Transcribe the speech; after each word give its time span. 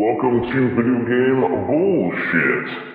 Welcome 0.00 0.40
to 0.50 0.68
Video 0.76 1.04
Game 1.04 1.66
Bullshit. 1.66 2.89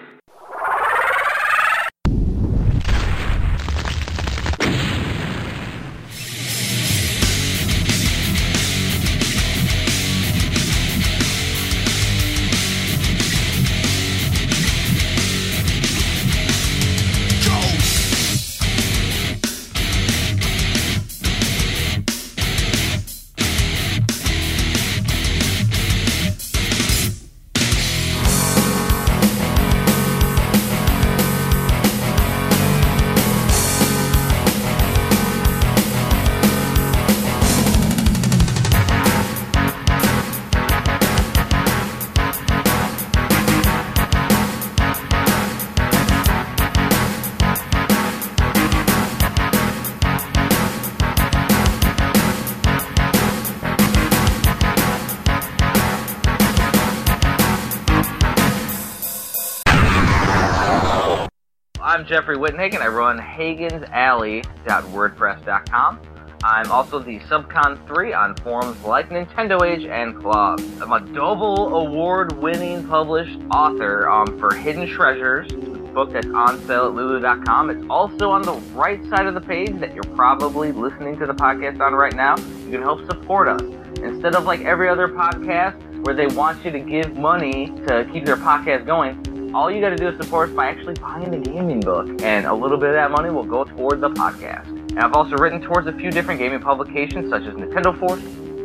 Jeffrey 62.06 62.38
Wittenhagen. 62.38 62.81
I 62.81 62.88
run 62.88 63.20
HagensAlley.wordpress.com. 63.20 66.00
I'm 66.44 66.72
also 66.72 67.00
the 67.00 67.20
Subcon 67.22 67.88
3 67.88 68.14
on 68.14 68.36
forums 68.36 68.80
like 68.84 69.09
Nintendo 69.09 69.66
Age 69.66 69.86
and 69.86 70.22
Club. 70.22 70.61
I'm 70.80 70.92
a 70.92 71.00
double 71.00 71.76
award 71.76 72.33
winning 72.33 72.88
published 72.88 73.39
author 73.52 74.08
um, 74.08 74.38
for 74.38 74.53
Hidden 74.53 74.88
Treasures, 74.88 75.52
book 75.52 76.14
that's 76.14 76.28
on 76.28 76.64
sale 76.67 76.86
at 76.86 76.94
Lulu.com. 76.94 77.72
It's 77.72 77.83
also 77.89 78.30
on 78.30 78.44
the 78.44 78.53
right 78.76 79.03
side 79.06 79.26
of 79.26 79.33
the 79.33 79.42
page 79.42 79.80
that 79.80 79.95
you're 79.95 80.03
probably 80.16 80.72
listening 80.72 81.17
to 81.17 81.26
the 81.26 81.33
podcast 81.33 81.80
on 81.80 81.95
right 81.95 82.14
now. 82.14 82.38
You 82.38 82.70
can 82.72 82.83
help 82.83 83.03
support 83.06 83.48
us. 83.48 83.61
Instead 84.03 84.36
of 84.36 84.44
like 84.44 84.61
every 84.61 84.88
other 84.88 85.08
podcast 85.08 85.81
where 86.06 86.14
they 86.14 86.28
want 86.28 86.64
you 86.64 86.70
to 86.70 86.80
give 86.80 87.17
money 87.17 87.73
to 87.88 88.08
keep 88.14 88.23
their 88.23 88.38
podcast 88.38 88.86
going, 88.86 89.20
all 89.56 89.72
you 89.72 89.80
got 89.80 89.92
to 89.92 89.95
do 89.95 90.09
is 90.09 90.17
support 90.17 90.50
us 90.50 90.56
by 90.56 90.67
actually 90.67 90.95
buying 90.95 91.31
the 91.31 91.38
gaming 91.38 91.80
book, 91.80 92.22
and 92.22 92.45
a 92.45 92.53
little 92.53 92.78
bit 92.78 92.89
of 92.89 92.95
that 92.95 93.09
money 93.09 93.30
will 93.30 93.45
go 93.45 93.64
toward 93.64 94.02
the 94.02 94.09
podcast. 94.09 94.67
And 94.67 95.00
I've 95.00 95.14
also 95.14 95.38
written 95.38 95.61
towards 95.61 95.88
a 95.88 95.94
few 95.94 96.11
different 96.11 96.42
gaming 96.42 96.59
publications 96.59 97.30
such 97.30 97.44
as 97.44 97.53
Nintendo 97.53 97.98
Force, 97.98 98.20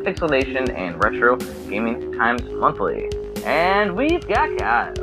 Pixel 0.04 0.28
Nation, 0.28 0.68
and 0.72 1.02
Retro 1.02 1.36
Gaming 1.68 2.12
Times 2.14 2.42
Monthly. 2.50 3.08
And 3.44 3.96
we've 3.96 4.26
got 4.26 4.58
Kyle. 4.58 4.94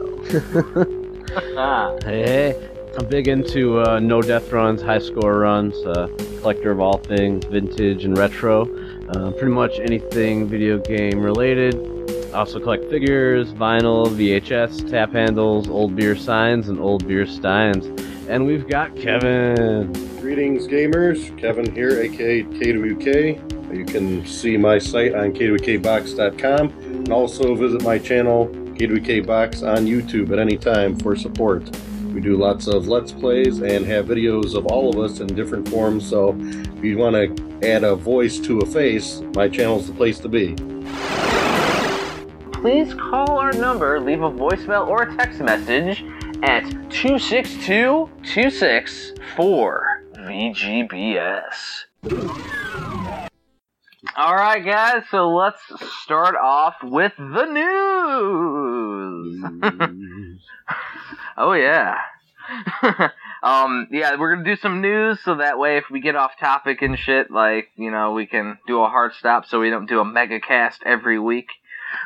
Hey, 2.04 2.24
hey. 2.24 2.70
I'm 2.98 3.06
big 3.06 3.28
into 3.28 3.80
uh, 3.80 4.00
no 4.00 4.22
death 4.22 4.52
runs, 4.52 4.82
high 4.82 4.98
score 4.98 5.40
runs, 5.40 5.76
uh, 5.86 6.08
collector 6.40 6.72
of 6.72 6.80
all 6.80 6.98
things 6.98 7.46
vintage 7.46 8.06
and 8.06 8.18
retro. 8.18 8.64
Uh, 9.10 9.32
pretty 9.32 9.54
much 9.54 9.78
anything 9.80 10.48
video 10.48 10.80
game 10.80 11.22
related. 11.22 11.97
Also 12.38 12.60
collect 12.60 12.88
figures, 12.92 13.52
vinyl, 13.54 14.06
VHS, 14.06 14.88
tap 14.92 15.12
handles, 15.12 15.68
old 15.68 15.96
beer 15.96 16.16
signs, 16.16 16.70
and 16.70 16.80
old 16.80 17.08
beer 17.08 17.26
steins. 17.26 17.88
And 18.30 18.46
we've 18.46 18.70
got 18.70 18.96
Kevin. 18.96 19.92
Greetings, 20.22 20.68
gamers. 20.68 21.36
Kevin 21.40 21.74
here, 21.74 22.00
aka 22.00 22.44
K2UK. 22.44 23.74
You 23.76 23.86
can 23.86 24.24
see 24.28 24.56
my 24.56 24.78
site 24.78 25.16
on 25.16 25.34
K2KBox.com 25.34 26.68
and 26.68 27.12
also 27.12 27.56
visit 27.56 27.82
my 27.82 27.98
channel, 27.98 28.50
K2K 28.50 29.26
Box, 29.26 29.64
on 29.64 29.88
YouTube 29.88 30.32
at 30.32 30.38
any 30.38 30.58
time 30.58 30.96
for 30.96 31.16
support. 31.16 31.76
We 32.14 32.22
do 32.22 32.38
lots 32.38 32.68
of 32.68 32.88
Let's 32.88 33.12
Plays 33.12 33.62
and 33.62 33.84
have 33.88 34.06
videos 34.06 34.54
of 34.54 34.68
all 34.68 34.92
of 34.92 35.00
us 35.00 35.22
in 35.22 35.28
different 35.28 35.68
forms, 35.70 36.08
so 36.08 36.38
if 36.40 36.84
you 36.84 37.00
want 37.00 37.16
to 37.16 37.68
add 37.68 37.84
a 37.84 37.96
voice 37.96 38.38
to 38.42 38.60
a 38.60 38.66
face, 38.68 39.24
my 39.34 39.50
channel's 39.50 39.88
the 39.88 39.94
place 39.94 40.20
to 40.20 40.30
be. 40.30 40.56
Please 42.68 42.92
call 42.96 43.40
our 43.40 43.54
number, 43.54 44.02
leave 44.02 44.22
a 44.22 44.30
voicemail 44.30 44.90
or 44.90 45.04
a 45.04 45.16
text 45.16 45.40
message 45.40 46.04
at 46.44 46.64
262 46.92 48.10
264 48.24 50.04
VGBS. 50.16 51.86
All 54.18 54.36
right, 54.36 54.66
guys, 54.66 55.04
so 55.10 55.30
let's 55.30 55.62
start 56.04 56.36
off 56.36 56.76
with 56.84 57.14
the 57.18 57.46
news. 57.46 59.46
oh, 61.38 61.54
yeah. 61.54 62.00
um, 63.44 63.88
yeah, 63.92 64.20
we're 64.20 64.36
gonna 64.36 64.44
do 64.44 64.58
some 64.58 64.82
news 64.82 65.22
so 65.24 65.36
that 65.36 65.58
way 65.58 65.78
if 65.78 65.86
we 65.90 66.02
get 66.02 66.18
off 66.18 66.38
topic 66.38 66.82
and 66.82 67.00
shit, 67.00 67.32
like, 67.32 67.70
you 67.78 67.92
know, 67.92 68.12
we 68.12 68.26
can 68.26 68.58
do 68.68 68.84
a 68.84 68.90
hard 68.90 69.14
stop 69.14 69.46
so 69.46 69.62
we 69.62 69.70
don't 69.70 69.88
do 69.88 70.02
a 70.02 70.06
mega 70.06 70.42
cast 70.42 70.84
every 70.86 71.18
week. 71.18 71.48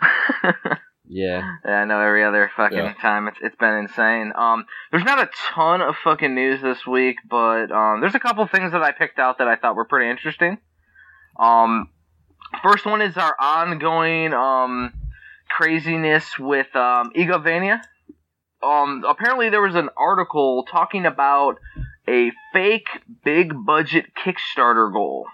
Yeah. 1.14 1.42
Yeah, 1.66 1.82
I 1.82 1.86
know 1.86 2.00
every 2.00 2.24
other 2.24 2.50
fucking 2.56 2.78
Yeah. 2.78 2.94
time 2.94 3.28
it's 3.28 3.38
it's 3.42 3.56
been 3.58 3.74
insane. 3.74 4.32
Um, 4.34 4.66
there's 4.92 5.04
not 5.04 5.20
a 5.20 5.30
ton 5.54 5.82
of 5.82 5.96
fucking 5.98 6.34
news 6.34 6.62
this 6.62 6.88
week, 6.88 7.18
but 7.30 7.70
um, 7.70 8.00
there's 8.00 8.16
a 8.16 8.20
couple 8.20 8.48
things 8.48 8.72
that 8.72 8.82
I 8.82 8.94
picked 8.94 9.20
out 9.20 9.40
that 9.40 9.48
I 9.50 9.58
thought 9.58 9.76
were 9.76 9.84
pretty 9.84 10.10
interesting. 10.10 10.58
Um, 11.38 11.90
first 12.64 12.86
one 12.86 13.02
is 13.02 13.18
our 13.18 13.36
ongoing 13.38 14.34
um 14.34 14.94
craziness 15.50 16.40
with 16.40 16.74
um 16.78 17.12
Igavania. 17.14 17.82
Um, 18.64 19.04
apparently 19.06 19.50
there 19.50 19.62
was 19.62 19.76
an 19.76 19.90
article 19.98 20.64
talking 20.72 21.06
about 21.06 21.58
a 22.08 22.32
fake 22.54 22.88
big 23.26 23.54
budget 23.66 24.06
Kickstarter 24.16 24.94
goal. 24.94 25.26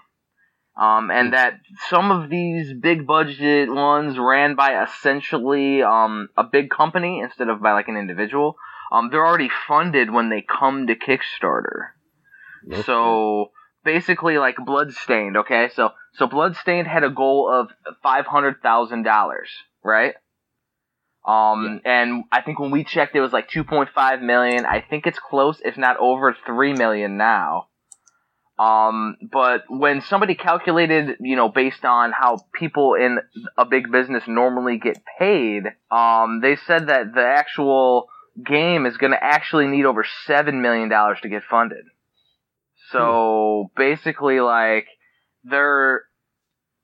Um, 0.78 1.10
and 1.10 1.32
that 1.32 1.54
some 1.90 2.12
of 2.12 2.30
these 2.30 2.72
big 2.72 3.04
budget 3.04 3.68
ones 3.68 4.16
ran 4.16 4.54
by 4.54 4.84
essentially 4.84 5.82
um, 5.82 6.28
a 6.36 6.44
big 6.44 6.70
company 6.70 7.20
instead 7.20 7.48
of 7.48 7.60
by 7.60 7.72
like 7.72 7.88
an 7.88 7.96
individual. 7.96 8.56
Um, 8.92 9.08
they're 9.10 9.26
already 9.26 9.50
funded 9.66 10.10
when 10.10 10.30
they 10.30 10.40
come 10.42 10.86
to 10.86 10.94
Kickstarter. 10.94 11.88
So 12.84 13.50
basically, 13.84 14.38
like 14.38 14.56
Bloodstained. 14.64 15.36
Okay, 15.36 15.68
so 15.74 15.90
so 16.14 16.26
Bloodstained 16.26 16.86
had 16.86 17.02
a 17.02 17.10
goal 17.10 17.50
of 17.52 17.70
five 18.02 18.26
hundred 18.26 18.62
thousand 18.62 19.02
dollars, 19.02 19.50
right? 19.84 20.14
Um, 21.26 21.80
and 21.84 22.24
I 22.30 22.42
think 22.42 22.58
when 22.58 22.70
we 22.70 22.84
checked, 22.84 23.16
it 23.16 23.20
was 23.20 23.32
like 23.32 23.48
two 23.48 23.64
point 23.64 23.90
five 23.94 24.22
million. 24.22 24.64
I 24.64 24.80
think 24.80 25.06
it's 25.06 25.18
close, 25.18 25.60
if 25.64 25.76
not 25.76 25.96
over 25.98 26.36
three 26.46 26.72
million 26.72 27.16
now. 27.16 27.66
Um, 28.58 29.16
but 29.22 29.64
when 29.68 30.00
somebody 30.00 30.34
calculated, 30.34 31.16
you 31.20 31.36
know, 31.36 31.48
based 31.48 31.84
on 31.84 32.12
how 32.12 32.38
people 32.52 32.94
in 32.94 33.18
a 33.56 33.64
big 33.64 33.92
business 33.92 34.24
normally 34.26 34.78
get 34.78 34.98
paid, 35.18 35.64
um, 35.92 36.40
they 36.42 36.56
said 36.56 36.88
that 36.88 37.14
the 37.14 37.24
actual 37.24 38.08
game 38.44 38.84
is 38.84 38.96
going 38.96 39.12
to 39.12 39.22
actually 39.22 39.68
need 39.68 39.84
over 39.84 40.04
seven 40.26 40.60
million 40.60 40.88
dollars 40.88 41.18
to 41.22 41.28
get 41.28 41.42
funded. 41.48 41.84
So 42.90 43.70
basically, 43.76 44.40
like 44.40 44.86
they're 45.44 46.02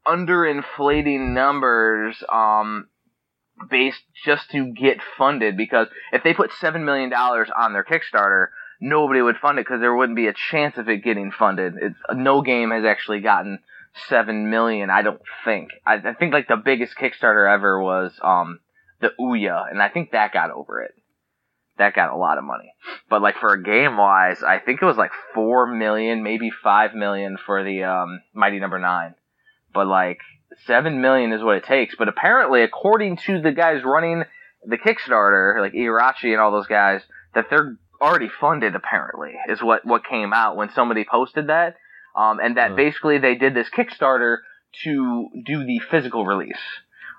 underinflating 0.06 1.32
numbers, 1.32 2.22
um, 2.30 2.88
based 3.70 4.02
just 4.24 4.50
to 4.50 4.72
get 4.72 4.98
funded 5.16 5.56
because 5.56 5.88
if 6.12 6.22
they 6.22 6.34
put 6.34 6.52
seven 6.52 6.84
million 6.84 7.10
dollars 7.10 7.48
on 7.56 7.72
their 7.72 7.84
Kickstarter, 7.84 8.48
nobody 8.84 9.22
would 9.22 9.38
fund 9.38 9.58
it 9.58 9.64
because 9.64 9.80
there 9.80 9.94
wouldn't 9.94 10.14
be 10.14 10.26
a 10.26 10.34
chance 10.50 10.76
of 10.76 10.88
it 10.90 11.02
getting 11.02 11.32
funded. 11.32 11.74
It's, 11.80 11.96
no 12.12 12.42
game 12.42 12.70
has 12.70 12.84
actually 12.84 13.20
gotten 13.20 13.60
seven 14.08 14.50
million. 14.50 14.90
I 14.90 15.00
don't 15.02 15.22
think. 15.44 15.70
I, 15.86 15.94
I 15.94 16.12
think 16.12 16.34
like 16.34 16.48
the 16.48 16.60
biggest 16.62 16.96
Kickstarter 16.96 17.50
ever 17.52 17.82
was 17.82 18.12
um 18.22 18.60
the 19.00 19.10
Ouya, 19.18 19.70
and 19.70 19.82
I 19.82 19.88
think 19.88 20.12
that 20.12 20.32
got 20.32 20.50
over 20.50 20.82
it. 20.82 20.94
That 21.78 21.94
got 21.94 22.12
a 22.12 22.16
lot 22.16 22.38
of 22.38 22.44
money. 22.44 22.74
But 23.08 23.22
like 23.22 23.36
for 23.38 23.54
a 23.54 23.62
game 23.62 23.96
wise, 23.96 24.42
I 24.42 24.58
think 24.58 24.80
it 24.80 24.86
was 24.86 24.98
like 24.98 25.12
four 25.32 25.66
million, 25.66 26.22
maybe 26.22 26.50
five 26.50 26.94
million 26.94 27.38
for 27.44 27.64
the 27.64 27.84
um 27.84 28.20
Mighty 28.34 28.60
Number 28.60 28.78
Nine. 28.78 29.14
But 29.72 29.86
like 29.86 30.18
seven 30.66 31.00
million 31.00 31.32
is 31.32 31.42
what 31.42 31.56
it 31.56 31.64
takes. 31.64 31.96
But 31.96 32.08
apparently, 32.08 32.62
according 32.62 33.16
to 33.26 33.40
the 33.40 33.52
guys 33.52 33.82
running 33.82 34.24
the 34.66 34.78
Kickstarter, 34.78 35.60
like 35.60 35.72
Igarashi 35.72 36.32
and 36.32 36.40
all 36.40 36.52
those 36.52 36.66
guys, 36.66 37.00
that 37.34 37.46
they're 37.50 37.76
already 38.00 38.28
funded. 38.40 38.74
Apparently, 38.74 39.32
is 39.48 39.62
what 39.62 39.84
what 39.84 40.04
came 40.04 40.32
out 40.32 40.56
when 40.56 40.70
somebody 40.70 41.04
posted 41.08 41.48
that. 41.48 41.76
Um, 42.16 42.38
and 42.38 42.56
that 42.56 42.76
basically 42.76 43.18
they 43.18 43.34
did 43.34 43.54
this 43.54 43.68
Kickstarter 43.70 44.38
to 44.84 45.28
do 45.44 45.64
the 45.64 45.80
physical 45.90 46.24
release. 46.24 46.60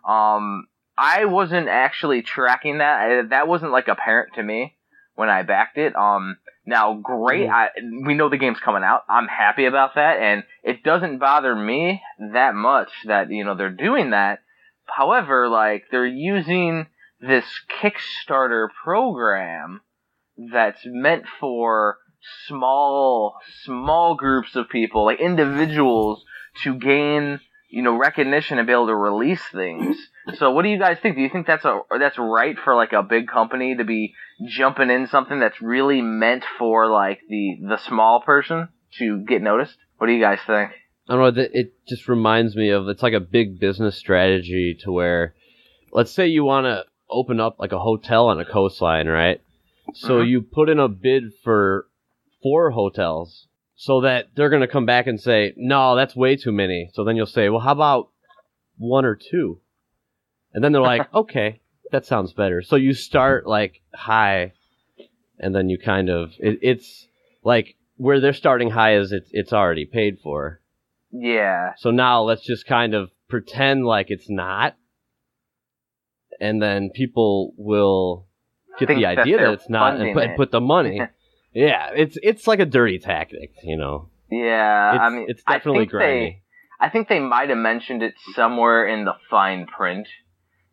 Um, 0.07 0.67
I 0.97 1.25
wasn't 1.25 1.67
actually 1.67 2.21
tracking 2.21 2.77
that. 2.77 3.01
I, 3.01 3.21
that 3.29 3.47
wasn't 3.47 3.71
like 3.71 3.87
apparent 3.87 4.35
to 4.35 4.43
me 4.43 4.75
when 5.15 5.29
I 5.29 5.43
backed 5.43 5.77
it. 5.77 5.95
Um, 5.95 6.37
now, 6.65 6.93
great. 6.93 7.49
I, 7.49 7.69
we 8.05 8.13
know 8.13 8.29
the 8.29 8.37
game's 8.37 8.59
coming 8.59 8.83
out. 8.83 9.01
I'm 9.09 9.27
happy 9.27 9.65
about 9.65 9.95
that, 9.95 10.19
and 10.19 10.43
it 10.63 10.83
doesn't 10.83 11.19
bother 11.19 11.55
me 11.55 12.01
that 12.33 12.55
much 12.55 12.89
that 13.05 13.29
you 13.29 13.43
know 13.43 13.55
they're 13.55 13.69
doing 13.69 14.11
that. 14.11 14.39
However, 14.85 15.49
like 15.49 15.85
they're 15.91 16.05
using 16.05 16.87
this 17.19 17.45
Kickstarter 17.81 18.67
program 18.83 19.81
that's 20.37 20.81
meant 20.85 21.23
for 21.39 21.97
small 22.47 23.37
small 23.63 24.15
groups 24.15 24.55
of 24.55 24.69
people, 24.69 25.05
like 25.05 25.19
individuals, 25.19 26.23
to 26.63 26.75
gain 26.75 27.39
you 27.69 27.81
know 27.81 27.97
recognition 27.97 28.57
and 28.57 28.67
be 28.67 28.73
able 28.73 28.87
to 28.87 28.95
release 28.95 29.43
things. 29.51 29.97
So, 30.37 30.51
what 30.51 30.63
do 30.63 30.69
you 30.69 30.79
guys 30.79 30.97
think? 31.01 31.15
Do 31.15 31.21
you 31.21 31.29
think 31.29 31.45
that's 31.45 31.65
a 31.65 31.81
that's 31.99 32.17
right 32.17 32.55
for 32.63 32.75
like 32.75 32.93
a 32.93 33.03
big 33.03 33.27
company 33.27 33.75
to 33.75 33.83
be 33.83 34.15
jumping 34.47 34.89
in 34.89 35.07
something 35.07 35.39
that's 35.39 35.61
really 35.61 36.01
meant 36.01 36.43
for 36.57 36.89
like 36.89 37.19
the 37.29 37.57
the 37.61 37.77
small 37.77 38.21
person 38.21 38.69
to 38.99 39.19
get 39.19 39.41
noticed? 39.41 39.77
What 39.97 40.07
do 40.07 40.13
you 40.13 40.21
guys 40.21 40.39
think? 40.45 40.71
I 41.07 41.15
don't 41.15 41.35
know. 41.35 41.43
It 41.53 41.73
just 41.87 42.07
reminds 42.07 42.55
me 42.55 42.69
of 42.69 42.87
it's 42.87 43.03
like 43.03 43.13
a 43.13 43.19
big 43.19 43.59
business 43.59 43.95
strategy 43.95 44.75
to 44.81 44.91
where, 44.91 45.35
let's 45.91 46.11
say 46.11 46.27
you 46.27 46.43
want 46.43 46.65
to 46.65 46.85
open 47.09 47.39
up 47.39 47.59
like 47.59 47.71
a 47.71 47.79
hotel 47.79 48.27
on 48.27 48.39
a 48.39 48.45
coastline, 48.45 49.07
right? 49.07 49.41
So 49.93 50.19
Mhm. 50.19 50.27
you 50.29 50.41
put 50.41 50.69
in 50.69 50.79
a 50.79 50.87
bid 50.87 51.33
for 51.43 51.87
four 52.41 52.71
hotels 52.71 53.47
so 53.75 54.01
that 54.01 54.35
they're 54.35 54.49
going 54.49 54.61
to 54.61 54.67
come 54.67 54.85
back 54.85 55.07
and 55.07 55.19
say, 55.19 55.53
no, 55.57 55.95
that's 55.95 56.15
way 56.15 56.35
too 56.35 56.51
many. 56.51 56.89
So 56.93 57.03
then 57.03 57.15
you'll 57.15 57.25
say, 57.25 57.49
well, 57.49 57.59
how 57.61 57.71
about 57.71 58.09
one 58.77 59.05
or 59.05 59.15
two? 59.15 59.61
And 60.53 60.63
then 60.63 60.71
they're 60.71 60.81
like, 60.81 61.13
okay, 61.13 61.61
that 61.91 62.05
sounds 62.05 62.33
better. 62.33 62.61
So 62.61 62.75
you 62.75 62.93
start 62.93 63.45
like 63.47 63.81
high 63.93 64.53
and 65.39 65.53
then 65.53 65.69
you 65.69 65.77
kind 65.77 66.09
of, 66.09 66.33
it, 66.39 66.59
it's 66.61 67.07
like 67.43 67.75
where 67.97 68.19
they're 68.19 68.33
starting 68.33 68.69
high 68.71 68.95
is 68.97 69.11
it's, 69.11 69.29
it's 69.31 69.53
already 69.53 69.85
paid 69.85 70.19
for. 70.21 70.61
Yeah, 71.11 71.73
So 71.77 71.91
now 71.91 72.23
let's 72.23 72.45
just 72.45 72.65
kind 72.67 72.93
of 72.93 73.09
pretend 73.29 73.85
like 73.85 74.07
it's 74.09 74.29
not. 74.29 74.75
And 76.39 76.61
then 76.61 76.89
people 76.93 77.53
will 77.57 78.27
get 78.79 78.87
the 78.87 79.05
idea 79.05 79.37
that, 79.37 79.43
they're 79.43 79.53
it's 79.53 79.69
not 79.69 79.99
and 79.99 80.13
put, 80.13 80.23
it. 80.23 80.37
put 80.37 80.51
the 80.51 80.61
money. 80.61 81.01
yeah, 81.53 81.91
it's 81.95 82.17
it's 82.21 82.47
like 82.47 82.59
a 82.59 82.65
dirty 82.65 82.99
tactic, 82.99 83.53
you 83.63 83.77
know. 83.77 84.09
yeah. 84.29 84.93
It's, 84.93 85.01
I 85.01 85.09
mean, 85.09 85.25
it's 85.29 85.43
definitely 85.43 85.81
think 85.81 85.91
grimy. 85.91 86.19
They, 86.19 86.41
I 86.79 86.89
think 86.89 87.07
they 87.07 87.19
might 87.19 87.49
have 87.49 87.57
mentioned 87.57 88.03
it 88.03 88.15
somewhere 88.33 88.87
in 88.87 89.05
the 89.05 89.13
fine 89.29 89.65
print. 89.65 90.07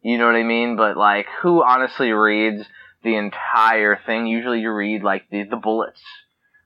You 0.02 0.19
know 0.19 0.26
what 0.26 0.34
I 0.34 0.43
mean? 0.43 0.76
But 0.76 0.96
like, 0.96 1.26
who 1.43 1.62
honestly 1.62 2.10
reads 2.10 2.64
the 3.04 3.14
entire 3.14 3.99
thing? 4.05 4.26
Usually, 4.26 4.60
you 4.60 4.72
read 4.72 5.02
like 5.02 5.31
the 5.31 5.44
the 5.44 5.56
bullets, 5.56 6.02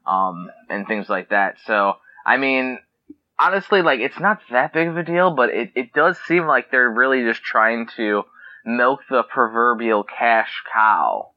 um, 0.06 0.50
and 0.71 0.87
things 0.87 1.09
like 1.09 1.31
that. 1.31 1.56
So, 1.67 1.94
I 2.25 2.39
mean, 2.39 2.79
honestly, 3.39 3.82
like, 3.82 4.00
it's 4.00 4.19
not 4.19 4.41
that 4.50 4.73
big 4.73 4.89
of 4.89 4.97
a 4.97 5.03
deal, 5.03 5.32
but 5.32 5.50
it 5.50 5.73
it 5.75 5.93
does 5.93 6.17
seem 6.27 6.47
like 6.47 6.71
they're 6.71 6.91
really 6.91 7.25
just 7.25 7.43
trying 7.43 7.89
to 7.97 8.25
milk 8.67 9.01
the 9.09 9.23
proverbial 9.23 10.03
cash 10.05 10.63
cow 10.73 11.31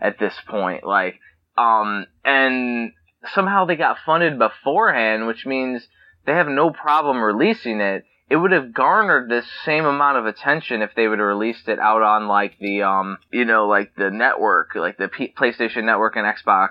at 0.00 0.18
this 0.18 0.34
point. 0.48 0.84
Like, 0.84 1.20
um, 1.56 2.06
and 2.24 2.92
somehow 3.32 3.64
they 3.64 3.76
got 3.76 3.98
funded 4.04 4.38
beforehand, 4.38 5.26
which 5.26 5.46
means 5.46 5.86
they 6.26 6.32
have 6.32 6.48
no 6.48 6.70
problem 6.70 7.22
releasing 7.22 7.80
it. 7.80 8.04
It 8.30 8.36
would 8.36 8.52
have 8.52 8.72
garnered 8.72 9.28
this 9.28 9.46
same 9.64 9.84
amount 9.84 10.18
of 10.18 10.26
attention 10.26 10.82
if 10.82 10.94
they 10.96 11.06
would 11.06 11.18
have 11.18 11.28
released 11.28 11.68
it 11.68 11.78
out 11.78 12.02
on 12.02 12.26
like 12.26 12.58
the 12.58 12.82
um 12.82 13.18
you 13.30 13.44
know 13.44 13.68
like 13.68 13.94
the 13.96 14.10
network 14.10 14.74
like 14.74 14.96
the 14.96 15.08
P- 15.08 15.34
PlayStation 15.36 15.84
Network 15.84 16.16
and 16.16 16.26
Xbox 16.26 16.70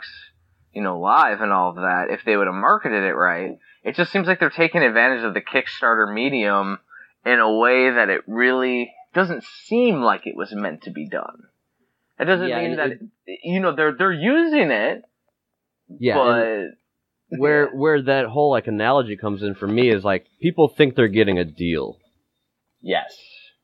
you 0.74 0.82
know 0.82 1.00
live 1.00 1.42
and 1.42 1.52
all 1.52 1.70
of 1.70 1.76
that 1.76 2.08
if 2.10 2.22
they 2.26 2.36
would 2.36 2.48
have 2.48 2.56
marketed 2.56 3.04
it 3.04 3.14
right. 3.14 3.60
It 3.84 3.96
just 3.96 4.12
seems 4.12 4.28
like 4.28 4.40
they're 4.40 4.50
taking 4.50 4.82
advantage 4.82 5.24
of 5.24 5.36
the 5.36 5.42
Kickstarter 5.42 6.12
medium 6.12 6.80
in 7.24 7.40
a 7.40 7.58
way 7.58 7.92
that 7.92 8.10
it 8.10 8.22
really 8.28 8.92
doesn't 9.14 9.44
seem 9.66 10.02
like 10.02 10.26
it 10.26 10.36
was 10.36 10.54
meant 10.54 10.84
to 10.84 10.92
be 10.92 11.08
done. 11.08 11.44
It 12.20 12.26
doesn't 12.26 12.48
Yeah, 12.48 12.58
mean 12.60 12.72
and 12.72 12.80
that 12.80 12.98
you 13.44 13.60
know 13.60 13.76
they're 13.76 13.96
they're 13.98 14.12
using 14.14 14.72
it, 14.72 15.04
Yeah, 16.00 16.16
but 16.16 17.38
where 17.40 17.68
where 17.70 18.02
that 18.04 18.26
whole 18.28 18.52
like 18.52 18.68
analogy 18.68 19.18
comes 19.18 19.42
in 19.44 19.56
for 19.56 19.68
me 19.68 19.90
is 19.90 20.04
like 20.04 20.28
people 20.42 20.68
think 20.68 20.96
they're 20.96 21.08
getting 21.08 21.40
a 21.40 21.46
deal. 21.46 21.98
yes, 22.82 23.16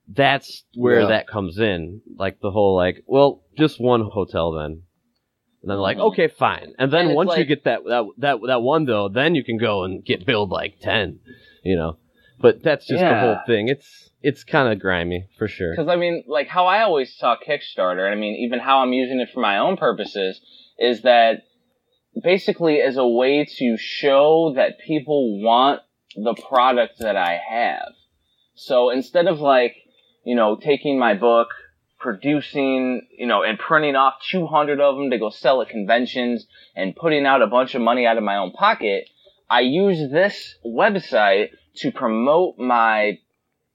That's 0.07 0.63
where 0.73 1.01
Yeah. 1.01 1.07
that 1.09 1.27
comes 1.27 1.59
in. 1.59 2.01
Like 2.17 2.39
the 2.41 2.49
whole 2.51 2.75
like, 2.75 3.03
well, 3.05 3.43
just 3.57 3.79
one 3.79 4.01
hotel 4.01 4.51
then. 4.53 4.83
And 5.61 5.69
then 5.69 5.77
like, 5.77 5.97
Mhm. 5.97 6.11
okay, 6.13 6.27
fine. 6.29 6.73
And 6.79 6.91
then 6.91 7.01
And 7.01 7.09
it's 7.11 7.15
once 7.15 7.37
you 7.37 7.43
get 7.45 7.65
that 7.65 7.83
that 7.85 8.05
that 8.17 8.39
that 8.47 8.61
one 8.63 8.85
though, 8.85 9.09
then 9.09 9.35
you 9.35 9.43
can 9.43 9.57
go 9.57 9.83
and 9.83 10.03
get 10.03 10.25
billed 10.25 10.49
like 10.49 10.79
ten, 10.79 11.19
you 11.63 11.75
know. 11.75 11.97
But 12.39 12.63
that's 12.63 12.87
just 12.87 13.01
the 13.01 13.15
whole 13.19 13.37
thing. 13.45 13.67
It's 13.67 14.08
it's 14.21 14.43
kind 14.43 14.71
of 14.71 14.79
grimy 14.79 15.27
for 15.37 15.47
sure. 15.47 15.73
Because 15.75 15.89
I 15.89 15.95
mean, 15.95 16.23
like 16.27 16.47
how 16.47 16.65
I 16.65 16.83
always 16.83 17.15
saw 17.15 17.35
Kickstarter, 17.37 18.05
and 18.05 18.13
I 18.13 18.15
mean, 18.15 18.35
even 18.45 18.59
how 18.59 18.79
I'm 18.79 18.93
using 18.93 19.19
it 19.19 19.29
for 19.33 19.39
my 19.39 19.57
own 19.57 19.77
purposes, 19.77 20.39
is 20.77 21.03
that 21.03 21.43
basically 22.21 22.81
as 22.81 22.97
a 22.97 23.07
way 23.07 23.45
to 23.57 23.77
show 23.77 24.53
that 24.55 24.79
people 24.79 25.41
want 25.41 25.81
the 26.15 26.33
product 26.33 26.99
that 26.99 27.15
I 27.15 27.39
have. 27.49 27.93
So 28.55 28.89
instead 28.89 29.27
of 29.27 29.39
like, 29.39 29.75
you 30.25 30.35
know, 30.35 30.57
taking 30.57 30.99
my 30.99 31.13
book, 31.13 31.49
producing, 31.99 33.07
you 33.17 33.27
know, 33.27 33.43
and 33.43 33.57
printing 33.59 33.95
off 33.95 34.15
200 34.31 34.79
of 34.81 34.97
them 34.97 35.11
to 35.11 35.17
go 35.17 35.29
sell 35.29 35.61
at 35.61 35.69
conventions 35.69 36.45
and 36.75 36.95
putting 36.95 37.25
out 37.25 37.41
a 37.41 37.47
bunch 37.47 37.75
of 37.75 37.81
money 37.81 38.05
out 38.05 38.17
of 38.17 38.23
my 38.23 38.37
own 38.37 38.51
pocket, 38.51 39.05
I 39.49 39.61
use 39.61 40.11
this 40.11 40.55
website 40.65 41.49
to 41.77 41.91
promote 41.91 42.57
my 42.57 43.19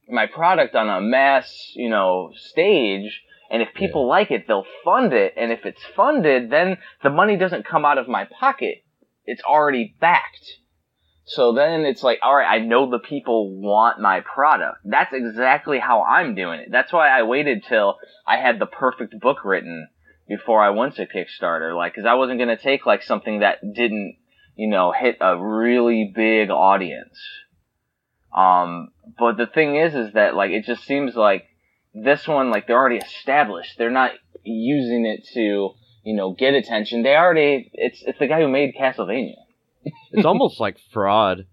my 0.09 0.27
product 0.27 0.75
on 0.75 0.89
a 0.89 1.01
mass, 1.01 1.73
you 1.75 1.91
know, 1.91 2.31
stage. 2.35 3.23
And 3.51 3.62
if 3.62 3.69
people 3.75 4.09
like 4.09 4.31
it, 4.31 4.47
they'll 4.47 4.67
fund 4.85 5.12
it. 5.12 5.35
And 5.37 5.53
if 5.53 5.65
it's 5.65 5.83
funded, 5.97 6.51
then 6.51 6.79
the 7.03 7.11
money 7.11 7.37
doesn't 7.37 7.67
come 7.67 7.85
out 7.85 7.99
of 7.99 8.09
my 8.09 8.27
pocket. 8.41 8.85
It's 9.27 9.43
already 9.43 9.95
backed. 10.01 10.45
So 11.27 11.55
then 11.55 11.83
it's 11.83 12.03
like, 12.03 12.19
all 12.23 12.37
right, 12.37 12.47
I 12.47 12.59
know 12.59 12.91
the 12.91 12.99
people 12.99 13.59
want 13.59 13.99
my 13.99 14.21
product. 14.21 14.79
That's 14.85 15.12
exactly 15.15 15.79
how 15.79 16.03
I'm 16.03 16.35
doing 16.35 16.61
it. 16.61 16.69
That's 16.71 16.93
why 16.93 17.09
I 17.09 17.23
waited 17.23 17.65
till 17.67 17.97
I 18.27 18.37
had 18.37 18.59
the 18.59 18.67
perfect 18.67 19.19
book 19.20 19.39
written 19.44 19.89
before 20.29 20.63
I 20.63 20.70
went 20.70 20.96
to 20.96 21.06
Kickstarter. 21.06 21.75
Like, 21.75 21.94
cause 21.94 22.05
I 22.06 22.15
wasn't 22.15 22.41
gonna 22.41 22.58
take 22.58 22.84
like 22.84 23.03
something 23.03 23.41
that 23.41 23.61
didn't, 23.63 24.17
you 24.55 24.69
know, 24.69 24.93
hit 24.93 25.17
a 25.20 25.39
really 25.39 26.13
big 26.15 26.51
audience. 26.51 27.19
Um, 28.34 28.88
but 29.19 29.36
the 29.36 29.46
thing 29.46 29.76
is, 29.76 29.94
is 29.94 30.14
that 30.14 30.34
like 30.34 30.50
it 30.50 30.64
just 30.64 30.84
seems 30.84 31.14
like 31.14 31.44
this 31.94 32.26
one, 32.26 32.50
like 32.50 32.67
they're 32.67 32.76
already 32.76 32.96
established. 32.96 33.79
They're 33.79 33.91
not 33.91 34.12
using 34.43 35.06
it 35.06 35.26
to, 35.34 35.70
you 36.03 36.17
know, 36.17 36.32
get 36.32 36.55
attention. 36.55 37.03
They 37.03 37.14
already, 37.17 37.70
it's 37.72 38.03
it's 38.05 38.19
the 38.19 38.26
guy 38.26 38.41
who 38.41 38.48
made 38.48 38.74
Castlevania. 38.79 39.34
It's 40.12 40.24
almost 40.26 40.58
like 40.60 40.79
fraud. 40.93 41.46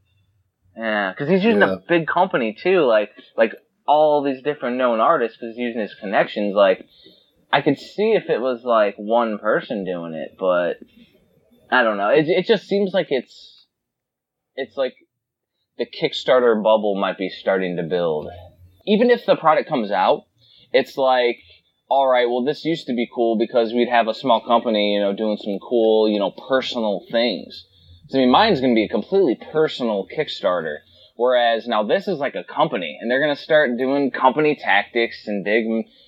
Yeah, 0.75 1.11
because 1.11 1.29
he's 1.29 1.43
using 1.43 1.61
Yeah. 1.61 1.73
a 1.73 1.81
big 1.87 2.07
company 2.07 2.57
too, 2.59 2.81
like 2.85 3.11
like 3.37 3.53
all 3.87 4.23
these 4.23 4.41
different 4.41 4.77
known 4.77 4.99
artists. 4.99 5.37
Because 5.37 5.55
he's 5.55 5.65
using 5.65 5.81
his 5.81 5.93
connections. 5.93 6.55
Like, 6.55 6.85
I 7.51 7.61
could 7.61 7.77
see 7.77 8.13
if 8.13 8.29
it 8.29 8.39
was 8.41 8.63
like 8.63 8.95
one 8.95 9.37
person 9.37 9.85
doing 9.85 10.13
it, 10.13 10.35
but 10.39 10.77
I 11.69 11.83
don't 11.83 11.97
know. 11.97 12.09
It 12.09 12.25
it 12.27 12.45
just 12.47 12.67
seems 12.67 12.91
like 12.93 13.07
it's 13.09 13.67
it's 14.55 14.75
like 14.77 14.95
the 15.77 15.85
Kickstarter 15.85 16.55
bubble 16.61 16.95
might 16.99 17.17
be 17.17 17.29
starting 17.29 17.77
to 17.77 17.83
build. 17.83 18.27
Even 18.85 19.09
if 19.09 19.25
the 19.25 19.35
product 19.35 19.69
comes 19.69 19.91
out, 19.91 20.25
it's 20.73 20.97
like, 20.97 21.37
all 21.89 22.07
right, 22.07 22.29
well, 22.29 22.43
this 22.43 22.65
used 22.65 22.87
to 22.87 22.93
be 22.93 23.09
cool 23.13 23.37
because 23.37 23.73
we'd 23.73 23.89
have 23.89 24.07
a 24.07 24.13
small 24.13 24.41
company, 24.45 24.93
you 24.93 24.99
know, 24.99 25.13
doing 25.13 25.37
some 25.37 25.59
cool, 25.59 26.09
you 26.09 26.19
know, 26.19 26.31
personal 26.31 27.05
things. 27.11 27.65
So, 28.09 28.17
I 28.17 28.21
mean, 28.21 28.31
mine's 28.31 28.59
going 28.59 28.73
to 28.73 28.79
be 28.79 28.85
a 28.85 28.89
completely 28.89 29.39
personal 29.51 30.07
Kickstarter. 30.07 30.77
Whereas 31.15 31.67
now 31.67 31.83
this 31.83 32.07
is 32.07 32.17
like 32.17 32.35
a 32.35 32.43
company, 32.43 32.97
and 32.99 33.11
they're 33.11 33.21
going 33.21 33.35
to 33.35 33.41
start 33.41 33.77
doing 33.77 34.11
company 34.11 34.55
tactics 34.55 35.27
and 35.27 35.43
big, 35.43 35.65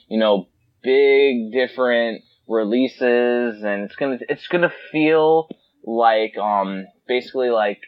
you 0.07 0.17
know, 0.17 0.47
big 0.81 1.51
different 1.51 2.23
releases, 2.47 3.63
and 3.63 3.83
it's 3.83 3.95
gonna 3.95 4.17
it's 4.27 4.47
gonna 4.47 4.73
feel 4.91 5.49
like 5.85 6.37
um 6.37 6.85
basically 7.07 7.49
like 7.49 7.79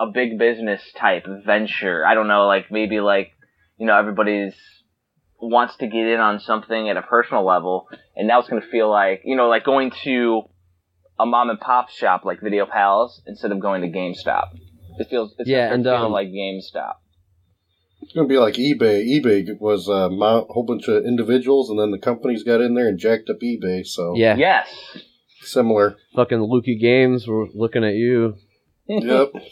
a 0.00 0.06
big 0.06 0.38
business 0.38 0.80
type 0.96 1.26
venture. 1.44 2.04
I 2.06 2.14
don't 2.14 2.28
know, 2.28 2.46
like 2.46 2.70
maybe 2.70 3.00
like 3.00 3.32
you 3.78 3.86
know 3.86 3.96
everybody's 3.98 4.54
wants 5.40 5.76
to 5.76 5.86
get 5.86 6.06
in 6.06 6.18
on 6.20 6.40
something 6.40 6.88
at 6.88 6.96
a 6.96 7.02
personal 7.02 7.44
level, 7.46 7.88
and 8.16 8.26
now 8.28 8.40
it's 8.40 8.48
gonna 8.48 8.60
feel 8.60 8.90
like 8.90 9.22
you 9.24 9.36
know 9.36 9.48
like 9.48 9.64
going 9.64 9.92
to 10.04 10.42
a 11.18 11.26
mom 11.26 11.50
and 11.50 11.58
pop 11.60 11.90
shop 11.90 12.24
like 12.24 12.40
Video 12.40 12.64
Pals 12.66 13.20
instead 13.26 13.50
of 13.52 13.58
going 13.60 13.82
to 13.82 13.88
GameStop. 13.88 14.50
It 14.98 15.08
feels 15.08 15.34
it's 15.38 15.48
Yeah, 15.48 15.66
gonna 15.66 15.74
and, 15.74 15.84
feel 15.84 15.94
um, 16.06 16.12
like 16.12 16.28
GameStop. 16.28 16.94
It's 18.00 18.12
gonna 18.12 18.28
be 18.28 18.38
like 18.38 18.54
eBay. 18.54 19.04
eBay 19.04 19.60
was 19.60 19.88
a 19.88 20.08
whole 20.08 20.64
bunch 20.64 20.86
of 20.88 21.04
individuals, 21.04 21.70
and 21.70 21.78
then 21.78 21.90
the 21.90 21.98
companies 21.98 22.42
got 22.44 22.60
in 22.60 22.74
there 22.74 22.88
and 22.88 22.98
jacked 22.98 23.28
up 23.30 23.38
eBay. 23.42 23.84
So 23.86 24.14
Yeah, 24.16 24.36
Yes. 24.36 24.68
similar. 25.40 25.96
fucking 26.14 26.38
Lukie 26.38 26.80
Games. 26.80 27.26
We're 27.26 27.46
looking 27.54 27.84
at 27.84 27.94
you. 27.94 28.36
Yep. 28.86 29.32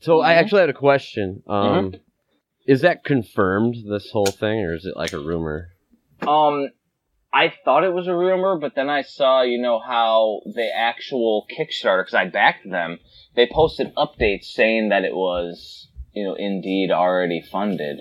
So 0.00 0.20
I 0.20 0.32
Mhm. 0.32 0.36
actually 0.36 0.60
had 0.60 0.70
a 0.70 0.74
question. 0.74 1.42
Um, 1.46 1.94
Is 2.66 2.82
that 2.82 3.04
confirmed? 3.04 3.76
This 3.88 4.10
whole 4.10 4.26
thing, 4.26 4.60
or 4.60 4.74
is 4.74 4.84
it 4.84 4.96
like 4.96 5.12
a 5.12 5.18
rumor? 5.18 5.70
Um, 6.26 6.68
I 7.32 7.52
thought 7.64 7.84
it 7.84 7.94
was 7.94 8.06
a 8.06 8.14
rumor, 8.14 8.58
but 8.58 8.74
then 8.74 8.90
I 8.90 9.02
saw, 9.02 9.42
you 9.42 9.58
know, 9.58 9.78
how 9.78 10.40
the 10.44 10.68
actual 10.76 11.46
Kickstarter, 11.50 12.02
because 12.02 12.14
I 12.14 12.26
backed 12.26 12.68
them, 12.68 12.98
they 13.34 13.46
posted 13.46 13.94
updates 13.94 14.44
saying 14.44 14.90
that 14.90 15.04
it 15.04 15.14
was, 15.14 15.88
you 16.12 16.24
know, 16.24 16.34
indeed 16.34 16.90
already 16.90 17.40
funded. 17.40 18.00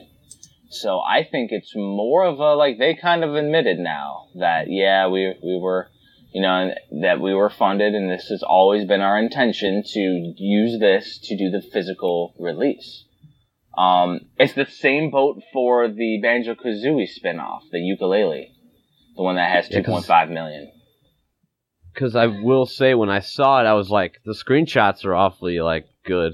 So 0.70 1.00
I 1.00 1.24
think 1.24 1.52
it's 1.52 1.76
more 1.76 2.26
of 2.26 2.40
a 2.40 2.54
like 2.54 2.78
they 2.78 2.94
kind 2.94 3.24
of 3.24 3.36
admitted 3.36 3.80
now 3.80 4.28
that 4.36 4.70
yeah 4.70 5.08
we 5.08 5.34
we 5.44 5.58
were 5.58 5.90
you 6.32 6.42
know 6.42 6.74
that 7.02 7.20
we 7.20 7.34
were 7.34 7.50
funded 7.50 7.94
and 7.96 8.10
this 8.10 8.28
has 8.30 8.44
always 8.44 8.86
been 8.86 9.02
our 9.02 9.18
intention 9.18 9.84
to 9.86 10.00
use 10.38 10.80
this 10.80 11.20
to 11.24 11.38
do 11.38 11.50
the 11.50 11.62
physical 11.62 12.34
release. 12.40 13.06
Um, 13.78 14.22
it's 14.38 14.54
the 14.54 14.66
same 14.66 15.10
boat 15.12 15.42
for 15.54 15.88
the 15.88 16.20
Banjo 16.22 16.56
Kazooie 16.56 17.08
spin-off, 17.08 17.64
the 17.72 17.78
Yooka-Laylee, 17.78 18.48
the 19.16 19.24
one 19.24 19.36
that 19.36 19.50
has 19.52 19.70
Yeah, 19.70 19.78
two 19.78 19.84
'cause- 19.84 19.94
point 19.94 20.06
five 20.06 20.30
million. 20.30 20.72
Because 21.94 22.16
I 22.16 22.28
will 22.28 22.66
say, 22.66 22.94
when 22.94 23.10
I 23.10 23.20
saw 23.20 23.60
it, 23.62 23.66
I 23.66 23.74
was 23.74 23.90
like, 23.90 24.20
the 24.26 24.34
screenshots 24.34 25.06
are 25.06 25.16
awfully 25.16 25.60
like 25.60 25.86
good. 26.06 26.34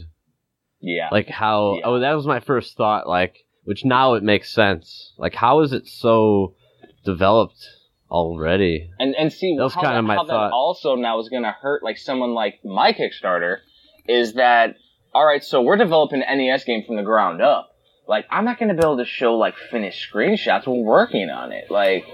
Yeah, 0.81 1.09
Like 1.11 1.27
how? 1.29 1.75
Yeah. 1.77 1.81
Oh, 1.85 1.99
that 1.99 2.13
was 2.13 2.27
my 2.27 2.39
first 2.39 2.75
thought. 2.77 3.07
Like, 3.07 3.35
which 3.63 3.83
now 3.85 4.13
it 4.15 4.21
makes 4.23 4.53
sense. 4.53 5.13
Like, 5.17 5.33
how 5.33 5.61
is 5.61 5.71
it 5.73 5.87
so 5.87 6.53
developed 7.05 7.57
already? 8.09 8.89
and 8.99 9.15
and 9.15 9.31
see 9.31 9.55
That 9.57 9.63
was 9.63 9.73
how, 9.73 9.81
kinda 9.81 9.95
that, 9.97 10.01
my 10.03 10.15
how 10.15 10.25
thought. 10.25 10.49
that 10.49 10.53
also 10.53 10.95
now 10.95 11.19
is 11.19 11.29
going 11.29 11.43
to 11.43 11.51
hurt 11.51 11.83
like 11.83 11.97
someone 11.97 12.33
like 12.33 12.59
my 12.63 12.93
Kickstarter 12.93 13.57
is 14.07 14.33
that 14.33 14.75
all 15.13 15.25
right? 15.25 15.43
So 15.43 15.61
we're 15.61 15.77
developing 15.77 16.21
an 16.21 16.37
NES 16.37 16.63
game 16.65 16.83
from 16.85 16.97
the 16.97 17.03
ground 17.03 17.41
up. 17.41 17.71
Like 18.07 18.25
I'm 18.29 18.45
not 18.45 18.59
going 18.59 18.69
to 18.69 18.75
be 18.75 18.81
able 18.85 18.97
to 18.97 19.05
show 19.05 19.35
like 19.35 19.55
finished 19.57 20.07
screenshots. 20.13 20.67
We're 20.67 20.83
working 20.83 21.29
on 21.29 21.51
it. 21.51 21.71
Like 21.71 22.05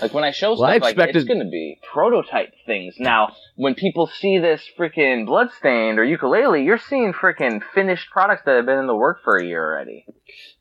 like 0.00 0.14
when 0.14 0.24
I 0.24 0.30
show 0.30 0.52
Well, 0.54 0.64
I 0.64 0.78
stuff, 0.78 0.96
like 0.96 1.14
it's 1.14 1.24
going 1.24 1.40
to 1.40 1.50
be 1.50 1.78
prototype 1.92 2.52
things. 2.64 2.94
Now 2.98 3.34
when 3.56 3.74
people 3.74 4.06
see 4.06 4.38
this 4.38 4.62
freaking 4.78 5.26
bloodstained 5.26 5.98
or 5.98 6.06
Yooka-Laylee, 6.06 6.64
you're 6.64 6.78
seeing 6.78 7.12
freaking 7.12 7.60
finished 7.74 8.10
products 8.10 8.42
that 8.46 8.56
have 8.56 8.66
been 8.66 8.78
in 8.78 8.86
the 8.86 8.96
work 8.96 9.18
for 9.22 9.36
a 9.36 9.44
year 9.44 9.62
already. 9.62 10.06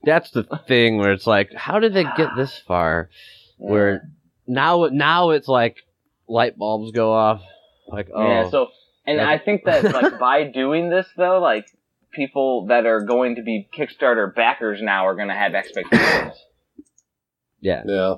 That's 0.04 0.32
the 0.32 0.44
thing 0.68 0.98
where 0.98 1.14
it's 1.14 1.28
like, 1.28 1.54
how 1.54 1.80
did 1.80 1.94
they 1.94 2.04
get 2.04 2.36
this 2.36 2.58
far? 2.68 3.10
Where 3.58 4.10
now, 4.48 4.88
now 4.92 5.32
it's 5.32 5.48
like 5.48 5.78
light 6.28 6.58
bulbs 6.58 6.92
go 6.92 7.14
off. 7.14 7.42
Like, 7.88 8.10
oh, 8.14 8.28
Yeah, 8.28 8.50
so 8.50 8.68
and 9.06 9.18
Yeah. 9.18 9.30
I 9.30 9.38
think 9.38 9.66
that 9.66 9.84
like 9.94 10.20
by 10.20 10.46
doing 10.46 10.90
this 10.90 11.08
though, 11.18 11.40
like 11.40 11.66
people 12.12 12.68
that 12.68 12.86
are 12.86 13.02
going 13.02 13.36
to 13.36 13.42
be 13.42 13.68
Kickstarter 13.76 14.34
backers 14.34 14.82
now 14.82 15.08
are 15.08 15.16
going 15.16 15.30
to 15.30 15.34
have 15.34 15.54
expectations. 15.56 16.34
yeah. 17.60 17.82
Yeah. 17.86 18.16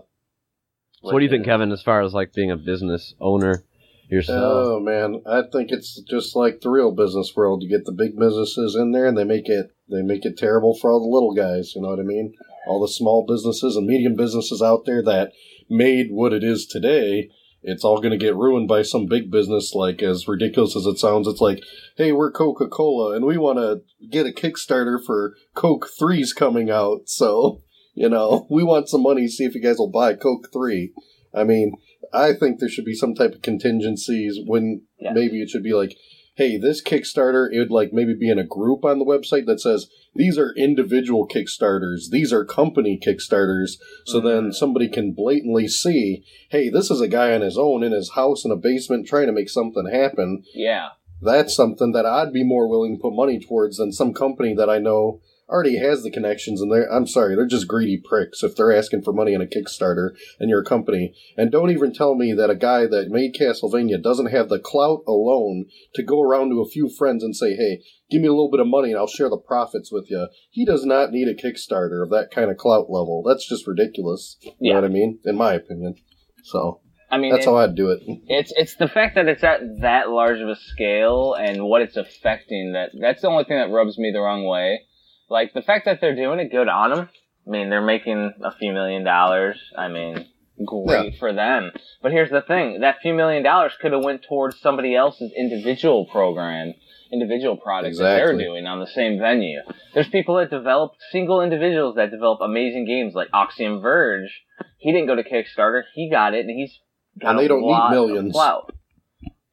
So 1.01 1.13
what 1.13 1.19
do 1.19 1.25
you 1.25 1.29
think, 1.29 1.43
uh, 1.43 1.51
Kevin, 1.51 1.71
as 1.71 1.83
far 1.83 2.01
as 2.01 2.13
like 2.13 2.33
being 2.33 2.51
a 2.51 2.57
business 2.57 3.13
owner 3.21 3.63
yourself? 4.09 4.41
Oh 4.43 4.79
man, 4.79 5.21
I 5.27 5.43
think 5.51 5.71
it's 5.71 6.01
just 6.01 6.35
like 6.35 6.61
the 6.61 6.69
real 6.69 6.91
business 6.91 7.31
world. 7.35 7.61
You 7.61 7.69
get 7.69 7.85
the 7.85 7.91
big 7.91 8.17
businesses 8.17 8.75
in 8.75 8.91
there, 8.91 9.05
and 9.05 9.17
they 9.17 9.23
make 9.23 9.47
it 9.47 9.67
they 9.89 10.01
make 10.01 10.25
it 10.25 10.37
terrible 10.37 10.75
for 10.75 10.91
all 10.91 10.99
the 10.99 11.13
little 11.13 11.33
guys. 11.33 11.73
You 11.75 11.81
know 11.81 11.89
what 11.89 11.99
I 11.99 12.03
mean? 12.03 12.33
All 12.67 12.81
the 12.81 12.91
small 12.91 13.25
businesses 13.27 13.75
and 13.75 13.85
medium 13.85 14.15
businesses 14.15 14.61
out 14.61 14.85
there 14.85 15.03
that 15.03 15.31
made 15.69 16.07
what 16.11 16.33
it 16.33 16.43
is 16.43 16.65
today. 16.65 17.29
It's 17.67 17.83
all 17.83 17.97
going 17.97 18.11
to 18.11 18.17
get 18.17 18.35
ruined 18.35 18.67
by 18.67 18.83
some 18.83 19.07
big 19.07 19.31
business. 19.31 19.73
Like 19.73 20.03
as 20.03 20.27
ridiculous 20.27 20.75
as 20.75 20.85
it 20.85 20.97
sounds, 20.99 21.27
it's 21.27 21.41
like, 21.41 21.63
hey, 21.97 22.11
we're 22.11 22.31
Coca 22.31 22.67
Cola, 22.67 23.15
and 23.15 23.25
we 23.25 23.37
want 23.37 23.57
to 23.57 23.81
get 24.07 24.27
a 24.27 24.31
Kickstarter 24.31 25.03
for 25.03 25.33
Coke 25.55 25.87
3's 25.99 26.31
coming 26.33 26.69
out. 26.69 27.01
So 27.05 27.61
you 27.95 28.09
know, 28.09 28.45
we 28.51 28.63
want 28.63 28.89
some 28.89 29.01
money. 29.01 29.27
See 29.27 29.45
if 29.45 29.55
you 29.55 29.61
guys 29.61 29.77
will 29.77 29.89
buy 29.89 30.13
Coke 30.13 30.49
Three. 30.53 30.93
I 31.33 31.43
mean, 31.43 31.73
I 32.13 32.33
think 32.33 32.59
there 32.59 32.69
should 32.69 32.85
be 32.85 32.93
some 32.93 33.15
type 33.15 33.33
of 33.33 33.41
contingencies 33.41 34.37
when 34.45 34.83
Yeah. 34.99 35.13
maybe 35.13 35.41
it 35.41 35.49
should 35.49 35.63
be 35.63 35.73
like, 35.73 35.95
hey, 36.35 36.57
this 36.57 36.83
Kickstarter, 36.83 37.47
it 37.51 37.59
would 37.59 37.71
like 37.71 37.93
maybe 37.93 38.13
be 38.13 38.29
in 38.29 38.37
a 38.37 38.45
group 38.45 38.85
on 38.85 38.99
the 38.99 39.05
website 39.05 39.45
that 39.47 39.61
says 39.61 39.87
these 40.13 40.37
are 40.37 40.53
individual 40.55 41.27
Kickstarters, 41.27 42.09
these 42.11 42.31
are 42.31 42.45
company 42.45 42.99
Kickstarters, 43.01 43.77
so 44.05 44.19
then 44.19 44.49
mm. 44.49 44.53
somebody 44.53 44.89
can 44.89 45.13
blatantly 45.13 45.67
see, 45.67 46.23
hey, 46.49 46.69
this 46.69 46.91
is 46.91 47.01
a 47.01 47.07
guy 47.07 47.33
on 47.33 47.41
his 47.41 47.57
own 47.57 47.83
in 47.83 47.91
his 47.91 48.11
house 48.11 48.45
in 48.45 48.51
a 48.51 48.57
basement 48.57 49.07
trying 49.07 49.27
to 49.27 49.33
make 49.33 49.49
something 49.49 49.87
happen. 49.87 50.43
yeah. 50.53 50.89
That's 51.21 51.55
something 51.55 51.93
that 51.93 52.05
I'd 52.05 52.33
be 52.33 52.43
more 52.43 52.67
willing 52.67 52.97
to 52.97 53.01
put 53.01 53.15
money 53.15 53.39
towards 53.39 53.77
than 53.77 53.93
some 53.93 54.13
company 54.13 54.53
that 54.53 54.69
I 54.69 54.79
know 54.79 55.21
already 55.47 55.77
has 55.77 56.03
the 56.03 56.11
connections 56.11 56.61
and 56.61 56.71
they're 56.71 56.91
I'm 56.91 57.07
sorry, 57.07 57.35
they're 57.35 57.45
just 57.45 57.67
greedy 57.67 58.01
pricks 58.03 58.43
if 58.43 58.55
they're 58.55 58.75
asking 58.75 59.03
for 59.03 59.13
money 59.13 59.33
in 59.33 59.41
a 59.41 59.45
Kickstarter 59.45 60.09
and 60.39 60.49
you're 60.49 60.61
a 60.61 60.65
company. 60.65 61.13
And 61.37 61.51
don't 61.51 61.69
even 61.69 61.93
tell 61.93 62.15
me 62.15 62.33
that 62.33 62.49
a 62.49 62.55
guy 62.55 62.87
that 62.87 63.09
made 63.09 63.35
Castlevania 63.35 64.01
doesn't 64.01 64.31
have 64.31 64.49
the 64.49 64.59
clout 64.59 65.03
alone 65.07 65.65
to 65.93 66.03
go 66.03 66.21
around 66.21 66.49
to 66.49 66.61
a 66.61 66.69
few 66.69 66.89
friends 66.89 67.23
and 67.23 67.35
say, 67.35 67.55
Hey, 67.55 67.81
give 68.09 68.21
me 68.21 68.27
a 68.27 68.31
little 68.31 68.49
bit 68.51 68.59
of 68.59 68.67
money 68.67 68.89
and 68.89 68.97
I'll 68.97 69.07
share 69.07 69.29
the 69.29 69.37
profits 69.37 69.91
with 69.91 70.09
you. 70.09 70.27
He 70.49 70.65
does 70.65 70.85
not 70.85 71.11
need 71.11 71.27
a 71.27 71.35
Kickstarter 71.35 72.03
of 72.03 72.09
that 72.09 72.31
kind 72.31 72.49
of 72.49 72.57
clout 72.57 72.89
level. 72.89 73.23
That's 73.25 73.47
just 73.47 73.67
ridiculous. 73.67 74.37
You 74.41 74.51
Yeah. 74.59 74.73
know 74.73 74.81
what 74.81 74.89
I 74.89 74.93
mean? 74.93 75.19
In 75.25 75.35
my 75.35 75.53
opinion. 75.53 75.95
So 76.43 76.81
I 77.11 77.17
mean, 77.19 77.31
that's 77.31 77.45
how 77.45 77.57
I'd 77.57 77.75
do 77.75 77.91
it. 77.91 78.01
it's 78.27 78.51
it's 78.57 78.75
the 78.75 78.87
fact 78.87 79.15
that 79.15 79.27
it's 79.27 79.43
at 79.43 79.59
that 79.81 80.09
large 80.09 80.39
of 80.39 80.49
a 80.49 80.55
scale 80.55 81.33
and 81.35 81.63
what 81.63 81.81
it's 81.81 81.97
affecting 81.97 82.73
that 82.73 82.89
that's 82.99 83.21
the 83.21 83.27
only 83.29 83.43
thing 83.43 83.57
that 83.57 83.69
rubs 83.71 83.97
me 83.99 84.11
the 84.11 84.19
wrong 84.19 84.45
way. 84.45 84.81
Like 85.29 85.53
the 85.53 85.61
fact 85.61 85.85
that 85.85 85.99
they're 86.01 86.15
doing 86.15 86.39
it, 86.39 86.51
good 86.51 86.67
on 86.67 86.91
them. 86.91 87.09
I 87.47 87.49
mean, 87.49 87.69
they're 87.69 87.81
making 87.81 88.33
a 88.43 88.55
few 88.55 88.73
million 88.73 89.03
dollars. 89.03 89.59
I 89.77 89.87
mean, 89.87 90.25
great 90.63 91.17
for 91.19 91.33
them. 91.33 91.71
But 92.01 92.11
here's 92.11 92.29
the 92.29 92.41
thing: 92.41 92.81
that 92.81 92.97
few 93.01 93.13
million 93.13 93.43
dollars 93.43 93.73
could 93.81 93.91
have 93.91 94.03
went 94.03 94.25
towards 94.27 94.59
somebody 94.59 94.95
else's 94.95 95.31
individual 95.35 96.05
program, 96.05 96.73
individual 97.11 97.57
products 97.57 97.97
that 97.97 98.15
they're 98.15 98.37
doing 98.37 98.65
on 98.65 98.79
the 98.79 98.87
same 98.87 99.19
venue. 99.19 99.61
There's 99.93 100.09
people 100.09 100.37
that 100.37 100.49
develop 100.49 100.93
single 101.11 101.41
individuals 101.41 101.95
that 101.95 102.11
develop 102.11 102.39
amazing 102.41 102.85
games, 102.85 103.13
like 103.13 103.29
Axiom 103.33 103.81
Verge. 103.81 104.29
He 104.77 104.91
didn't 104.91 105.07
go 105.07 105.15
to 105.15 105.23
Kickstarter; 105.23 105.83
he 105.93 106.09
got 106.09 106.33
it, 106.33 106.45
and 106.45 106.51
he's 106.51 106.79
got 107.19 107.31
And 107.31 107.39
a 107.39 107.41
they 107.41 107.47
don't 107.47 107.61
need 107.61 107.89
millions. 107.91 108.33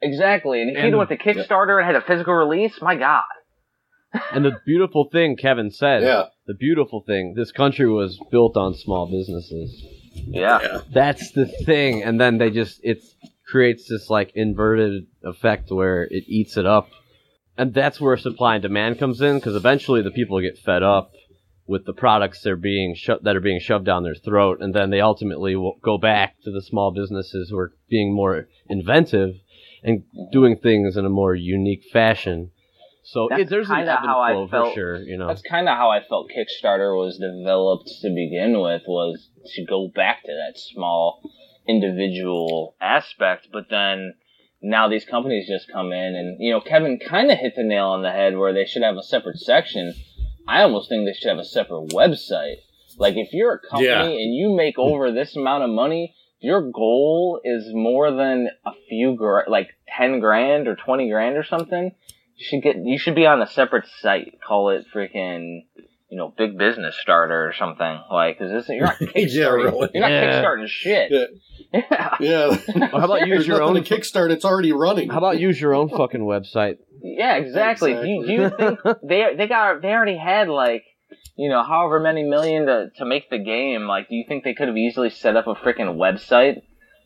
Exactly, 0.00 0.61
and 0.61 0.76
if 0.76 0.83
he'd 0.83 0.95
went 0.95 1.11
to 1.11 1.17
Kickstarter 1.17 1.79
and 1.79 1.87
had 1.87 1.97
a 1.97 2.05
physical 2.05 2.35
release, 2.35 2.81
my 2.83 2.97
God. 2.97 3.23
And 4.33 4.45
the 4.45 4.59
beautiful 4.66 5.09
thing 5.11 5.37
Kevin 5.37 5.71
said, 5.71 6.02
Yeah. 6.02 6.25
the 6.47 6.54
beautiful 6.54 7.02
thing, 7.07 7.35
this 7.35 7.52
country 7.52 7.88
was 7.88 8.19
built 8.31 8.57
on 8.57 8.75
small 8.75 9.11
businesses. 9.11 9.85
Yeah. 10.14 10.81
That's 10.92 11.31
the 11.33 11.47
thing, 11.47 12.02
and 12.02 12.21
then 12.21 12.38
they 12.38 12.50
just 12.50 12.81
it 12.83 12.99
creates 13.50 13.88
this 13.88 14.11
like 14.11 14.33
inverted 14.35 15.07
effect 15.23 15.71
where 15.71 16.04
it 16.04 16.25
eats 16.26 16.57
it 16.57 16.66
up, 16.66 16.88
and 17.57 17.73
that's 17.73 18.00
where 18.00 18.16
supply 18.16 18.57
and 18.57 18.62
demand 18.62 18.99
comes 18.99 19.21
in 19.23 19.37
because 19.38 19.57
eventually 19.57 20.02
the 20.02 20.11
people 20.11 20.40
get 20.40 20.59
fed 20.59 20.83
up 20.83 21.12
with 21.66 21.87
the 21.87 21.92
products 21.95 22.42
they're 22.42 22.57
being 22.57 22.95
sho- 22.95 23.19
that 23.23 23.37
are 23.37 23.40
being 23.40 23.61
shoved 23.61 23.87
down 23.87 24.02
their 24.02 24.14
throat, 24.14 24.59
and 24.61 24.75
then 24.75 24.90
they 24.90 25.00
ultimately 25.00 25.57
will 25.57 25.78
go 25.83 25.97
back 25.97 26.35
to 26.45 26.50
the 26.50 26.61
small 26.62 26.90
businesses 26.90 27.49
who 27.49 27.57
are 27.59 27.73
being 27.88 28.12
more 28.14 28.49
inventive 28.69 29.37
and 29.83 30.02
doing 30.33 30.57
things 30.59 30.97
in 30.97 31.07
a 31.07 31.11
more 31.11 31.35
unique 31.35 31.85
fashion. 31.92 32.50
So 33.04 33.26
That's 33.28 33.42
it, 33.42 33.49
there's 33.50 33.68
an 33.68 33.76
kinda 33.76 33.92
ebb 33.92 33.99
and 34.02 34.06
how 34.09 34.21
I 34.21 34.32
flow 34.32 34.47
felt- 34.49 34.68
for 34.68 34.75
sure, 34.75 34.97
you 35.02 35.16
know. 35.18 35.26
That's 35.26 35.42
kind 35.42 35.68
of 35.68 35.76
how 35.76 35.90
I 35.90 36.00
felt 36.02 36.30
Kickstarter 36.30 36.97
was 36.97 37.18
developed 37.18 37.88
to 38.02 38.09
begin 38.14 38.61
with, 38.61 38.82
was 38.87 39.28
to 39.54 39.64
go 39.64 39.88
back 39.88 40.23
to 40.23 40.32
that 40.32 40.59
small 40.59 41.21
individual 41.66 42.75
aspect. 42.80 43.49
But 43.52 43.68
then 43.71 44.14
now 44.62 44.88
these 44.88 45.04
companies 45.04 45.49
just 45.49 45.71
come 45.71 45.92
in 45.92 46.14
and, 46.14 46.37
you 46.40 46.52
know, 46.52 46.61
Kevin 46.61 46.99
kind 46.99 47.30
of 47.30 47.38
hit 47.38 47.54
the 47.56 47.64
nail 47.64 47.87
on 47.88 48.02
the 48.02 48.12
head 48.12 48.37
where 48.37 48.52
they 48.52 48.64
should 48.64 48.82
have 48.82 48.97
a 48.97 49.02
separate 49.02 49.38
section. 49.38 49.94
I 50.47 50.62
almost 50.62 50.88
think 50.88 51.04
they 51.04 51.12
should 51.12 51.28
have 51.28 51.38
a 51.38 51.44
separate 51.44 51.88
website. 51.88 52.56
Like 52.99 53.16
if 53.16 53.32
you're 53.32 53.54
a 53.54 53.59
company 53.68 53.88
Yeah. 53.88 54.02
and 54.04 54.35
you 54.35 54.54
make 54.54 54.78
over 54.78 55.11
this 55.11 55.35
amount 55.35 55.64
of 55.64 55.71
money, 55.71 56.14
your 56.40 56.61
goal 56.71 57.40
is 57.44 57.73
more 57.75 58.11
than 58.11 58.49
a 58.66 58.73
few 58.88 59.14
gra- 59.16 59.49
like 59.49 59.71
10 59.97 60.21
grand 60.21 60.68
or 60.68 60.76
20 60.76 61.09
grand 61.11 61.37
or 61.37 61.42
something 61.44 61.92
you 62.37 62.45
should 62.49 62.62
get 62.62 62.77
you 62.85 62.99
should 62.99 63.15
be 63.15 63.27
on 63.27 63.43
a 63.43 63.47
separate 63.47 63.87
site 64.01 64.39
call 64.47 64.71
it 64.71 64.85
freaking 64.95 65.61
you 66.11 66.19
know 66.19 66.33
big 66.37 66.59
business 66.59 66.95
starter 67.01 67.47
or 67.47 67.53
something 67.53 68.01
like 68.11 68.39
because 68.39 68.53
this 68.53 68.69
you're 68.69 68.85
not 68.87 69.01
Yeah, 69.01 69.07
kickstarting 69.07 69.65
really. 69.65 69.91
you're 69.95 70.01
not 70.03 70.11
Yeah. 70.11 70.43
kickstarting 70.43 70.67
shit 70.69 71.11
Yeah. 71.11 71.81
yeah 72.21 72.57
Yeah. 72.75 72.87
How 72.89 73.05
about 73.05 73.21
use 73.27 73.29
There's 73.31 73.47
your 73.47 73.62
own? 73.62 73.75
to 73.77 73.81
kickstart, 73.81 74.31
it's 74.31 74.45
already 74.45 74.73
running. 74.73 75.09
How 75.09 75.19
about 75.19 75.41
use 75.41 75.59
your 75.61 75.75
own 75.75 75.89
fucking 75.89 76.21
website? 76.21 76.77
Yeah, 77.03 77.37
exactly. 77.37 77.95
Do, 77.95 78.07
you, 78.07 78.27
do 78.27 78.33
you 78.33 78.51
think 78.51 78.79
they 79.03 79.35
they 79.37 79.47
got 79.47 79.81
they 79.83 79.89
already 79.89 80.19
had 80.19 80.49
like 80.49 80.85
you 81.37 81.45
you 81.45 81.49
know, 81.49 81.62
however 81.62 81.99
many 81.99 82.23
million 82.25 82.67
to, 82.67 82.91
to 82.99 83.07
make 83.07 83.31
the 83.31 83.39
game, 83.39 83.87
like, 83.87 84.09
do 84.11 84.15
you 84.15 84.25
think 84.29 84.45
they 84.45 84.53
could 84.53 84.69
have 84.69 84.77
easily 84.77 85.09
set 85.09 85.35
up 85.35 85.47
a 85.47 85.55
freaking 85.55 85.97
website? 85.97 86.61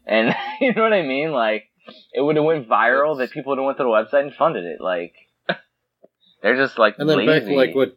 And, 0.04 0.34
you 0.60 0.74
know 0.74 0.82
what 0.82 0.92
I 0.92 1.02
mean? 1.02 1.30
Like, 1.30 1.64
it 2.12 2.20
would 2.20 2.36
have 2.36 2.44
went 2.44 2.68
viral 2.68 3.18
that 3.18 3.30
people 3.30 3.50
would 3.50 3.58
have 3.58 3.66
went 3.66 3.78
to 3.78 3.84
the 3.84 3.88
website 3.88 4.22
and 4.22 4.34
funded 4.34 4.64
it. 4.64 4.80
Like, 4.80 5.14
they're 6.42 6.56
just 6.56 6.78
like 6.78 6.94
And 6.98 7.08
then 7.08 7.18
lazy. 7.18 7.30
back 7.40 7.48
to 7.48 7.54
like 7.56 7.74
what, 7.74 7.96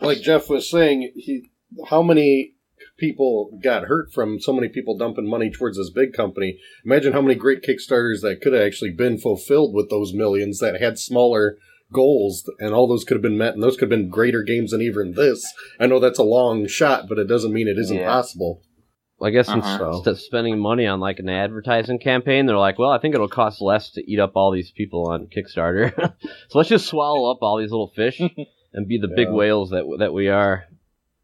like 0.00 0.20
Jeff 0.20 0.48
was 0.48 0.70
saying, 0.70 1.12
he 1.16 1.44
how 1.90 2.02
many 2.02 2.54
people 2.98 3.50
got 3.62 3.84
hurt 3.84 4.12
from 4.12 4.40
so 4.40 4.52
many 4.52 4.68
people 4.68 4.96
dumping 4.96 5.28
money 5.28 5.50
towards 5.50 5.76
this 5.76 5.90
big 5.90 6.12
company. 6.12 6.58
Imagine 6.84 7.12
how 7.12 7.20
many 7.20 7.34
great 7.34 7.62
Kickstarters 7.62 8.20
that 8.22 8.40
could 8.42 8.52
have 8.52 8.62
actually 8.62 8.90
been 8.92 9.18
fulfilled 9.18 9.74
with 9.74 9.90
those 9.90 10.12
millions 10.14 10.58
that 10.58 10.80
had 10.80 10.98
smaller 10.98 11.56
goals, 11.92 12.48
and 12.58 12.74
all 12.74 12.86
those 12.86 13.04
could 13.04 13.14
have 13.16 13.22
been 13.22 13.38
met, 13.38 13.54
and 13.54 13.62
those 13.62 13.74
could 13.76 13.90
have 13.90 13.98
been 13.98 14.10
greater 14.10 14.42
games 14.42 14.72
than 14.72 14.82
even 14.82 15.12
this. 15.14 15.44
I 15.80 15.86
know 15.86 15.98
that's 16.00 16.18
a 16.18 16.24
long 16.24 16.66
shot, 16.66 17.08
but 17.08 17.18
it 17.18 17.28
doesn't 17.28 17.52
mean 17.52 17.66
it 17.68 17.78
isn't 17.78 17.96
Yeah. 17.96 18.06
possible. 18.08 18.62
I 19.20 19.30
guess 19.30 19.48
Uh-huh. 19.48 19.90
instead 19.94 20.10
of 20.12 20.20
spending 20.20 20.58
money 20.58 20.86
on 20.86 21.00
like 21.00 21.18
an 21.18 21.28
advertising 21.28 21.98
campaign, 21.98 22.46
they're 22.46 22.56
like, 22.56 22.78
well, 22.78 22.90
I 22.90 22.98
think 22.98 23.14
it'll 23.14 23.28
cost 23.28 23.60
less 23.60 23.90
to 23.92 24.10
eat 24.10 24.20
up 24.20 24.32
all 24.36 24.52
these 24.52 24.70
people 24.70 25.08
on 25.08 25.26
Kickstarter. 25.26 25.92
so 26.48 26.58
let's 26.58 26.68
just 26.68 26.86
swallow 26.86 27.30
up 27.30 27.38
all 27.42 27.58
these 27.58 27.70
little 27.72 27.92
fish 27.96 28.20
and 28.72 28.86
be 28.88 28.98
the 28.98 29.08
big 29.08 29.28
whales 29.30 29.70
that 29.70 29.84
that 29.98 30.12
we 30.12 30.28
are. 30.28 30.64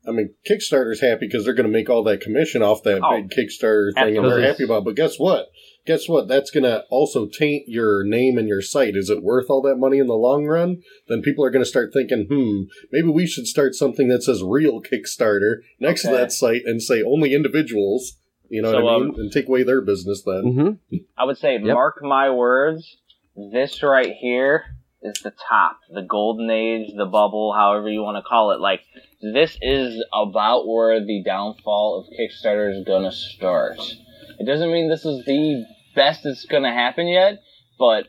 I 0.07 0.11
mean, 0.11 0.35
Kickstarter's 0.51 1.01
happy 1.01 1.27
because 1.27 1.45
they're 1.45 1.55
going 1.55 1.65
to 1.71 1.73
make 1.73 1.89
all 1.89 2.03
that 2.05 2.21
commission 2.21 2.63
off 2.63 2.83
that 2.83 3.01
Oh, 3.03 3.23
big 3.23 3.31
Kickstarter 3.31 3.95
thing, 3.95 4.17
and 4.19 4.27
they're 4.27 4.43
happy 4.43 4.65
about. 4.65 4.79
it. 4.79 4.85
But 4.85 4.97
guess 4.97 5.17
what? 5.19 5.51
Guess 5.87 6.09
what? 6.09 6.29
That's 6.29 6.51
going 6.51 6.65
to 6.65 6.85
also 6.89 7.27
taint 7.27 7.69
your 7.69 8.05
name 8.05 8.39
and 8.39 8.49
your 8.49 8.63
site. 8.63 8.97
Is 8.97 9.11
it 9.11 9.23
worth 9.23 9.51
all 9.51 9.61
that 9.63 9.77
money 9.77 9.99
in 9.99 10.07
the 10.07 10.15
long 10.15 10.47
run? 10.47 10.83
Then 11.09 11.21
people 11.21 11.45
are 11.45 11.51
going 11.51 11.65
to 11.65 11.69
start 11.69 11.93
thinking, 11.93 12.27
hmm, 12.31 12.63
maybe 12.91 13.09
we 13.09 13.27
should 13.27 13.47
start 13.47 13.75
something 13.75 14.09
that 14.09 14.23
says 14.23 14.43
real 14.43 14.81
Kickstarter 14.81 15.57
next 15.79 16.03
to 16.03 16.09
that 16.11 16.33
site 16.33 16.63
and 16.65 16.83
say 16.83 17.03
only 17.03 17.35
individuals. 17.35 18.17
You 18.49 18.63
know 18.63 18.73
So, 18.73 18.85
what 18.85 18.93
I 18.93 18.97
um, 18.97 19.03
mean? 19.09 19.15
and 19.21 19.33
take 19.33 19.47
away 19.49 19.63
their 19.63 19.81
business 19.83 20.23
then. 20.23 20.79
hmm 20.91 20.99
I 21.19 21.25
would 21.25 21.39
say, 21.39 21.59
mark 21.59 22.03
my 22.03 22.31
words, 22.31 22.97
this 23.37 23.83
right 23.83 24.13
here 24.21 24.65
is 25.03 25.21
the 25.23 25.33
top, 25.49 25.81
the 25.93 26.03
golden 26.03 26.49
age, 26.51 26.93
the 26.97 27.05
bubble, 27.05 27.53
however 27.53 27.91
you 27.91 28.01
want 28.03 28.17
to 28.17 28.23
call 28.27 28.53
it. 28.53 28.61
Like, 28.61 28.81
this 29.21 29.59
is 29.61 30.03
about 30.15 30.67
where 30.67 31.05
the 31.05 31.23
downfall 31.23 32.01
of 32.01 32.07
Kickstarter 32.19 32.79
is 32.79 32.85
gonna 32.87 33.13
start. 33.13 33.79
It 34.39 34.47
doesn't 34.47 34.73
mean 34.73 34.89
this 34.89 35.05
is 35.05 35.25
the 35.25 35.65
best 35.95 36.25
that's 36.25 36.47
gonna 36.47 36.73
happen 36.73 37.07
yet, 37.07 37.41
but 37.79 38.09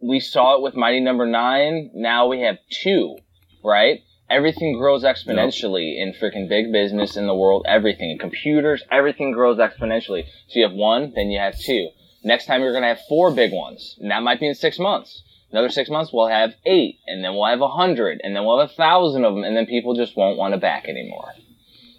we 0.00 0.20
saw 0.20 0.56
it 0.56 0.62
with 0.62 0.74
Mighty 0.74 1.00
Number 1.00 1.26
Nine. 1.26 1.90
Now 1.94 2.26
we 2.26 2.40
have 2.40 2.58
two, 2.70 3.16
right? 3.64 4.00
Everything 4.28 4.78
grows 4.78 5.04
exponentially 5.04 6.00
in 6.00 6.14
freaking 6.14 6.48
big 6.48 6.72
business 6.72 7.16
in 7.16 7.26
the 7.26 7.34
world. 7.34 7.64
Everything 7.68 8.10
in 8.10 8.18
computers, 8.18 8.82
everything 8.90 9.32
grows 9.32 9.58
exponentially. 9.58 10.24
So 10.48 10.58
you 10.58 10.62
have 10.66 10.72
one, 10.72 11.12
then 11.14 11.30
you 11.30 11.38
have 11.38 11.58
two. 11.58 11.90
Next 12.22 12.46
time 12.46 12.62
you're 12.62 12.72
gonna 12.72 12.88
have 12.88 13.00
four 13.08 13.30
big 13.30 13.52
ones, 13.52 13.96
and 14.00 14.10
that 14.10 14.22
might 14.22 14.40
be 14.40 14.48
in 14.48 14.54
six 14.54 14.78
months. 14.78 15.22
Another 15.50 15.68
six 15.68 15.88
months, 15.88 16.12
we'll 16.12 16.26
have 16.26 16.54
eight, 16.66 16.98
and 17.06 17.22
then 17.22 17.34
we'll 17.34 17.46
have 17.46 17.60
a 17.60 17.68
hundred, 17.68 18.20
and 18.24 18.34
then 18.34 18.44
we'll 18.44 18.58
have 18.58 18.70
a 18.70 18.74
thousand 18.74 19.24
of 19.24 19.34
them, 19.34 19.44
and 19.44 19.56
then 19.56 19.66
people 19.66 19.94
just 19.94 20.16
won't 20.16 20.36
want 20.36 20.52
to 20.52 20.58
back 20.58 20.86
anymore. 20.88 21.32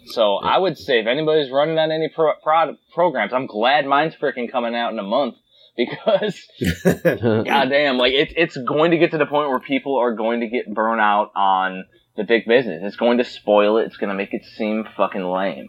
So 0.06 0.36
I 0.36 0.58
would 0.58 0.78
say 0.78 1.00
if 1.00 1.06
anybody's 1.06 1.50
running 1.50 1.78
on 1.78 1.90
any 1.90 2.08
pro- 2.14 2.34
prod- 2.42 2.76
programs, 2.94 3.32
I'm 3.32 3.46
glad 3.46 3.86
mine's 3.86 4.14
freaking 4.14 4.50
coming 4.50 4.74
out 4.74 4.92
in 4.92 4.98
a 4.98 5.02
month 5.02 5.34
because 5.76 6.40
goddamn, 6.84 7.98
like 7.98 8.12
it's 8.12 8.32
it's 8.36 8.56
going 8.56 8.92
to 8.92 8.98
get 8.98 9.10
to 9.12 9.18
the 9.18 9.26
point 9.26 9.50
where 9.50 9.60
people 9.60 9.96
are 9.98 10.14
going 10.14 10.40
to 10.40 10.48
get 10.48 10.72
burnt 10.72 11.00
out 11.00 11.32
on 11.36 11.84
the 12.16 12.24
big 12.24 12.46
business. 12.46 12.82
It's 12.82 12.96
going 12.96 13.18
to 13.18 13.24
spoil 13.24 13.78
it. 13.78 13.84
It's 13.86 13.96
going 13.96 14.08
to 14.08 14.16
make 14.16 14.32
it 14.32 14.42
seem 14.56 14.84
fucking 14.96 15.24
lame. 15.24 15.68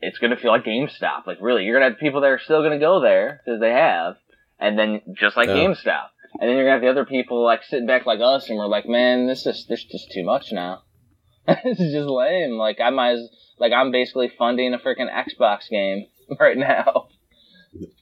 It's 0.00 0.18
going 0.18 0.30
to 0.30 0.36
feel 0.38 0.50
like 0.50 0.64
GameStop. 0.64 1.26
Like 1.26 1.38
really, 1.40 1.64
you're 1.64 1.78
going 1.78 1.90
to 1.90 1.94
have 1.94 2.00
people 2.00 2.22
that 2.22 2.28
are 2.28 2.38
still 2.38 2.60
going 2.62 2.78
to 2.78 2.84
go 2.84 3.00
there 3.00 3.40
because 3.44 3.60
they 3.60 3.70
have, 3.72 4.14
and 4.58 4.78
then 4.78 5.02
just 5.14 5.36
like 5.36 5.48
Yeah. 5.48 5.56
GameStop, 5.56 6.06
and 6.40 6.48
then 6.48 6.56
you're 6.56 6.64
going 6.64 6.68
to 6.68 6.72
have 6.72 6.80
the 6.80 6.88
other 7.00 7.04
people 7.04 7.44
like 7.44 7.62
sitting 7.64 7.86
back 7.86 8.06
like 8.06 8.20
us, 8.22 8.48
and 8.48 8.56
we're 8.56 8.66
like, 8.66 8.86
man, 8.86 9.26
this 9.26 9.44
is 9.44 9.66
this 9.68 9.80
is 9.80 9.86
just 9.90 10.10
too 10.12 10.24
much 10.24 10.52
now. 10.52 10.82
this 11.64 11.80
is 11.80 11.92
just 11.92 12.08
lame. 12.08 12.52
Like 12.52 12.80
I 12.80 12.90
might 12.90 13.12
as 13.12 13.28
like 13.58 13.72
I'm 13.72 13.90
basically 13.90 14.30
funding 14.38 14.74
a 14.74 14.78
freaking 14.78 15.10
Xbox 15.10 15.68
game 15.68 16.06
right 16.40 16.56
now 16.56 17.08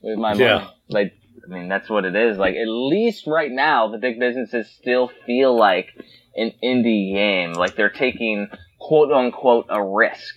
with 0.03 0.19
my 0.19 0.33
money. 0.33 0.45
Yeah. 0.45 0.69
Like 0.89 1.15
I 1.45 1.53
mean 1.53 1.69
that's 1.69 1.89
what 1.89 2.05
it 2.05 2.17
is. 2.17 2.39
Like 2.39 2.55
at 2.55 2.69
least 2.69 3.27
right 3.27 3.51
now 3.51 3.89
the 3.89 3.99
big 3.99 4.19
businesses 4.19 4.69
still 4.71 5.11
feel 5.27 5.57
like 5.57 5.89
an 6.37 6.53
indie 6.63 7.13
game. 7.13 7.53
Like 7.53 7.77
they're 7.77 7.91
taking 7.91 8.49
quote 8.79 9.13
unquote 9.13 9.67
a 9.69 9.83
risk 9.83 10.37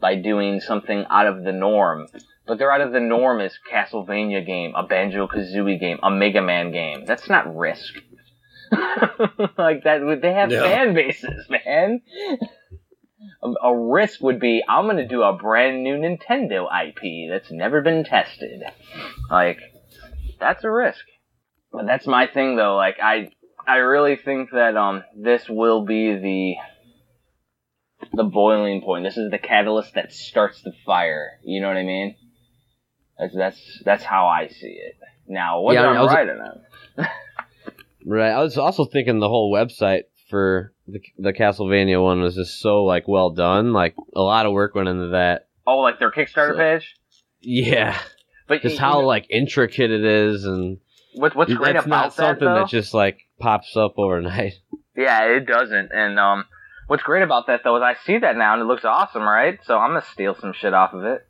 by 0.00 0.14
doing 0.14 0.60
something 0.60 1.04
out 1.10 1.26
of 1.26 1.44
the 1.44 1.52
norm. 1.52 2.06
But 2.46 2.58
they're 2.58 2.72
out 2.72 2.80
of 2.80 2.92
the 2.92 3.00
norm 3.00 3.40
is 3.40 3.58
Castlevania 3.70 4.44
game, 4.44 4.72
a 4.74 4.82
Banjo 4.82 5.26
Kazooie 5.26 5.78
game, 5.78 5.98
a 6.02 6.10
Mega 6.10 6.40
Man 6.40 6.72
game. 6.72 7.04
That's 7.04 7.28
not 7.28 7.54
risk. 7.54 7.94
like 9.58 9.84
that, 9.84 10.00
would 10.02 10.22
they 10.22 10.32
have 10.32 10.50
Yeah. 10.50 10.62
fan 10.62 10.94
bases, 10.94 11.48
man. 11.48 12.00
A, 13.42 13.48
a 13.68 13.76
risk 13.76 14.20
would 14.22 14.38
be 14.40 14.62
I'm 14.68 14.84
going 14.84 14.96
to 14.98 15.06
do 15.06 15.22
a 15.22 15.32
brand 15.36 15.82
new 15.82 15.96
Nintendo 15.96 16.66
IP 16.66 17.30
that's 17.30 17.50
never 17.50 17.80
been 17.82 18.04
tested. 18.04 18.62
Like 19.30 19.58
that's 20.40 20.64
a 20.64 20.70
risk. 20.70 21.04
But 21.72 21.86
that's 21.86 22.06
my 22.06 22.26
thing 22.26 22.56
though. 22.56 22.76
Like 22.76 22.96
I 23.02 23.30
I 23.66 23.76
really 23.78 24.16
think 24.16 24.50
that 24.52 24.76
um 24.76 25.02
this 25.16 25.48
will 25.48 25.84
be 25.84 26.14
the 26.16 26.54
the 28.16 28.24
boiling 28.24 28.80
point. 28.82 29.04
This 29.04 29.16
is 29.16 29.30
the 29.30 29.38
catalyst 29.38 29.94
that 29.94 30.12
starts 30.12 30.62
the 30.62 30.72
fire. 30.86 31.32
You 31.44 31.60
know 31.60 31.68
what 31.68 31.76
I 31.76 31.82
mean? 31.82 32.16
That's 33.18 33.34
that's 33.34 33.82
that's 33.84 34.04
how 34.04 34.26
I 34.26 34.48
see 34.48 34.68
it. 34.80 34.94
Now 35.26 35.60
whether 35.60 35.80
Yeah, 35.80 35.86
I 35.88 35.94
I'm 35.94 36.02
was- 36.02 36.14
right 36.14 36.28
or 36.28 36.36
not. 36.36 37.08
Right. 38.06 38.30
I 38.30 38.40
was 38.42 38.56
also 38.58 38.84
thinking 38.84 39.18
the 39.18 39.28
whole 39.28 39.52
website 39.52 40.02
for 40.30 40.72
the 40.86 41.00
the 41.18 41.32
Castlevania 41.32 42.02
one 42.02 42.20
was 42.20 42.34
just 42.34 42.60
so 42.60 42.84
like 42.84 43.08
well 43.08 43.30
done. 43.30 43.72
Like 43.72 43.94
a 44.14 44.20
lot 44.20 44.46
of 44.46 44.52
work 44.52 44.74
went 44.74 44.88
into 44.88 45.08
that. 45.08 45.48
Oh, 45.66 45.78
like 45.78 45.98
their 45.98 46.10
Kickstarter 46.12 46.52
So- 46.52 46.56
page. 46.56 46.94
Yeah. 47.40 47.98
But 48.46 48.62
Just 48.62 48.78
how 48.78 49.00
you- 49.00 49.06
like 49.06 49.26
intricate 49.30 49.90
it 49.90 50.04
is, 50.04 50.44
and 50.44 50.78
what, 51.14 51.36
what's 51.36 51.52
great 51.52 51.74
that's 51.74 51.84
about 51.86 51.96
not 51.96 52.04
that 52.04 52.12
something 52.14 52.48
though? 52.48 52.54
that 52.60 52.68
just 52.68 52.94
like 52.94 53.18
pops 53.40 53.76
up 53.76 53.94
overnight. 53.98 54.54
Yeah, 54.96 55.26
it 55.36 55.46
doesn't. 55.46 55.90
And 55.94 56.18
um, 56.18 56.44
what's 56.88 57.04
great 57.04 57.22
about 57.22 57.46
that 57.46 57.60
though 57.62 57.76
is 57.76 57.82
I 57.84 57.94
see 58.04 58.18
that 58.18 58.36
now 58.36 58.54
and 58.54 58.62
it 58.62 58.64
looks 58.64 58.84
awesome, 58.84 59.22
right? 59.22 59.56
So 59.64 59.78
I'm 59.78 59.90
gonna 59.90 60.02
steal 60.12 60.34
some 60.40 60.52
shit 60.52 60.74
off 60.74 60.92
of 60.92 61.04
it. 61.04 61.20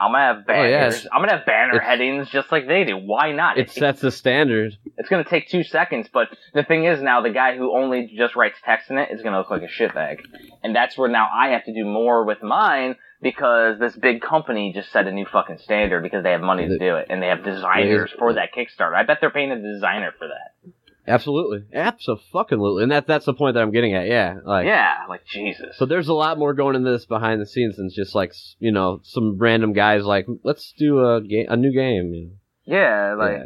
I'm 0.00 0.12
gonna 0.12 0.24
have 0.24 0.44
Oh, 0.48 0.52
yeah, 0.52 0.78
banners. 0.80 1.06
I'm 1.12 1.22
gonna 1.22 1.36
have 1.36 1.46
banner 1.46 1.76
it's- 1.76 1.88
headings 1.88 2.30
just 2.30 2.50
like 2.52 2.66
they 2.66 2.84
do. 2.84 2.96
Why 2.96 3.32
not? 3.32 3.58
It 3.58 3.70
sets 3.70 4.00
the 4.00 4.10
standard. 4.10 4.76
It's 4.98 5.08
gonna 5.08 5.24
take 5.24 5.48
two 5.48 5.62
seconds, 5.64 6.08
but 6.12 6.28
the 6.52 6.62
thing 6.62 6.84
is 6.84 7.02
now 7.02 7.20
the 7.20 7.30
guy 7.30 7.56
who 7.56 7.76
only 7.76 8.12
just 8.16 8.36
writes 8.36 8.58
text 8.64 8.90
in 8.90 8.98
it 8.98 9.10
is 9.10 9.22
gonna 9.22 9.38
look 9.38 9.50
like 9.50 9.62
a 9.62 9.66
shitbag. 9.68 10.20
And 10.62 10.74
that's 10.74 10.96
where 10.96 11.08
now 11.08 11.28
I 11.34 11.48
have 11.50 11.64
to 11.64 11.74
do 11.74 11.84
more 11.84 12.24
with 12.24 12.42
mine 12.42 12.96
because 13.22 13.78
this 13.78 13.96
big 13.96 14.20
company 14.20 14.72
just 14.74 14.92
set 14.92 15.06
a 15.06 15.12
new 15.12 15.24
fucking 15.26 15.58
standard 15.58 16.02
because 16.02 16.22
they 16.22 16.32
have 16.32 16.42
money 16.42 16.68
to 16.68 16.78
do 16.78 16.96
it 16.96 17.06
and 17.08 17.22
they 17.22 17.28
have 17.28 17.42
designers 17.42 18.10
for 18.18 18.34
that 18.34 18.50
Kickstarter. 18.54 18.94
I 18.94 19.02
bet 19.04 19.18
they're 19.20 19.30
paying 19.30 19.50
a 19.50 19.60
designer 19.60 20.12
for 20.18 20.28
that. 20.28 20.72
Absolutely, 21.06 21.64
absolutely, 21.74 22.82
and 22.82 22.92
that 22.92 23.06
that's 23.06 23.26
the 23.26 23.34
point 23.34 23.54
that 23.54 23.62
I'm 23.62 23.72
getting 23.72 23.94
at. 23.94 24.06
Yeah, 24.06 24.38
like 24.44 24.66
yeah, 24.66 25.04
like 25.06 25.26
Jesus. 25.26 25.76
So 25.76 25.84
there's 25.84 26.08
a 26.08 26.14
lot 26.14 26.38
more 26.38 26.54
going 26.54 26.76
into 26.76 26.90
this 26.90 27.04
behind 27.04 27.42
the 27.42 27.46
scenes 27.46 27.76
than 27.76 27.90
just 27.90 28.14
like 28.14 28.32
you 28.58 28.72
know 28.72 29.00
some 29.02 29.36
random 29.38 29.74
guys 29.74 30.04
like 30.04 30.26
let's 30.44 30.72
do 30.78 31.04
a 31.06 31.20
game, 31.20 31.46
a 31.50 31.56
new 31.56 31.72
game. 31.72 32.14
You 32.14 32.26
know? 32.26 32.32
yeah, 32.64 33.14
like 33.18 33.42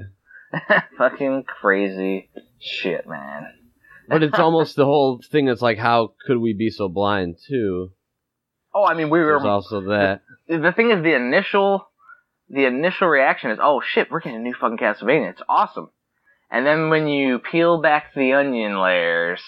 Yeah. 0.70 0.82
fucking 0.98 1.44
crazy 1.44 2.30
shit, 2.60 3.08
man. 3.08 3.48
But 4.08 4.22
it's 4.22 4.38
almost 4.38 4.76
the 4.76 4.84
whole 4.84 5.20
thing. 5.28 5.46
That's 5.46 5.62
like 5.62 5.78
how 5.78 6.14
could 6.26 6.38
we 6.38 6.52
be 6.52 6.70
so 6.70 6.88
blind 6.88 7.38
too? 7.48 7.90
Oh, 8.72 8.84
I 8.84 8.94
mean, 8.94 9.10
we 9.10 9.18
were 9.18 9.32
There's 9.32 9.44
also 9.44 9.80
that. 9.88 10.20
the 10.46 10.72
thing 10.76 10.92
is 10.92 11.02
the 11.02 11.16
initial 11.16 11.88
the 12.48 12.66
initial 12.66 13.08
reaction 13.08 13.50
is 13.50 13.58
oh 13.60 13.82
shit 13.84 14.10
we're 14.10 14.20
getting 14.20 14.38
a 14.38 14.42
new 14.42 14.54
fucking 14.58 14.78
castlevania 14.78 15.30
it's 15.30 15.42
awesome 15.48 15.90
and 16.50 16.66
then 16.66 16.88
when 16.90 17.08
you 17.08 17.38
peel 17.38 17.80
back 17.80 18.14
the 18.14 18.32
onion 18.34 18.80
layers 18.80 19.40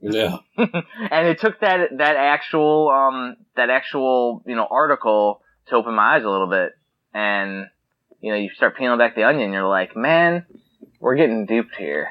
Yeah. 0.00 0.38
and 0.56 1.28
it 1.28 1.40
took 1.40 1.60
that 1.60 1.90
that 1.98 2.16
actual 2.16 2.88
um 2.90 3.36
that 3.56 3.70
actual 3.70 4.42
you 4.46 4.56
know 4.56 4.66
article 4.70 5.42
to 5.68 5.76
open 5.76 5.94
my 5.94 6.16
eyes 6.16 6.24
a 6.24 6.28
little 6.28 6.48
bit. 6.50 6.72
And 7.14 7.66
you 8.20 8.32
know 8.32 8.38
you 8.38 8.50
start 8.56 8.76
peeling 8.76 8.98
back 8.98 9.14
the 9.14 9.24
onion 9.24 9.52
you're 9.52 9.68
like 9.68 9.96
man 9.96 10.46
we're 11.00 11.16
getting 11.16 11.46
duped 11.46 11.76
here. 11.76 12.08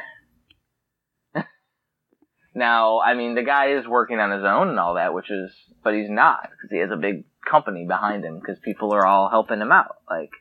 Now 2.54 2.99
i 2.99 3.13
mean 3.13 3.36
the 3.36 3.43
guy 3.43 3.77
is 3.77 3.88
working 3.88 4.19
on 4.19 4.32
his 4.32 4.43
own 4.43 4.69
and 4.69 4.80
all 4.80 4.95
that 4.95 5.13
which 5.13 5.32
is 5.32 5.51
but 5.84 5.93
he's 5.93 6.10
not 6.10 6.43
because 6.43 6.69
he 6.69 6.80
has 6.80 6.91
a 6.91 6.97
big 6.97 7.23
company 7.49 7.86
behind 7.88 8.23
him 8.23 8.39
because 8.39 8.60
people 8.60 8.93
are 8.93 9.06
all 9.06 9.30
helping 9.30 9.60
him 9.62 9.71
out. 9.71 9.95
Like 10.10 10.32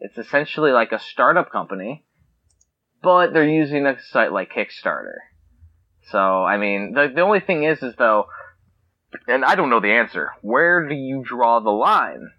it's 0.00 0.18
essentially 0.18 0.72
like 0.72 0.92
a 0.92 0.98
startup 0.98 1.52
company 1.52 2.04
but 3.02 3.32
they're 3.32 3.48
using 3.48 3.86
a 3.86 4.00
site 4.10 4.32
like 4.32 4.50
kickstarter 4.52 5.16
So 6.10 6.44
I 6.44 6.56
mean, 6.58 6.92
the 6.94 7.12
the 7.14 7.22
only 7.22 7.40
thing 7.40 7.64
is, 7.64 7.82
is 7.82 7.94
though, 7.96 8.26
and 9.26 9.44
I 9.44 9.54
don't 9.54 9.70
know 9.70 9.80
the 9.80 9.92
answer. 9.92 10.30
Where 10.42 10.88
do 10.88 10.94
you 10.94 11.22
draw 11.24 11.60
the 11.60 11.70
line? 11.70 12.30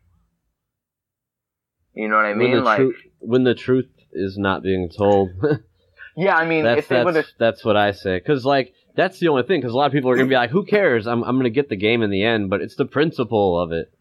You 1.93 2.07
know 2.07 2.15
what 2.15 2.25
I 2.25 2.33
mean? 2.33 2.51
the 2.51 2.61
Like, 2.61 2.77
truth 2.77 2.95
when 3.19 3.43
the 3.43 3.55
truth 3.55 3.89
is 4.11 4.37
not 4.37 4.63
being 4.63 4.89
told. 4.95 5.29
yeah, 6.17 6.35
I 6.35 6.45
mean, 6.45 6.63
that's 6.63 6.79
if 6.79 6.87
they 6.87 7.03
that's 7.03 7.33
that's 7.37 7.65
what 7.65 7.77
I 7.77 7.91
say. 7.91 8.17
Because 8.17 8.45
like 8.45 8.73
that's 8.95 9.19
the 9.19 9.27
only 9.29 9.43
thing. 9.43 9.61
Because 9.61 9.73
a 9.73 9.77
lot 9.77 9.87
of 9.87 9.91
people 9.93 10.09
are 10.09 10.15
gonna 10.15 10.27
be 10.27 10.35
like, 10.35 10.49
"Who 10.51 10.65
cares? 10.65 11.07
I'm 11.07 11.23
I'm 11.23 11.37
gonna 11.37 11.49
get 11.49 11.69
the 11.69 11.75
game 11.75 12.01
in 12.01 12.09
the 12.09 12.23
end." 12.23 12.49
But 12.49 12.61
it's 12.61 12.75
the 12.75 12.85
principle 12.85 13.59
of 13.59 13.71
it. 13.71 13.91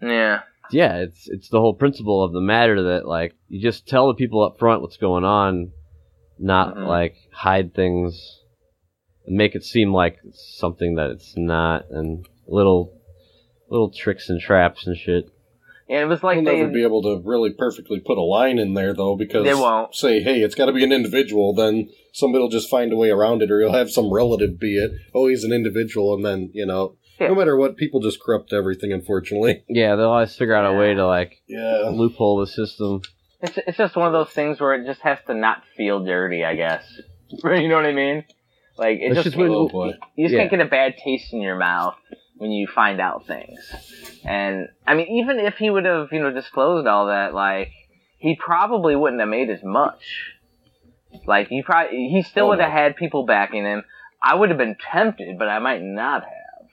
yeah, 0.00 0.42
Yeah, 0.70 0.96
it's 0.98 1.28
it's 1.28 1.48
the 1.48 1.60
whole 1.60 1.74
principle 1.74 2.22
of 2.24 2.32
the 2.32 2.40
matter 2.40 2.94
that 2.94 3.06
like 3.06 3.34
you 3.48 3.60
just 3.60 3.86
tell 3.86 4.08
the 4.08 4.14
people 4.14 4.42
up 4.42 4.58
front 4.58 4.82
what's 4.82 4.96
going 4.96 5.24
on, 5.24 5.72
not 6.40 6.74
Mhm. 6.76 6.86
like 6.88 7.14
hide 7.32 7.74
things 7.74 8.40
and 9.26 9.36
make 9.36 9.54
it 9.54 9.62
seem 9.64 9.92
like 9.92 10.18
it's 10.24 10.56
something 10.58 10.94
that 10.96 11.10
it's 11.10 11.34
not, 11.36 11.84
and 11.90 12.26
little 12.48 12.92
little 13.68 13.90
tricks 13.90 14.28
and 14.28 14.40
traps 14.40 14.86
and 14.86 14.96
shit. 14.96 15.26
and 15.88 16.02
it 16.02 16.06
was 16.06 16.22
like 16.22 16.36
We'll 16.36 16.56
never 16.56 16.68
be 16.70 16.82
able 16.84 17.02
to 17.02 17.20
really 17.24 17.50
perfectly 17.50 17.98
put 18.00 18.16
a 18.16 18.22
line 18.22 18.58
in 18.60 18.74
there, 18.74 18.94
though, 18.94 19.16
because 19.16 19.44
They 19.44 19.54
won't. 19.54 19.92
say, 19.94 20.20
"Hey, 20.20 20.40
it's 20.40 20.54
got 20.54 20.66
to 20.66 20.72
be 20.72 20.84
an 20.84 20.92
individual." 20.92 21.52
Then 21.52 21.88
somebody 22.12 22.42
will 22.42 22.48
just 22.48 22.70
find 22.70 22.92
a 22.92 22.96
way 22.96 23.10
around 23.10 23.42
it, 23.42 23.50
or 23.50 23.60
you'll 23.60 23.72
have 23.72 23.90
some 23.90 24.12
relative 24.12 24.58
be 24.60 24.76
it. 24.76 24.92
Oh, 25.14 25.26
he's 25.26 25.42
an 25.44 25.52
individual, 25.52 26.14
and 26.14 26.24
then 26.24 26.50
you 26.54 26.64
know, 26.64 26.94
Yeah. 27.20 27.28
no 27.28 27.34
matter 27.34 27.56
what, 27.56 27.76
people 27.76 28.00
just 28.00 28.20
corrupt 28.20 28.52
everything. 28.52 28.92
Unfortunately, 28.92 29.62
Yeah, 29.68 29.96
they'll 29.96 30.10
always 30.10 30.34
figure 30.36 30.54
out 30.54 30.72
a 30.72 30.78
way 30.78 30.94
to 30.94 31.04
like 31.06 31.42
yeah. 31.48 31.90
loophole 31.92 32.38
the 32.38 32.46
system. 32.46 33.02
It's 33.42 33.58
it's 33.66 33.78
just 33.78 33.96
one 33.96 34.06
of 34.06 34.12
those 34.12 34.30
things 34.30 34.60
where 34.60 34.74
it 34.74 34.86
just 34.86 35.00
has 35.02 35.18
to 35.26 35.34
not 35.34 35.62
feel 35.76 36.04
dirty, 36.04 36.44
I 36.44 36.54
guess. 36.56 36.84
you 37.30 37.68
know 37.68 37.76
what 37.76 37.86
I 37.86 37.92
mean? 37.92 38.24
Like 38.76 38.98
it 39.00 39.14
just, 39.14 39.24
just 39.24 39.36
when- 39.36 39.50
Oh 39.50 39.68
boy. 39.68 39.94
you 40.16 40.26
just 40.26 40.32
yeah. 40.34 40.40
can't 40.40 40.50
get 40.50 40.60
a 40.60 40.64
bad 40.66 40.96
taste 40.96 41.32
in 41.32 41.40
your 41.40 41.56
mouth 41.56 41.96
when 42.36 42.50
you 42.50 42.66
find 42.66 43.00
out 43.00 43.26
things. 43.26 43.58
And 44.24 44.68
I 44.86 44.94
mean, 44.94 45.08
even 45.18 45.38
if 45.38 45.56
he 45.56 45.70
would 45.70 45.84
have 45.84 46.08
you 46.12 46.20
know 46.20 46.30
disclosed 46.32 46.86
all 46.86 47.06
that, 47.06 47.34
like 47.34 47.72
he 48.18 48.36
probably 48.36 48.96
wouldn't 48.96 49.20
have 49.20 49.28
made 49.28 49.50
as 49.50 49.62
much. 49.62 50.02
Like 51.26 51.48
he 51.48 51.62
probably 51.62 52.08
he 52.10 52.22
still 52.22 52.46
Oh, 52.46 52.48
would 52.50 52.60
have 52.60 52.70
no. 52.72 52.76
had 52.76 52.96
people 52.96 53.24
backing 53.26 53.64
him. 53.64 53.84
I 54.22 54.34
would 54.34 54.50
have 54.50 54.58
been 54.58 54.76
tempted, 54.92 55.38
but 55.38 55.48
I 55.48 55.58
might 55.60 55.82
not 55.82 56.22
have. 56.24 56.68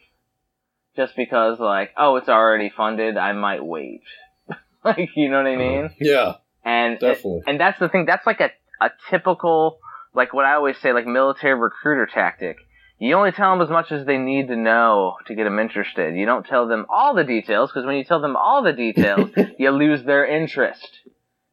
Just 0.97 1.15
because 1.15 1.59
like, 1.59 1.91
oh, 1.97 2.17
it's 2.17 2.27
already 2.29 2.69
funded, 2.75 3.17
I 3.17 3.31
might 3.33 3.63
wait. 3.63 4.01
like, 4.83 5.09
you 5.15 5.29
know 5.29 5.37
what 5.37 5.47
I 5.47 5.53
uh-huh. 5.55 5.59
mean? 5.59 5.89
Yeah, 5.99 6.33
And 6.67 6.99
definitely. 6.99 7.43
and 7.47 7.57
that's 7.57 7.79
the 7.79 7.87
thing. 7.87 8.05
That's 8.05 8.27
like 8.27 8.41
a, 8.41 8.51
a 8.81 8.91
typical, 9.09 9.79
like 10.13 10.33
what 10.33 10.43
I 10.43 10.55
always 10.55 10.77
say, 10.79 10.91
like 10.91 11.07
military 11.07 11.57
recruiter 11.57 12.09
tactic. 12.13 12.57
You 12.99 13.15
only 13.15 13.31
tell 13.31 13.51
them 13.51 13.61
as 13.61 13.69
much 13.69 13.89
as 13.91 14.05
they 14.05 14.17
need 14.17 14.49
to 14.49 14.55
know 14.57 15.15
to 15.27 15.35
get 15.35 15.45
them 15.45 15.59
interested. 15.59 16.17
You 16.17 16.25
don't 16.25 16.45
tell 16.45 16.67
them 16.67 16.85
all 16.89 17.15
the 17.15 17.23
details 17.23 17.69
because 17.69 17.85
when 17.85 17.95
you 17.95 18.03
tell 18.03 18.19
them 18.19 18.35
all 18.35 18.63
the 18.63 18.73
details, 18.73 19.29
you 19.57 19.69
lose 19.69 20.03
their 20.03 20.25
interest. 20.25 20.85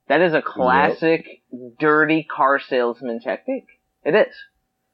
That 0.09 0.21
is 0.21 0.35
a 0.35 0.43
classic 0.43 1.43
dirty 1.79 2.25
car 2.25 2.59
salesman 2.59 3.21
technique. 3.21 3.69
It 4.05 4.17
is. 4.17 4.35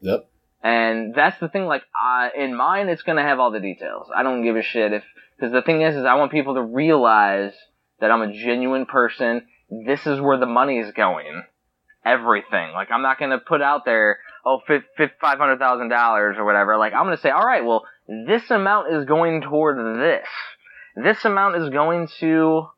Yep. 0.00 0.28
And 0.62 1.14
that's 1.14 1.40
the 1.40 1.48
thing, 1.48 1.64
like, 1.64 1.82
uh, 1.98 2.28
in 2.36 2.54
mine, 2.54 2.90
it's 2.90 3.02
gonna 3.02 3.22
have 3.22 3.40
all 3.40 3.52
the 3.52 3.60
details. 3.60 4.08
I 4.14 4.22
don't 4.22 4.42
give 4.44 4.56
a 4.56 4.62
shit 4.62 4.92
if, 4.92 5.02
cause 5.40 5.50
the 5.50 5.62
thing 5.62 5.80
is, 5.80 5.96
is 5.96 6.04
I 6.04 6.16
want 6.16 6.30
people 6.30 6.54
to 6.56 6.62
realize 6.62 7.54
that 8.00 8.10
I'm 8.10 8.20
a 8.20 8.32
genuine 8.32 8.84
person. 8.84 9.46
This 9.70 10.06
is 10.06 10.20
where 10.20 10.38
the 10.38 10.46
money 10.46 10.78
is 10.78 10.92
going. 10.92 11.44
Everything. 12.04 12.72
Like, 12.72 12.90
I'm 12.90 13.02
not 13.02 13.18
gonna 13.18 13.38
put 13.38 13.62
out 13.62 13.84
there, 13.84 14.18
oh, 14.44 14.60
oh, 14.68 15.08
five 15.20 15.38
hundred 15.38 15.58
thousand 15.58 15.88
dollars 15.88 16.36
or 16.38 16.44
whatever. 16.44 16.76
Like, 16.76 16.92
I'm 16.92 17.04
gonna 17.04 17.18
say, 17.18 17.30
alright, 17.30 17.64
well, 17.64 17.84
this 18.08 18.50
amount 18.50 18.92
is 18.92 19.04
going 19.04 19.42
toward 19.42 20.00
this. 20.00 20.26
This 20.96 21.24
amount 21.24 21.56
is 21.56 21.70
going 21.70 22.08
to 22.18 22.68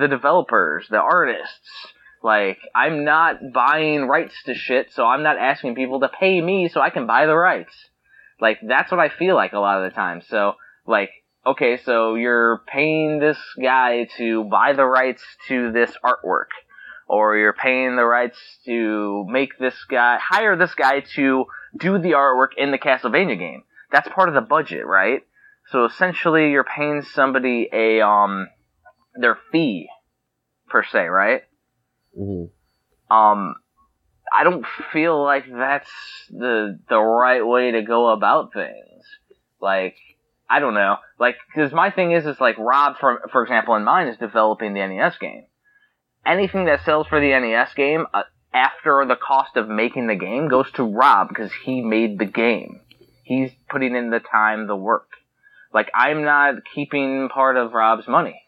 the 0.00 0.08
developers, 0.08 0.86
the 0.88 0.98
artists. 0.98 1.92
Like, 2.22 2.58
I'm 2.74 3.04
not 3.04 3.52
buying 3.52 4.08
rights 4.08 4.34
to 4.46 4.54
shit, 4.54 4.92
so 4.92 5.04
I'm 5.04 5.22
not 5.22 5.38
asking 5.38 5.74
people 5.74 6.00
to 6.00 6.08
pay 6.08 6.40
me 6.40 6.68
so 6.68 6.80
I 6.80 6.90
can 6.90 7.06
buy 7.06 7.26
the 7.26 7.36
rights. 7.36 7.74
Like, 8.40 8.58
that's 8.66 8.90
what 8.90 9.00
I 9.00 9.08
feel 9.08 9.34
like 9.34 9.52
a 9.52 9.58
lot 9.58 9.82
of 9.82 9.90
the 9.90 9.94
time. 9.94 10.22
So, 10.28 10.54
like, 10.86 11.10
okay, 11.46 11.78
so 11.84 12.14
you're 12.14 12.62
paying 12.66 13.18
this 13.18 13.38
guy 13.60 14.08
to 14.16 14.44
buy 14.44 14.72
the 14.72 14.84
rights 14.84 15.22
to 15.48 15.72
this 15.72 15.92
artwork. 16.04 16.50
Or 17.06 17.36
you're 17.38 17.54
paying 17.54 17.96
the 17.96 18.04
rights 18.04 18.38
to 18.66 19.24
make 19.28 19.58
this 19.58 19.74
guy, 19.88 20.18
hire 20.20 20.56
this 20.56 20.74
guy 20.74 21.00
to 21.14 21.46
do 21.78 21.98
the 21.98 22.12
artwork 22.12 22.48
in 22.56 22.70
the 22.70 22.78
Castlevania 22.78 23.38
game. 23.38 23.62
That's 23.90 24.08
part 24.08 24.28
of 24.28 24.34
the 24.34 24.42
budget, 24.42 24.84
right? 24.84 25.22
So 25.70 25.86
essentially 25.86 26.50
you're 26.50 26.64
paying 26.64 27.02
somebody 27.02 27.68
a, 27.72 28.02
um, 28.02 28.48
their 29.14 29.38
fee, 29.50 29.88
per 30.68 30.84
se, 30.84 31.06
right? 31.06 31.42
hmm 32.16 32.44
um 33.10 33.54
I 34.30 34.44
don't 34.44 34.66
feel 34.92 35.22
like 35.22 35.44
that's 35.50 35.90
the 36.30 36.78
the 36.88 36.98
right 37.00 37.46
way 37.46 37.70
to 37.70 37.82
go 37.82 38.08
about 38.08 38.52
things. 38.52 39.04
Like 39.60 39.96
I 40.50 40.60
don't 40.60 40.74
know, 40.74 40.96
like 41.18 41.36
because 41.54 41.72
my 41.72 41.90
thing 41.90 42.12
is 42.12 42.26
is 42.26 42.40
like 42.40 42.56
Rob 42.58 42.96
for 42.98 43.28
for 43.32 43.42
example 43.42 43.74
in 43.74 43.84
mine 43.84 44.08
is 44.08 44.16
developing 44.16 44.74
the 44.74 44.86
NES 44.86 45.18
game. 45.18 45.44
Anything 46.24 46.64
that 46.66 46.84
sells 46.84 47.06
for 47.06 47.20
the 47.20 47.38
NES 47.38 47.74
game 47.74 48.06
uh, 48.12 48.22
after 48.52 49.04
the 49.06 49.16
cost 49.16 49.56
of 49.56 49.68
making 49.68 50.06
the 50.06 50.14
game 50.14 50.48
goes 50.48 50.70
to 50.72 50.82
Rob 50.82 51.28
because 51.28 51.50
he 51.64 51.80
made 51.80 52.18
the 52.18 52.26
game. 52.26 52.80
He's 53.24 53.50
putting 53.68 53.94
in 53.94 54.10
the 54.10 54.20
time, 54.20 54.66
the 54.66 54.76
work. 54.76 55.10
Like 55.72 55.90
I'm 55.94 56.22
not 56.22 56.54
keeping 56.74 57.28
part 57.28 57.56
of 57.56 57.72
Rob's 57.72 58.08
money, 58.08 58.42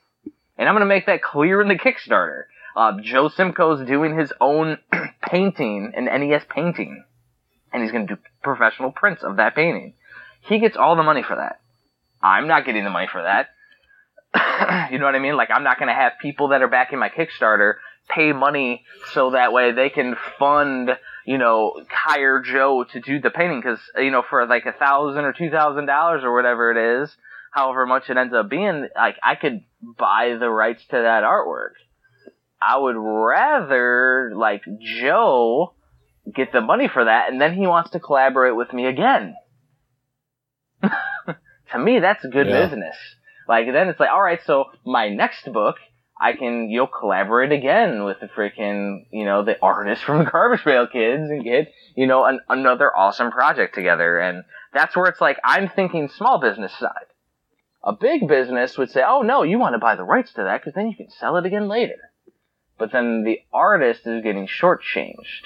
and 0.57 0.69
I'm 0.69 0.75
gonna 0.75 0.87
make 0.87 1.07
that 1.07 1.23
clear 1.23 1.61
in 1.61 1.69
the 1.69 1.79
Kickstarter. 1.79 2.45
Uh, 2.77 2.93
Joe 3.03 3.29
Simko's 3.29 3.87
doing 3.87 4.19
his 4.19 4.33
own 4.41 4.79
painting, 5.23 5.93
an 5.97 6.05
NES 6.05 6.45
painting, 6.49 7.05
and 7.73 7.83
he's 7.83 7.93
going 7.93 8.07
to 8.07 8.15
do 8.15 8.21
professional 8.43 8.93
prints 8.93 9.23
of 9.23 9.37
that 9.37 9.55
painting. 9.55 9.95
He 10.41 10.59
gets 10.59 10.77
all 10.77 10.97
the 10.97 11.03
money 11.03 11.23
for 11.23 11.37
that. 11.37 11.61
I'm 12.23 12.47
not 12.49 12.65
getting 12.65 12.85
the 12.85 12.91
money 12.91 13.09
for 13.11 13.23
that. 13.23 13.49
you 14.93 14.99
know 14.99 15.07
what 15.07 15.15
I 15.15 15.19
mean? 15.19 15.37
Like, 15.37 15.51
I'm 15.51 15.65
not 15.65 15.79
going 15.79 15.89
to 15.89 15.95
have 15.95 16.13
people 16.21 16.49
that 16.49 16.63
are 16.63 16.69
backing 16.69 16.99
my 16.99 17.09
Kickstarter 17.09 17.75
pay 18.09 18.33
money 18.33 18.85
so 19.13 19.31
that 19.31 19.53
way 19.53 19.73
they 19.73 19.89
can 19.89 20.17
fund, 20.39 20.91
you 21.25 21.39
know, 21.39 21.85
hire 21.91 22.41
Joe 22.41 22.85
to 22.93 23.01
do 23.01 23.21
the 23.21 23.31
painting 23.31 23.61
because, 23.61 23.81
you 23.97 24.11
know, 24.11 24.23
for 24.29 24.47
like 24.47 24.67
a 24.67 24.73
thousand 24.73 25.25
or 25.25 25.33
two 25.33 25.51
thousand 25.51 25.87
dollars 25.87 26.23
or 26.25 26.35
whatever 26.35 26.71
it 26.71 27.03
is, 27.03 27.17
however 27.53 27.87
much 27.87 28.11
it 28.11 28.17
ends 28.17 28.35
up 28.35 28.49
being, 28.49 28.89
like, 28.97 29.17
I 29.23 29.35
could 29.37 29.63
buy 29.83 30.37
the 30.39 30.51
rights 30.51 30.83
to 30.91 30.97
that 30.97 31.25
artwork. 31.25 31.75
I 32.63 32.77
would 32.77 32.97
rather 32.97 34.33
like 34.35 34.63
Joe 35.01 35.75
get 36.35 36.53
the 36.53 36.61
money 36.61 36.89
for 36.93 37.05
that, 37.05 37.33
and 37.33 37.41
then 37.41 37.55
he 37.55 37.67
wants 37.67 37.91
to 37.91 38.01
collaborate 38.01 38.55
with 38.55 38.73
me 38.73 38.87
again. 38.87 39.35
to 41.73 41.79
me, 41.79 42.01
that's 42.01 42.25
good 42.25 42.47
Yeah. 42.47 42.63
business. 42.63 42.97
Like 43.49 43.67
then 43.73 43.89
it's 43.89 43.99
like, 44.01 44.11
all 44.11 44.23
right, 44.23 44.41
so 44.45 44.67
my 44.85 45.09
next 45.09 45.51
book, 45.53 45.77
I 46.21 46.35
can 46.35 46.71
you 46.71 46.79
know 46.79 46.87
collaborate 46.87 47.53
again 47.53 48.05
with 48.05 48.21
the 48.21 48.27
freaking 48.27 49.07
you 49.11 49.25
know 49.25 49.43
the 49.43 49.61
artist 49.61 50.05
from 50.05 50.19
the 50.19 50.31
Garbage 50.31 50.65
Pail 50.65 50.87
Kids 50.87 51.31
and 51.31 51.43
get 51.45 51.73
you 51.97 52.07
know 52.07 52.25
an, 52.25 52.41
another 52.49 52.95
awesome 52.95 53.31
project 53.31 53.75
together, 53.75 54.19
and 54.19 54.45
that's 54.73 54.95
where 54.97 55.07
it's 55.07 55.21
like 55.21 55.39
I'm 55.45 55.69
thinking 55.69 56.09
small 56.09 56.41
business 56.41 56.73
side. 56.79 57.07
A 57.83 57.95
big 57.95 58.29
business 58.29 58.77
would 58.77 58.91
say, 58.91 59.03
oh 59.07 59.23
no, 59.23 59.43
you 59.43 59.59
want 59.59 59.75
to 59.75 59.79
buy 59.79 59.97
the 59.97 60.05
rights 60.05 60.35
to 60.35 60.43
that 60.43 60.61
because 60.61 60.75
then 60.75 60.89
you 60.89 60.95
can 60.97 61.11
sell 61.11 61.37
it 61.39 61.47
again 61.47 61.67
later 61.67 62.11
but 62.81 62.91
then 62.93 63.25
the 63.25 63.41
artist 63.53 64.07
is 64.07 64.25
getting 64.25 64.49
shortchanged. 64.49 65.45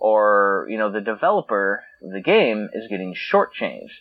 Or, 0.00 0.66
you 0.70 0.78
know, 0.78 0.90
the 0.90 1.02
developer 1.02 1.84
of 2.02 2.12
the 2.12 2.22
game 2.22 2.70
is 2.72 2.88
getting 2.88 3.14
shortchanged. 3.14 4.00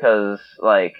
Cause, 0.00 0.40
like, 0.58 0.94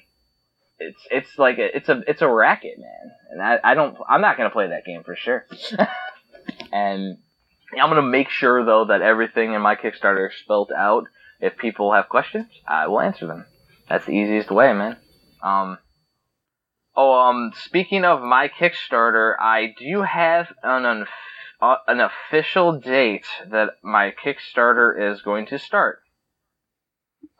it's, 0.78 1.00
it's 1.10 1.38
like, 1.38 1.58
a, 1.58 1.76
it's 1.76 1.88
a, 1.88 2.02
it's 2.06 2.22
a 2.22 2.28
racket, 2.28 2.78
man. 2.78 3.12
And 3.30 3.42
I, 3.42 3.58
I 3.62 3.74
don't, 3.74 3.96
I'm 4.08 4.20
not 4.20 4.36
gonna 4.36 4.50
play 4.50 4.68
that 4.68 4.84
game 4.84 5.02
for 5.04 5.16
sure. 5.16 5.46
and 6.72 7.18
I'm 7.72 7.90
gonna 7.90 8.02
make 8.02 8.30
sure, 8.30 8.64
though, 8.64 8.86
that 8.86 9.02
everything 9.02 9.54
in 9.54 9.62
my 9.62 9.76
Kickstarter 9.76 10.28
is 10.28 10.36
spelled 10.36 10.72
out. 10.76 11.04
If 11.40 11.58
people 11.58 11.92
have 11.92 12.08
questions, 12.08 12.46
I 12.66 12.86
will 12.86 13.00
answer 13.00 13.26
them. 13.26 13.44
That's 13.88 14.06
the 14.06 14.12
easiest 14.12 14.50
way, 14.50 14.72
man. 14.72 14.96
Um, 15.42 15.78
Oh, 16.98 17.12
um, 17.12 17.52
speaking 17.54 18.06
of 18.06 18.22
my 18.22 18.48
Kickstarter, 18.48 19.34
I 19.38 19.74
do 19.78 20.00
have 20.00 20.50
an 20.62 20.84
unf- 20.84 21.06
uh, 21.60 21.76
an 21.86 22.00
official 22.00 22.80
date 22.80 23.26
that 23.50 23.76
my 23.82 24.12
Kickstarter 24.12 25.12
is 25.12 25.20
going 25.20 25.44
to 25.46 25.58
start. 25.58 26.00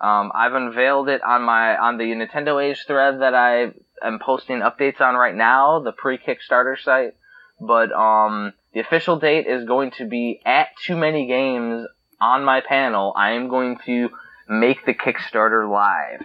Um, 0.01 0.33
I've 0.35 0.55
unveiled 0.55 1.09
it 1.09 1.23
on 1.23 1.43
my 1.43 1.77
on 1.77 1.99
the 1.99 2.05
Nintendo 2.05 2.63
Age 2.63 2.85
thread 2.87 3.21
that 3.21 3.35
I 3.35 3.73
am 4.03 4.19
posting 4.19 4.61
updates 4.61 5.01
on 5.01 5.15
right 5.15 5.35
now, 5.35 5.81
the 5.81 5.93
pre-Kickstarter 5.93 6.79
site. 6.79 7.15
But 7.61 7.93
um, 7.93 8.53
the 8.75 8.81
official 8.81 9.19
date 9.19 9.47
is 9.47 9.67
going 9.67 9.93
to 9.93 10.07
be 10.07 10.41
at 10.45 10.69
Too 10.85 10.97
Many 10.97 11.27
Games 11.27 11.87
on 12.21 12.45
my 12.45 12.61
panel, 12.61 13.13
I 13.17 13.33
am 13.33 13.49
going 13.49 13.79
to 13.87 14.11
make 14.49 14.85
the 14.87 14.95
Kickstarter 14.95 15.71
live. 15.71 16.25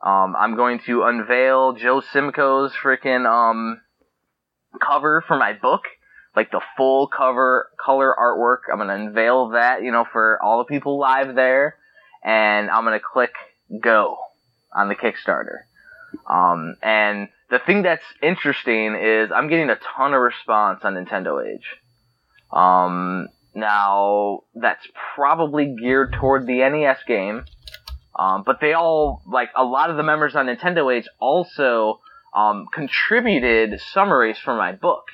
Um, 0.00 0.36
I'm 0.38 0.56
going 0.56 0.80
to 0.86 1.04
unveil 1.04 1.72
Joe 1.72 2.00
Simko's 2.00 2.72
freaking 2.72 3.26
um, 3.26 3.80
cover 4.80 5.24
for 5.26 5.36
my 5.36 5.52
book, 5.52 5.82
like 6.36 6.50
the 6.50 6.60
full 6.76 7.08
cover 7.08 7.70
color 7.84 8.14
artwork. 8.18 8.72
I'm 8.72 8.78
gonna 8.78 8.94
unveil 8.94 9.50
that, 9.50 9.82
you 9.82 9.90
know, 9.90 10.04
for 10.10 10.38
all 10.42 10.58
the 10.58 10.64
people 10.64 10.98
live 10.98 11.34
there, 11.34 11.76
and 12.28 12.70
I'm 12.70 12.84
gonna 12.84 13.00
click 13.00 13.32
go 13.80 14.18
on 14.76 14.88
the 14.88 14.94
Kickstarter. 14.94 15.60
Um, 16.28 16.74
and 16.82 17.28
the 17.48 17.58
thing 17.58 17.82
that's 17.82 18.04
interesting 18.22 18.94
is 18.94 19.30
I'm 19.34 19.48
getting 19.48 19.70
a 19.70 19.78
ton 19.96 20.12
of 20.12 20.20
response 20.20 20.80
on 20.84 20.94
Nintendo 20.94 21.42
Age. 21.42 21.66
Um, 22.52 23.28
now 23.54 24.40
that's 24.54 24.86
probably 25.14 25.74
geared 25.80 26.12
toward 26.12 26.46
the 26.46 26.58
NES 26.58 26.98
game, 27.06 27.44
um, 28.18 28.42
but 28.44 28.60
they 28.60 28.74
all 28.74 29.22
like 29.26 29.48
a 29.56 29.64
lot 29.64 29.88
of 29.88 29.96
the 29.96 30.02
members 30.02 30.36
on 30.36 30.46
Nintendo 30.46 30.94
Age 30.94 31.08
also 31.18 32.00
um, 32.36 32.66
contributed 32.74 33.80
summaries 33.94 34.36
for 34.38 34.54
my 34.54 34.72
book. 34.72 35.04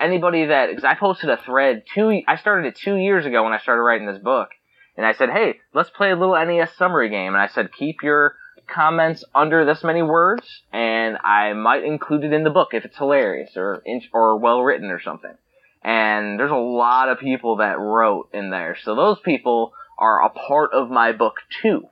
Anybody 0.00 0.46
that 0.46 0.68
because 0.68 0.84
I 0.84 0.94
posted 0.94 1.30
a 1.30 1.36
thread 1.36 1.82
two 1.92 2.22
I 2.28 2.36
started 2.36 2.68
it 2.68 2.76
two 2.76 2.94
years 2.94 3.26
ago 3.26 3.42
when 3.42 3.52
I 3.52 3.58
started 3.58 3.82
writing 3.82 4.06
this 4.06 4.22
book, 4.22 4.50
and 4.96 5.04
I 5.04 5.12
said, 5.12 5.30
hey, 5.30 5.60
let's 5.74 5.90
play 5.90 6.10
a 6.10 6.16
little 6.16 6.34
NES 6.34 6.70
summary 6.76 7.10
game, 7.10 7.34
and 7.34 7.42
I 7.42 7.48
said 7.48 7.72
keep 7.72 8.02
your 8.02 8.36
comments 8.66 9.24
under 9.34 9.64
this 9.64 9.84
many 9.84 10.02
words, 10.02 10.62
and 10.72 11.18
I 11.22 11.52
might 11.52 11.84
include 11.84 12.24
it 12.24 12.32
in 12.32 12.44
the 12.44 12.50
book 12.50 12.68
if 12.72 12.84
it's 12.84 12.96
hilarious 12.96 13.50
or 13.56 13.82
or 14.12 14.38
well 14.38 14.62
written 14.62 14.90
or 14.90 15.00
something. 15.00 15.34
And 15.82 16.38
there's 16.40 16.50
a 16.50 16.54
lot 16.54 17.08
of 17.08 17.20
people 17.20 17.56
that 17.56 17.78
wrote 17.78 18.30
in 18.32 18.50
there, 18.50 18.76
so 18.82 18.94
those 18.94 19.20
people 19.20 19.72
are 19.98 20.24
a 20.24 20.30
part 20.30 20.70
of 20.72 20.90
my 20.90 21.12
book 21.12 21.34
too. 21.62 21.88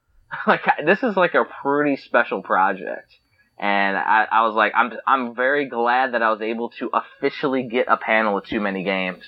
like 0.46 0.62
this 0.84 1.02
is 1.02 1.16
like 1.16 1.34
a 1.34 1.44
pretty 1.62 1.96
special 1.96 2.42
project, 2.42 3.10
and 3.58 3.96
I, 3.96 4.26
I 4.30 4.46
was 4.46 4.54
like, 4.54 4.72
I'm 4.74 4.92
I'm 5.06 5.34
very 5.34 5.68
glad 5.68 6.14
that 6.14 6.22
I 6.22 6.30
was 6.30 6.42
able 6.42 6.70
to 6.80 6.90
officially 6.92 7.62
get 7.62 7.86
a 7.88 7.96
panel 7.96 8.36
of 8.36 8.44
too 8.44 8.60
many 8.60 8.84
games. 8.84 9.24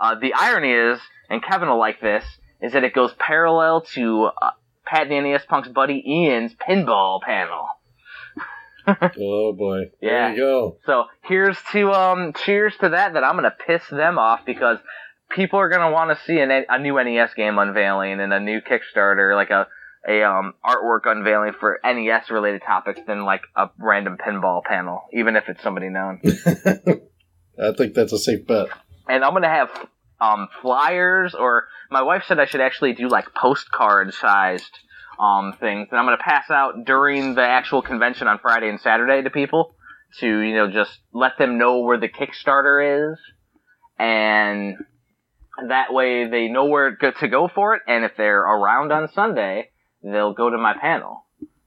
Uh, 0.00 0.14
the 0.14 0.32
irony 0.32 0.70
is, 0.70 1.00
and 1.28 1.42
Kevin 1.42 1.68
will 1.68 1.78
like 1.78 2.00
this, 2.00 2.24
is 2.60 2.72
that 2.72 2.84
it 2.84 2.94
goes 2.94 3.12
parallel 3.18 3.82
to 3.94 4.30
uh, 4.40 4.50
Pat 4.84 5.08
the 5.08 5.20
NES 5.20 5.44
Punk's 5.46 5.68
buddy 5.68 6.02
Ian's 6.06 6.54
pinball 6.54 7.20
panel. 7.20 7.68
oh 9.20 9.52
boy. 9.52 9.90
Yeah. 10.00 10.28
There 10.28 10.30
you 10.30 10.36
go. 10.36 10.76
So 10.86 11.04
here's 11.22 11.58
to 11.72 11.92
um 11.92 12.32
cheers 12.32 12.74
to 12.80 12.90
that 12.90 13.14
that 13.14 13.24
I'm 13.24 13.36
gonna 13.36 13.54
piss 13.66 13.82
them 13.90 14.18
off 14.18 14.40
because 14.46 14.78
people 15.30 15.58
are 15.58 15.68
gonna 15.68 15.90
want 15.90 16.16
to 16.16 16.24
see 16.24 16.38
an, 16.38 16.50
a 16.50 16.78
new 16.78 16.94
NES 17.02 17.34
game 17.34 17.58
unveiling 17.58 18.20
and 18.20 18.32
a 18.32 18.40
new 18.40 18.60
Kickstarter 18.60 19.34
like 19.34 19.50
a 19.50 19.66
a 20.08 20.22
um 20.22 20.54
artwork 20.64 21.00
unveiling 21.04 21.52
for 21.58 21.80
NES 21.84 22.30
related 22.30 22.62
topics 22.66 23.00
than 23.06 23.24
like 23.24 23.42
a 23.56 23.68
random 23.78 24.16
pinball 24.16 24.64
panel, 24.64 25.02
even 25.12 25.36
if 25.36 25.48
it's 25.48 25.62
somebody 25.62 25.90
known. 25.90 26.20
I 27.62 27.72
think 27.76 27.94
that's 27.94 28.12
a 28.12 28.18
safe 28.18 28.46
bet. 28.46 28.68
And 29.08 29.24
I'm 29.24 29.32
gonna 29.32 29.48
have 29.48 29.70
um 30.20 30.48
flyers 30.62 31.34
or 31.34 31.68
my 31.90 32.02
wife 32.02 32.24
said 32.26 32.38
I 32.38 32.46
should 32.46 32.60
actually 32.60 32.92
do 32.92 33.08
like 33.08 33.34
postcard 33.34 34.12
sized 34.14 34.78
um 35.18 35.54
things 35.58 35.88
that 35.90 35.96
I'm 35.96 36.06
gonna 36.06 36.16
pass 36.18 36.50
out 36.50 36.84
during 36.84 37.34
the 37.34 37.42
actual 37.42 37.82
convention 37.82 38.28
on 38.28 38.38
Friday 38.38 38.68
and 38.68 38.80
Saturday 38.80 39.22
to 39.22 39.30
people 39.30 39.74
to 40.20 40.26
you 40.26 40.54
know 40.54 40.70
just 40.70 40.98
let 41.12 41.38
them 41.38 41.58
know 41.58 41.80
where 41.80 41.98
the 41.98 42.08
Kickstarter 42.08 43.12
is 43.12 43.18
and 43.98 44.76
that 45.68 45.92
way 45.92 46.28
they 46.28 46.48
know 46.48 46.66
where 46.66 46.96
to 46.96 47.28
go 47.28 47.48
for 47.52 47.74
it 47.74 47.82
and 47.86 48.04
if 48.04 48.12
they're 48.16 48.40
around 48.40 48.92
on 48.92 49.08
Sunday 49.08 49.70
they'll 50.02 50.34
go 50.34 50.50
to 50.50 50.58
my 50.58 50.74
panel. 50.80 51.24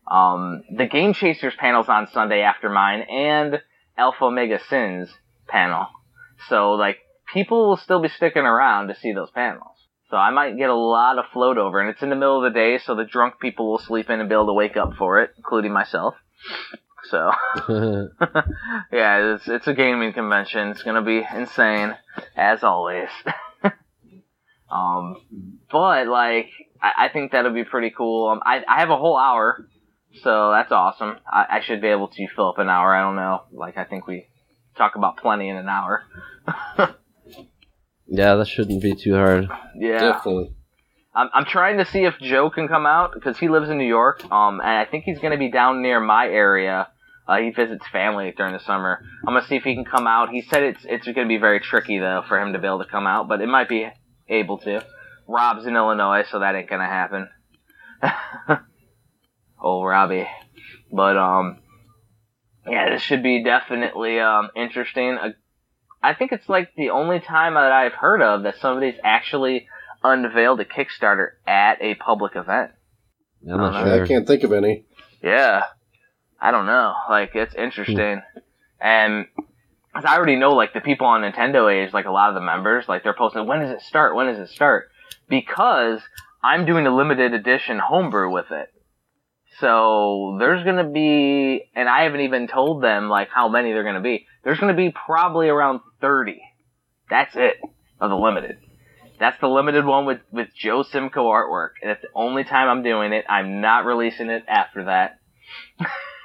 Um, 0.10 0.64
the 0.76 0.88
Game 0.88 1.14
Chasers 1.14 1.54
panel's 1.58 1.90
on 1.90 2.08
Sunday 2.12 2.42
after 2.42 2.70
mine 2.70 3.02
and 3.02 3.62
Alpha 3.98 4.26
Omega 4.26 4.60
Sins 4.70 5.10
panel. 5.48 5.88
So 6.50 6.72
like 6.72 6.98
people 7.34 7.70
will 7.70 7.78
still 7.78 8.02
be 8.02 8.10
sticking 8.10 8.44
around 8.44 8.88
to 8.88 8.96
see 8.96 9.14
those 9.14 9.32
panels. 9.32 9.78
So 10.10 10.18
I 10.18 10.30
might 10.32 10.58
get 10.58 10.70
a 10.70 10.76
lot 10.76 11.18
of 11.18 11.26
float 11.32 11.58
over, 11.58 11.80
and 11.80 11.90
it's 11.90 12.02
in 12.02 12.10
the 12.10 12.18
middle 12.18 12.44
of 12.44 12.54
the 12.54 12.60
day, 12.60 12.78
so 12.80 12.96
the 12.96 13.06
drunk 13.06 13.40
people 13.40 13.72
will 13.72 13.80
sleep 13.80 14.10
in 14.10 14.20
and 14.20 14.28
be 14.28 14.36
able 14.36 14.48
to 14.48 14.54
wake 14.54 14.76
up 14.76 14.96
for 14.98 15.22
it, 15.22 15.32
including 15.38 15.72
myself. 15.72 16.16
So, 17.06 17.32
yeah, 18.92 19.36
it's, 19.36 19.48
it's 19.48 19.68
a 19.68 19.74
gaming 19.74 20.12
convention. 20.12 20.70
It's 20.70 20.84
gonna 20.84 21.02
be 21.02 21.26
insane, 21.34 21.96
as 22.36 22.62
always. 22.62 23.08
um, 24.70 25.16
but 25.72 26.08
like, 26.08 26.50
I, 26.82 27.06
I 27.06 27.10
think 27.10 27.32
that'll 27.32 27.54
be 27.54 27.64
pretty 27.64 27.92
cool. 27.96 28.30
Um, 28.30 28.42
I, 28.46 28.64
I 28.68 28.82
have 28.82 28.90
a 28.90 28.98
whole 28.98 29.18
hour, 29.18 29.66
so 30.24 30.52
that's 30.52 30.74
awesome. 30.74 31.18
I, 31.26 31.46
I 31.50 31.62
should 31.62 31.82
be 31.82 31.88
able 31.88 32.10
to 32.10 32.28
fill 32.36 32.50
up 32.50 32.60
an 32.60 32.70
hour. 32.70 32.94
I 32.94 33.02
don't 33.02 33.16
know. 33.16 33.44
Like, 33.54 33.78
I 33.78 33.86
think 33.86 34.08
we 34.08 34.28
talk 34.76 34.96
about 34.96 35.18
plenty 35.18 35.48
in 35.48 35.56
an 35.56 35.70
hour. 35.70 36.04
Yeah, 38.12 38.36
that 38.36 38.48
shouldn't 38.48 38.82
be 38.82 38.94
too 38.94 39.14
hard. 39.14 39.48
Yeah, 39.76 40.00
Definitely. 40.00 40.54
I'm, 41.16 41.30
I'm 41.34 41.46
trying 41.46 41.78
to 41.78 41.86
see 41.86 42.04
if 42.04 42.18
Joe 42.20 42.50
can 42.50 42.68
come 42.68 42.86
out 42.86 43.14
because 43.14 43.38
he 43.38 43.48
lives 43.48 43.70
in 43.70 43.78
New 43.78 43.88
York. 43.88 44.24
Um, 44.32 44.60
and 44.60 44.70
I 44.70 44.86
think 44.86 45.06
he's 45.06 45.20
going 45.20 45.32
to 45.32 45.38
be 45.38 45.50
down 45.50 45.82
near 45.82 46.00
my 46.00 46.28
area. 46.28 46.90
Uh, 47.28 47.38
he 47.38 47.52
visits 47.52 47.88
family 47.88 48.34
during 48.36 48.52
the 48.52 48.60
summer. 48.60 49.00
I'm 49.26 49.34
gonna 49.34 49.48
see 49.48 49.56
if 49.56 49.64
he 49.64 49.76
can 49.76 49.86
come 49.86 50.08
out. 50.08 50.32
He 50.32 50.42
said 50.42 50.64
it's 50.64 50.84
it's 50.84 51.06
gonna 51.06 51.28
be 51.28 51.38
very 51.38 51.62
tricky 51.62 52.00
though 52.00 52.24
for 52.28 52.38
him 52.38 52.52
to 52.52 52.60
be 52.60 52.68
able 52.68 52.84
to 52.84 52.90
come 52.90 53.08
out, 53.08 53.30
but 53.30 53.40
it 53.42 53.48
might 53.48 53.70
be 53.70 53.88
able 54.28 54.58
to. 54.60 54.84
Rob's 55.28 55.66
in 55.66 55.76
Illinois, 55.76 56.26
so 56.30 56.40
that 56.40 56.56
ain't 56.56 56.70
gonna 56.70 56.88
happen. 56.88 57.30
oh, 59.64 59.84
Robbie. 59.84 60.28
But 60.92 61.16
um, 61.16 61.60
yeah, 62.68 62.90
this 62.90 63.02
should 63.02 63.24
be 63.24 63.44
definitely 63.44 64.20
um 64.20 64.50
interesting. 64.56 65.18
Uh, 65.18 65.30
I 66.04 66.14
think 66.14 66.32
it's 66.32 66.50
like 66.50 66.74
the 66.76 66.90
only 66.90 67.20
time 67.20 67.54
that 67.54 67.72
I've 67.72 67.94
heard 67.94 68.22
of 68.22 68.44
that 68.44 68.56
somebody's 68.60 69.00
actually 69.04 69.68
unveiled 70.04 70.60
a 70.60 70.66
Kickstarter 70.66 71.32
at 71.46 71.82
a 71.82 71.96
public 71.96 72.36
event. 72.36 72.72
I'm 73.44 73.58
not 73.58 73.76
I 73.76 73.80
Yeah, 73.86 73.96
sure. 73.96 74.04
I 74.04 74.08
can't 74.08 74.28
think 74.28 74.44
of 74.44 74.54
any. 74.54 74.86
Yeah. 75.22 75.64
I 76.40 76.52
don't 76.52 76.66
know. 76.66 76.94
Like, 77.10 77.36
it's 77.36 77.54
interesting. 77.54 78.22
And 78.80 79.28
'cause 79.94 80.06
I 80.06 80.16
already 80.16 80.38
know, 80.38 80.54
like, 80.54 80.74
the 80.74 80.82
people 80.82 81.06
on 81.06 81.22
Nintendo 81.22 81.72
Age, 81.72 81.94
like, 81.94 82.06
a 82.06 82.12
lot 82.12 82.30
of 82.30 82.36
the 82.36 82.42
members, 82.42 82.90
like, 82.90 83.04
they're 83.04 83.14
posting, 83.14 83.46
when 83.46 83.60
does 83.60 83.72
it 83.72 83.82
start? 83.82 84.16
When 84.16 84.26
does 84.26 84.40
it 84.40 84.50
start? 84.50 84.90
Because 85.30 86.02
I'm 86.44 86.66
doing 86.66 86.88
a 86.88 86.96
limited 86.96 87.34
edition 87.36 87.78
homebrew 87.78 88.32
with 88.32 88.50
it. 88.50 88.70
So, 89.60 90.38
there's 90.40 90.64
gonna 90.64 90.90
be, 90.90 91.70
and 91.76 91.88
I 91.88 92.04
haven't 92.04 92.22
even 92.22 92.48
told 92.48 92.82
them, 92.82 93.10
like, 93.10 93.30
how 93.30 93.48
many 93.48 93.72
they're 93.74 93.84
gonna 93.84 94.02
be. 94.02 94.26
There's 94.44 94.60
gonna 94.60 94.74
be 94.74 94.90
probably 94.90 95.50
around 95.50 95.82
30. 96.02 96.42
That's 97.10 97.36
it. 97.36 97.58
Of 98.00 98.10
the 98.10 98.16
limited. 98.16 98.58
That's 99.20 99.40
the 99.40 99.48
limited 99.48 99.86
one 99.86 100.06
with, 100.06 100.22
with 100.32 100.48
Joe 100.56 100.84
Simko 100.84 101.18
artwork. 101.18 101.72
And 101.82 101.92
it's 101.92 102.02
the 102.02 102.08
only 102.16 102.44
time 102.44 102.68
I'm 102.68 102.84
doing 102.84 103.14
it. 103.14 103.26
I'm 103.30 103.62
not 103.62 103.86
releasing 103.86 104.30
it 104.30 104.44
after 104.48 104.86
that. 104.86 105.20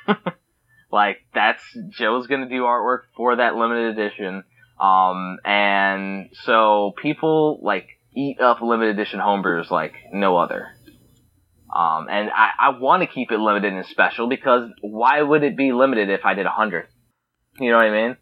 like 0.91 1.19
that's 1.35 1.63
Joe's 1.91 2.27
gonna 2.27 2.49
do 2.49 2.63
artwork 2.63 3.01
for 3.17 3.37
that 3.37 3.55
limited 3.55 3.99
edition. 3.99 4.45
Um, 4.81 5.39
and 5.45 6.31
so 6.45 6.95
people 7.01 7.61
like 7.63 7.87
eat 8.15 8.41
up 8.41 8.63
limited 8.63 8.99
edition 8.99 9.21
homebrews 9.21 9.71
like 9.71 9.93
no 10.13 10.39
other. 10.39 10.69
Um, 11.75 12.07
and 12.09 12.31
I, 12.31 12.51
I 12.59 12.79
want 12.79 13.03
to 13.03 13.07
keep 13.07 13.31
it 13.31 13.39
limited 13.39 13.73
and 13.73 13.85
special 13.87 14.29
because 14.29 14.71
why 14.81 15.21
would 15.21 15.43
it 15.43 15.57
be 15.57 15.73
limited 15.73 16.09
if 16.09 16.25
I 16.25 16.35
did 16.35 16.47
a 16.47 16.51
hundred? 16.51 16.87
You 17.59 17.71
know 17.71 17.77
what 17.77 17.87
I 17.87 17.91
mean? 17.91 18.17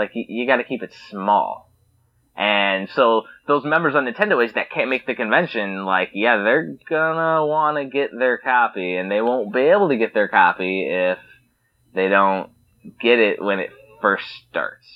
Like 0.00 0.12
you, 0.14 0.24
you 0.28 0.46
got 0.46 0.56
to 0.56 0.64
keep 0.64 0.82
it 0.82 0.94
small. 1.10 1.70
And 2.36 2.88
so 2.94 3.24
those 3.46 3.64
members 3.64 3.94
on 3.94 4.06
Nintendo 4.06 4.42
Age 4.42 4.54
that 4.54 4.70
can't 4.70 4.88
make 4.88 5.06
the 5.06 5.14
convention, 5.14 5.84
like, 5.84 6.10
yeah, 6.14 6.42
they're 6.42 6.74
gonna 6.88 7.44
want 7.44 7.76
to 7.76 7.84
get 7.84 8.18
their 8.18 8.38
copy, 8.38 8.96
and 8.96 9.10
they 9.10 9.20
won't 9.20 9.52
be 9.52 9.60
able 9.60 9.90
to 9.90 9.98
get 9.98 10.14
their 10.14 10.28
copy 10.28 10.88
if 10.88 11.18
they 11.94 12.08
don't 12.08 12.50
get 12.98 13.18
it 13.18 13.42
when 13.42 13.58
it 13.58 13.70
first 14.00 14.24
starts. 14.48 14.86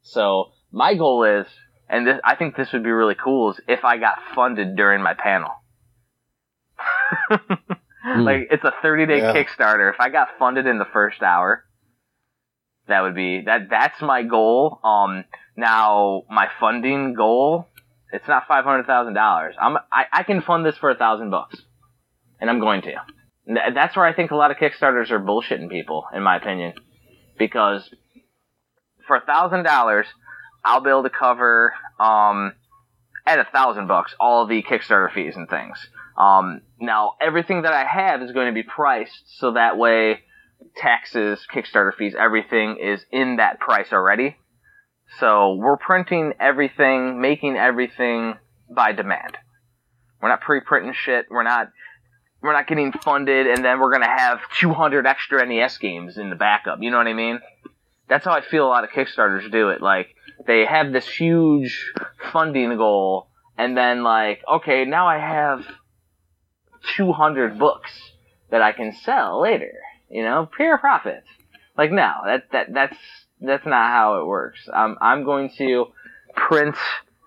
So 0.00 0.52
my 0.72 0.94
goal 0.94 1.24
is, 1.24 1.46
and 1.90 2.06
this, 2.06 2.20
I 2.24 2.36
think 2.36 2.56
this 2.56 2.72
would 2.72 2.84
be 2.84 2.90
really 2.90 3.16
cool, 3.22 3.50
is 3.50 3.60
if 3.68 3.84
I 3.84 3.98
got 3.98 4.16
funded 4.34 4.74
during 4.74 5.02
my 5.02 5.12
panel. 5.14 5.50
Hmm. 8.00 8.20
Like 8.22 8.48
it's 8.50 8.64
a 8.64 8.72
30 8.80 9.06
day 9.06 9.18
Yeah. 9.18 9.34
Kickstarter. 9.34 9.92
If 9.92 10.00
I 10.00 10.08
got 10.08 10.28
funded 10.38 10.66
in 10.66 10.78
the 10.78 10.86
first 10.92 11.22
hour, 11.22 11.64
that 12.88 13.02
would 13.02 13.14
be 13.14 13.42
that. 13.46 13.68
That's 13.70 14.00
my 14.00 14.22
goal. 14.22 14.80
Um, 14.82 15.24
now 15.56 16.22
my 16.30 16.48
funding 16.60 17.14
goal, 17.14 17.66
it's 18.12 18.26
not 18.28 18.44
five 18.48 18.64
hundred 18.64 18.86
thousand 18.86 19.14
dollars. 19.14 19.54
I'm 19.60 19.76
I, 19.92 20.04
I 20.12 20.22
can 20.22 20.42
fund 20.42 20.64
this 20.64 20.76
for 20.76 20.90
a 20.90 20.96
thousand 20.96 21.30
bucks, 21.30 21.56
and 22.40 22.50
I'm 22.50 22.60
going 22.60 22.82
to. 22.82 22.94
That's 23.74 23.96
where 23.96 24.04
I 24.04 24.12
think 24.12 24.30
a 24.30 24.36
lot 24.36 24.50
of 24.50 24.58
Kickstarters 24.58 25.10
are 25.10 25.18
bullshitting 25.18 25.70
people, 25.70 26.04
in 26.12 26.22
my 26.22 26.36
opinion, 26.36 26.74
because 27.38 27.88
for 29.06 29.16
a 29.16 29.24
thousand 29.24 29.62
dollars, 29.62 30.06
I'll 30.64 30.80
be 30.80 30.90
able 30.90 31.04
to 31.04 31.10
cover 31.10 31.74
um 31.98 32.52
at 33.26 33.38
a 33.38 33.46
thousand 33.52 33.86
bucks 33.86 34.14
all 34.18 34.46
the 34.46 34.62
Kickstarter 34.62 35.12
fees 35.12 35.34
and 35.36 35.48
things. 35.48 35.78
Um, 36.16 36.62
now 36.80 37.12
everything 37.20 37.62
that 37.62 37.72
I 37.72 37.84
have 37.84 38.22
is 38.22 38.32
going 38.32 38.48
to 38.48 38.52
be 38.52 38.62
priced 38.64 39.38
so 39.38 39.52
that 39.52 39.76
way 39.78 40.20
taxes, 40.76 41.46
Kickstarter 41.52 41.94
fees, 41.94 42.14
everything 42.18 42.78
is 42.80 43.04
in 43.10 43.36
that 43.36 43.60
price 43.60 43.92
already. 43.92 44.36
So 45.18 45.54
we're 45.54 45.76
printing 45.76 46.34
everything, 46.38 47.20
making 47.20 47.56
everything 47.56 48.34
by 48.68 48.92
demand. 48.92 49.38
We're 50.20 50.28
not 50.28 50.40
pre-printing 50.40 50.92
shit. 50.94 51.26
We're 51.30 51.44
not 51.44 51.68
we're 52.40 52.52
not 52.52 52.68
getting 52.68 52.92
funded 52.92 53.48
and 53.48 53.64
then 53.64 53.80
we're 53.80 53.92
gonna 53.92 54.06
have 54.06 54.40
200 54.60 55.06
extra 55.06 55.44
NES 55.44 55.78
games 55.78 56.18
in 56.18 56.30
the 56.30 56.36
backup. 56.36 56.78
You 56.80 56.90
know 56.90 56.98
what 56.98 57.08
I 57.08 57.12
mean? 57.12 57.40
That's 58.08 58.24
how 58.24 58.32
I 58.32 58.42
feel 58.42 58.64
a 58.66 58.68
lot 58.68 58.84
of 58.84 58.90
Kickstarters 58.90 59.50
do 59.50 59.70
it. 59.70 59.82
Like 59.82 60.14
they 60.46 60.64
have 60.64 60.92
this 60.92 61.08
huge 61.08 61.92
funding 62.32 62.76
goal 62.76 63.28
and 63.56 63.76
then 63.76 64.04
like, 64.04 64.40
okay, 64.50 64.84
now 64.84 65.08
I 65.08 65.18
have 65.18 65.66
200 66.96 67.58
books 67.58 67.90
that 68.50 68.62
I 68.62 68.72
can 68.72 68.92
sell 68.92 69.42
later. 69.42 69.72
You 70.10 70.22
know, 70.22 70.48
pure 70.54 70.78
profit. 70.78 71.24
Like 71.76 71.92
no, 71.92 72.12
that 72.24 72.44
that 72.52 72.66
that's 72.72 72.96
that's 73.40 73.66
not 73.66 73.90
how 73.90 74.20
it 74.20 74.26
works. 74.26 74.60
Um, 74.72 74.96
I'm 75.00 75.24
going 75.24 75.50
to 75.58 75.86
print 76.34 76.76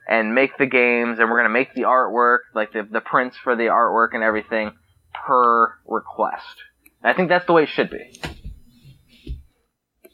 and 0.07 0.35
make 0.35 0.57
the 0.57 0.65
games, 0.65 1.19
and 1.19 1.29
we're 1.29 1.37
going 1.37 1.49
to 1.49 1.53
make 1.53 1.73
the 1.73 1.83
artwork, 1.83 2.39
like 2.53 2.73
the 2.73 2.83
the 2.83 3.01
prints 3.01 3.37
for 3.43 3.55
the 3.55 3.65
artwork 3.65 4.09
and 4.13 4.23
everything, 4.23 4.71
per 5.13 5.73
request. 5.85 6.63
I 7.03 7.13
think 7.13 7.29
that's 7.29 7.45
the 7.45 7.53
way 7.53 7.63
it 7.63 7.69
should 7.69 7.89
be. 7.89 8.21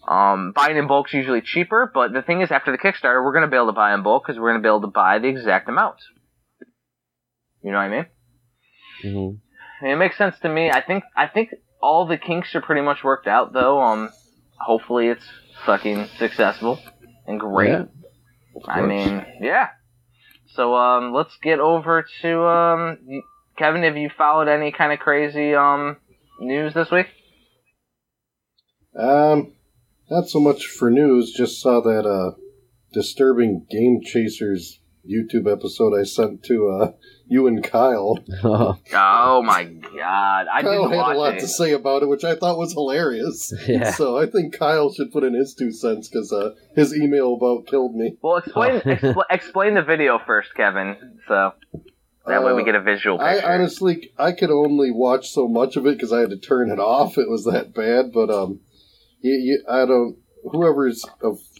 Um, 0.07 0.53
buying 0.55 0.77
in 0.77 0.87
bulk 0.87 1.07
is 1.09 1.15
usually 1.15 1.41
cheaper, 1.41 1.91
but 1.93 2.13
the 2.13 2.21
thing 2.21 2.41
is, 2.41 2.49
after 2.49 2.71
the 2.71 2.77
Kickstarter, 2.77 3.21
we're 3.23 3.33
going 3.33 3.43
to 3.43 3.51
be 3.51 3.57
able 3.57 3.67
to 3.67 3.73
buy 3.73 3.93
in 3.93 4.03
bulk 4.03 4.23
because 4.25 4.39
we're 4.39 4.51
going 4.51 4.61
to 4.61 4.65
be 4.65 4.69
able 4.69 4.81
to 4.81 4.87
buy 4.87 5.19
the 5.19 5.27
exact 5.27 5.67
amount. 5.67 5.97
You 7.61 7.71
know 7.71 7.77
what 7.77 7.83
I 7.83 7.89
mean? 7.89 8.05
Mm-hmm. 9.03 9.85
It 9.85 9.95
makes 9.97 10.17
sense 10.17 10.35
to 10.39 10.49
me. 10.49 10.71
I 10.71 10.81
think 10.81 11.03
I 11.15 11.27
think 11.27 11.49
all 11.81 12.05
the 12.05 12.17
kinks 12.17 12.55
are 12.55 12.61
pretty 12.61 12.81
much 12.81 13.03
worked 13.03 13.27
out, 13.27 13.53
though. 13.53 13.81
Um, 13.81 14.09
hopefully 14.59 15.07
it's 15.07 15.25
fucking 15.65 16.07
successful 16.17 16.79
and 17.25 17.39
great. 17.39 17.69
Yeah, 17.69 17.85
I 18.65 18.81
mean, 18.81 19.25
yeah. 19.41 19.69
So 20.55 20.75
um, 20.75 21.13
let's 21.13 21.37
get 21.43 21.59
over 21.59 22.05
to 22.21 22.43
um, 22.45 22.97
Kevin. 23.57 23.83
Have 23.83 23.97
you 23.97 24.09
followed 24.17 24.47
any 24.47 24.71
kind 24.71 24.91
of 24.91 24.99
crazy 24.99 25.53
um 25.53 25.97
news 26.39 26.73
this 26.73 26.89
week? 26.89 27.07
Um, 28.97 29.53
not 30.09 30.27
so 30.27 30.39
much 30.39 30.65
for 30.65 30.89
news. 30.89 31.31
Just 31.31 31.61
saw 31.61 31.81
that 31.81 32.07
uh, 32.07 32.31
disturbing 32.93 33.67
Game 33.69 34.01
Chasers 34.03 34.79
YouTube 35.09 35.51
episode 35.51 35.97
I 35.99 36.03
sent 36.03 36.43
to 36.43 36.67
uh, 36.69 36.91
you 37.27 37.47
and 37.47 37.63
Kyle. 37.63 38.17
Oh 38.93 39.41
my 39.43 39.63
god, 39.65 40.47
I 40.51 40.61
Kyle 40.61 40.71
didn't 40.71 40.89
had 40.91 40.97
watch 40.97 41.15
a 41.15 41.19
lot 41.19 41.33
it. 41.35 41.39
to 41.41 41.47
say 41.47 41.71
about 41.73 42.03
it, 42.03 42.09
which 42.09 42.23
I 42.23 42.35
thought 42.35 42.57
was 42.57 42.73
hilarious. 42.73 43.53
Yeah. 43.67 43.91
So 43.91 44.17
I 44.17 44.25
think 44.25 44.57
Kyle 44.57 44.91
should 44.93 45.11
put 45.11 45.23
in 45.23 45.33
his 45.33 45.53
two 45.53 45.71
cents 45.71 46.07
because 46.09 46.31
uh, 46.33 46.51
his 46.75 46.95
email 46.95 47.33
about 47.35 47.67
killed 47.67 47.95
me. 47.95 48.17
Well, 48.21 48.37
explain 48.37 48.81
Oh. 48.85 48.89
expl- 48.89 49.23
explain 49.29 49.73
the 49.75 49.81
video 49.83 50.19
first, 50.25 50.53
Kevin. 50.55 51.19
So 51.27 51.51
that 52.25 52.43
way 52.43 52.53
we 52.53 52.61
Uh, 52.61 52.65
get 52.65 52.75
a 52.75 52.81
visual 52.81 53.19
I 53.21 53.39
honestly, 53.39 54.11
I 54.17 54.31
could 54.33 54.49
only 54.51 54.91
watch 54.91 55.29
so 55.31 55.47
much 55.47 55.75
of 55.77 55.85
it 55.85 55.95
because 55.97 56.11
I 56.13 56.19
had 56.21 56.29
to 56.31 56.37
turn 56.37 56.69
it 56.71 56.79
off. 56.79 57.17
It 57.17 57.29
was 57.29 57.45
that 57.45 57.73
bad. 57.73 58.11
But 58.13 58.29
um, 58.29 58.59
you, 59.21 59.33
you, 59.33 59.63
I 59.69 59.85
don't. 59.85 60.17
Whoever's 60.43 61.03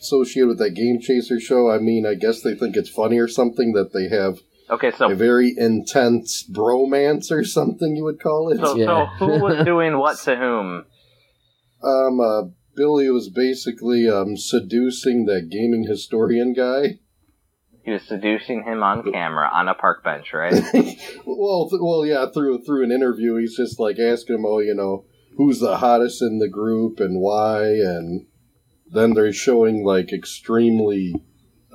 associated 0.02 0.48
with 0.48 0.60
that 0.60 0.76
Game 0.76 1.00
Chaser 1.02 1.40
show, 1.40 1.70
I 1.70 1.80
mean, 1.80 2.06
I 2.06 2.16
guess 2.16 2.42
they 2.42 2.56
think 2.56 2.76
it's 2.76 2.90
funny 2.90 3.18
or 3.20 3.28
something 3.28 3.74
that 3.74 3.92
they 3.94 4.08
have 4.16 4.40
okay, 4.70 4.92
so 4.92 5.12
a 5.12 5.16
very 5.16 5.54
intense 5.58 6.48
bromance 6.50 7.32
or 7.32 7.44
something. 7.44 7.96
You 7.96 8.04
would 8.06 8.22
call 8.22 8.52
it. 8.52 8.58
so, 8.60 8.78
so 8.78 9.06
who 9.18 9.40
was 9.42 9.66
doing 9.66 9.98
what 9.98 10.18
to 10.20 10.36
whom? 10.36 10.86
Um, 11.84 12.20
uh, 12.20 12.44
Billy 12.76 13.10
was 13.10 13.30
basically 13.30 14.08
um 14.10 14.38
seducing 14.38 15.26
that 15.26 15.50
gaming 15.50 15.86
historian 15.88 16.54
guy. 16.54 17.00
He 17.84 17.92
was 17.92 18.04
seducing 18.04 18.64
him 18.64 18.84
on 18.84 19.12
camera 19.12 19.50
on 19.52 19.70
a 19.70 19.74
park 19.74 20.04
bench, 20.04 20.34
right? 20.34 20.54
well, 21.26 21.70
th- 21.70 21.82
well, 21.82 22.06
yeah. 22.06 22.26
Through 22.34 22.64
through 22.66 22.84
an 22.84 22.92
interview, 22.92 23.38
he's 23.38 23.56
just 23.56 23.80
like 23.80 23.98
asking 23.98 24.36
him, 24.36 24.46
"Oh, 24.46 24.60
you 24.60 24.76
know, 24.76 25.06
who's 25.38 25.60
the 25.60 25.78
hottest 25.78 26.22
in 26.22 26.40
the 26.40 26.50
group 26.50 27.00
and 27.00 27.22
why?" 27.22 27.64
And 27.64 28.26
then 28.92 29.14
they're 29.14 29.34
showing 29.34 29.84
like 29.84 30.12
extremely, 30.14 31.16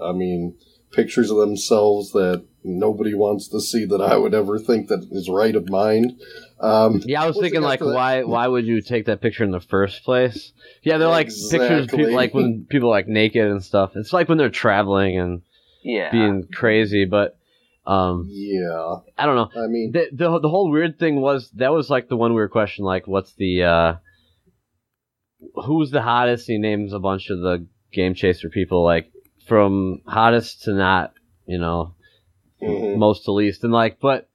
I 0.03 0.13
mean, 0.13 0.57
pictures 0.93 1.31
of 1.31 1.39
themselves 1.39 2.13
that 2.13 2.45
nobody 2.65 3.15
wants 3.15 3.49
to 3.49 3.61
see 3.61 3.85
that 3.87 4.01
I 4.01 4.17
would 4.17 4.35
ever 4.35 4.59
think 4.59 4.89
that 4.89 5.09
is 5.11 5.29
right 5.29 5.55
of 5.57 5.69
mind. 5.69 6.21
Um, 6.61 7.01
Yeah, 7.05 7.23
I 7.23 7.27
was 7.27 7.39
thinking 7.39 7.61
like, 7.63 7.81
why 7.81 8.23
why 8.23 8.47
would 8.47 8.67
you 8.67 8.81
take 8.83 9.07
that 9.07 9.21
picture 9.21 9.43
in 9.45 9.51
the 9.51 9.61
first 9.61 10.05
place? 10.05 10.53
Yeah, 10.83 10.99
they're 10.99 11.09
like 11.09 11.27
pictures, 11.27 11.85
Exactly. 11.85 12.05
pe- 12.07 12.15
like 12.15 12.35
when 12.35 12.67
people 12.71 12.89
are, 12.89 12.93
like 12.93 13.09
naked 13.09 13.47
and 13.47 13.63
stuff. 13.65 13.93
It's 13.97 14.13
like 14.13 14.29
when 14.29 14.39
they're 14.39 14.49
traveling 14.51 15.19
and 15.19 15.43
Yeah. 15.83 16.11
being 16.13 16.47
crazy, 16.55 17.05
but 17.05 17.37
um, 17.85 18.29
yeah, 18.31 18.97
I 19.19 19.27
don't 19.27 19.35
know. 19.35 19.51
I 19.61 19.67
mean, 19.67 19.91
The, 19.93 20.07
the 20.13 20.39
the 20.39 20.49
whole 20.49 20.71
weird 20.71 21.01
thing 21.01 21.21
was 21.21 21.51
that 21.57 21.73
was 21.73 21.91
like 21.91 22.09
the 22.09 22.17
one 22.17 22.33
weird 22.35 22.53
question, 22.53 22.85
like 22.85 23.09
what's 23.09 23.33
the 23.35 23.65
uh, 23.65 23.95
who's 25.55 25.91
the 25.91 26.03
hottest? 26.03 26.47
He 26.47 26.59
names 26.59 26.93
a 26.93 26.99
bunch 26.99 27.31
of 27.31 27.39
the 27.41 27.67
game 27.93 28.15
chaser 28.15 28.49
people, 28.49 28.85
like 28.85 29.11
from 29.47 30.03
hottest 30.07 30.63
to 30.65 30.73
not, 30.73 31.13
you 31.47 31.59
know, 31.59 31.95
mhm. 32.63 32.97
most 32.97 33.25
to 33.25 33.33
least, 33.33 33.65
and 33.65 33.73
like, 33.73 33.99
but 34.01 34.29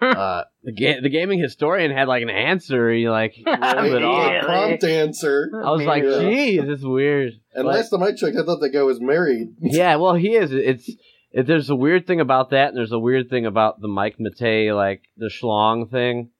uh, 0.00 0.44
the 0.64 0.72
ga- 0.72 1.00
the 1.00 1.08
gaming 1.10 1.38
historian 1.38 1.90
had 1.90 2.08
like 2.08 2.22
an 2.22 2.30
answer. 2.30 2.90
He 2.90 3.08
like 3.08 3.34
rolled 3.46 3.58
it 3.86 4.02
off. 4.02 4.44
Prompt 4.44 4.84
answer. 4.84 5.50
I 5.64 5.70
was 5.70 5.82
like, 5.84 6.04
Yeah. 6.04 6.20
geez, 6.20 6.60
it's 6.68 6.82
weird. 6.84 7.34
And 7.54 7.66
Like- 7.66 7.76
last 7.76 7.90
time 7.90 8.02
I 8.02 8.12
checked, 8.12 8.36
I 8.36 8.42
thought 8.42 8.60
that 8.60 8.70
guy 8.70 8.82
was 8.82 9.00
married. 9.00 9.54
yeah, 9.60 9.96
well, 9.96 10.14
he 10.14 10.34
is. 10.34 10.52
It's 10.52 10.90
it, 11.32 11.46
there's 11.46 11.70
a 11.70 11.76
weird 11.76 12.06
thing 12.06 12.20
about 12.20 12.50
that, 12.50 12.68
and 12.68 12.76
there's 12.76 12.92
a 12.92 12.98
weird 12.98 13.28
thing 13.30 13.46
about 13.46 13.80
the 13.80 13.88
Mike 13.88 14.16
Matei 14.18 14.74
like 14.74 15.02
the 15.16 15.26
schlong 15.28 15.90
thing. 15.90 16.30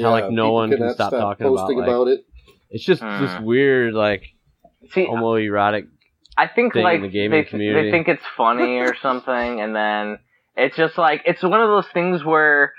How, 0.00 0.10
like, 0.12 0.30
no 0.30 0.52
one 0.52 0.70
can 0.70 0.78
cannot 0.78 0.94
stop 0.94 1.10
talking 1.10 1.46
about, 1.48 1.68
like- 1.74 1.84
about 1.84 2.06
it. 2.08 2.24
It's 2.70 2.84
just 2.84 3.02
Hmm. 3.02 3.20
this 3.20 3.38
weird 3.40 3.94
like 3.94 4.24
See, 4.90 5.06
homoerotic. 5.06 5.88
I 6.36 6.46
think 6.46 6.72
thing 6.72 6.80
in 6.80 6.84
like 6.84 7.00
the 7.02 7.08
gaming 7.08 7.42
they, 7.42 7.44
community. 7.44 7.90
they 7.90 7.90
think 7.90 8.08
it's 8.08 8.24
funny 8.36 8.78
or 8.78 8.94
something, 9.02 9.60
and 9.60 9.74
then 9.74 10.18
it's 10.56 10.76
just 10.76 10.96
like 10.96 11.22
it's 11.26 11.42
one 11.42 11.60
of 11.60 11.68
those 11.68 11.88
things 11.88 12.24
where 12.24 12.72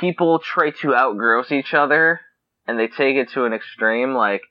people 0.00 0.38
try 0.38 0.70
to 0.70 0.88
outgross 0.88 1.50
each 1.50 1.74
other, 1.74 2.20
and 2.66 2.78
they 2.78 2.86
take 2.88 3.16
it 3.16 3.30
to 3.30 3.44
an 3.44 3.52
extreme. 3.52 4.14
Like 4.14 4.42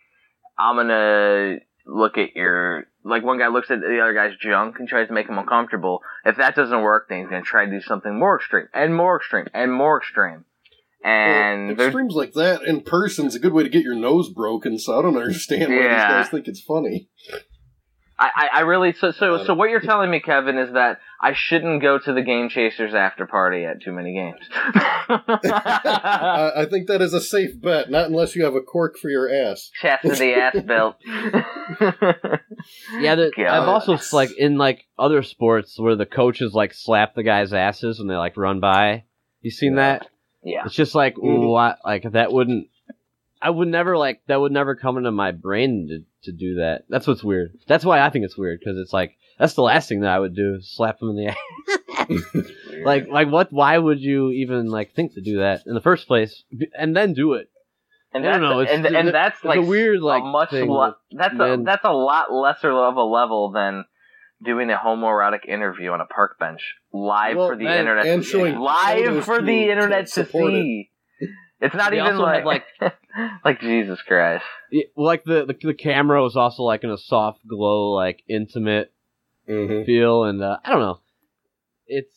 I'm 0.57 0.75
gonna 0.75 1.57
look 1.85 2.17
at 2.17 2.35
your 2.35 2.87
like 3.03 3.23
one 3.23 3.37
guy 3.37 3.47
looks 3.47 3.71
at 3.71 3.79
the 3.79 3.99
other 4.01 4.13
guy's 4.13 4.35
junk 4.37 4.79
and 4.79 4.87
tries 4.89 5.07
to 5.07 5.13
make 5.13 5.29
him 5.29 5.37
uncomfortable. 5.37 6.01
If 6.25 6.37
that 6.37 6.55
doesn't 6.55 6.81
work, 6.81 7.07
then 7.07 7.19
he's 7.19 7.29
gonna 7.29 7.43
try 7.43 7.65
to 7.65 7.71
do 7.71 7.81
something 7.81 8.17
more 8.17 8.37
extreme 8.37 8.67
and 8.73 8.93
more 8.93 9.17
extreme 9.17 9.45
and 9.53 9.71
more 9.71 9.97
extreme. 9.99 10.43
And 11.07 11.67
Well, 11.67 11.75
there's 11.77 11.87
extremes 11.89 12.15
like 12.15 12.33
that 12.33 12.63
in 12.63 12.81
person's 12.81 13.33
a 13.35 13.39
good 13.39 13.53
way 13.53 13.63
to 13.63 13.69
get 13.69 13.83
your 13.83 13.95
nose 13.95 14.29
broken. 14.29 14.77
So 14.77 14.97
I 14.99 15.01
don't 15.01 15.15
understand 15.17 15.71
why 15.71 15.79
Yeah. 15.79 16.07
these 16.07 16.23
guys 16.25 16.29
think 16.29 16.47
it's 16.47 16.61
funny. 16.61 17.09
I, 18.19 18.29
I 18.35 18.47
I 18.53 18.59
really 18.61 18.93
so 18.93 19.11
so 19.11 19.35
Uh, 19.35 19.45
so 19.45 19.53
what 19.53 19.69
you're 19.69 19.79
telling 19.79 20.09
me, 20.09 20.19
Kevin, 20.19 20.57
is 20.57 20.73
that 20.73 20.99
I 21.21 21.33
shouldn't 21.35 21.83
go 21.83 21.99
to 21.99 22.13
the 22.13 22.23
Game 22.23 22.49
Chasers 22.49 22.95
after 22.95 23.27
party 23.27 23.63
at 23.63 23.79
too 23.81 23.91
many 23.91 24.13
games. 24.15 24.39
I, 25.07 26.51
I 26.57 26.65
think 26.65 26.87
that 26.87 27.01
is 27.03 27.13
a 27.13 27.21
safe 27.21 27.61
bet, 27.61 27.91
not 27.91 28.07
unless 28.07 28.35
you 28.35 28.43
have 28.43 28.55
a 28.55 28.61
cork 28.61 28.97
for 28.97 29.09
your 29.09 29.29
ass. 29.31 29.69
Chastity 29.79 30.33
ass 30.33 30.59
belt. 30.65 30.95
Yeah, 32.99 33.15
the, 33.15 33.31
God. 33.35 33.47
I've 33.47 33.67
also 33.69 33.97
like 34.15 34.31
in 34.37 34.57
like 34.57 34.87
other 34.97 35.21
sports 35.23 35.79
where 35.79 35.95
the 35.95 36.05
coaches 36.07 36.53
like 36.53 36.73
slap 36.73 37.13
the 37.15 37.23
guys' 37.23 37.53
asses 37.53 37.99
when 37.99 38.07
they 38.07 38.15
like 38.15 38.35
run 38.37 38.59
by. 38.59 39.03
You 39.41 39.51
seen 39.51 39.73
Yeah. 39.75 39.99
that? 39.99 40.07
Yeah. 40.47 40.63
It's 40.65 40.75
just 40.75 40.95
like 40.95 41.15
Mhm. 41.15 41.47
what 41.49 41.79
like 41.85 42.03
that 42.11 42.31
wouldn't. 42.31 42.67
I 43.41 43.49
would 43.49 43.67
never 43.67 43.97
like 43.97 44.21
that 44.27 44.39
would 44.39 44.51
never 44.51 44.75
come 44.75 44.97
into 44.97 45.11
my 45.11 45.31
brain 45.31 45.87
to 45.89 46.31
to 46.31 46.37
do 46.37 46.55
that. 46.55 46.85
That's 46.89 47.05
what's 47.07 47.23
weird. 47.23 47.51
That's 47.67 47.85
why 47.85 47.99
I 48.01 48.09
think 48.09 48.25
it's 48.25 48.37
weird 48.37 48.59
because 48.59 48.77
it's 48.79 48.93
like 48.93 49.15
that's 49.37 49.53
the 49.53 49.61
last 49.61 49.87
thing 49.89 50.01
that 50.01 50.09
I 50.11 50.19
would 50.19 50.35
do 50.35 50.59
slap 50.61 50.99
them 50.99 51.09
in 51.11 51.15
the 51.17 51.27
ass. 51.27 52.07
like 52.83 53.07
like 53.09 53.29
what? 53.29 53.51
Why 53.51 53.77
would 53.77 53.99
you 53.99 54.31
even 54.31 54.67
like 54.69 54.93
think 54.93 55.13
to 55.13 55.21
do 55.21 55.37
that 55.39 55.63
in 55.67 55.73
the 55.73 55.81
first 55.81 56.07
place 56.07 56.43
and 56.77 56.95
then 56.95 57.13
do 57.13 57.33
it? 57.33 57.49
and 58.13 58.25
I 58.25 58.31
don't 58.31 58.41
know, 58.41 58.61
it's- 58.61 58.75
and, 58.75 58.85
and 58.95 59.09
that's 59.09 59.35
It's 59.39 59.45
like 59.45 59.59
a 59.59 59.61
weird 59.61 59.99
like 59.99 60.23
a 60.23 60.25
much 60.25 60.49
thing 60.49 60.71
le- 60.71 60.87
with 61.11 61.19
that's 61.19 61.35
a 61.35 61.61
that's 61.63 61.83
a 61.83 61.91
lot 61.93 62.31
lesser 62.33 62.71
of 62.71 62.95
a 62.95 63.03
level 63.03 63.51
than 63.51 63.83
doing 64.43 64.69
a 64.69 64.75
homoerotic 64.77 65.45
interview 65.47 65.91
on 65.91 66.01
a 66.01 66.05
park 66.05 66.37
bench 66.39 66.61
live 66.93 67.37
Well, 67.37 67.49
for 67.49 67.55
the 67.55 67.65
and- 67.67 67.79
internet 67.79 68.05
and 68.05 68.23
to 68.23 68.29
showing 68.29 68.53
see. 68.53 68.59
live 68.59 69.25
for 69.25 69.41
the 69.41 69.69
internet 69.69 70.05
to 70.07 70.11
support 70.25 70.53
it. 70.53 70.61
see. 70.63 70.89
It's 71.59 71.73
not 71.73 71.89
They 71.91 71.97
even 71.97 72.13
also 72.13 72.25
had, 72.27 72.45
like 72.45 72.65
like 73.43 73.59
Jesus 73.61 73.99
Christ. 74.03 74.43
Yeah, 74.71 74.83
like 74.95 75.23
the, 75.23 75.45
the 75.45 75.55
the 75.59 75.73
camera 75.73 76.21
was 76.21 76.35
also 76.35 76.61
like 76.63 76.83
in 76.83 76.91
a 76.91 76.97
soft 76.97 77.39
glow, 77.47 77.91
like 77.91 78.21
intimate 78.29 78.91
Mm-hmm. 79.49 79.85
feel, 79.85 80.25
and 80.25 80.43
uh, 80.43 80.57
I 80.65 80.69
don't 80.71 80.81
know. 80.81 80.99
it's 81.87 82.09
It- 82.09 82.16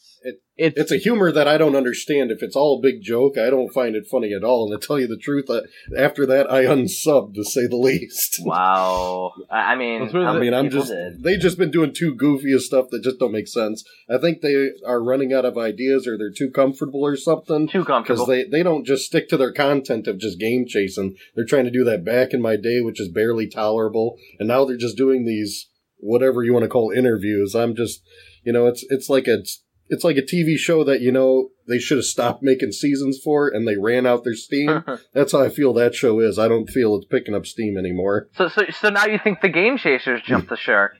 it's 0.60 0.78
It's 0.78 0.92
a 0.92 0.96
humor 0.96 1.32
that 1.32 1.48
I 1.48 1.58
don't 1.58 1.76
understand. 1.76 2.30
If 2.30 2.42
it's 2.42 2.56
all 2.56 2.78
a 2.78 2.82
big 2.82 3.02
joke, 3.02 3.38
I 3.38 3.50
don't 3.50 3.72
find 3.72 3.94
it 3.96 4.06
funny 4.10 4.32
at 4.34 4.44
all. 4.44 4.70
And 4.70 4.80
to 4.80 4.86
tell 4.86 4.98
you 4.98 5.06
the 5.06 5.16
truth, 5.16 5.48
uh, 5.48 5.62
after 5.96 6.26
that, 6.26 6.50
I 6.50 6.64
unsubbed 6.64 7.34
to 7.34 7.44
say 7.44 7.66
the 7.66 7.76
least. 7.76 8.40
Wow. 8.50 9.32
I 9.50 9.72
I 9.72 9.74
mean, 9.76 10.14
I 10.14 10.38
mean, 10.38 10.52
I'm 10.52 10.70
just 10.70 10.88
did. 10.88 11.22
they 11.22 11.36
just 11.36 11.56
been 11.56 11.70
doing 11.70 11.92
too 11.92 12.14
goofy 12.14 12.52
of 12.52 12.62
stuff 12.62 12.86
that 12.90 13.02
just 13.02 13.18
don't 13.20 13.32
make 13.32 13.46
sense. 13.46 13.84
I 14.10 14.18
think 14.18 14.40
they 14.40 14.70
are 14.84 15.02
running 15.02 15.32
out 15.32 15.44
of 15.44 15.56
ideas 15.56 16.06
or 16.06 16.18
they're 16.18 16.32
too 16.32 16.50
comfortable 16.50 17.00
or 17.04 17.16
something. 17.16 17.68
too 17.68 17.84
comfortable. 17.84 18.26
Because 18.26 18.28
they, 18.28 18.44
they 18.50 18.62
don't 18.62 18.84
just 18.84 19.06
stick 19.06 19.28
to 19.28 19.36
their 19.36 19.52
content 19.52 20.08
of 20.08 20.18
just 20.18 20.40
game 20.40 20.64
chasing. 20.66 21.16
They're 21.34 21.44
trying 21.44 21.64
to 21.64 21.70
do 21.70 21.84
that 21.84 22.04
back 22.04 22.32
in 22.32 22.42
my 22.42 22.56
day, 22.56 22.80
which 22.80 23.00
is 23.00 23.08
barely 23.08 23.48
tolerable. 23.48 24.16
And 24.38 24.48
now 24.48 24.64
they're 24.64 24.76
just 24.76 24.96
doing 24.96 25.24
these 25.24 25.68
whatever 25.98 26.42
you 26.42 26.52
want 26.52 26.64
to 26.64 26.68
call 26.68 26.90
interviews. 26.90 27.54
I'm 27.54 27.74
just, 27.76 28.02
you 28.42 28.52
know, 28.52 28.66
it's 28.66 28.84
it's 28.88 29.08
like 29.08 29.26
a 29.28 29.42
it's 29.90 30.04
like 30.04 30.16
a 30.16 30.22
TV 30.22 30.56
show 30.56 30.82
that 30.84 31.00
you 31.00 31.12
know 31.12 31.50
they 31.68 31.78
should 31.78 31.98
have 31.98 32.04
stopped 32.04 32.42
making 32.42 32.72
seasons 32.72 33.18
for, 33.22 33.48
and 33.48 33.68
they 33.68 33.76
ran 33.76 34.06
out 34.06 34.24
their 34.24 34.34
steam. 34.34 34.82
That's 35.14 35.32
how 35.32 35.42
I 35.42 35.48
feel 35.50 35.72
that 35.74 35.94
show 35.94 36.18
is. 36.20 36.38
I 36.38 36.48
don't 36.48 36.68
feel 36.68 36.96
it's 36.96 37.06
picking 37.06 37.34
up 37.34 37.46
steam 37.46 37.76
anymore. 37.76 38.28
so, 38.36 38.48
so, 38.48 38.62
so 38.70 38.88
now 38.88 39.06
you 39.06 39.18
think 39.22 39.40
the 39.40 39.48
Game 39.48 39.76
Chasers 39.78 40.22
jumped 40.26 40.48
the 40.48 40.56
shark? 40.56 40.92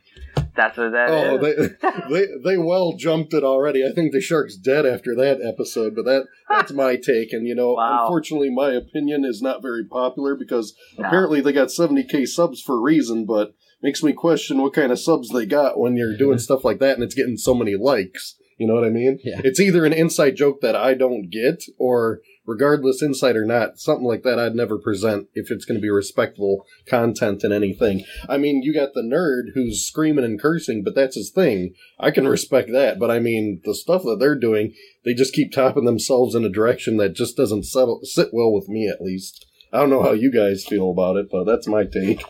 That's 0.55 0.77
what 0.77 0.93
that 0.93 1.09
Oh, 1.11 1.39
is. 1.45 1.73
they, 1.81 1.91
they 2.11 2.27
they 2.45 2.59
well 2.59 2.95
jumped 2.97 3.35
it 3.35 3.43
already. 3.43 3.85
I 3.85 3.93
think 3.93 4.13
the 4.13 4.21
shark's 4.21 4.57
dead 4.57 4.87
after 4.87 5.15
that 5.17 5.41
episode, 5.43 5.95
but 5.97 6.05
that 6.05 6.27
that's 6.49 6.73
my 6.73 6.97
take. 6.97 7.33
And 7.33 7.47
you 7.49 7.55
know, 7.55 7.73
Wow. 7.73 8.03
unfortunately, 8.05 8.51
my 8.51 8.71
opinion 8.73 9.25
is 9.25 9.41
not 9.43 9.63
very 9.63 9.85
popular 9.85 10.37
because 10.37 10.75
No. 10.99 11.07
apparently 11.07 11.41
they 11.41 11.53
got 11.53 11.69
70k 11.69 12.27
subs 12.27 12.61
for 12.61 12.77
a 12.77 12.81
reason, 12.81 13.25
but 13.27 13.55
makes 13.83 14.03
me 14.03 14.13
question 14.13 14.61
what 14.61 14.75
kind 14.75 14.93
of 14.93 14.99
subs 14.99 15.31
they 15.31 15.47
got 15.47 15.79
when 15.81 15.97
you're 15.97 16.17
doing 16.17 16.39
stuff 16.47 16.65
like 16.65 16.79
that 16.81 16.95
and 16.95 17.03
it's 17.03 17.15
getting 17.15 17.37
so 17.37 17.55
many 17.55 17.75
likes. 17.77 18.37
You 18.61 18.67
know 18.67 18.75
what 18.75 18.85
I 18.85 18.91
mean? 18.91 19.19
Yeah. 19.25 19.41
It's 19.43 19.59
either 19.59 19.87
an 19.87 19.95
inside 19.95 20.37
joke 20.37 20.61
that 20.61 20.77
I 20.77 20.93
don't 20.93 21.31
get, 21.31 21.65
or 21.79 22.21
regardless 22.47 23.01
inside 23.01 23.35
or 23.35 23.47
not, 23.47 23.79
something 23.79 24.07
like 24.07 24.23
that 24.25 24.39
I'd 24.39 24.55
never 24.55 24.77
present 24.77 25.29
if 25.33 25.51
it's 25.51 25.65
going 25.65 25.79
to 25.79 25.83
be 25.83 25.89
respectful 25.89 26.67
content 26.87 27.43
in 27.43 27.53
anything. 27.53 28.05
I 28.29 28.37
mean, 28.37 28.61
you 28.63 28.75
got 28.75 28.93
the 28.93 29.01
nerd 29.01 29.55
who's 29.55 29.87
screaming 29.87 30.27
and 30.27 30.39
cursing, 30.39 30.85
but 30.85 30.95
that's 30.95 31.17
his 31.17 31.31
thing. 31.31 31.73
I 31.99 32.11
can 32.11 32.29
respect 32.29 32.71
that, 32.73 32.99
but 32.99 33.11
I 33.11 33.19
mean, 33.19 33.63
the 33.65 33.75
stuff 33.75 34.03
that 34.03 34.19
they're 34.21 34.39
doing, 34.39 34.75
they 35.07 35.15
just 35.15 35.33
keep 35.33 35.53
topping 35.53 35.87
themselves 35.87 36.35
in 36.35 36.45
a 36.45 36.51
direction 36.51 36.99
that 36.99 37.15
just 37.15 37.39
doesn't 37.39 37.65
settle, 37.65 38.01
sit 38.03 38.29
well 38.31 38.53
with 38.53 38.69
me, 38.69 38.89
at 38.89 39.01
least. 39.01 39.47
I 39.73 39.79
don't 39.79 39.89
know 39.89 40.03
how 40.03 40.13
you 40.13 40.31
guys 40.31 40.67
feel 40.69 40.91
about 40.91 41.17
it, 41.17 41.29
but 41.31 41.45
that's 41.45 41.67
my 41.67 41.85
take. 41.85 42.23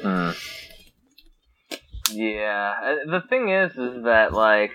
Hmm. 0.00 0.30
Yeah. 2.10 2.72
Uh, 2.82 3.10
The 3.10 3.22
thing 3.28 3.50
is, 3.50 3.72
is 3.72 4.04
that 4.04 4.32
like, 4.32 4.70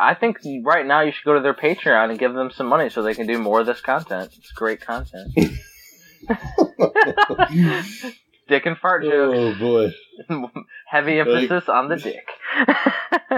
I 0.00 0.14
think 0.14 0.38
right 0.64 0.86
now 0.86 1.02
you 1.02 1.12
should 1.12 1.24
go 1.24 1.34
to 1.34 1.40
their 1.40 1.54
Patreon 1.54 2.10
and 2.10 2.18
give 2.18 2.32
them 2.32 2.50
some 2.50 2.66
money 2.66 2.88
so 2.88 3.02
they 3.02 3.14
can 3.14 3.26
do 3.26 3.38
more 3.38 3.60
of 3.60 3.66
this 3.66 3.80
content. 3.80 4.32
It's 4.36 4.52
great 4.52 4.80
content. 4.80 5.34
dick 8.50 8.66
and 8.66 8.76
fart 8.76 9.04
jokes. 9.04 9.38
Oh 9.38 9.54
boy. 9.58 9.92
Heavy 10.90 11.20
emphasis 11.20 11.68
on 11.68 11.88
the 11.88 11.96
dick. 11.96 12.26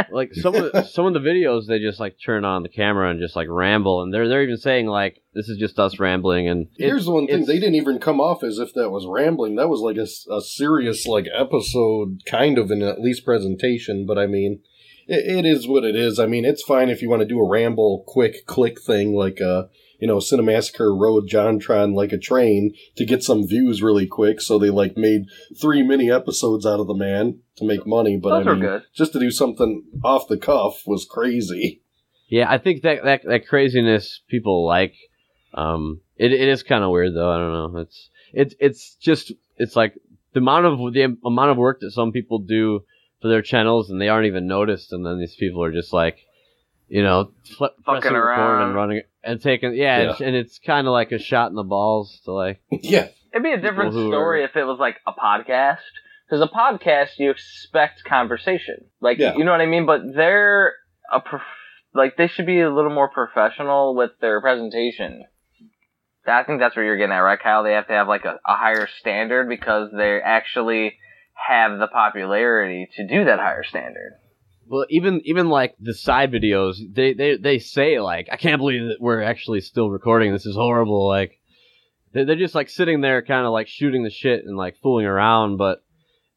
like 0.11 0.35
some 0.35 0.55
of 0.55 0.73
the, 0.73 0.83
some 0.85 1.07
of 1.07 1.13
the 1.13 1.21
videos 1.21 1.67
they 1.67 1.79
just 1.79 2.01
like 2.01 2.17
turn 2.25 2.45
on 2.45 2.63
the 2.63 2.69
camera 2.69 3.11
and 3.11 3.21
just 3.21 3.37
like 3.37 3.47
ramble 3.49 4.03
and 4.03 4.13
they're 4.13 4.29
they're 4.29 4.43
even 4.43 4.57
saying 4.57 4.87
like 4.87 5.23
this 5.35 5.49
is 5.49 5.59
just 5.59 5.79
us 5.79 6.01
rambling 6.01 6.49
and 6.49 6.69
Here's 6.77 7.05
the 7.05 7.13
one 7.13 7.27
thing: 7.27 7.45
they 7.45 7.59
didn't 7.59 7.75
even 7.75 8.01
come 8.01 8.21
off 8.21 8.43
as 8.43 8.59
if 8.59 8.73
that 8.75 8.91
was 8.91 9.07
rambling. 9.07 9.57
That 9.57 9.69
was 9.69 9.81
like 9.81 9.97
a 9.97 10.41
serious 10.41 11.07
like 11.07 11.27
episode, 11.33 12.23
kind 12.27 12.59
of 12.59 12.71
in 12.71 12.83
at 12.83 13.01
least 13.01 13.25
presentation. 13.25 14.07
But 14.07 14.19
I 14.19 14.27
mean, 14.27 14.61
it, 15.07 15.39
it 15.39 15.47
is 15.47 15.67
what 15.67 15.85
it 15.85 15.97
is. 15.97 16.19
I 16.19 16.27
mean, 16.27 16.45
it's 16.45 16.63
fine 16.63 16.89
if 16.89 17.03
you 17.03 17.11
want 17.11 17.21
to 17.21 17.29
do 17.29 17.41
a 17.41 17.49
ramble, 17.49 18.05
quick 18.07 18.47
click 18.47 18.81
thing 18.81 19.15
like 19.15 19.41
uh 19.41 19.65
you 20.01 20.09
know 20.09 20.17
Cinemassacre 20.17 20.99
rode 20.99 21.29
JonTron 21.29 21.95
like 21.95 22.13
a 22.13 22.19
train 22.19 22.75
to 22.97 23.05
get 23.05 23.23
some 23.23 23.47
views 23.47 23.83
really 23.83 24.07
quick. 24.07 24.41
So 24.41 24.59
they 24.59 24.71
like 24.71 24.97
made 24.97 25.23
three 25.61 25.83
mini 25.83 26.11
episodes 26.11 26.67
out 26.67 26.81
of 26.81 26.87
the 26.87 26.95
man 26.95 27.41
to 27.57 27.65
make 27.65 27.87
money. 27.87 28.17
But 28.17 28.39
Those 28.39 28.47
I 28.47 28.51
mean, 28.53 28.61
good. 28.61 28.83
just 28.95 29.13
to 29.13 29.21
do 29.21 29.31
something 29.31 29.85
off 30.03 30.29
the 30.29 30.39
cuff 30.39 30.83
was 30.87 31.07
crazy. 31.09 31.83
yeah 32.29 32.51
I 32.51 32.59
think 32.59 32.83
that 32.83 33.05
that, 33.05 33.23
that 33.25 33.47
craziness 33.47 34.21
people 34.29 34.67
like 34.67 34.95
um 35.55 36.01
it, 36.17 36.33
it 36.33 36.49
is 36.49 36.63
kind 36.63 36.83
of 36.83 36.91
weird 36.91 37.15
though 37.15 37.31
I 37.31 37.39
don't 37.39 37.53
know 37.53 37.81
it's 37.81 38.11
it's 38.33 38.55
it's 38.59 38.95
just 38.97 39.33
it's 39.57 39.77
like 39.77 39.95
the 40.33 40.41
amount 40.41 40.67
of 40.67 40.79
the 40.93 41.17
amount 41.25 41.51
of 41.51 41.57
work 41.59 41.81
that 41.81 41.91
some 41.93 42.11
people 42.11 42.39
do 42.39 42.85
for 43.23 43.29
their 43.29 43.41
channels 43.43 43.89
and 43.91 44.01
they 44.01 44.09
aren't 44.09 44.27
even 44.27 44.47
noticed 44.47 44.93
and 44.93 45.07
then 45.07 45.19
these 45.19 45.37
people 45.37 45.63
are 45.65 45.73
just 45.73 45.93
like 45.93 46.19
you 46.89 47.03
know 47.03 47.31
fl- 47.57 47.67
Fucking 47.87 48.01
pressing 48.03 48.17
around. 48.17 48.63
and 48.67 48.75
running 48.75 49.03
and 49.25 49.41
taking 49.41 49.75
yeah, 49.75 50.03
Yeah. 50.03 50.11
And, 50.17 50.21
and 50.21 50.37
it's 50.37 50.59
kind 50.59 50.87
of 50.87 50.93
like 50.93 51.13
a 51.13 51.19
shot 51.19 51.51
in 51.51 51.55
the 51.55 51.63
balls 51.63 52.21
to 52.25 52.33
like 52.33 52.61
yeah, 52.71 53.09
It'd 53.33 53.43
be 53.43 53.53
a 53.53 53.61
different 53.61 53.93
story 53.93 54.43
are- 54.43 54.45
if 54.47 54.57
it 54.57 54.65
was 54.65 54.79
like 54.79 54.97
a 55.07 55.13
podcast. 55.13 55.79
Because 56.29 56.49
a 56.51 56.55
podcast, 56.57 57.19
you 57.19 57.31
expect 57.31 58.05
conversation. 58.05 58.87
Like, 59.03 59.19
Yeah. 59.19 59.35
you 59.37 59.45
know 59.45 59.51
what 59.51 59.61
I 59.61 59.67
mean? 59.67 59.85
But 59.85 60.01
they're 60.15 60.73
a 61.13 61.21
prof- 61.21 61.43
like 61.95 62.17
they 62.17 62.27
should 62.27 62.47
be 62.47 62.61
a 62.61 62.73
little 62.73 62.91
more 62.93 63.09
professional 63.11 63.95
with 63.95 64.13
their 64.23 64.41
presentation. 64.41 65.25
I 66.27 66.43
think 66.45 66.61
that's 66.61 66.75
what 66.75 66.83
you're 66.83 66.97
getting 66.97 67.13
at, 67.13 67.19
right, 67.19 67.39
Kyle? 67.39 67.63
They 67.65 67.73
have 67.73 67.87
to 67.89 67.93
have 67.93 68.09
like 68.09 68.25
a, 68.25 68.39
a 68.47 68.57
higher 68.57 68.89
standard 69.01 69.47
because 69.49 69.91
they're 69.95 70.25
actually 70.25 70.97
have 71.47 71.79
the 71.79 71.87
popularity 71.89 72.89
to 72.97 73.07
do 73.07 73.25
that 73.25 73.39
higher 73.39 73.63
standard. 73.65 74.13
Well, 74.69 74.87
even 74.91 75.21
even 75.25 75.49
like 75.49 75.75
the 75.81 75.95
side 75.95 76.33
videos, 76.33 76.77
they 76.95 77.13
they 77.15 77.37
they 77.37 77.59
say 77.59 78.01
like, 78.01 78.29
I 78.31 78.37
can't 78.37 78.59
believe 78.59 78.89
that 78.89 79.01
we're 79.01 79.23
actually 79.23 79.61
still 79.61 79.91
recording. 79.91 80.33
This 80.33 80.47
is 80.47 80.55
horrible. 80.57 81.07
Like, 81.09 81.39
they're, 82.13 82.25
they're 82.25 82.37
just 82.37 82.55
like 82.55 82.69
sitting 82.71 83.01
there, 83.01 83.23
kind 83.23 83.45
of 83.45 83.53
like 83.53 83.69
shooting 83.69 84.03
the 84.05 84.11
shit 84.11 84.45
and 84.45 84.57
like 84.57 84.77
fooling 84.83 85.05
around. 85.07 85.57
But 85.59 85.83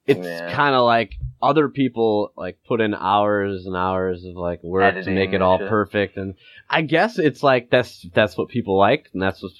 it's 0.07 0.19
Yeah. 0.19 0.53
kind 0.53 0.75
of 0.75 0.83
like 0.85 1.15
other 1.41 1.69
people 1.69 2.31
like 2.35 2.57
put 2.67 2.81
in 2.81 2.93
hours 2.93 3.65
and 3.65 3.75
hours 3.75 4.25
of 4.25 4.35
like 4.35 4.61
work 4.63 4.83
Editing 4.95 5.05
to 5.05 5.19
make 5.19 5.33
it 5.33 5.41
all 5.41 5.59
shit. 5.59 5.69
perfect. 5.69 6.17
And 6.17 6.33
I 6.69 6.81
guess 6.81 7.17
it's 7.19 7.43
like 7.43 7.69
that's 7.69 8.05
that's 8.13 8.35
what 8.37 8.49
people 8.49 8.77
like, 8.77 9.07
and 9.13 9.21
that's 9.21 9.41
what 9.43 9.51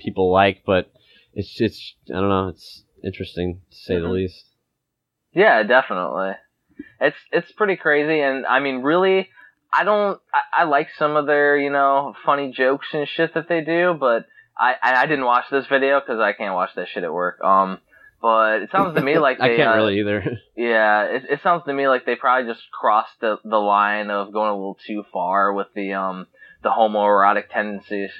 people 0.00 0.32
like. 0.32 0.62
But 0.66 0.90
it's 1.34 1.54
just 1.54 1.94
I 2.08 2.14
don't 2.14 2.28
know. 2.30 2.48
It's 2.48 2.82
interesting 3.04 3.60
to 3.70 3.76
say 3.76 3.94
the 3.96 4.06
Mhm. 4.08 4.12
least. 4.12 4.46
Yeah, 5.36 5.62
definitely. 5.64 6.32
It's 6.98 7.16
it's 7.30 7.52
pretty 7.52 7.76
crazy, 7.76 8.20
and 8.20 8.46
I 8.46 8.60
mean, 8.60 8.76
really, 8.80 9.28
I 9.70 9.84
don't. 9.84 10.18
I, 10.32 10.62
I 10.62 10.64
like 10.64 10.88
some 10.98 11.14
of 11.14 11.26
their, 11.26 11.58
you 11.58 11.70
know, 11.70 12.14
funny 12.24 12.52
jokes 12.56 12.86
and 12.94 13.06
shit 13.06 13.34
that 13.34 13.46
they 13.46 13.60
do, 13.60 13.94
but 14.00 14.24
I 14.58 14.74
I, 14.82 15.02
I 15.02 15.06
didn't 15.06 15.26
watch 15.26 15.44
this 15.50 15.66
video 15.66 16.00
because 16.00 16.20
I 16.20 16.32
can't 16.32 16.54
watch 16.54 16.70
that 16.76 16.88
shit 16.88 17.04
at 17.04 17.12
work. 17.12 17.44
Um, 17.44 17.78
but 18.22 18.62
it 18.62 18.70
sounds 18.70 18.96
to 18.96 19.02
me 19.02 19.18
like 19.26 19.38
I 19.38 19.48
they. 19.50 19.56
can't 19.56 19.68
uh, 19.68 19.74
really 19.74 20.00
either. 20.00 20.38
Yeah, 20.56 21.02
it, 21.04 21.24
it 21.28 21.40
sounds 21.42 21.64
to 21.66 21.72
me 21.74 21.86
like 21.86 22.06
they 22.06 22.16
probably 22.16 22.50
just 22.50 22.64
crossed 22.72 23.20
the 23.20 23.36
the 23.44 23.58
line 23.58 24.10
of 24.10 24.32
going 24.32 24.48
a 24.48 24.54
little 24.54 24.78
too 24.86 25.04
far 25.12 25.52
with 25.52 25.66
the 25.74 25.92
um 25.92 26.26
the 26.62 26.70
homoerotic 26.70 27.50
tendencies. 27.52 28.10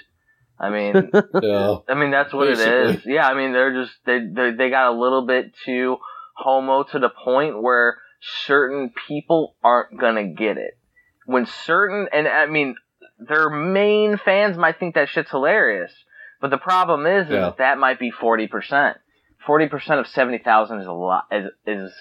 I 0.61 0.69
mean, 0.69 1.11
yeah. 1.43 1.77
I 1.89 1.95
mean, 1.95 2.11
that's 2.11 2.35
what 2.35 2.49
it 2.49 2.59
is. 2.59 3.07
Yeah, 3.07 3.27
I 3.27 3.35
mean, 3.35 3.53
they're 3.55 3.83
just 3.83 3.95
they 4.05 4.19
they 4.19 4.51
they 4.51 4.69
got 4.69 4.93
a 4.93 5.01
little 5.01 5.27
bit 5.27 5.53
too 5.65 5.97
homo 6.37 6.85
to 6.85 6.99
the 6.99 7.09
point 7.09 7.63
where 7.63 7.99
certain 8.47 8.93
people 9.09 9.57
aren't 9.63 9.99
gonna 9.99 10.25
get 10.29 10.57
it. 10.59 10.79
When 11.27 11.47
certain 11.47 12.09
and 12.13 12.29
I 12.29 12.47
mean, 12.47 12.77
their 13.19 13.51
main 13.51 14.19
fans 14.19 14.57
might 14.57 14.79
think 14.79 14.95
that 14.95 15.09
shit's 15.09 15.31
hilarious, 15.31 15.93
but 16.41 16.51
the 16.51 16.59
problem 16.59 17.07
is, 17.07 17.29
Yeah. 17.29 17.49
is 17.49 17.55
that 17.59 17.79
might 17.79 17.99
be 17.99 18.11
forty 18.11 18.47
percent. 18.47 18.99
Forty 19.47 19.69
percent 19.69 20.01
of 20.01 20.07
seventy 20.07 20.39
thousand 20.39 20.81
is 20.81 20.87
a 20.87 20.93
lot. 20.93 21.27
Is 21.31 21.51
is 21.67 21.93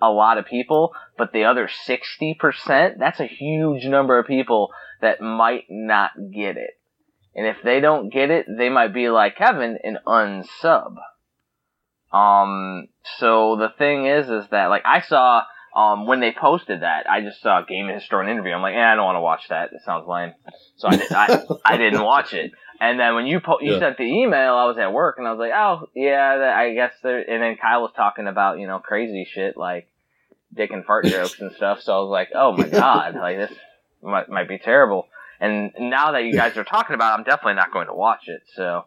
a 0.00 0.10
lot 0.10 0.38
of 0.38 0.44
people, 0.46 0.92
but 1.16 1.32
the 1.32 1.44
other 1.44 1.68
sixty 1.68 2.34
percent, 2.34 2.98
that's 2.98 3.20
a 3.20 3.26
huge 3.26 3.86
number 3.86 4.18
of 4.18 4.26
people 4.26 4.70
that 5.00 5.20
might 5.20 5.64
not 5.70 6.10
get 6.34 6.56
it. 6.56 6.78
And 7.34 7.46
if 7.46 7.58
they 7.62 7.78
don't 7.80 8.08
get 8.12 8.30
it, 8.30 8.46
they 8.48 8.68
might 8.68 8.92
be 8.92 9.08
like 9.08 9.36
Kevin 9.36 9.78
and 9.84 9.98
unsub. 10.06 10.96
Um, 12.12 12.88
so 13.18 13.56
the 13.56 13.68
thing 13.76 14.06
is, 14.06 14.28
is 14.30 14.44
that 14.50 14.66
like 14.66 14.82
I 14.84 15.00
saw, 15.02 15.42
um, 15.76 16.06
when 16.06 16.20
they 16.20 16.32
posted 16.32 16.82
that, 16.82 17.08
I 17.08 17.20
just 17.20 17.42
saw 17.42 17.62
a 17.62 17.66
game 17.66 17.88
historian 17.88 18.30
interview. 18.30 18.52
I'm 18.52 18.62
like, 18.62 18.74
eh, 18.74 18.80
I 18.82 18.94
don't 18.94 19.04
want 19.04 19.16
to 19.16 19.20
watch 19.20 19.48
that. 19.50 19.72
It 19.72 19.80
sounds 19.84 20.06
lame. 20.08 20.32
So 20.76 20.88
I, 20.88 20.96
did, 20.96 21.12
I, 21.12 21.42
I 21.64 21.76
didn't 21.76 22.02
watch 22.02 22.32
it. 22.32 22.52
And 22.80 22.98
then 22.98 23.14
when 23.14 23.26
you 23.26 23.40
po- 23.40 23.60
you 23.60 23.72
Yeah. 23.72 23.78
sent 23.80 23.98
the 23.98 24.04
email, 24.04 24.54
I 24.54 24.64
was 24.66 24.78
at 24.78 24.92
work 24.92 25.16
and 25.18 25.26
I 25.26 25.32
was 25.32 25.38
like, 25.40 25.52
oh 25.52 25.88
yeah, 25.94 26.54
I 26.56 26.74
guess 26.74 26.92
there. 27.02 27.18
And 27.18 27.42
then 27.42 27.56
Kyle 27.60 27.82
was 27.82 27.92
talking 27.96 28.28
about 28.28 28.58
you 28.60 28.66
know 28.68 28.78
crazy 28.78 29.26
shit 29.30 29.56
like 29.56 29.88
dick 30.54 30.70
and 30.70 30.84
fart 30.84 31.08
jokes 31.08 31.40
and 31.40 31.52
stuff. 31.56 31.80
So 31.82 31.92
I 31.92 31.98
was 32.00 32.10
like, 32.10 32.28
oh 32.34 32.52
my 32.52 32.68
god, 32.68 33.14
like 33.16 33.36
this 33.36 33.50
might 34.00 34.28
might 34.28 34.48
be 34.48 34.58
terrible. 34.58 35.08
And 35.40 35.72
now 35.78 36.12
that 36.12 36.22
you 36.24 36.34
guys 36.34 36.56
are 36.56 36.64
talking 36.64 36.94
about, 36.94 37.12
it, 37.14 37.18
I'm 37.18 37.24
definitely 37.24 37.54
not 37.54 37.72
going 37.72 37.86
to 37.88 37.94
watch 37.94 38.28
it. 38.28 38.42
So 38.54 38.84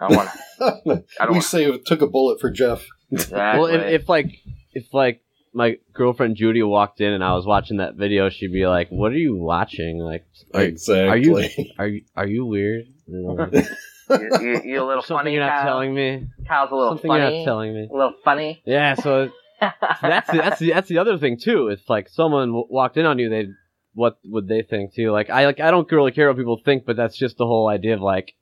I 0.00 0.08
want 0.08 0.30
to. 0.30 0.38
Don't 1.18 1.28
we 1.28 1.32
want 1.34 1.44
say 1.44 1.64
it 1.64 1.86
took 1.86 2.02
a 2.02 2.06
bullet 2.06 2.40
for 2.40 2.50
Jeff. 2.50 2.84
exactly. 3.10 3.60
Well, 3.60 3.66
if, 3.66 4.02
if 4.02 4.08
like 4.08 4.30
if 4.72 4.92
like 4.92 5.20
my 5.52 5.76
girlfriend 5.92 6.36
Judy 6.36 6.62
walked 6.62 7.00
in 7.00 7.12
and 7.12 7.22
I 7.22 7.34
was 7.34 7.46
watching 7.46 7.76
that 7.78 7.94
video, 7.94 8.28
she'd 8.28 8.52
be 8.52 8.66
like, 8.66 8.88
"What 8.90 9.12
are 9.12 9.16
you 9.18 9.36
watching? 9.36 9.98
Like, 9.98 10.24
are, 10.52 10.62
exactly. 10.62 11.08
are 11.08 11.16
you 11.16 11.48
are 11.78 11.86
you 11.86 12.02
are 12.16 12.26
you 12.26 12.44
weird? 12.46 12.86
You 13.06 13.22
know, 13.22 13.34
like, 14.08 14.20
You, 14.20 14.38
you, 14.40 14.62
you 14.64 14.82
a 14.82 14.84
little 14.84 15.02
something 15.02 15.16
funny, 15.24 15.32
you're 15.34 15.42
not 15.44 15.52
Kyle? 15.62 15.64
telling 15.66 15.94
me. 15.94 16.26
Kyle's 16.46 16.70
a 16.72 16.74
little 16.74 16.90
Something 16.94 17.10
funny. 17.10 17.22
you're 17.22 17.38
not 17.38 17.44
telling 17.44 17.74
me. 17.74 17.88
A 17.90 17.94
little 17.96 18.14
funny. 18.24 18.62
Yeah, 18.66 18.94
so 18.96 19.30
that's 19.60 20.30
the, 20.30 20.36
that's 20.38 20.58
the, 20.58 20.72
that's 20.72 20.88
the 20.88 20.98
other 20.98 21.16
thing 21.18 21.38
too. 21.38 21.68
If 21.68 21.88
like 21.88 22.08
someone 22.08 22.48
w- 22.48 22.66
walked 22.68 22.96
in 22.96 23.06
on 23.06 23.18
you, 23.18 23.28
they 23.30 23.46
what 23.94 24.18
would 24.24 24.48
they 24.48 24.62
think 24.62 24.92
too? 24.94 25.10
Like 25.12 25.30
I 25.30 25.46
like 25.46 25.60
I 25.60 25.70
don't 25.70 25.90
really 25.92 26.10
care 26.12 26.28
what 26.28 26.36
people 26.36 26.60
think, 26.64 26.84
but 26.84 26.96
that's 26.96 27.16
just 27.16 27.38
the 27.38 27.46
whole 27.46 27.68
idea 27.68 27.94
of 27.94 28.00
like 28.00 28.34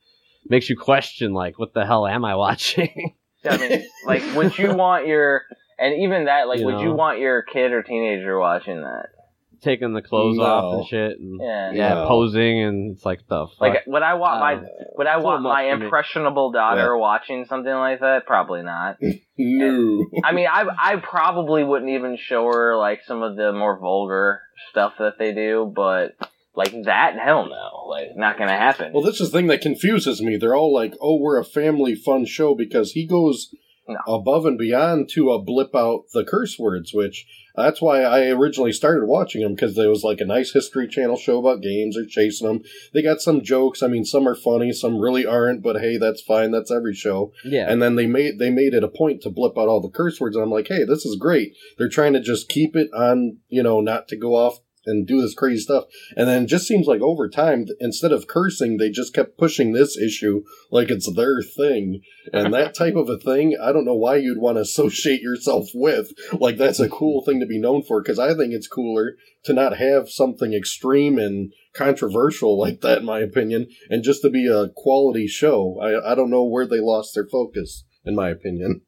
makes 0.48 0.68
you 0.70 0.76
question 0.76 1.32
like 1.32 1.58
what 1.58 1.74
the 1.74 1.84
hell 1.86 2.06
am 2.06 2.24
I 2.24 2.34
watching? 2.34 3.14
I 3.44 3.56
mean, 3.58 3.84
like, 4.06 4.22
would 4.36 4.56
you 4.58 4.74
want 4.76 5.06
your 5.06 5.42
and 5.78 6.00
even 6.02 6.26
that, 6.26 6.46
like, 6.46 6.60
You 6.60 6.66
would 6.66 6.80
you 6.80 6.92
want 6.92 7.18
your 7.18 7.42
kid 7.42 7.72
or 7.72 7.82
teenager 7.82 8.38
watching 8.38 8.82
that? 8.82 9.06
Taking 9.62 9.92
the 9.94 10.02
clothes 10.02 10.38
No. 10.38 10.44
off 10.44 10.74
and 10.74 10.86
shit, 10.86 11.18
and 11.18 11.40
Yeah. 11.40 11.72
yeah, 11.72 11.94
No. 11.94 12.06
posing 12.08 12.62
and 12.62 12.92
it's 12.96 13.04
like 13.04 13.20
the 13.28 13.46
fuck. 13.46 13.60
Like, 13.60 13.82
would 13.86 14.02
I 14.02 14.14
want 14.14 14.40
my 14.40 14.54
Uh, 14.54 14.62
would 14.96 15.06
I 15.06 15.16
want 15.18 15.42
my 15.42 15.68
much 15.70 15.78
me. 15.80 15.84
impressionable 15.86 16.50
daughter 16.52 16.96
watching 16.96 17.44
something 17.46 17.72
like 17.72 18.00
that? 18.00 18.26
Probably 18.26 18.62
not. 18.62 18.98
No. 19.38 20.04
I 20.22 20.32
mean, 20.32 20.46
I 20.46 20.66
I 20.78 20.96
probably 20.96 21.64
wouldn't 21.64 21.90
even 21.90 22.16
show 22.16 22.44
her 22.46 22.76
like 22.76 23.00
some 23.04 23.22
of 23.22 23.34
the 23.34 23.52
more 23.52 23.76
vulgar 23.80 24.40
stuff 24.70 24.92
that 24.98 25.18
they 25.18 25.32
do, 25.32 25.72
but 25.74 26.12
like 26.54 26.72
that, 26.84 27.14
hell 27.18 27.48
no, 27.48 27.86
like 27.88 28.16
not 28.16 28.38
gonna 28.38 28.50
happen. 28.56 28.92
Well, 28.92 29.02
this 29.02 29.20
is 29.20 29.30
the 29.30 29.38
thing 29.38 29.46
that 29.48 29.60
confuses 29.60 30.20
me. 30.20 30.36
They're 30.36 30.54
all 30.56 30.72
like, 30.72 30.94
"Oh, 31.00 31.16
we're 31.18 31.38
a 31.38 31.44
family 31.44 31.94
fun 31.94 32.24
show," 32.26 32.54
because 32.54 32.92
he 32.92 33.06
goes 33.06 33.54
No. 33.88 33.96
above 34.06 34.46
and 34.46 34.58
beyond 34.58 35.08
to 35.10 35.30
uh, 35.30 35.38
blip 35.38 35.74
out 35.74 36.04
the 36.12 36.24
curse 36.24 36.58
words, 36.58 36.92
which 36.94 37.26
that's 37.56 37.82
why 37.82 38.02
I 38.02 38.28
originally 38.28 38.72
started 38.72 39.06
watching 39.06 39.42
them 39.42 39.54
because 39.54 39.74
there 39.76 39.90
was 39.90 40.02
like 40.04 40.20
a 40.20 40.24
nice 40.24 40.52
History 40.52 40.88
Channel 40.88 41.16
show 41.16 41.38
about 41.38 41.60
games. 41.62 41.96
They're 41.96 42.06
chasing 42.06 42.46
them. 42.48 42.62
They 42.94 43.02
got 43.02 43.20
some 43.20 43.42
jokes. 43.42 43.82
I 43.82 43.88
mean, 43.88 44.04
some 44.06 44.26
are 44.26 44.34
funny, 44.34 44.72
some 44.72 44.98
really 44.98 45.26
aren't. 45.26 45.62
But 45.62 45.80
hey, 45.80 45.96
that's 45.98 46.22
fine. 46.22 46.50
That's 46.50 46.70
every 46.70 46.94
show. 46.94 47.32
yeah, 47.44 47.66
And 47.70 47.82
then 47.82 47.96
they 47.96 48.06
made 48.06 48.38
they 48.38 48.50
made 48.50 48.72
it 48.74 48.84
a 48.84 48.88
point 48.88 49.20
to 49.22 49.30
blip 49.30 49.58
out 49.58 49.68
all 49.68 49.80
the 49.80 49.90
curse 49.90 50.20
words, 50.20 50.36
and 50.36 50.42
I'm 50.44 50.50
like, 50.50 50.68
hey, 50.68 50.84
this 50.84 51.04
is 51.04 51.16
great. 51.16 51.54
They're 51.78 51.88
trying 51.90 52.12
to 52.14 52.20
just 52.20 52.48
keep 52.48 52.74
it 52.76 52.88
on, 52.94 53.38
you 53.48 53.62
know, 53.62 53.80
not 53.80 54.08
to 54.08 54.16
go 54.16 54.34
off 54.34 54.58
and 54.86 55.06
do 55.06 55.20
this 55.20 55.34
crazy 55.34 55.60
stuff. 55.60 55.84
And 56.16 56.28
then 56.28 56.44
it 56.44 56.46
just 56.46 56.66
seems 56.66 56.86
like 56.86 57.00
over 57.00 57.28
time, 57.28 57.66
instead 57.80 58.12
of 58.12 58.26
cursing, 58.26 58.76
they 58.76 58.90
just 58.90 59.14
kept 59.14 59.38
pushing 59.38 59.72
this 59.72 59.96
issue 59.96 60.42
like 60.70 60.90
it's 60.90 61.12
their 61.14 61.40
thing. 61.42 62.00
And 62.32 62.52
that 62.54 62.74
type 62.78 62.96
of 62.96 63.08
a 63.08 63.18
thing, 63.18 63.56
I 63.62 63.72
don't 63.72 63.84
know 63.84 63.94
why 63.94 64.16
you'd 64.16 64.40
want 64.40 64.56
to 64.56 64.62
associate 64.62 65.20
yourself 65.20 65.68
with. 65.74 66.10
Like 66.32 66.56
that's 66.56 66.80
a 66.80 66.88
cool 66.88 67.24
thing 67.24 67.40
to 67.40 67.46
be 67.46 67.60
known 67.60 67.82
for, 67.82 68.02
because 68.02 68.18
I 68.18 68.34
think 68.34 68.52
it's 68.52 68.68
cooler 68.68 69.14
to 69.44 69.52
not 69.52 69.76
have 69.76 70.08
something 70.08 70.54
extreme 70.54 71.18
and 71.18 71.52
controversial 71.74 72.58
like 72.58 72.80
that, 72.80 72.98
in 72.98 73.04
my 73.04 73.20
opinion, 73.20 73.66
and 73.90 74.04
just 74.04 74.22
to 74.22 74.30
be 74.30 74.46
a 74.46 74.68
quality 74.76 75.26
show. 75.26 75.78
I, 75.80 76.12
I 76.12 76.14
don't 76.14 76.30
know 76.30 76.44
where 76.44 76.66
they 76.66 76.80
lost 76.80 77.14
their 77.14 77.26
focus, 77.26 77.84
in 78.04 78.14
my 78.14 78.30
opinion. 78.30 78.82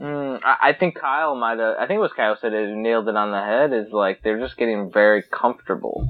Mm, 0.00 0.40
I, 0.44 0.68
I 0.68 0.72
think 0.74 0.96
Kyle 0.98 1.34
might 1.34 1.58
have. 1.58 1.76
I 1.78 1.86
think 1.86 1.98
it 1.98 2.02
was 2.02 2.12
Kyle 2.16 2.36
said 2.40 2.52
it. 2.52 2.68
who 2.68 2.76
Nailed 2.76 3.08
it 3.08 3.16
on 3.16 3.30
the 3.32 3.42
head. 3.42 3.72
Is 3.72 3.92
like 3.92 4.22
they're 4.22 4.38
just 4.38 4.56
getting 4.56 4.90
very 4.92 5.22
comfortable. 5.30 6.08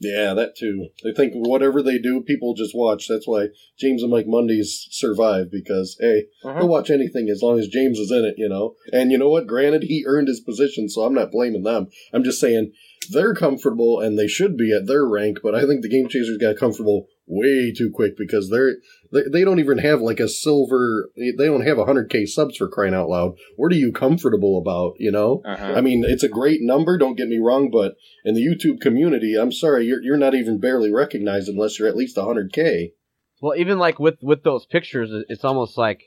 Yeah, 0.00 0.32
that 0.34 0.56
too. 0.56 0.88
They 1.02 1.12
think 1.12 1.32
whatever 1.34 1.82
they 1.82 1.98
do, 1.98 2.20
people 2.20 2.54
just 2.54 2.72
watch. 2.74 3.06
That's 3.08 3.26
why 3.26 3.48
James 3.80 4.02
and 4.02 4.12
Mike 4.12 4.26
Mondays 4.28 4.86
survive 4.92 5.50
because 5.50 5.96
hey, 6.00 6.26
Mhm. 6.44 6.58
they'll 6.58 6.68
watch 6.68 6.88
anything 6.90 7.28
as 7.28 7.42
long 7.42 7.58
as 7.58 7.66
James 7.66 7.98
is 7.98 8.12
in 8.12 8.24
it, 8.24 8.34
you 8.38 8.48
know. 8.48 8.76
And 8.92 9.10
you 9.10 9.18
know 9.18 9.28
what? 9.28 9.48
Granted, 9.48 9.82
he 9.84 10.04
earned 10.06 10.28
his 10.28 10.38
position, 10.40 10.88
so 10.88 11.02
I'm 11.02 11.14
not 11.14 11.32
blaming 11.32 11.64
them. 11.64 11.88
I'm 12.12 12.22
just 12.22 12.40
saying 12.40 12.72
they're 13.10 13.34
comfortable 13.34 14.00
and 14.00 14.16
they 14.16 14.28
should 14.28 14.56
be 14.56 14.72
at 14.72 14.86
their 14.86 15.04
rank. 15.04 15.38
But 15.42 15.56
I 15.56 15.66
think 15.66 15.82
the 15.82 15.88
Game 15.88 16.08
Chasers 16.08 16.38
got 16.38 16.56
comfortable 16.56 17.06
way 17.28 17.72
too 17.76 17.90
quick 17.94 18.16
because 18.16 18.50
they're 18.50 18.76
they, 19.12 19.22
they 19.32 19.44
don't 19.44 19.60
even 19.60 19.78
have 19.78 20.00
like 20.00 20.18
a 20.18 20.28
silver. 20.28 21.10
They 21.16 21.46
don't 21.46 21.66
have 21.66 21.76
100k 21.76 22.26
subs 22.26 22.56
for 22.56 22.68
crying 22.68 22.94
out 22.94 23.08
loud. 23.08 23.36
What 23.56 23.72
are 23.72 23.76
you 23.76 23.92
comfortable 23.92 24.58
about? 24.58 24.94
You 24.98 25.12
know. 25.12 25.42
Uh-huh. 25.44 25.74
I 25.76 25.80
mean, 25.80 26.04
it's 26.06 26.22
a 26.22 26.28
great 26.28 26.60
number. 26.62 26.98
Don't 26.98 27.16
get 27.16 27.28
me 27.28 27.38
wrong, 27.38 27.70
but 27.70 27.94
in 28.24 28.34
the 28.34 28.44
YouTube 28.44 28.80
community, 28.80 29.36
I'm 29.36 29.52
sorry, 29.52 29.86
you're 29.86 30.02
you're 30.02 30.16
not 30.16 30.34
even 30.34 30.58
barely 30.58 30.92
recognized 30.92 31.48
unless 31.48 31.78
you're 31.78 31.88
at 31.88 31.96
least 31.96 32.16
100k. 32.16 32.92
well, 33.40 33.56
even 33.56 33.78
like 33.78 33.98
with 33.98 34.16
with 34.22 34.42
those 34.42 34.66
pictures, 34.66 35.10
it's 35.28 35.44
almost 35.44 35.78
like, 35.78 36.04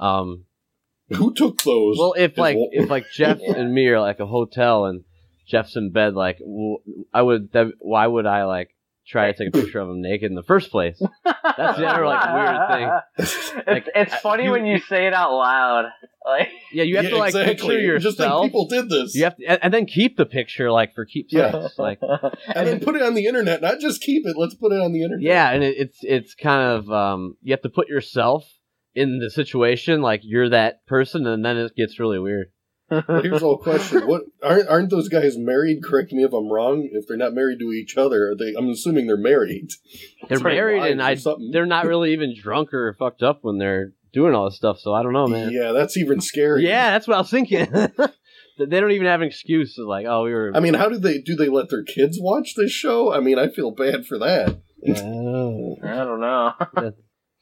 um, 0.00 0.46
Who 1.10 1.34
took 1.34 1.62
those? 1.62 1.96
well, 1.98 2.14
if 2.16 2.36
like 2.38 2.56
if 2.72 2.90
like 2.90 3.06
Jeff 3.12 3.38
and 3.46 3.72
me 3.72 3.86
are 3.88 4.00
like 4.00 4.20
a 4.20 4.26
hotel 4.26 4.86
and 4.86 5.04
Jeff's 5.46 5.76
in 5.76 5.92
bed, 5.92 6.14
like 6.14 6.38
i 7.12 7.20
would, 7.20 7.52
that, 7.52 7.66
why 7.78 8.06
would 8.06 8.24
I 8.24 8.44
like 8.44 8.73
try 9.06 9.30
to 9.32 9.36
take 9.36 9.48
a 9.48 9.50
picture 9.62 9.80
of 9.80 9.88
him 9.88 10.00
naked 10.02 10.30
in 10.30 10.34
the 10.34 10.42
first 10.42 10.70
place? 10.70 11.00
That's 11.24 11.78
the 11.78 11.86
other 11.86 12.06
like 12.06 12.34
weird 12.34 12.68
thing. 12.68 13.00
it's 13.18 13.52
Like, 13.66 13.88
it's 13.94 14.12
I- 14.14 14.18
funny 14.18 14.44
you- 14.44 14.50
when 14.50 14.66
you 14.66 14.78
say 14.78 15.06
it 15.06 15.14
out 15.14 15.32
loud. 15.32 15.86
Like 16.26 16.48
Yeah, 16.72 16.84
you 16.84 16.96
have 16.96 17.04
Yeah, 17.04 17.10
to 17.10 17.16
like 17.18 17.28
exactly. 17.34 17.54
picture 17.54 17.78
yourself. 17.80 18.02
Just 18.16 18.18
think 18.18 18.42
people 18.44 18.66
did 18.66 18.88
this. 18.88 19.14
You 19.14 19.24
have 19.24 19.36
to, 19.36 19.44
and, 19.44 19.58
and 19.62 19.74
then 19.74 19.84
keep 19.84 20.16
the 20.16 20.24
picture 20.24 20.70
like 20.72 20.94
for 20.94 21.04
keepsakes. 21.04 21.78
Like, 21.78 21.98
and 22.02 22.66
then 22.66 22.80
put 22.80 22.96
it 22.96 23.02
on 23.02 23.12
the 23.14 23.26
internet. 23.26 23.60
Not 23.60 23.78
just 23.78 24.00
keep 24.00 24.24
it. 24.26 24.34
Let's 24.36 24.54
put 24.54 24.72
it 24.72 24.80
on 24.80 24.92
the 24.92 25.02
internet. 25.02 25.22
yeah, 25.22 25.50
and 25.50 25.62
it, 25.62 25.76
it's 25.76 25.98
it's 26.02 26.34
kind 26.34 26.62
of 26.62 26.90
um, 26.90 27.36
you 27.42 27.52
have 27.52 27.60
to 27.62 27.68
put 27.68 27.88
yourself 27.88 28.48
in 28.94 29.18
the 29.18 29.28
situation 29.28 30.00
like 30.00 30.20
you're 30.24 30.48
that 30.48 30.86
person, 30.86 31.26
and 31.26 31.44
then 31.44 31.58
it 31.58 31.76
gets 31.76 31.98
really 32.00 32.18
weird. 32.18 32.46
Well, 32.90 33.22
here's 33.22 33.36
a 33.36 33.38
whole 33.38 33.58
question: 33.58 34.06
What 34.06 34.22
aren't 34.42 34.68
aren't 34.68 34.90
those 34.90 35.08
guys 35.08 35.38
married? 35.38 35.82
Correct 35.82 36.12
me 36.12 36.22
if 36.22 36.32
I'm 36.32 36.48
wrong. 36.48 36.88
If 36.92 37.06
they're 37.08 37.16
not 37.16 37.34
married 37.34 37.58
to 37.60 37.72
each 37.72 37.96
other, 37.96 38.30
are 38.30 38.36
they? 38.36 38.54
I'm 38.56 38.68
assuming 38.68 39.06
they're 39.06 39.16
married. 39.16 39.70
They're 40.28 40.38
Pretty 40.38 40.56
married, 40.56 40.92
and 40.92 41.02
I 41.02 41.16
they're 41.50 41.66
not 41.66 41.86
really 41.86 42.12
even 42.12 42.34
drunk 42.38 42.74
or 42.74 42.92
fucked 42.94 43.22
up 43.22 43.38
when 43.42 43.58
they're 43.58 43.92
doing 44.12 44.34
all 44.34 44.44
this 44.44 44.56
stuff. 44.56 44.78
So 44.78 44.92
I 44.92 45.02
don't 45.02 45.12
know, 45.12 45.26
man. 45.26 45.50
Yeah, 45.50 45.72
that's 45.72 45.96
even 45.96 46.20
scary. 46.20 46.66
Yeah, 46.66 46.90
that's 46.90 47.08
what 47.08 47.14
I 47.16 47.20
was 47.20 47.30
thinking. 47.30 47.70
they 48.58 48.80
don't 48.80 48.92
even 48.92 49.06
have 49.06 49.20
an 49.20 49.26
excuse. 49.28 49.78
Of 49.78 49.86
like, 49.86 50.06
oh, 50.06 50.24
we 50.24 50.32
were. 50.32 50.52
I 50.54 50.60
mean, 50.60 50.74
how 50.74 50.88
do 50.88 50.98
they 50.98 51.18
do? 51.18 51.36
They 51.36 51.48
let 51.48 51.70
their 51.70 51.84
kids 51.84 52.18
watch 52.20 52.54
this 52.54 52.70
show? 52.72 53.12
I 53.12 53.20
mean, 53.20 53.38
I 53.38 53.48
feel 53.48 53.70
bad 53.70 54.06
for 54.06 54.18
that. 54.18 54.60
I 54.86 56.04
don't 56.04 56.20
know. 56.20 56.52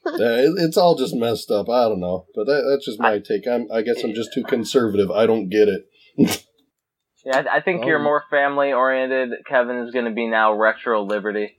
It, 0.05 0.53
it's 0.57 0.77
all 0.77 0.95
just 0.95 1.15
messed 1.15 1.49
up. 1.51 1.69
I 1.69 1.83
don't 1.87 1.99
know, 1.99 2.25
but 2.35 2.45
that, 2.45 2.63
that's 2.69 2.85
just 2.85 2.99
my 2.99 3.19
take. 3.19 3.47
I'm, 3.47 3.67
I 3.71 3.81
guess 3.81 4.03
I'm 4.03 4.13
just 4.13 4.33
too 4.33 4.43
conservative. 4.43 5.09
I 5.11 5.25
don't 5.25 5.49
get 5.49 5.67
it. 5.69 5.85
Yeah, 7.25 7.43
I, 7.49 7.55
I 7.57 7.61
think 7.61 7.85
you're 7.85 7.99
Oh. 8.01 8.03
more 8.03 8.21
family 8.29 8.73
oriented. 8.73 9.29
Kevin 9.47 9.77
is 9.77 9.91
going 9.91 10.03
to 10.03 10.11
be 10.11 10.27
now 10.27 10.55
Retro 10.55 11.03
Liberty. 11.03 11.55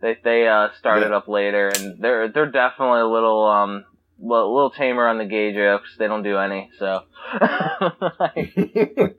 They 0.00 0.16
they 0.24 0.48
uh, 0.48 0.68
started 0.78 1.10
Yeah. 1.10 1.16
up 1.18 1.28
later, 1.28 1.68
and 1.68 2.02
they're 2.02 2.28
they're 2.32 2.50
definitely 2.50 3.00
a 3.00 3.06
little 3.06 3.44
um 3.44 3.84
a 4.22 4.24
little 4.24 4.70
tamer 4.70 5.06
on 5.06 5.18
the 5.18 5.26
gay 5.26 5.52
jokes. 5.52 5.96
They 5.98 6.06
don't 6.06 6.22
do 6.22 6.38
any, 6.38 6.70
so 6.78 7.02
like, 7.42 8.56
like 8.56 8.56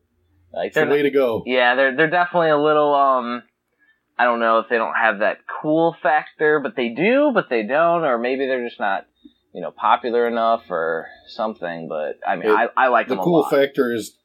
It's 0.66 0.76
the 0.76 0.88
way 0.90 1.04
to 1.04 1.12
go. 1.12 1.44
yeah, 1.46 1.76
they're 1.76 1.96
they're 1.96 2.10
definitely 2.10 2.50
a 2.50 2.58
little 2.58 2.96
um 2.96 3.44
I 4.18 4.26
don't 4.26 4.40
know 4.40 4.60
if 4.60 4.70
they 4.70 4.78
don't 4.78 4.94
have 4.96 5.20
that 5.20 5.40
cool 5.62 5.96
factor, 6.04 6.60
but 6.60 6.76
they 6.76 6.90
do, 6.90 7.32
but 7.34 7.50
they 7.50 7.64
don't, 7.64 8.04
or 8.04 8.18
maybe 8.18 8.46
they're 8.46 8.66
just 8.68 8.80
not, 8.80 9.06
you 9.54 9.62
know, 9.62 9.72
popular 9.72 10.28
enough 10.28 10.64
or 10.70 11.08
something. 11.28 11.88
But 11.90 12.20
I 12.28 12.36
mean, 12.36 12.50
It- 12.50 12.52
I, 12.56 12.68
I 12.78 12.88
like 12.90 13.08
The 13.08 13.16
them 13.16 13.22
a 13.22 13.24
cool 13.24 13.44
factor 13.50 13.94
is 13.94 14.18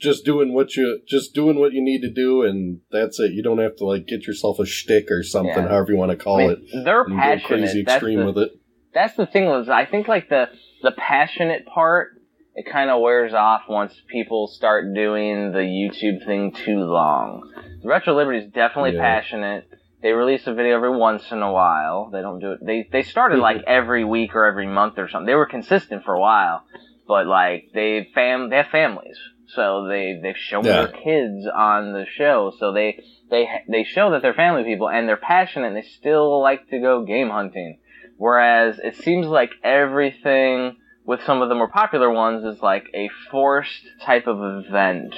just 0.00 0.24
doing 0.24 0.54
what 0.54 0.76
you 0.76 1.00
just 1.06 1.34
doing 1.34 1.58
what 1.58 1.72
you 1.74 1.82
need 1.84 2.00
to 2.00 2.10
do, 2.10 2.42
and 2.42 2.80
that's 2.90 3.20
it. 3.20 3.32
You 3.32 3.42
don't 3.42 3.58
have 3.58 3.76
to 3.76 3.84
like 3.84 4.06
get 4.06 4.26
yourself 4.26 4.58
a 4.58 4.64
shtick 4.64 5.10
or 5.10 5.22
something, 5.22 5.52
Yeah. 5.54 5.68
however 5.68 5.92
you 5.92 5.98
want 5.98 6.10
to 6.10 6.16
call 6.16 6.36
I 6.40 6.46
mean, 6.46 6.50
it. 6.72 6.84
they're 6.84 7.04
passionate. 7.04 7.44
crazy 7.44 7.80
extreme 7.82 8.20
the, 8.20 8.26
with 8.26 8.38
it. 8.38 8.50
that's 8.94 9.14
the 9.16 9.26
thing 9.26 9.44
was 9.44 9.68
I 9.68 9.84
think 9.84 10.08
like 10.08 10.30
the 10.30 10.48
the 10.82 10.92
passionate 10.92 11.66
part 11.66 12.12
it 12.56 12.64
kind 12.70 12.88
of 12.88 13.00
wears 13.02 13.34
off 13.34 13.62
once 13.68 13.92
people 14.08 14.46
start 14.46 14.94
doing 14.94 15.50
the 15.52 15.58
YouTube 15.58 16.24
thing 16.24 16.52
too 16.52 16.78
long. 16.78 17.50
Retro 17.84 18.14
Liberty 18.14 18.38
is 18.38 18.50
definitely 18.50 18.94
Yeah. 18.94 19.00
passionate. 19.00 19.68
They 20.02 20.12
release 20.12 20.46
a 20.46 20.52
video 20.54 20.76
every 20.76 20.96
once 20.96 21.30
in 21.32 21.42
a 21.42 21.52
while. 21.52 22.10
They 22.10 22.20
don't 22.20 22.38
do 22.38 22.52
it. 22.52 22.58
They 22.64 22.88
they 22.90 23.02
started 23.02 23.38
like 23.38 23.62
every 23.66 24.04
week 24.04 24.34
or 24.34 24.44
every 24.46 24.66
month 24.66 24.98
or 24.98 25.08
something. 25.08 25.26
They 25.26 25.34
were 25.34 25.46
consistent 25.46 26.04
for 26.04 26.14
a 26.14 26.20
while, 26.20 26.64
but 27.08 27.26
like 27.26 27.70
they 27.72 28.08
fam 28.14 28.50
they 28.50 28.56
have 28.56 28.66
families, 28.68 29.18
so 29.46 29.86
they 29.86 30.18
they 30.22 30.34
show 30.36 30.62
Yeah. 30.62 30.72
their 30.76 30.88
kids 30.88 31.46
on 31.54 31.92
the 31.92 32.04
show. 32.06 32.52
So 32.58 32.72
they 32.72 33.02
they 33.30 33.48
they 33.68 33.84
show 33.84 34.10
that 34.10 34.20
they're 34.22 34.34
family 34.34 34.64
people 34.64 34.88
and 34.90 35.08
they're 35.08 35.16
passionate. 35.16 35.68
and 35.68 35.76
They 35.76 35.82
still 35.82 36.40
like 36.42 36.68
to 36.68 36.78
go 36.80 37.04
game 37.04 37.30
hunting. 37.30 37.78
Whereas 38.16 38.78
it 38.78 38.96
seems 38.96 39.26
like 39.26 39.50
everything 39.62 40.76
with 41.04 41.22
some 41.24 41.42
of 41.42 41.48
the 41.48 41.54
more 41.54 41.68
popular 41.68 42.10
ones 42.10 42.44
is 42.44 42.62
like 42.62 42.84
a 42.94 43.08
forced 43.30 43.86
type 44.02 44.26
of 44.26 44.38
event 44.66 45.14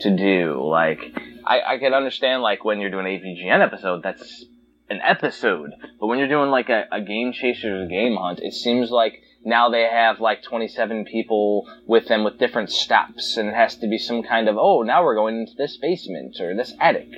to 0.00 0.16
do. 0.16 0.60
Like, 0.62 0.98
I, 1.44 1.74
I 1.74 1.78
can 1.78 1.94
understand 1.94 2.42
like 2.42 2.64
when 2.64 2.80
you're 2.80 2.90
doing 2.90 3.06
an 3.06 3.12
AVGN 3.12 3.60
episode, 3.64 4.02
that's 4.02 4.44
an 4.88 5.00
episode. 5.02 5.70
But 5.98 6.06
when 6.06 6.18
you're 6.18 6.28
doing 6.28 6.50
like 6.50 6.68
a, 6.68 6.84
a 6.90 7.00
game 7.00 7.32
chasers 7.32 7.88
game 7.88 8.16
hunt, 8.16 8.40
it 8.40 8.52
seems 8.54 8.90
like 8.90 9.22
now 9.44 9.70
they 9.70 9.84
have 9.84 10.20
like 10.20 10.42
27 10.42 11.06
people 11.06 11.66
with 11.86 12.08
them 12.08 12.24
with 12.24 12.38
different 12.38 12.70
stops, 12.70 13.36
and 13.36 13.48
it 13.48 13.54
has 13.54 13.76
to 13.76 13.88
be 13.88 13.98
some 13.98 14.22
kind 14.22 14.48
of 14.48 14.56
oh, 14.58 14.82
now 14.82 15.02
we're 15.04 15.14
going 15.14 15.38
into 15.40 15.52
this 15.56 15.78
basement 15.78 16.36
or 16.40 16.54
this 16.54 16.74
attic, 16.80 17.08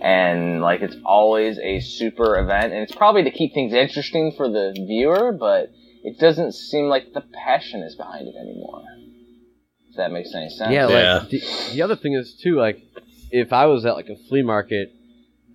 and 0.00 0.60
like 0.60 0.82
it's 0.82 0.96
always 1.04 1.58
a 1.58 1.80
super 1.80 2.38
event, 2.38 2.72
and 2.72 2.82
it's 2.82 2.94
probably 2.94 3.24
to 3.24 3.30
keep 3.30 3.54
things 3.54 3.72
interesting 3.72 4.32
for 4.36 4.48
the 4.48 4.72
viewer, 4.74 5.32
but 5.32 5.70
it 6.04 6.18
doesn't 6.18 6.52
seem 6.52 6.86
like 6.86 7.12
the 7.14 7.22
passion 7.44 7.82
is 7.82 7.94
behind 7.94 8.26
it 8.28 8.34
anymore. 8.36 8.82
If 9.90 9.96
that 9.96 10.10
makes 10.10 10.34
any 10.34 10.48
sense. 10.50 10.72
Yeah, 10.72 10.88
Yeah. 10.88 11.18
like 11.18 11.28
the, 11.30 11.42
the 11.74 11.82
other 11.82 11.96
thing 11.96 12.14
is 12.14 12.34
too, 12.42 12.56
like 12.56 12.82
if 13.32 13.52
I 13.52 13.66
was 13.66 13.84
at 13.86 13.94
like 13.94 14.08
a 14.08 14.16
flea 14.28 14.42
market, 14.42 14.92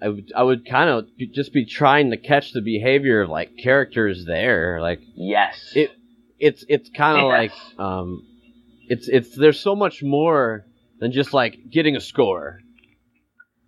I 0.01 0.09
would 0.09 0.32
I 0.36 0.43
would 0.43 0.67
kind 0.69 0.89
of 0.89 1.05
just 1.34 1.53
be 1.53 1.65
trying 1.65 2.11
to 2.11 2.17
catch 2.17 2.51
the 2.51 2.61
behavior 2.61 3.21
of 3.21 3.30
like 3.30 3.51
characters 3.61 4.25
there. 4.25 4.80
Like 4.82 4.99
Yes. 5.15 5.71
It- 5.75 5.91
it's 6.39 6.63
it's 6.69 6.89
kind 6.95 7.17
of 7.19 7.32
Yes. 7.32 7.51
like 7.78 7.80
um, 7.80 8.23
it's 8.88 9.07
it's 9.07 9.36
there's 9.36 9.59
so 9.59 9.75
much 9.75 10.03
more 10.03 10.65
than 10.99 11.11
just 11.11 11.34
like 11.34 11.57
getting 11.71 11.95
a 11.95 11.99
score. 11.99 12.59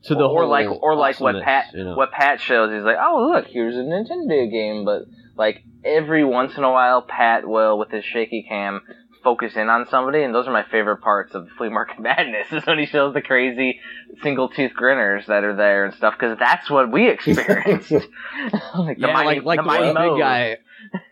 To 0.03 0.13
the 0.15 0.21
or 0.21 0.41
whole 0.41 0.47
like 0.49 0.69
or 0.69 0.95
like 0.95 1.19
what 1.19 1.41
Pat 1.43 1.65
you 1.73 1.83
know? 1.83 1.95
what 1.95 2.11
Pat 2.11 2.39
shows. 2.39 2.71
He's 2.71 2.83
like, 2.83 2.97
oh 3.01 3.31
look, 3.33 3.47
here's 3.47 3.75
a 3.75 3.79
Nintendo 3.79 4.49
game, 4.51 4.85
but 4.85 5.05
like 5.35 5.63
every 5.83 6.23
once 6.23 6.55
in 6.57 6.63
a 6.63 6.71
while, 6.71 7.01
Pat 7.01 7.47
will 7.47 7.77
with 7.79 7.89
his 7.89 8.05
shaky 8.05 8.45
cam 8.47 8.81
focus 9.23 9.55
in 9.55 9.69
on 9.69 9.87
somebody, 9.89 10.23
and 10.23 10.33
those 10.33 10.47
are 10.47 10.51
my 10.53 10.63
favorite 10.63 10.97
parts 11.01 11.33
of 11.35 11.47
Flea 11.57 11.69
Market 11.69 11.99
Madness. 11.99 12.47
Is 12.51 12.65
when 12.65 12.79
he 12.79 12.85
shows 12.85 13.13
the 13.13 13.21
crazy 13.21 13.79
single 14.23 14.49
tooth 14.49 14.73
grinners 14.73 15.25
that 15.27 15.43
are 15.43 15.55
there 15.55 15.85
and 15.85 15.93
stuff, 15.93 16.13
because 16.19 16.37
that's 16.39 16.69
what 16.69 16.91
we 16.91 17.09
experienced. 17.11 17.91
like 18.75 18.97
the 18.97 19.07
yeah, 19.07 19.13
mighty, 19.13 19.39
like 19.41 19.43
like 19.43 19.57
the 19.59 19.63
the, 19.63 19.93
mighty 19.93 20.09
big 20.11 20.19
guy. 20.19 20.57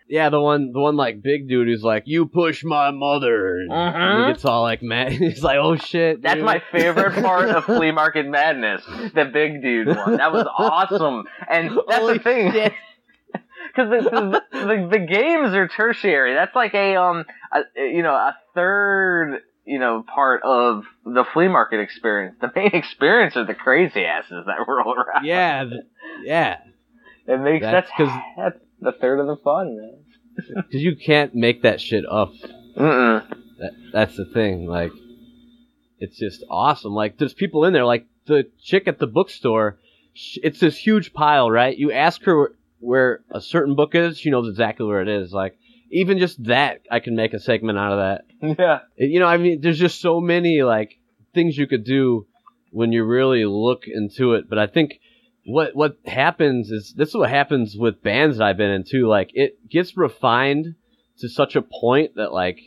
Yeah, 0.08 0.30
the 0.30 0.40
one 0.40 0.72
the 0.72 0.80
one 0.80 0.96
like 0.96 1.22
big 1.22 1.48
dude 1.48 1.68
who's 1.68 1.82
like, 1.82 2.04
"You 2.06 2.26
push 2.26 2.64
my 2.64 2.90
mother." 2.90 3.58
And 3.58 3.70
Mhm. 3.70 4.26
He 4.26 4.32
gets 4.32 4.44
all 4.46 4.62
like 4.62 4.82
mad. 4.82 5.12
He's 5.12 5.42
like, 5.42 5.58
"Oh 5.60 5.76
shit." 5.76 6.22
That's 6.22 6.36
dude." 6.36 6.44
my 6.44 6.62
favorite 6.72 7.22
part 7.22 7.50
of 7.50 7.64
Flea 7.66 7.92
Market 7.92 8.26
Madness. 8.26 8.82
The 9.14 9.26
big 9.26 9.60
dude 9.62 9.88
one. 9.88 10.16
That 10.16 10.32
was 10.32 10.46
awesome. 10.58 11.24
And 11.50 11.70
that's 11.86 11.98
Holy 12.00 12.14
the 12.18 12.24
thing. 12.24 12.52
shit. 12.52 12.72
Because 13.78 14.10
the, 14.10 14.10
the, 14.10 14.58
the, 14.58 14.88
the 14.90 14.98
games 14.98 15.54
are 15.54 15.68
tertiary. 15.68 16.34
That's 16.34 16.54
like 16.54 16.74
a, 16.74 16.96
um, 16.96 17.24
a, 17.52 17.60
you 17.76 18.02
know, 18.02 18.14
a 18.14 18.36
third, 18.54 19.42
you 19.64 19.78
know, 19.78 20.04
part 20.12 20.42
of 20.42 20.82
the 21.04 21.24
flea 21.32 21.46
market 21.46 21.78
experience. 21.78 22.36
The 22.40 22.50
main 22.56 22.70
experience 22.74 23.36
are 23.36 23.46
the 23.46 23.54
crazy 23.54 24.04
asses 24.04 24.46
that 24.46 24.66
roll 24.66 24.94
around. 24.94 25.24
Yeah, 25.24 25.64
yeah. 26.24 26.58
It 27.30 27.42
makes, 27.42 27.62
That's 27.62 27.90
because 27.90 28.10
that's 28.38 28.58
the 28.80 28.92
third 28.92 29.20
of 29.20 29.26
the 29.26 29.36
fun, 29.36 29.76
man. 29.76 29.98
Because 30.66 30.82
you 30.82 30.96
can't 30.96 31.34
make 31.34 31.60
that 31.60 31.78
shit 31.78 32.04
up. 32.10 32.32
That, 32.74 33.72
that's 33.92 34.16
the 34.16 34.24
thing. 34.24 34.66
Like, 34.66 34.92
it's 35.98 36.16
just 36.16 36.42
awesome. 36.48 36.94
Like, 36.94 37.18
there's 37.18 37.34
people 37.34 37.66
in 37.66 37.74
there. 37.74 37.84
Like 37.84 38.06
the 38.24 38.46
chick 38.62 38.88
at 38.88 38.98
the 38.98 39.06
bookstore. 39.06 39.78
It's 40.14 40.60
this 40.60 40.78
huge 40.78 41.12
pile, 41.12 41.50
right? 41.50 41.76
You 41.76 41.92
ask 41.92 42.22
her 42.22 42.52
where, 42.80 43.20
a 43.30 43.40
certain 43.40 43.74
book 43.74 43.94
is, 43.94 44.18
she 44.18 44.30
knows 44.30 44.48
exactly 44.48 44.86
where 44.86 45.02
it 45.02 45.08
is. 45.08 45.32
Like, 45.32 45.58
even 45.90 46.18
just 46.18 46.42
that, 46.44 46.82
I 46.90 47.00
can 47.00 47.16
make 47.16 47.34
a 47.34 47.40
segment 47.40 47.78
out 47.78 47.92
of 47.92 47.98
that. 47.98 48.24
Yeah. 48.58 48.80
You 48.96 49.20
know, 49.20 49.26
I 49.26 49.36
mean, 49.36 49.60
there's 49.60 49.78
just 49.78 50.00
so 50.00 50.20
many 50.20 50.62
like 50.62 50.98
things 51.34 51.56
you 51.56 51.66
could 51.66 51.84
do 51.84 52.26
when 52.70 52.92
you 52.92 53.04
really 53.04 53.44
look 53.44 53.84
into 53.86 54.34
it. 54.34 54.48
But 54.48 54.58
I 54.58 54.66
think 54.66 55.00
what 55.44 55.74
what 55.74 55.96
happens 56.06 56.70
is 56.70 56.94
this 56.96 57.08
is 57.08 57.14
what 57.16 57.30
happens 57.30 57.74
with 57.76 58.02
bands 58.02 58.38
that 58.38 58.44
I've 58.44 58.56
been 58.56 58.70
in 58.70 58.84
too. 58.84 59.08
Like 59.08 59.30
it 59.34 59.68
gets 59.68 59.96
refined 59.96 60.74
to 61.18 61.28
such 61.28 61.56
a 61.56 61.62
point 61.62 62.16
that 62.16 62.32
like, 62.32 62.58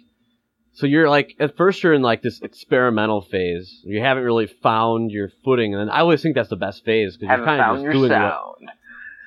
so 0.73 0.87
you're 0.87 1.09
like 1.09 1.35
at 1.39 1.55
first 1.55 1.83
you're 1.83 1.93
in 1.93 2.01
like 2.01 2.21
this 2.21 2.41
experimental 2.41 3.21
phase. 3.21 3.81
You 3.83 4.01
haven't 4.01 4.23
really 4.23 4.47
found 4.47 5.11
your 5.11 5.29
footing, 5.45 5.75
and 5.75 5.89
I 5.89 5.99
always 5.99 6.21
think 6.21 6.35
that's 6.35 6.49
the 6.49 6.55
best 6.55 6.83
phase 6.83 7.17
because 7.17 7.37
you're 7.37 7.45
kind 7.45 7.61
of 7.61 7.77
just 7.77 7.91
doing 7.93 8.09
what 8.09 8.09
sound. 8.09 8.71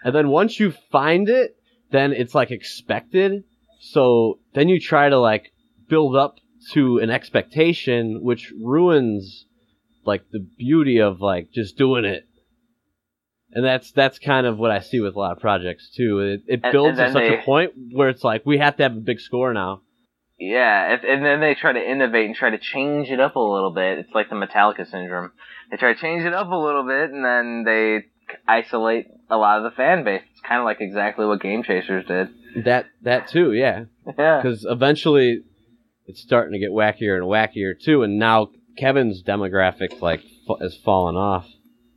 And 0.04 0.14
then 0.14 0.28
once 0.28 0.60
you 0.60 0.72
find 0.92 1.28
it, 1.28 1.56
then 1.90 2.12
it's 2.12 2.34
like 2.34 2.50
expected. 2.50 3.42
So 3.80 4.38
then 4.54 4.68
you 4.68 4.78
try 4.78 5.08
to 5.08 5.18
like 5.18 5.52
build 5.88 6.14
up 6.16 6.36
to 6.72 6.98
an 6.98 7.10
expectation, 7.10 8.20
which 8.22 8.52
ruins 8.62 9.46
like 10.04 10.24
the 10.30 10.46
beauty 10.58 11.00
of 11.00 11.20
like 11.20 11.50
just 11.52 11.76
doing 11.76 12.04
it. 12.04 12.24
And 13.52 13.64
that's 13.64 13.92
that's 13.92 14.18
kind 14.18 14.46
of 14.46 14.58
what 14.58 14.70
I 14.70 14.80
see 14.80 15.00
with 15.00 15.14
a 15.14 15.18
lot 15.18 15.32
of 15.32 15.40
projects 15.40 15.90
too. 15.96 16.20
It, 16.20 16.40
it 16.46 16.60
And- 16.62 16.72
builds 16.72 16.98
and 16.98 17.08
to 17.08 17.12
such 17.12 17.22
then 17.30 17.38
a 17.40 17.42
point 17.42 17.72
where 17.92 18.08
it's 18.08 18.24
like 18.24 18.44
we 18.44 18.58
have 18.58 18.76
to 18.76 18.82
have 18.84 18.92
a 18.96 19.00
big 19.00 19.20
score 19.20 19.52
now. 19.52 19.80
Yeah, 20.36 20.94
if, 20.94 21.02
and 21.04 21.24
then 21.24 21.40
they 21.40 21.54
try 21.54 21.72
to 21.72 21.90
innovate 21.90 22.26
and 22.26 22.34
try 22.34 22.50
to 22.50 22.58
change 22.58 23.08
it 23.08 23.20
up 23.20 23.36
a 23.36 23.40
little 23.40 23.72
bit. 23.72 23.98
It's 23.98 24.12
like 24.12 24.28
the 24.30 24.34
Metallica 24.34 24.84
syndrome. 24.90 25.30
They 25.70 25.76
try 25.76 25.94
to 25.94 26.00
change 26.00 26.24
it 26.24 26.34
up 26.34 26.48
a 26.50 26.56
little 26.56 26.82
bit, 26.84 27.10
and 27.12 27.24
then 27.24 27.62
they 27.64 28.06
isolate 28.46 29.06
a 29.30 29.36
lot 29.36 29.58
of 29.58 29.64
the 29.64 29.76
fan 29.76 30.04
base. 30.04 30.22
It's 30.32 30.40
kind 30.40 30.60
of 30.60 30.64
like 30.64 30.80
exactly 30.80 31.26
what 31.26 31.40
Game 31.40 31.62
Chasers 31.62 32.06
did. 32.06 32.28
That 32.64 32.86
that 33.02 33.28
too, 33.28 33.52
yeah. 33.52 33.84
Yeah. 34.18 34.40
Because 34.42 34.64
eventually 34.68 35.42
it's 36.06 36.20
starting 36.20 36.52
to 36.52 36.58
get 36.58 36.70
wackier 36.70 37.16
and 37.16 37.24
wackier 37.24 37.72
too, 37.80 38.02
and 38.02 38.18
now 38.18 38.50
Kevin's 38.76 39.22
demographic 39.22 40.00
like 40.00 40.20
fa- 40.46 40.60
has 40.60 40.76
fallen 40.76 41.16
off, 41.16 41.46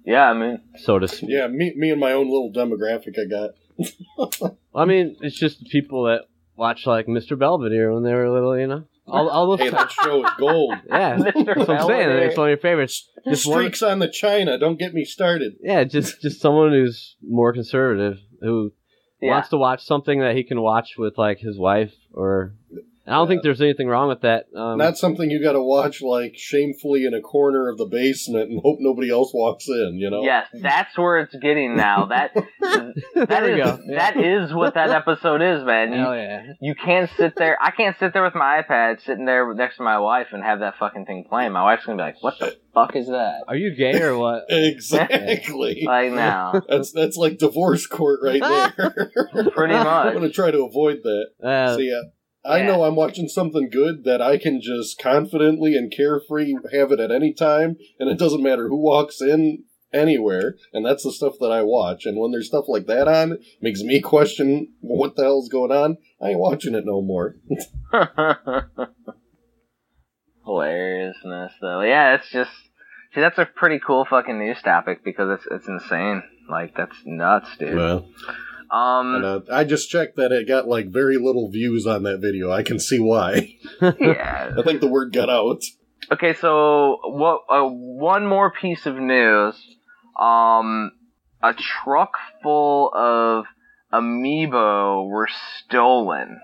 Yeah, 0.06 0.30
I 0.30 0.34
mean, 0.34 0.62
so 0.78 1.00
to 1.00 1.08
speak. 1.08 1.30
Yeah, 1.30 1.48
me, 1.48 1.74
me 1.76 1.92
and 1.92 2.00
my 2.00 2.14
own 2.14 2.26
little 2.30 2.52
demographic 2.54 3.16
I 3.20 3.26
got. 3.30 4.52
I 4.76 4.86
mean, 4.86 5.18
it's 5.22 5.38
just 5.38 5.60
the 5.60 5.66
people 5.70 6.06
that 6.06 6.22
watch 6.56 6.86
like 6.86 7.08
Mr. 7.08 7.38
Belvedere 7.38 7.94
when 7.94 8.04
they 8.04 8.14
were 8.14 8.30
little, 8.30 8.58
you 8.58 8.68
know. 8.68 8.86
All, 9.08 9.30
all 9.30 9.48
those, 9.48 9.60
Hey, 9.60 9.70
that 9.70 9.92
show 9.92 10.26
is 10.26 10.32
gold. 10.38 10.76
yeah. 10.88 11.16
Mr. 11.18 11.46
That's 11.46 11.68
what 11.68 11.70
I'm 11.70 11.88
saying. 11.88 12.10
It's 12.10 12.38
one 12.38 12.48
of 12.48 12.50
your 12.50 12.58
favorites. 12.58 13.10
Just 13.28 13.48
one, 13.48 13.60
Streaks 13.60 13.82
on 13.82 14.00
the 14.00 14.10
China. 14.10 14.58
Don't 14.58 14.78
get 14.78 14.94
me 14.94 15.06
started. 15.06 15.54
yeah, 15.62 15.84
just 15.84 16.22
just 16.22 16.42
someone 16.42 16.72
who's 16.72 17.16
more 17.22 17.54
conservative 17.54 18.18
who 18.42 18.72
yeah. 19.22 19.32
wants 19.32 19.50
to 19.50 19.58
watch 19.58 19.86
something 19.86 20.20
that 20.20 20.36
he 20.36 20.44
can 20.44 20.62
watch 20.62 20.96
with 20.98 21.18
like 21.18 21.40
his 21.40 21.58
wife 21.58 21.94
or. 22.14 22.54
I 23.08 23.12
don't 23.14 23.28
think 23.28 23.42
there's 23.44 23.62
anything 23.62 23.88
wrong 23.88 24.10
with 24.10 24.22
that. 24.22 24.46
Um, 24.56 24.78
Not 24.78 24.98
something 24.98 25.30
you 25.32 25.42
got 25.42 25.54
to 25.54 25.62
watch 25.62 26.02
like 26.02 26.34
shamefully 26.36 27.06
in 27.06 27.14
a 27.14 27.22
corner 27.22 27.70
of 27.70 27.78
the 27.78 27.86
basement 27.86 28.50
and 28.52 28.60
hope 28.62 28.78
nobody 28.80 29.10
else 29.10 29.32
walks 29.34 29.66
in. 29.70 29.96
You 29.98 30.10
know. 30.10 30.24
Yes, 30.24 30.48
that's 30.54 30.98
where 30.98 31.20
it's 31.20 31.36
getting 31.36 31.76
now. 31.78 32.08
That 32.08 32.34
that 32.62 32.94
there 33.30 33.44
we 33.56 33.62
is 33.62 33.66
go. 33.72 33.80
that 33.96 34.18
is 34.18 34.54
what 34.54 34.74
that 34.74 34.90
episode 34.90 35.42
is, 35.42 35.64
man. 35.64 35.94
You, 35.94 36.00
Hell 36.00 36.16
yeah. 36.16 36.44
you 36.62 36.76
can't 36.76 37.10
sit 37.18 37.36
there. 37.38 37.58
I 37.62 37.72
can't 37.72 37.96
sit 37.98 38.14
there 38.14 38.24
with 38.24 38.36
my 38.36 38.62
iPad 38.62 39.02
sitting 39.06 39.26
there 39.26 39.54
next 39.54 39.78
to 39.78 39.84
my 39.84 40.00
wife 40.00 40.28
and 40.34 40.44
have 40.44 40.60
that 40.60 40.76
fucking 40.78 41.06
thing 41.06 41.26
playing. 41.30 41.52
My 41.54 41.64
wife's 41.64 41.86
gonna 41.86 41.98
be 41.98 42.04
like, 42.04 42.22
"What 42.22 42.38
the 42.40 42.56
fuck 42.74 42.96
is 42.96 43.08
that?" 43.08 43.44
Are 43.48 43.56
you 43.56 43.76
gay 43.76 44.02
or 44.02 44.18
what? 44.18 44.44
Exactly. 44.50 45.82
Like 45.88 46.12
now, 46.12 46.62
That's 46.68 46.92
that's 46.92 47.16
like 47.18 47.38
divorce 47.38 47.88
court 47.88 48.20
right 48.24 48.42
there. 48.42 49.52
pretty 49.52 49.74
much. 49.74 49.88
I'm 49.88 50.14
gonna 50.14 50.30
try 50.30 50.52
to 50.52 50.64
avoid 50.66 50.98
that. 51.04 51.26
Uh, 51.44 51.78
See, 51.78 51.92
uh, 51.94 52.10
I 52.48 52.62
know 52.64 52.84
I'm 52.84 52.96
watching 52.96 53.28
something 53.28 53.70
good 53.70 54.04
that 54.06 54.22
I 54.22 54.38
can 54.38 54.62
just 54.62 55.00
confidently 55.00 55.76
and 55.76 55.92
carefree 55.92 56.56
have 56.74 56.92
it 56.92 57.00
at 57.00 57.12
any 57.12 57.34
time, 57.34 57.76
and 58.00 58.10
it 58.10 58.18
doesn't 58.18 58.44
matter 58.44 58.68
who 58.68 58.78
walks 58.78 59.22
in 59.22 59.64
anywhere. 59.94 60.56
And 60.74 60.86
that's 60.86 61.04
the 61.04 61.12
stuff 61.12 61.34
that 61.40 61.52
I 61.52 61.64
watch. 61.64 62.06
And 62.06 62.20
when 62.20 62.32
there's 62.32 62.48
stuff 62.48 62.66
like 62.68 62.88
that 62.88 63.08
on, 63.08 63.34
it 63.34 63.42
makes 63.62 63.82
me 63.82 64.02
question 64.02 64.74
what 64.80 65.16
the 65.16 65.24
hell's 65.24 65.50
going 65.50 65.72
on. 65.72 65.98
I 66.22 66.30
ain't 66.30 66.40
watching 66.40 66.76
it 66.76 66.86
no 66.86 67.02
more. 67.02 67.36
Hilariousness, 70.46 71.54
though. 71.62 71.82
Yeah, 71.82 72.16
it's 72.16 72.30
just 72.32 72.52
see 73.14 73.22
that's 73.22 73.38
a 73.38 73.46
pretty 73.46 73.80
cool 73.86 74.06
fucking 74.10 74.38
news 74.38 74.62
topic 74.64 75.04
because 75.04 75.40
it's 75.40 75.48
it's 75.52 75.68
insane. 75.68 76.24
Like 76.50 76.76
that's 76.76 76.96
nuts, 77.06 77.50
dude. 77.58 77.76
Well, 77.76 78.10
Um, 78.70 79.16
and, 79.16 79.26
uh, 79.26 79.42
I 79.52 79.64
just 79.64 79.90
checked 79.90 80.18
that 80.18 80.32
it 80.32 80.48
got 80.48 80.68
like 80.68 80.88
very 80.88 81.18
little 81.18 81.50
views 81.50 81.88
on 81.88 82.04
that 82.04 82.20
video. 82.20 82.52
I 82.52 82.64
can 82.64 82.80
see 82.80 83.00
why. 83.00 83.56
yeah. 83.82 84.54
I 84.58 84.62
think 84.64 84.82
the 84.82 84.88
word 84.88 85.14
got 85.14 85.30
out. 85.30 85.62
Okay, 86.12 86.34
so 86.34 87.00
what? 87.04 87.42
Uh, 87.50 87.68
one 87.68 88.26
more 88.26 88.52
piece 88.52 88.86
of 88.86 88.96
news. 88.96 89.56
Um, 90.20 90.92
a 91.42 91.54
truck 91.54 92.14
full 92.42 92.92
of 92.94 93.46
amiibo 93.94 95.08
were 95.08 95.30
stolen. 95.66 96.42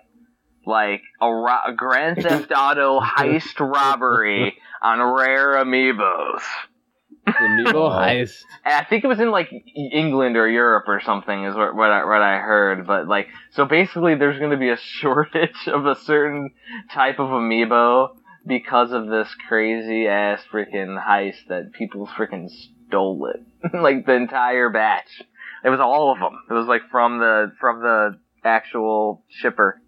Like 0.65 1.01
a, 1.21 1.27
ro- 1.29 1.59
a 1.67 1.73
Grand 1.73 2.21
Theft 2.21 2.51
Auto 2.55 2.99
heist 3.01 3.59
robbery 3.59 4.57
on 4.81 4.99
rare 5.01 5.55
amiibos. 5.55 6.41
The 7.25 7.31
Amiibo 7.31 7.73
heist. 7.91 8.43
And 8.65 8.73
I 8.73 8.83
think 8.83 9.03
it 9.03 9.07
was 9.07 9.19
in 9.19 9.31
like 9.31 9.49
England 9.75 10.37
or 10.37 10.47
Europe 10.47 10.85
or 10.87 11.01
something 11.01 11.45
is 11.45 11.55
what, 11.55 11.75
what 11.75 11.89
I 11.91 12.05
what 12.05 12.21
I 12.21 12.39
heard. 12.39 12.85
But 12.87 13.07
like, 13.07 13.27
so 13.51 13.65
basically, 13.65 14.15
there's 14.15 14.39
going 14.39 14.51
to 14.51 14.57
be 14.57 14.69
a 14.69 14.77
shortage 14.99 15.67
of 15.67 15.85
a 15.85 15.95
certain 15.95 16.51
type 16.91 17.19
of 17.19 17.29
amiibo 17.29 18.15
because 18.45 18.91
of 18.91 19.07
this 19.07 19.29
crazy 19.47 20.07
ass 20.07 20.41
freaking 20.51 21.01
heist 21.01 21.47
that 21.47 21.71
people 21.73 22.07
freaking 22.07 22.49
stole 22.87 23.27
it, 23.33 23.73
like 23.73 24.05
the 24.05 24.13
entire 24.13 24.69
batch. 24.69 25.21
It 25.63 25.69
was 25.69 25.79
all 25.79 26.11
of 26.11 26.19
them. 26.19 26.37
It 26.49 26.53
was 26.53 26.67
like 26.67 26.81
from 26.91 27.19
the 27.19 27.53
from 27.59 27.81
the 27.81 28.17
actual 28.43 29.23
shipper. 29.29 29.79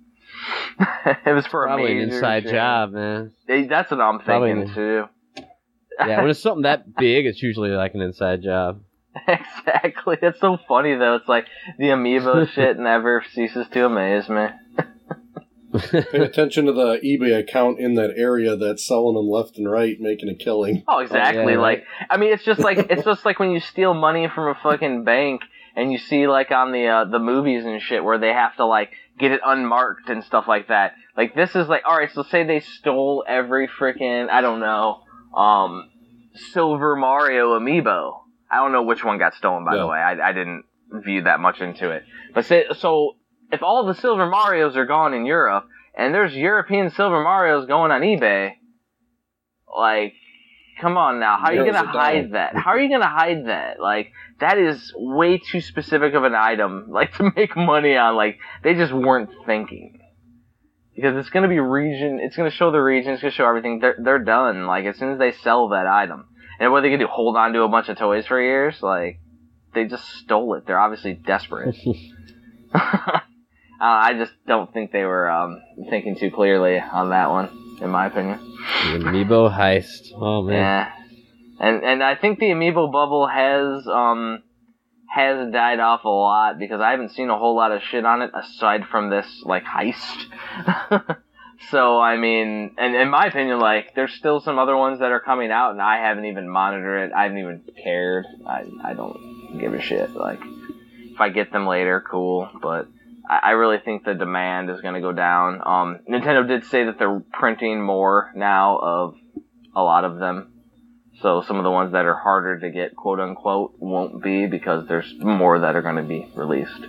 it 1.25 1.33
was 1.33 1.45
for 1.47 1.65
Probably 1.65 1.99
a 1.99 2.03
an 2.03 2.09
inside 2.09 2.43
shit. 2.43 2.53
job, 2.53 2.91
man. 2.93 3.31
That's 3.47 3.91
what 3.91 3.99
I'm 4.01 4.19
Probably 4.19 4.53
thinking 4.53 4.69
an- 4.69 4.75
too. 4.75 5.03
Yeah, 5.99 6.21
when 6.21 6.29
it's 6.29 6.39
something 6.39 6.63
that 6.63 6.95
big, 6.95 7.25
it's 7.25 7.41
usually 7.41 7.69
like 7.69 7.93
an 7.93 8.01
inside 8.01 8.41
job. 8.41 8.81
exactly. 9.27 10.17
It's 10.21 10.39
so 10.39 10.57
funny 10.67 10.95
though. 10.95 11.15
It's 11.15 11.27
like 11.27 11.47
the 11.77 11.85
amiibo 11.85 12.47
shit 12.53 12.77
never 12.77 13.23
ceases 13.33 13.67
to 13.71 13.85
amaze 13.85 14.29
me. 14.29 14.47
Pay 16.11 16.19
attention 16.19 16.67
to 16.67 16.71
the 16.71 16.99
eBay 17.03 17.37
account 17.37 17.79
in 17.79 17.95
that 17.95 18.11
area 18.15 18.55
that's 18.55 18.85
selling 18.85 19.15
them 19.15 19.27
left 19.27 19.57
and 19.57 19.69
right, 19.69 19.99
making 19.99 20.29
a 20.29 20.35
killing. 20.35 20.83
Oh, 20.87 20.99
exactly. 20.99 21.53
yeah, 21.53 21.59
like, 21.59 21.83
I 22.09 22.15
mean, 22.15 22.31
it's 22.31 22.45
just 22.45 22.61
like 22.61 22.77
it's 22.89 23.03
just 23.03 23.25
like 23.25 23.39
when 23.39 23.51
you 23.51 23.59
steal 23.59 23.93
money 23.93 24.29
from 24.33 24.47
a 24.47 24.55
fucking 24.55 25.03
bank 25.03 25.41
and 25.75 25.91
you 25.91 25.97
see 25.97 26.27
like 26.27 26.51
on 26.51 26.71
the 26.71 26.87
uh, 26.87 27.05
the 27.05 27.19
movies 27.19 27.65
and 27.65 27.81
shit 27.81 28.03
where 28.03 28.17
they 28.17 28.31
have 28.31 28.55
to 28.55 28.65
like 28.65 28.91
get 29.19 29.31
it 29.31 29.41
unmarked 29.45 30.09
and 30.09 30.23
stuff 30.23 30.45
like 30.47 30.69
that. 30.69 30.93
Like 31.17 31.35
this 31.35 31.55
is 31.55 31.67
like, 31.67 31.83
all 31.85 31.97
right, 31.97 32.11
so 32.11 32.23
say 32.23 32.45
they 32.45 32.61
stole 32.61 33.25
every 33.27 33.67
freaking 33.67 34.29
I 34.29 34.41
don't 34.41 34.61
know, 34.61 35.01
um, 35.36 35.89
Silver 36.53 36.95
Mario 36.95 37.59
amiibo. 37.59 38.19
I 38.49 38.57
don't 38.57 38.71
know 38.71 38.83
which 38.83 39.03
one 39.03 39.17
got 39.17 39.33
stolen 39.33 39.65
by 39.65 39.75
the 39.75 39.88
way. 39.88 39.97
I, 39.97 40.29
I 40.29 40.33
didn't 40.33 40.63
view 41.03 41.23
that 41.23 41.39
much 41.39 41.61
into 41.61 41.91
it. 41.91 42.03
But 42.33 42.45
say 42.45 42.65
so 42.77 43.15
if 43.51 43.63
all 43.63 43.86
the 43.86 43.93
Silver 43.95 44.29
Marios 44.29 44.75
are 44.75 44.86
gone 44.86 45.13
in 45.13 45.25
Europe 45.25 45.65
and 45.97 46.13
there's 46.13 46.36
European 46.36 46.89
Silver 46.89 47.23
Marios 47.23 47.67
going 47.67 47.91
on 47.91 48.01
eBay, 48.01 48.51
like, 49.75 50.13
come 50.81 50.97
on 50.97 51.19
now, 51.19 51.38
how 51.38 51.47
are 51.47 51.53
you 51.53 51.65
gonna 51.65 51.88
hide 51.88 52.31
that? 52.33 52.55
How 52.55 52.71
are 52.71 52.79
you 52.79 52.89
gonna 52.89 53.09
hide 53.09 53.47
that? 53.47 53.79
Like, 53.79 54.11
that 54.39 54.57
is 54.57 54.93
way 54.95 55.38
too 55.38 55.61
specific 55.61 56.13
of 56.13 56.23
an 56.23 56.36
item, 56.36 56.86
like 56.89 57.13
to 57.17 57.31
make 57.36 57.55
money 57.55 57.95
on. 57.95 58.15
Like, 58.15 58.38
they 58.63 58.73
just 58.73 58.93
weren't 58.93 59.29
thinking. 59.45 59.99
Because 60.95 61.17
it's 61.17 61.29
gonna 61.29 61.49
be 61.49 61.59
region, 61.59 62.19
it's 62.21 62.37
gonna 62.37 62.51
show 62.51 62.71
the 62.71 62.79
region, 62.79 63.13
it's 63.13 63.21
gonna 63.21 63.31
show 63.33 63.47
everything. 63.47 63.79
They're 63.79 63.97
they're 64.01 64.23
done. 64.23 64.65
Like 64.65 64.85
as 64.85 64.97
soon 64.97 65.11
as 65.11 65.19
they 65.19 65.33
sell 65.33 65.69
that 65.69 65.87
item, 65.87 66.27
and 66.59 66.71
what 66.71 66.79
are 66.79 66.81
they 66.83 66.89
gonna 66.89 67.03
do? 67.03 67.07
Hold 67.07 67.35
on 67.35 67.53
to 67.53 67.63
a 67.63 67.67
bunch 67.67 67.89
of 67.89 67.97
toys 67.97 68.25
for 68.25 68.41
years? 68.41 68.81
Like, 68.81 69.19
they 69.73 69.85
just 69.85 70.05
stole 70.05 70.53
it. 70.55 70.65
They're 70.65 70.79
obviously 70.79 71.13
desperate. 71.13 71.75
uh, 72.75 73.19
I 73.79 74.13
just 74.13 74.33
don't 74.47 74.71
think 74.73 74.91
they 74.91 75.03
were 75.03 75.29
um, 75.29 75.61
thinking 75.89 76.15
too 76.17 76.31
clearly 76.31 76.79
on 76.79 77.09
that 77.09 77.29
one, 77.29 77.49
in 77.81 77.89
my 77.89 78.07
opinion. 78.07 78.39
The 78.39 78.99
amiibo 78.99 79.51
heist. 79.57 80.11
Oh 80.15 80.41
man. 80.41 80.55
Yeah, 80.55 80.91
and 81.59 81.83
and 81.83 82.03
I 82.03 82.15
think 82.15 82.39
the 82.39 82.47
amiibo 82.47 82.91
bubble 82.91 83.27
has 83.27 83.87
um 83.87 84.43
has 85.08 85.51
died 85.51 85.80
off 85.80 86.03
a 86.03 86.10
lot 86.10 86.60
because 86.60 86.82
I 86.82 86.91
haven't 86.91 87.12
seen 87.12 87.30
a 87.30 87.38
whole 87.38 87.56
lot 87.56 87.72
of 87.72 87.82
shit 87.82 88.06
on 88.06 88.22
it 88.22 88.32
aside 88.34 88.86
from 88.89 89.10
this 89.10 89.26
like 89.43 89.64
heist. 89.64 90.26
so 91.70 91.99
I 91.99 92.18
mean, 92.18 92.76
and 92.78 92.95
in 92.95 93.10
my 93.10 93.28
opinion, 93.28 93.60
like 93.60 93.95
there's 93.95 94.14
still 94.14 94.39
some 94.39 94.60
other 94.60 94.76
ones 94.76 94.99
that 94.99 95.12
are 95.12 95.20
coming 95.20 95.51
out, 95.51 95.72
and 95.72 95.82
I 95.82 95.97
haven't 95.97 96.26
even 96.26 96.49
monitored 96.49 97.10
it. 97.10 97.14
I 97.16 97.24
haven't 97.24 97.38
even 97.38 97.62
cared. 97.84 98.26
I 98.47 98.66
I 98.84 98.93
don't 98.93 99.58
give 99.60 99.74
a 99.74 99.82
shit. 99.82 100.16
Like 100.16 100.39
if 100.41 101.22
I 101.22 101.30
get 101.30 101.51
them 101.51 101.68
later, 101.68 102.03
cool, 102.10 102.49
but. 102.62 102.88
I 103.28 103.39
I 103.41 103.49
really 103.53 103.80
think 103.84 104.03
the 104.03 104.14
demand 104.14 104.70
is 104.70 104.82
going 104.82 104.93
to 104.93 105.01
go 105.01 105.12
down. 105.12 105.60
Um, 105.66 105.99
Nintendo 106.08 106.47
did 106.47 106.64
say 106.66 106.86
that 106.86 106.99
they're 106.99 107.24
printing 107.34 107.82
more 107.82 108.32
now 108.36 108.78
of 108.78 109.16
a 109.76 109.82
lot 109.82 110.06
of 110.06 110.20
them. 110.20 110.55
So 111.26 111.43
some 111.47 111.57
of 111.57 111.63
the 111.63 111.71
ones 111.71 111.93
that 111.93 112.05
are 112.05 112.13
harder 112.13 112.59
to 112.59 112.69
get, 112.69 112.95
quote 112.95 113.19
unquote, 113.19 113.73
won't 113.80 114.21
be 114.21 114.45
because 114.45 114.88
there's 114.88 115.11
more 115.17 115.57
that 115.57 115.76
are 115.76 115.82
going 115.82 115.95
to 115.95 116.03
be 116.03 116.32
released. 116.36 116.86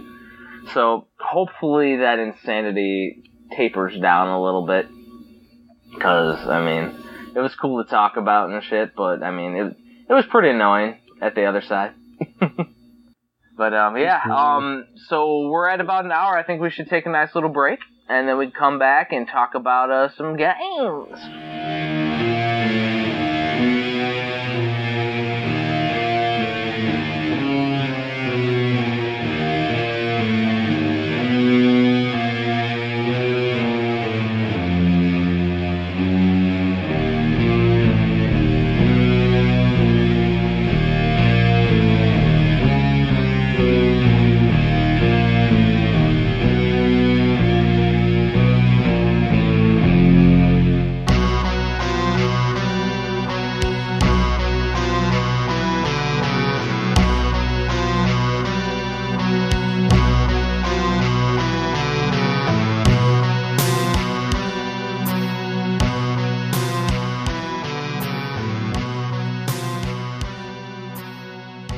So 0.75 1.07
hopefully 1.19 1.97
that 1.97 2.19
insanity 2.19 3.23
tapers 3.57 3.99
down 3.99 4.29
a 4.29 4.43
little 4.43 4.67
bit. 4.67 4.89
Because, 5.91 6.47
I 6.47 6.63
mean, 6.63 7.03
it 7.35 7.39
was 7.41 7.55
cool 7.55 7.83
to 7.83 7.89
talk 7.89 8.19
about 8.19 8.51
and 8.51 8.63
shit, 8.63 8.95
but 8.95 9.23
I 9.23 9.31
mean, 9.31 9.57
it, 9.57 9.77
it 10.11 10.13
was 10.13 10.27
pretty 10.27 10.51
annoying 10.51 10.99
at 11.23 11.35
the 11.35 11.47
other 11.47 11.63
side. 11.63 11.95
but, 13.57 13.73
um, 13.73 13.97
yeah, 13.97 14.21
um, 14.31 14.85
so 15.09 15.49
we're 15.49 15.67
at 15.67 15.81
about 15.81 16.05
an 16.05 16.13
hour. 16.13 16.37
I 16.37 16.43
think 16.43 16.61
we 16.61 16.69
should 16.69 16.91
take 16.91 17.07
a 17.07 17.11
nice 17.11 17.35
little 17.35 17.49
break. 17.49 17.79
And 18.07 18.29
then 18.29 18.37
we'd 18.37 18.55
come 18.55 18.79
back 18.79 19.13
and 19.13 19.27
talk 19.27 19.55
about 19.55 19.91
uh, 19.91 20.11
some 20.15 20.37
games. 20.37 22.06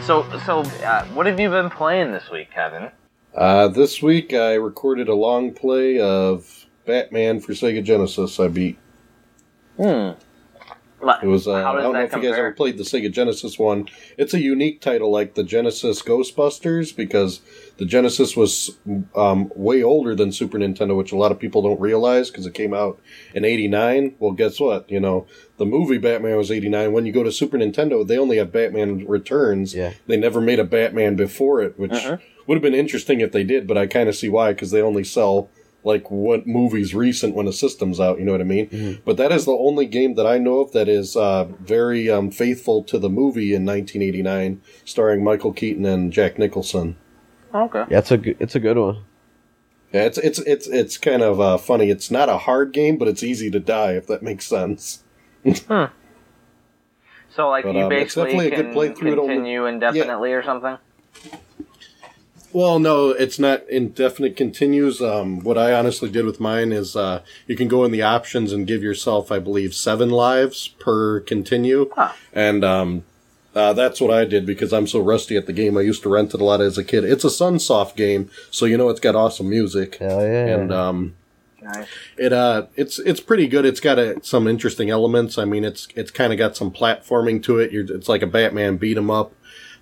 So, 0.09 0.25
so 0.47 0.61
uh, 0.61 1.05
what 1.09 1.27
have 1.27 1.39
you 1.39 1.51
been 1.51 1.69
playing 1.69 2.13
this 2.13 2.31
week, 2.31 2.51
Kevin? 2.51 2.91
Uh, 3.35 3.69
this 3.69 4.01
week 4.01 4.33
I 4.33 4.55
recorded 4.55 5.07
a 5.07 5.15
long 5.15 5.53
play 5.53 6.01
of 6.01 6.65
Batman 6.87 7.41
for 7.41 7.53
Sega 7.53 7.85
Genesis. 7.85 8.41
I 8.41 8.49
beat. 8.49 8.79
Hmm. 9.77 10.13
It 11.01 11.27
was. 11.27 11.47
Uh, 11.47 11.55
I 11.55 11.73
don't 11.73 11.83
know 11.83 11.93
that 11.93 12.05
if 12.05 12.13
you 12.13 12.23
guys 12.23 12.39
ever 12.39 12.53
played 12.53 12.77
the 12.77 12.83
Sega 12.83 13.11
Genesis 13.11 13.59
one. 13.59 13.89
It's 14.17 14.35
a 14.35 14.41
unique 14.41 14.81
title, 14.81 15.11
like 15.11 15.35
the 15.35 15.45
Genesis 15.45 16.03
Ghostbusters, 16.03 16.95
because 16.95 17.41
the 17.77 17.85
Genesis 17.85 18.37
was 18.37 18.77
um, 19.15 19.51
way 19.55 19.83
older 19.83 20.15
than 20.15 20.33
Super 20.33 20.59
Nintendo, 20.59 20.97
which 20.97 21.13
a 21.13 21.17
lot 21.17 21.31
of 21.33 21.39
people 21.39 21.63
don't 21.63 21.81
realize 21.81 22.31
because 22.31 22.47
it 22.47 22.55
came 22.55 22.75
out 22.75 23.01
in 23.35 23.45
'89. 23.45 24.17
Well, 24.19 24.33
guess 24.33 24.59
what? 24.59 24.91
You 24.91 25.01
know, 25.01 25.27
the 25.57 25.67
movie 25.67 25.99
Batman 25.99 26.37
was 26.37 26.51
'89. 26.51 26.93
When 26.93 27.07
you 27.07 27.13
go 27.13 27.23
to 27.23 27.33
Super 27.33 27.59
Nintendo, 27.59 28.07
they 28.07 28.19
only 28.19 28.39
have 28.39 28.51
Batman 28.53 29.07
Returns. 29.07 29.75
Yeah. 29.75 29.93
They 30.07 30.17
never 30.17 30.41
made 30.41 30.59
a 30.59 30.65
Batman 30.65 31.15
before 31.17 31.63
it, 31.63 31.79
which 31.79 31.93
Uh-huh. 31.93 32.17
would 32.47 32.57
have 32.57 32.63
been 32.63 32.75
interesting 32.75 33.21
if 33.21 33.33
they 33.33 33.45
did, 33.45 33.67
but 33.67 33.79
I 33.79 33.87
kind 33.87 34.09
of 34.09 34.17
see 34.17 34.29
why 34.29 34.53
because 34.53 34.71
they 34.73 34.83
only 34.83 35.05
sell 35.05 35.49
like 35.85 36.11
what 36.11 36.47
movies 36.47 36.95
recent 36.95 37.35
when 37.35 37.47
a 37.47 37.53
system's 37.53 38.01
out. 38.01 38.19
You 38.19 38.25
know 38.25 38.33
what 38.33 38.41
I 38.41 38.45
mean? 38.45 39.01
But 39.05 39.17
that 39.17 39.33
is 39.33 39.45
the 39.45 39.53
only 39.53 39.87
game 39.87 40.15
that 40.15 40.27
I 40.27 40.39
know 40.39 40.61
of 40.61 40.73
that 40.73 40.89
is 40.89 41.17
uh, 41.17 41.45
very 41.45 42.11
um, 42.11 42.31
faithful 42.31 42.83
to 42.85 42.99
the 42.99 43.09
movie 43.09 43.55
in 43.55 43.65
1989, 43.65 44.61
starring 44.85 45.25
Michael 45.25 45.53
Keaton 45.53 45.87
and 45.87 46.13
Jack 46.13 46.39
Nicholson. 46.39 46.97
Okay. 47.55 47.85
Yeah, 47.91 47.99
it's 47.99 48.11
a 48.11 48.19
good, 48.19 48.37
it's 48.41 48.55
a 48.55 48.61
good 48.61 48.77
one. 48.77 49.05
Yeah, 49.93 50.03
it's 50.03 50.19
it's 50.19 50.39
it's 50.41 50.67
it's 50.67 50.99
kind 50.99 51.23
of 51.23 51.41
uh, 51.41 51.57
funny. 51.57 51.89
It's 51.89 52.11
not 52.11 52.29
a 52.29 52.37
hard 52.37 52.73
game, 52.73 52.99
but 52.99 53.09
it's 53.09 53.23
easy 53.23 53.51
to 53.51 53.59
die 53.59 53.93
if 53.93 54.07
that 54.09 54.23
makes 54.23 54.47
sense. 54.47 55.03
So, 57.31 57.51
like, 57.51 57.65
But, 57.65 57.75
you 57.75 57.83
um, 57.85 57.93
it's 57.93 58.15
basically 58.17 58.25
definitely 58.25 58.47
a 58.47 58.51
can 58.51 58.73
good 58.73 58.75
playthrough. 58.75 59.13
It 59.13 59.19
only- 59.19 59.35
continue 59.35 59.67
indefinitely 59.67 60.33
or 60.33 60.43
something. 60.43 60.77
Well, 62.53 62.79
no, 62.79 63.11
it's 63.11 63.39
not 63.39 63.69
indefinite 63.69 64.37
continues. 64.37 65.03
Um, 65.03 65.41
what 65.41 65.59
I 65.59 65.73
honestly 65.75 66.11
did 66.11 66.25
with 66.25 66.41
mine 66.41 66.73
is 66.73 66.97
uh, 66.97 67.23
you 67.47 67.57
can 67.57 67.69
go 67.69 67.85
in 67.85 67.93
the 67.93 68.03
options 68.03 68.53
and 68.53 68.67
give 68.67 68.83
yourself, 68.83 69.31
I 69.31 69.39
believe, 69.39 69.75
seven 69.75 70.09
lives 70.11 70.69
per 70.69 71.21
continue. 71.21 71.91
Huh. 71.95 72.13
And 72.33 72.65
um, 72.65 73.05
uh, 73.55 73.75
that's 73.75 74.01
what 74.01 74.13
I 74.13 74.25
did 74.25 74.47
because 74.47 74.73
I'm 74.73 74.87
so 74.87 75.01
rusty 75.01 75.37
at 75.37 75.47
the 75.47 75.53
game. 75.53 75.77
I 75.77 75.83
used 75.83 76.03
to 76.05 76.09
rent 76.09 76.33
it 76.33 76.41
a 76.41 76.45
lot 76.45 76.61
as 76.61 76.79
a 76.79 76.85
kid. 76.85 77.05
It's 77.05 77.25
a 77.25 77.29
Sunsoft 77.29 77.97
game, 77.97 78.31
so 78.51 78.65
you 78.65 78.79
know 78.79 78.89
it's 78.89 79.01
got 79.01 79.15
awesome 79.15 79.51
music. 79.51 79.97
Hell 79.97 80.23
yeah. 80.23 80.47
And 80.47 80.73
um, 80.73 81.15
Nice. 81.61 81.87
it 82.17 82.33
uh, 82.33 82.67
it's 82.77 82.99
it's 83.01 83.21
pretty 83.21 83.47
good. 83.49 83.65
It's 83.65 83.81
got 83.81 83.99
a, 83.99 84.23
some 84.25 84.47
interesting 84.47 84.91
elements. 84.91 85.39
I 85.39 85.45
mean, 85.45 85.65
it's 85.65 85.89
it's 85.97 86.11
kind 86.11 86.33
of 86.33 86.39
got 86.39 86.57
some 86.57 86.71
platforming 86.71 87.43
to 87.45 87.59
it. 87.59 87.73
You're, 87.73 87.85
it's 87.95 88.09
like 88.09 88.23
a 88.23 88.27
Batman 88.27 88.77
beat 88.77 88.97
'em 88.97 89.11
up, 89.11 89.33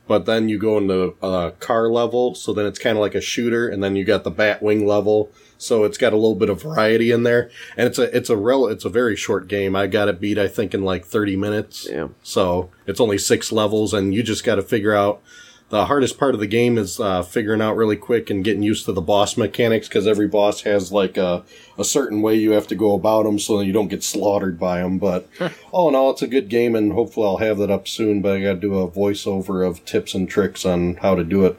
but 0.06 0.26
then 0.26 0.48
you 0.48 0.58
go 0.58 0.78
into 0.78 1.16
a 1.22 1.52
car 1.58 1.88
level, 1.88 2.34
so 2.34 2.52
then 2.52 2.66
it's 2.66 2.78
kind 2.78 2.96
of 2.96 3.00
like 3.00 3.14
a 3.14 3.20
shooter, 3.20 3.68
and 3.68 3.82
then 3.82 3.96
you 3.96 4.04
got 4.04 4.24
the 4.24 4.32
Batwing 4.32 4.86
level. 4.86 5.30
So 5.58 5.84
it's 5.84 5.98
got 5.98 6.12
a 6.12 6.16
little 6.16 6.34
bit 6.34 6.50
of 6.50 6.62
variety 6.62 7.10
in 7.10 7.22
there, 7.22 7.50
and 7.76 7.86
it's 7.86 7.98
a 7.98 8.14
it's 8.14 8.30
a 8.30 8.36
rel 8.36 8.66
it's 8.66 8.84
a 8.84 8.90
very 8.90 9.16
short 9.16 9.48
game. 9.48 9.74
I 9.74 9.86
got 9.86 10.08
it 10.08 10.20
beat 10.20 10.38
I 10.38 10.48
think 10.48 10.74
in 10.74 10.82
like 10.82 11.04
thirty 11.04 11.34
minutes. 11.36 11.88
Yeah. 11.90 12.08
So 12.22 12.70
it's 12.86 13.00
only 13.00 13.18
six 13.18 13.50
levels, 13.52 13.94
and 13.94 14.14
you 14.14 14.22
just 14.22 14.44
got 14.44 14.56
to 14.56 14.62
figure 14.62 14.94
out 14.94 15.22
The 15.68 15.86
hardest 15.86 16.16
part 16.16 16.34
of 16.34 16.40
the 16.40 16.46
game 16.46 16.78
is 16.78 17.00
uh, 17.00 17.22
figuring 17.22 17.60
out 17.60 17.76
really 17.76 17.96
quick 17.96 18.30
and 18.30 18.44
getting 18.44 18.62
used 18.62 18.84
to 18.84 18.92
the 18.92 19.00
boss 19.00 19.36
mechanics 19.36 19.88
because 19.88 20.06
every 20.06 20.28
boss 20.28 20.62
has 20.62 20.92
like 20.92 21.16
a, 21.16 21.42
a 21.76 21.82
certain 21.84 22.22
way 22.22 22.36
you 22.36 22.52
have 22.52 22.68
to 22.68 22.76
go 22.76 22.94
about 22.94 23.24
them 23.24 23.40
so 23.40 23.58
that 23.58 23.66
you 23.66 23.72
don't 23.72 23.88
get 23.88 24.04
slaughtered 24.04 24.60
by 24.60 24.80
them. 24.80 24.98
But 24.98 25.28
all 25.72 25.88
in 25.88 25.96
all, 25.96 26.10
it's 26.10 26.22
a 26.22 26.28
good 26.28 26.48
game, 26.48 26.76
and 26.76 26.92
hopefully 26.92 27.26
I'll 27.26 27.38
have 27.38 27.58
that 27.58 27.70
up 27.70 27.88
soon. 27.88 28.22
But 28.22 28.36
I 28.36 28.42
got 28.42 28.54
to 28.54 28.60
do 28.60 28.78
a 28.78 28.88
voiceover 28.88 29.66
of 29.66 29.84
tips 29.84 30.14
and 30.14 30.28
tricks 30.28 30.64
on 30.64 30.96
how 30.96 31.16
to 31.16 31.24
do 31.24 31.44
it. 31.44 31.58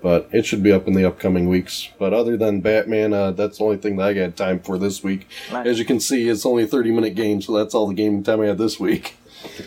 But 0.00 0.30
it 0.32 0.46
should 0.46 0.62
be 0.62 0.72
up 0.72 0.88
in 0.88 0.94
the 0.94 1.04
upcoming 1.04 1.46
weeks. 1.46 1.90
But 1.98 2.14
other 2.14 2.38
than 2.38 2.62
Batman, 2.62 3.12
uh, 3.12 3.32
that's 3.32 3.58
the 3.58 3.64
only 3.64 3.76
thing 3.76 3.96
that 3.96 4.08
I 4.08 4.14
got 4.14 4.36
time 4.36 4.60
for 4.60 4.78
this 4.78 5.04
week. 5.04 5.28
Nice. 5.52 5.66
As 5.66 5.78
you 5.78 5.84
can 5.84 6.00
see, 6.00 6.28
it's 6.28 6.46
only 6.46 6.64
a 6.64 6.66
30 6.66 6.90
minute 6.90 7.14
game, 7.14 7.42
so 7.42 7.52
that's 7.52 7.74
all 7.74 7.86
the 7.86 7.94
game 7.94 8.22
time 8.24 8.40
I 8.40 8.46
had 8.46 8.58
this 8.58 8.80
week. 8.80 9.16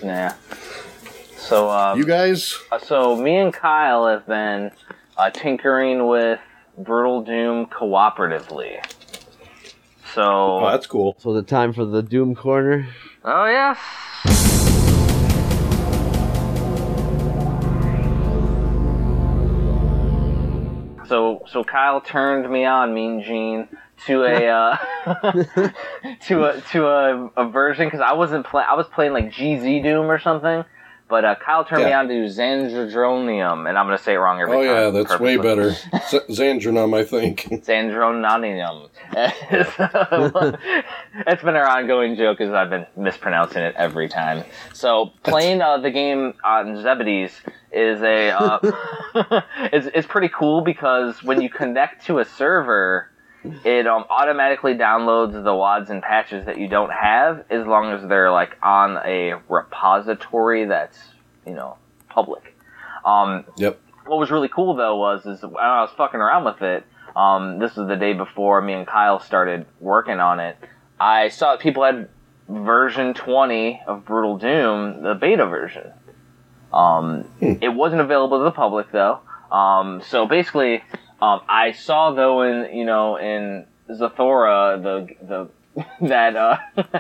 Yeah. 0.04 0.34
So, 1.46 1.70
um, 1.70 1.98
You 2.00 2.06
guys? 2.06 2.60
Uh, 2.72 2.80
so 2.80 3.16
me 3.16 3.38
and 3.38 3.54
Kyle 3.54 4.08
have 4.08 4.26
been 4.26 4.72
uh, 5.16 5.30
tinkering 5.30 6.08
with 6.08 6.40
Brutal 6.76 7.22
Doom 7.22 7.68
cooperatively. 7.68 8.84
So, 10.16 10.24
Oh, 10.24 10.72
that's 10.72 10.88
cool. 10.88 11.16
So 11.20 11.34
the 11.34 11.44
time 11.44 11.72
for 11.72 11.86
the 11.86 12.02
Doom 12.02 12.34
corner. 12.34 12.88
Oh 13.24 13.46
yes. 13.46 13.78
so, 21.08 21.44
so 21.52 21.64
Kyle 21.64 22.02
turned 22.02 22.50
me 22.50 22.66
on, 22.66 22.94
Mean 22.94 23.22
Gene, 23.24 23.68
to 24.08 24.24
a 24.24 24.48
uh, 24.48 24.78
to 26.26 26.46
a 26.46 26.62
to 26.72 26.88
a, 26.88 27.28
a 27.38 27.50
version 27.50 27.88
because 27.88 28.02
I 28.02 28.14
wasn't 28.14 28.46
play 28.46 28.64
I 28.68 28.74
was 28.74 28.88
playing 28.88 29.14
like 29.14 29.32
GZ 29.32 29.84
Doom 29.84 30.10
or 30.10 30.20
something. 30.20 30.66
But 31.08 31.24
uh, 31.24 31.36
Kyle 31.36 31.64
turned 31.64 31.86
me 31.86 31.94
on 31.94 32.08
to 32.08 32.14
Xandrodronium, 32.14 33.70
and 33.70 33.78
I'm 33.78 33.86
gonna 33.86 33.98
say 34.00 34.16
it 34.16 34.18
wrong 34.18 34.42
every 34.42 34.58
Oh 34.58 34.64
time. 34.64 34.70
Oh, 34.70 34.86
yeah, 34.86 34.90
that's 35.04 35.20
way 35.20 35.38
better. 35.38 35.72
Z- 36.10 36.22
I 36.30 37.04
think. 37.04 37.42
Xandrononium. 37.52 38.90
it's 41.28 41.44
been 41.44 41.56
our 41.56 41.68
ongoing 41.68 42.16
joke 42.16 42.42
as 42.42 42.52
I've 42.52 42.72
been 42.72 42.88
mispronouncing 42.98 43.62
it 43.62 43.76
every 43.78 44.10
time. 44.10 44.44
So 44.74 45.12
playing 45.24 45.62
uh, 45.62 45.78
the 45.78 45.92
game 45.92 46.34
on 46.44 46.82
Zebedee's 46.82 47.40
is 47.72 48.02
a 48.02 48.30
uh, 48.32 49.42
is 49.72 49.86
is 49.88 50.08
pretty 50.08 50.30
cool 50.30 50.62
because 50.62 51.22
when 51.22 51.40
you 51.40 51.50
connect 51.50 52.08
to 52.08 52.18
a 52.18 52.26
server, 52.26 53.12
it 53.64 53.88
um, 53.88 54.06
automatically 54.10 54.74
downloads 54.74 55.42
the 55.44 55.54
wads 55.56 55.90
and 55.90 56.02
patches 56.02 56.46
that 56.46 56.58
you 56.58 56.68
don't 56.68 56.92
have 56.92 57.46
as 57.50 57.66
long 57.66 57.92
as 57.92 58.08
they're 58.08 58.32
like 58.32 58.58
on 58.64 58.98
a 59.06 59.36
repository 59.50 60.66
that's 60.66 60.98
you 61.46 61.54
know 61.54 61.78
public. 62.10 62.56
Um, 63.06 63.46
Yep. 63.58 63.80
what 64.06 64.18
was 64.20 64.32
really 64.32 64.50
cool 64.50 64.76
though 64.76 64.98
was 64.98 65.26
is 65.26 65.42
when 65.44 65.56
I 65.64 65.82
was 65.82 65.92
fucking 65.98 66.20
around 66.20 66.46
with 66.46 66.62
it. 66.62 66.84
Um, 67.16 67.60
this 67.60 67.76
was 67.76 67.88
the 67.88 67.96
day 67.96 68.14
before 68.14 68.62
me 68.62 68.74
and 68.74 68.86
Kyle 68.86 69.20
started 69.20 69.66
working 69.80 70.20
on 70.20 70.40
it. 70.40 70.58
I 71.00 71.30
saw 71.30 71.52
that 71.52 71.62
people 71.62 71.84
had 71.84 72.10
version 72.50 73.14
20 73.14 73.82
of 73.88 74.06
Brutal 74.06 74.38
Doom, 74.38 75.02
the 75.02 75.14
beta 75.16 75.46
version. 75.46 75.92
Um, 76.74 77.26
It 77.40 77.74
wasn't 77.74 78.02
available 78.02 78.40
to 78.40 78.44
the 78.44 78.52
public 78.52 78.92
though. 78.92 79.20
Um, 79.52 80.02
so 80.06 80.26
basically, 80.28 80.84
um, 81.22 81.42
I 81.48 81.72
saw 81.72 82.12
though 82.12 82.42
in 82.44 82.76
you 82.76 82.86
know 82.86 83.18
in 83.18 83.66
Zathora 83.90 84.82
the 84.82 85.08
the 85.26 85.50
that 86.08 86.36
uh, 86.36 86.58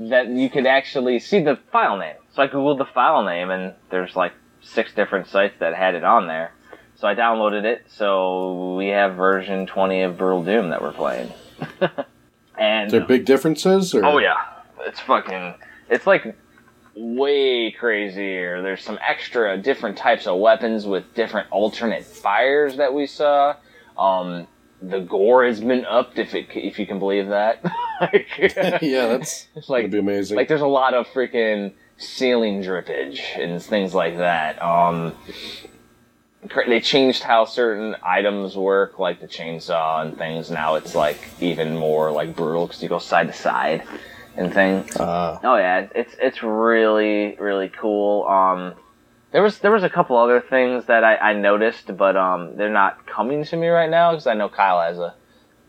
that 0.00 0.28
you 0.28 0.50
could 0.50 0.66
actually 0.66 1.18
see 1.20 1.42
the 1.42 1.58
file 1.72 1.96
name. 1.96 2.16
So 2.34 2.42
I 2.42 2.48
googled 2.48 2.78
the 2.78 2.84
file 2.84 3.24
name 3.24 3.50
and 3.50 3.74
there's 3.90 4.16
like 4.16 4.32
six 4.60 4.92
different 4.92 5.28
sites 5.28 5.54
that 5.60 5.74
had 5.74 5.94
it 5.94 6.04
on 6.04 6.26
there. 6.26 6.52
So 6.96 7.06
I 7.06 7.14
downloaded 7.14 7.64
it. 7.64 7.86
So 7.88 8.74
we 8.76 8.88
have 8.88 9.14
version 9.16 9.66
20 9.66 10.02
of 10.02 10.18
Brutal 10.18 10.42
Doom 10.42 10.70
that 10.70 10.82
we're 10.82 10.92
playing. 10.92 11.32
and 12.58 12.86
Is 12.86 12.92
there 12.92 13.04
big 13.04 13.24
differences? 13.26 13.94
Or? 13.94 14.04
Oh 14.04 14.18
yeah, 14.18 14.36
it's 14.80 15.00
fucking. 15.00 15.54
It's 15.88 16.06
like 16.06 16.36
way 16.96 17.70
crazier. 17.70 18.62
There's 18.62 18.82
some 18.82 18.98
extra 19.06 19.56
different 19.58 19.98
types 19.98 20.26
of 20.26 20.38
weapons 20.40 20.86
with 20.86 21.14
different 21.14 21.48
alternate 21.50 22.04
fires 22.04 22.76
that 22.76 22.94
we 22.94 23.06
saw. 23.06 23.56
Um, 23.98 24.46
the 24.82 25.00
gore 25.00 25.44
has 25.46 25.60
been 25.60 25.84
upped, 25.84 26.18
if 26.18 26.34
it 26.34 26.48
if 26.54 26.78
you 26.78 26.86
can 26.86 26.98
believe 26.98 27.28
that. 27.28 27.64
Like, 27.98 28.28
yeah, 28.82 29.06
that's 29.06 29.46
like 29.68 29.90
be 29.90 29.96
amazing. 29.96 30.36
like 30.36 30.48
there's 30.48 30.60
a 30.60 30.66
lot 30.66 30.92
of 30.92 31.06
freaking 31.06 31.72
ceiling 31.96 32.62
drippage 32.62 33.20
and 33.38 33.62
things 33.62 33.94
like 33.94 34.18
that. 34.18 34.62
Um, 34.62 35.14
they 36.66 36.80
changed 36.82 37.22
how 37.22 37.46
certain 37.46 37.96
items 38.02 38.54
work, 38.54 38.98
like 38.98 39.22
the 39.22 39.26
chainsaw 39.26 40.04
and 40.04 40.18
things. 40.18 40.50
Now 40.50 40.74
it's 40.74 40.94
like 40.94 41.26
even 41.40 41.74
more 41.74 42.12
like 42.12 42.36
brutal 42.36 42.66
because 42.66 42.82
you 42.82 42.90
go 42.90 42.98
side 42.98 43.28
to 43.28 43.32
side 43.32 43.82
and 44.36 44.52
things. 44.52 44.96
uh, 44.96 45.38
Oh 45.42 45.56
yeah, 45.56 45.86
it's 45.94 46.14
it's 46.20 46.42
really 46.42 47.36
really 47.38 47.68
cool. 47.68 48.24
Um, 48.24 48.74
there 49.32 49.42
was 49.42 49.58
there 49.58 49.72
was 49.72 49.82
a 49.82 49.90
couple 49.90 50.16
other 50.16 50.40
things 50.40 50.86
that 50.86 51.04
I, 51.04 51.16
I 51.16 51.32
noticed, 51.34 51.96
but 51.96 52.16
um, 52.16 52.56
they're 52.56 52.70
not 52.70 53.06
coming 53.06 53.44
to 53.44 53.56
me 53.56 53.68
right 53.68 53.90
now 53.90 54.12
because 54.12 54.26
I 54.26 54.34
know 54.34 54.48
Kyle 54.48 54.80
has 54.80 54.98
a 54.98 55.14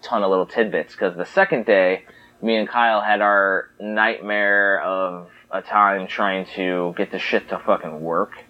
ton 0.02 0.24
of 0.24 0.30
little 0.30 0.46
tidbits. 0.46 0.94
Because 0.94 1.18
the 1.18 1.26
second 1.26 1.66
day, 1.66 2.06
me 2.42 2.56
and 2.56 2.68
Kyle 2.70 3.02
had 3.02 3.22
our 3.22 3.70
nightmare 3.80 4.82
of 4.82 5.30
a 5.52 5.62
time 5.62 6.08
trying 6.08 6.46
to 6.56 6.94
get 6.98 7.12
the 7.12 7.20
shit 7.20 7.50
to 7.50 7.60
fucking 7.60 8.02
work. 8.02 8.34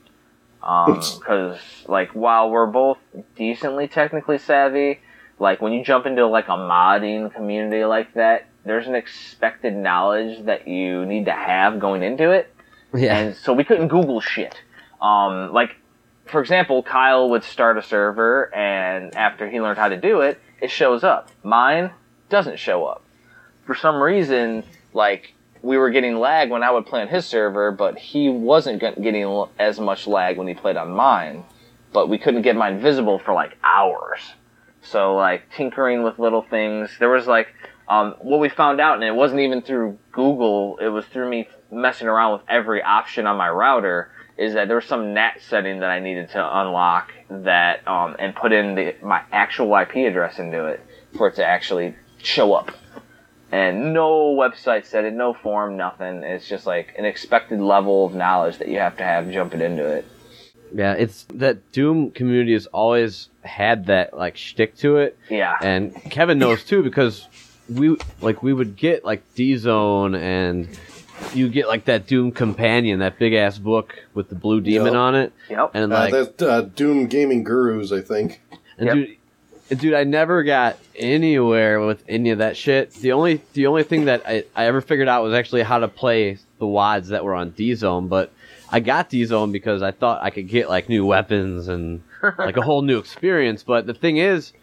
Because 0.60 1.60
like 1.88 2.10
while 2.12 2.50
we're 2.50 2.66
both 2.68 2.98
decently 3.36 3.88
technically 3.88 4.38
savvy, 4.38 5.00
like 5.40 5.62
when 5.62 5.72
you 5.72 5.84
jump 5.84 6.06
into 6.06 6.28
like 6.28 6.48
a 6.48 6.58
modding 6.58 7.34
community 7.34 7.86
like 7.86 8.14
that, 8.16 8.48
there's 8.68 8.88
an 8.88 8.96
expected 8.96 9.76
knowledge 9.76 10.46
that 10.46 10.68
you 10.68 11.06
need 11.06 11.26
to 11.26 11.32
have 11.32 11.80
going 11.80 12.04
into 12.04 12.32
it. 12.32 12.54
Yeah. 12.94 13.18
And 13.18 13.36
so 13.36 13.54
we 13.54 13.64
couldn't 13.64 13.90
Google 13.90 14.22
shit. 14.22 14.62
Um, 15.02 15.52
like, 15.54 15.76
for 16.26 16.42
example, 16.42 16.84
Kyle 16.84 17.30
would 17.30 17.44
start 17.44 17.78
a 17.78 17.84
server, 17.84 18.54
and 18.54 19.16
after 19.16 19.50
he 19.50 19.62
learned 19.62 19.78
how 19.78 19.90
to 19.90 19.98
do 19.98 20.22
it, 20.22 20.40
it 20.62 20.72
shows 20.72 21.04
up. 21.04 21.30
Mine 21.44 21.92
doesn't 22.30 22.60
show 22.60 22.86
up. 22.86 23.04
For 23.66 23.76
some 23.76 24.02
reason, 24.02 24.64
like, 24.94 25.34
we 25.62 25.78
were 25.78 25.90
getting 25.90 26.18
lag 26.18 26.50
when 26.50 26.64
I 26.64 26.72
would 26.72 26.86
play 26.86 27.02
on 27.02 27.08
his 27.08 27.26
server, 27.26 27.72
but 27.72 27.98
he 27.98 28.30
wasn't 28.30 28.80
getting 28.80 29.46
as 29.60 29.80
much 29.80 30.08
lag 30.08 30.38
when 30.38 30.48
he 30.48 30.54
played 30.54 30.78
on 30.78 30.92
mine. 30.92 31.44
But 31.94 32.10
we 32.10 32.18
couldn't 32.18 32.42
get 32.44 32.56
mine 32.56 32.80
visible 32.80 33.20
for 33.20 33.34
like 33.34 33.58
hours. 33.64 34.20
So, 34.82 35.16
like, 35.16 35.52
tinkering 35.52 36.04
with 36.04 36.20
little 36.20 36.42
things. 36.42 36.92
There 37.00 37.10
was 37.10 37.28
like, 37.28 37.48
um, 37.90 38.16
what 38.20 38.40
we 38.40 38.50
found 38.50 38.80
out, 38.82 38.96
and 38.96 39.04
it 39.04 39.16
wasn't 39.16 39.42
even 39.42 39.62
through 39.62 39.98
Google, 40.12 40.78
it 40.78 40.88
was 40.90 41.06
through 41.06 41.30
me 41.30 41.48
messing 41.72 42.08
around 42.08 42.34
with 42.34 42.42
every 42.50 42.82
option 42.82 43.26
on 43.28 43.38
my 43.38 43.50
router, 43.50 44.10
is 44.38 44.54
that 44.54 44.68
there 44.68 44.76
was 44.78 44.86
some 44.86 45.14
NAT 45.14 45.42
setting 45.42 45.80
that 45.80 45.90
I 45.90 46.00
needed 46.00 46.30
to 46.32 46.60
unlock 46.60 47.12
that, 47.30 47.88
um, 47.88 48.16
and 48.20 48.36
put 48.36 48.52
in 48.52 48.76
the, 48.76 48.96
my 49.02 49.22
actual 49.32 49.76
IP 49.76 49.96
address 50.08 50.38
into 50.40 50.66
it 50.66 50.82
for 51.18 51.28
it 51.30 51.36
to 51.36 51.46
actually 51.46 51.96
show 52.22 52.54
up. 52.54 52.72
And 53.52 53.94
no 53.94 54.36
website 54.36 54.86
said 54.86 55.06
it, 55.06 55.14
no 55.14 55.34
form, 55.34 55.78
nothing. 55.78 56.24
It's 56.24 56.48
just 56.50 56.66
like 56.66 56.94
an 56.98 57.06
expected 57.06 57.62
level 57.62 58.06
of 58.06 58.14
knowledge 58.14 58.58
that 58.58 58.68
you 58.68 58.80
have 58.80 58.98
to 58.98 59.04
have 59.04 59.32
jumping 59.32 59.62
into 59.62 59.86
it. 59.86 60.06
Yeah, 60.74 60.94
it's 60.94 61.26
that 61.36 61.72
Doom 61.72 62.12
community 62.12 62.52
has 62.52 62.66
always 62.68 63.30
had 63.42 63.86
that 63.86 64.14
like 64.14 64.36
shtick 64.36 64.76
to 64.80 64.98
it, 64.98 65.18
Yeah. 65.30 65.56
and 65.62 65.96
Kevin 66.12 66.40
knows 66.40 66.66
too 66.66 66.84
because 66.84 67.26
we 67.70 67.98
like 68.22 68.42
we 68.44 68.54
would 68.54 68.76
get 68.76 69.04
like 69.06 69.24
D 69.36 69.58
Zone 69.58 70.16
and 70.16 70.68
you 71.34 71.50
get 71.50 71.68
like 71.68 71.86
that 71.86 72.08
Doom 72.08 72.32
companion, 72.32 73.00
that 73.00 73.18
big 73.18 73.34
ass 73.34 73.58
book 73.58 73.96
with 74.14 74.30
the 74.30 74.36
blue 74.36 74.62
demon 74.62 74.94
Yep. 74.94 74.96
on 74.96 75.16
it, 75.16 75.34
Yep. 75.50 75.72
and 75.74 75.92
uh, 75.94 76.10
like 76.12 76.42
uh, 76.42 76.62
Doom 76.62 77.08
Gaming 77.08 77.44
Gurus, 77.44 77.92
I 77.92 78.02
think. 78.02 78.42
And 78.78 78.88
Yep. 78.88 78.94
dude, 78.96 79.18
and 79.70 79.80
dude, 79.80 79.94
I 79.96 80.04
never 80.04 80.44
got 80.44 80.78
anywhere 80.96 81.86
with 81.86 82.04
any 82.08 82.30
of 82.30 82.38
that 82.38 82.56
shit. 82.56 82.94
The 82.94 83.12
only 83.14 83.42
the 83.54 83.68
only 83.68 83.84
thing 83.84 84.06
that 84.06 84.22
I, 84.26 84.44
I 84.56 84.66
ever 84.66 84.80
figured 84.82 85.08
out 85.08 85.24
was 85.24 85.34
actually 85.34 85.64
how 85.64 85.80
to 85.80 85.88
play 85.88 86.38
the 86.60 86.68
wads 86.68 87.10
that 87.10 87.24
were 87.26 87.34
on 87.36 87.50
D 87.52 87.74
Zone, 87.76 88.08
but 88.08 88.32
I 88.72 88.80
got 88.80 89.10
D 89.10 89.26
Zone 89.26 89.52
because 89.52 89.82
I 89.82 89.92
thought 89.92 90.22
I 90.24 90.30
could 90.30 90.48
get 90.48 90.70
like 90.70 90.88
new 90.90 91.06
weapons 91.06 91.68
and 91.68 92.02
like 92.38 92.58
a 92.58 92.62
whole 92.62 92.82
new 92.82 92.98
experience. 93.00 93.64
But 93.64 93.88
the 93.88 93.94
thing 93.94 94.18
is, 94.18 94.54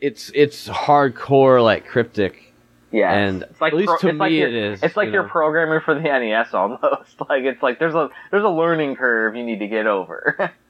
it's 0.00 0.30
it's 0.34 0.68
hardcore 0.68 1.62
like 1.62 1.86
cryptic. 1.86 2.44
Yeah, 2.90 3.12
And 3.12 3.42
it's 3.42 3.60
like 3.60 3.74
at 3.74 3.78
least 3.78 3.88
pro- 3.88 3.98
to 3.98 4.08
it's 4.08 4.18
like 4.18 4.30
me 4.30 4.38
you're- 4.38 4.50
it 4.50 4.72
is, 4.72 4.82
It's 4.82 4.96
like 4.96 5.08
you 5.08 5.12
you're 5.12 5.24
know. 5.24 5.28
programming 5.28 5.80
for 5.84 5.94
the 5.94 6.00
NES 6.00 6.54
almost. 6.54 7.16
Like 7.28 7.42
it's 7.44 7.62
like 7.62 7.78
there's 7.78 7.94
a 7.94 8.08
there's 8.30 8.44
a 8.44 8.48
learning 8.48 8.96
curve 8.96 9.36
you 9.36 9.44
need 9.44 9.58
to 9.58 9.68
get 9.68 9.86
over. 9.86 10.52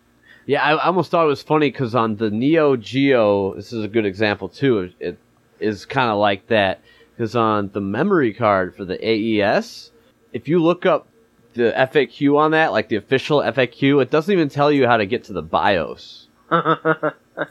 Yeah, 0.46 0.62
I, 0.62 0.72
I 0.76 0.86
almost 0.86 1.10
thought 1.10 1.24
it 1.24 1.28
was 1.28 1.42
funny 1.42 1.70
because 1.70 1.94
on 1.94 2.16
the 2.16 2.30
Neo 2.30 2.74
Geo, 2.74 3.52
this 3.52 3.70
is 3.70 3.84
a 3.84 3.88
good 3.88 4.06
example 4.06 4.48
too. 4.48 4.78
It, 4.78 4.94
it 4.98 5.18
is 5.60 5.84
kind 5.84 6.10
of 6.10 6.16
like 6.16 6.46
that 6.46 6.80
because 7.14 7.36
on 7.36 7.68
the 7.74 7.82
memory 7.82 8.32
card 8.32 8.74
for 8.74 8.86
the 8.86 8.96
AES, 8.98 9.90
if 10.32 10.48
you 10.48 10.62
look 10.62 10.86
up 10.86 11.06
the 11.52 11.74
FAQ 11.76 12.38
on 12.38 12.52
that, 12.52 12.72
like 12.72 12.88
the 12.88 12.96
official 12.96 13.40
FAQ, 13.40 14.00
it 14.00 14.10
doesn't 14.10 14.32
even 14.32 14.48
tell 14.48 14.72
you 14.72 14.86
how 14.86 14.96
to 14.96 15.04
get 15.04 15.24
to 15.24 15.34
the 15.34 15.42
BIOS. 15.42 16.28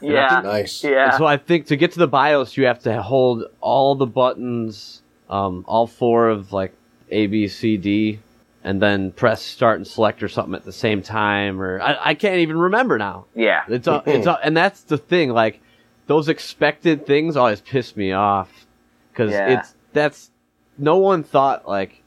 yeah. 0.00 0.40
Nice. 0.42 0.82
Yeah. 0.84 1.16
So 1.16 1.24
I 1.26 1.36
think 1.36 1.66
to 1.66 1.76
get 1.76 1.92
to 1.92 1.98
the 1.98 2.08
BIOS, 2.08 2.56
you 2.56 2.66
have 2.66 2.80
to 2.84 3.02
hold 3.02 3.44
all 3.60 3.94
the 3.94 4.06
buttons, 4.06 5.02
um, 5.30 5.64
all 5.68 5.86
four 5.86 6.28
of 6.28 6.52
like 6.52 6.72
A, 7.10 7.26
B, 7.26 7.48
C, 7.48 7.76
D, 7.76 8.20
and 8.64 8.80
then 8.82 9.12
press 9.12 9.42
start 9.42 9.76
and 9.78 9.86
select 9.86 10.22
or 10.22 10.28
something 10.28 10.54
at 10.54 10.64
the 10.64 10.72
same 10.72 11.02
time. 11.02 11.60
Or 11.60 11.80
I, 11.80 12.10
I 12.10 12.14
can't 12.14 12.38
even 12.38 12.58
remember 12.58 12.98
now. 12.98 13.26
Yeah. 13.34 13.62
It's 13.68 13.88
all, 13.88 14.02
it's 14.06 14.26
all, 14.26 14.38
and 14.42 14.56
that's 14.56 14.82
the 14.82 14.98
thing. 14.98 15.30
Like 15.30 15.60
those 16.06 16.28
expected 16.28 17.06
things 17.06 17.36
always 17.36 17.60
piss 17.60 17.96
me 17.96 18.12
off 18.12 18.66
because 19.12 19.32
Yeah. 19.32 19.60
it's 19.60 19.74
that's 19.92 20.30
no 20.78 20.96
one 20.98 21.22
thought 21.22 21.66
like 21.68 21.97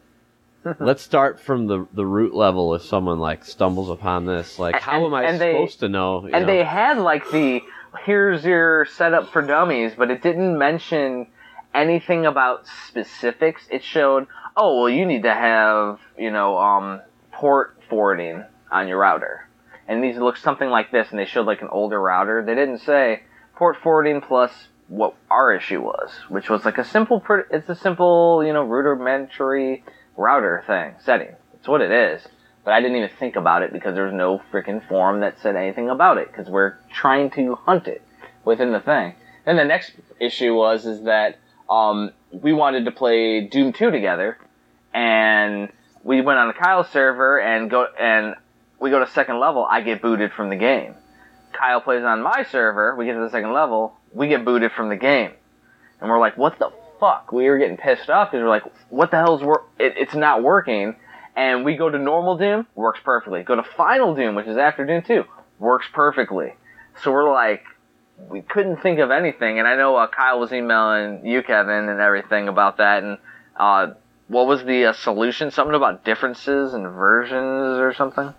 let's 0.79 1.01
start 1.01 1.39
from 1.39 1.67
the 1.67 1.87
the 1.93 2.05
root 2.05 2.33
level 2.33 2.75
if 2.75 2.83
someone 2.83 3.19
like 3.19 3.43
stumbles 3.45 3.89
upon 3.89 4.25
this. 4.25 4.59
Like 4.59 4.79
how 4.79 4.97
And- 4.97 5.05
am 5.05 5.13
I 5.13 5.23
and 5.23 5.39
they- 5.41 5.53
supposed 5.53 5.79
to 5.81 5.89
know? 5.89 6.21
And 6.23 6.31
know? 6.31 6.45
they 6.45 6.63
had 6.63 6.97
like 6.97 7.29
the 7.31 7.61
here's 8.05 8.45
your 8.45 8.85
setup 8.85 9.29
for 9.31 9.41
dummies, 9.41 9.93
but 9.97 10.11
it 10.11 10.21
didn't 10.21 10.57
mention 10.57 11.27
anything 11.73 12.25
about 12.25 12.65
specifics. 12.87 13.63
It 13.69 13.83
showed, 13.83 14.27
oh 14.55 14.77
well, 14.81 14.89
you 14.89 15.05
need 15.05 15.23
to 15.23 15.33
have 15.33 15.99
you 16.17 16.31
know 16.31 16.57
um, 16.57 17.01
port 17.31 17.77
forwarding 17.89 18.43
on 18.71 18.87
your 18.87 18.99
router, 18.99 19.47
and 19.87 20.03
these 20.03 20.17
look 20.17 20.37
something 20.37 20.69
like 20.69 20.91
this. 20.91 21.09
And 21.09 21.19
they 21.19 21.25
showed 21.25 21.47
like 21.47 21.61
an 21.61 21.69
older 21.69 21.99
router. 21.99 22.43
They 22.45 22.55
didn't 22.55 22.79
say 22.79 23.23
port 23.55 23.77
forwarding 23.81 24.21
plus 24.21 24.51
what 24.87 25.15
our 25.29 25.53
issue 25.53 25.81
was, 25.81 26.11
which 26.29 26.49
was 26.49 26.65
like 26.65 26.77
a 26.77 26.83
simple. 26.85 27.23
It's 27.49 27.69
a 27.69 27.75
simple 27.75 28.43
you 28.45 28.53
know 28.53 28.63
rudimentary 28.63 29.83
router 30.21 30.63
thing 30.67 30.95
setting. 31.03 31.35
It's 31.55 31.67
what 31.67 31.81
it 31.81 31.91
is. 31.91 32.27
But 32.63 32.73
I 32.73 32.81
didn't 32.81 32.97
even 32.97 33.09
think 33.17 33.35
about 33.35 33.63
it 33.63 33.73
because 33.73 33.95
there 33.95 34.05
was 34.05 34.13
no 34.13 34.41
freaking 34.51 34.87
forum 34.87 35.21
that 35.21 35.39
said 35.39 35.55
anything 35.55 35.89
about 35.89 36.17
it 36.17 36.27
because 36.27 36.47
we're 36.47 36.75
trying 36.91 37.31
to 37.31 37.55
hunt 37.55 37.87
it 37.87 38.03
within 38.45 38.71
the 38.71 38.79
thing. 38.79 39.15
Then 39.45 39.57
the 39.57 39.65
next 39.65 39.93
issue 40.19 40.53
was 40.53 40.85
is 40.85 41.03
that 41.03 41.39
um, 41.69 42.11
we 42.31 42.53
wanted 42.53 42.85
to 42.85 42.91
play 42.91 43.41
Doom 43.41 43.73
2 43.73 43.89
together, 43.89 44.37
and 44.93 45.69
we 46.03 46.21
went 46.21 46.37
on 46.37 46.47
the 46.47 46.53
Kyle 46.53 46.83
server 46.83 47.39
and 47.39 47.69
go 47.69 47.87
and 47.99 48.35
we 48.79 48.89
go 48.89 48.99
to 48.99 49.07
second 49.07 49.39
level. 49.39 49.65
I 49.69 49.81
get 49.81 50.01
booted 50.01 50.31
from 50.33 50.49
the 50.49 50.55
game. 50.55 50.95
Kyle 51.53 51.81
plays 51.81 52.03
on 52.03 52.21
my 52.21 52.43
server. 52.51 52.95
We 52.95 53.05
get 53.05 53.13
to 53.13 53.19
the 53.19 53.29
second 53.29 53.53
level. 53.53 53.97
We 54.13 54.27
get 54.27 54.45
booted 54.45 54.71
from 54.71 54.89
the 54.89 54.95
game, 54.95 55.31
and 55.99 56.09
we're 56.09 56.19
like, 56.19 56.37
"What 56.37 56.59
the 56.59 56.71
fuck?" 57.01 57.33
We 57.33 57.49
were 57.49 57.57
getting 57.57 57.75
pissed 57.75 58.09
off 58.09 58.31
because 58.31 58.43
we're 58.43 58.49
like, 58.49 58.63
"What 58.89 59.11
the 59.11 59.17
hell's 59.17 59.43
work? 59.43 59.65
it, 59.77 59.95
It's 59.97 60.15
not 60.15 60.41
working." 60.41 60.95
And 61.35 61.63
we 61.63 61.75
go 61.75 61.89
to 61.89 61.97
normal 61.97 62.37
Doom, 62.37 62.67
works 62.75 62.99
perfectly. 63.03 63.43
Go 63.43 63.55
to 63.55 63.63
Final 63.63 64.15
Doom, 64.15 64.35
which 64.35 64.47
is 64.47 64.57
after 64.57 64.85
Doom 64.85 65.01
2, 65.01 65.23
works 65.59 65.87
perfectly. 65.91 66.55
So 67.01 67.11
we're 67.11 67.31
like, 67.31 67.63
we 68.29 68.41
couldn't 68.41 68.77
think 68.77 68.99
of 68.99 69.11
anything. 69.11 69.57
And 69.59 69.67
I 69.67 69.75
know 69.75 69.95
uh, 69.95 70.07
Kyle 70.07 70.39
was 70.39 70.51
emailing 70.51 71.25
you, 71.25 71.41
Kevin, 71.41 71.89
and 71.89 71.99
everything 71.99 72.47
about 72.47 72.77
that. 72.77 73.03
And 73.03 73.17
uh, 73.55 73.93
what 74.27 74.45
was 74.47 74.63
the 74.65 74.87
uh, 74.87 74.93
solution? 74.93 75.51
Something 75.51 75.75
about 75.75 76.03
differences 76.03 76.73
and 76.73 76.83
versions 76.87 77.79
or 77.79 77.93
something? 77.93 78.33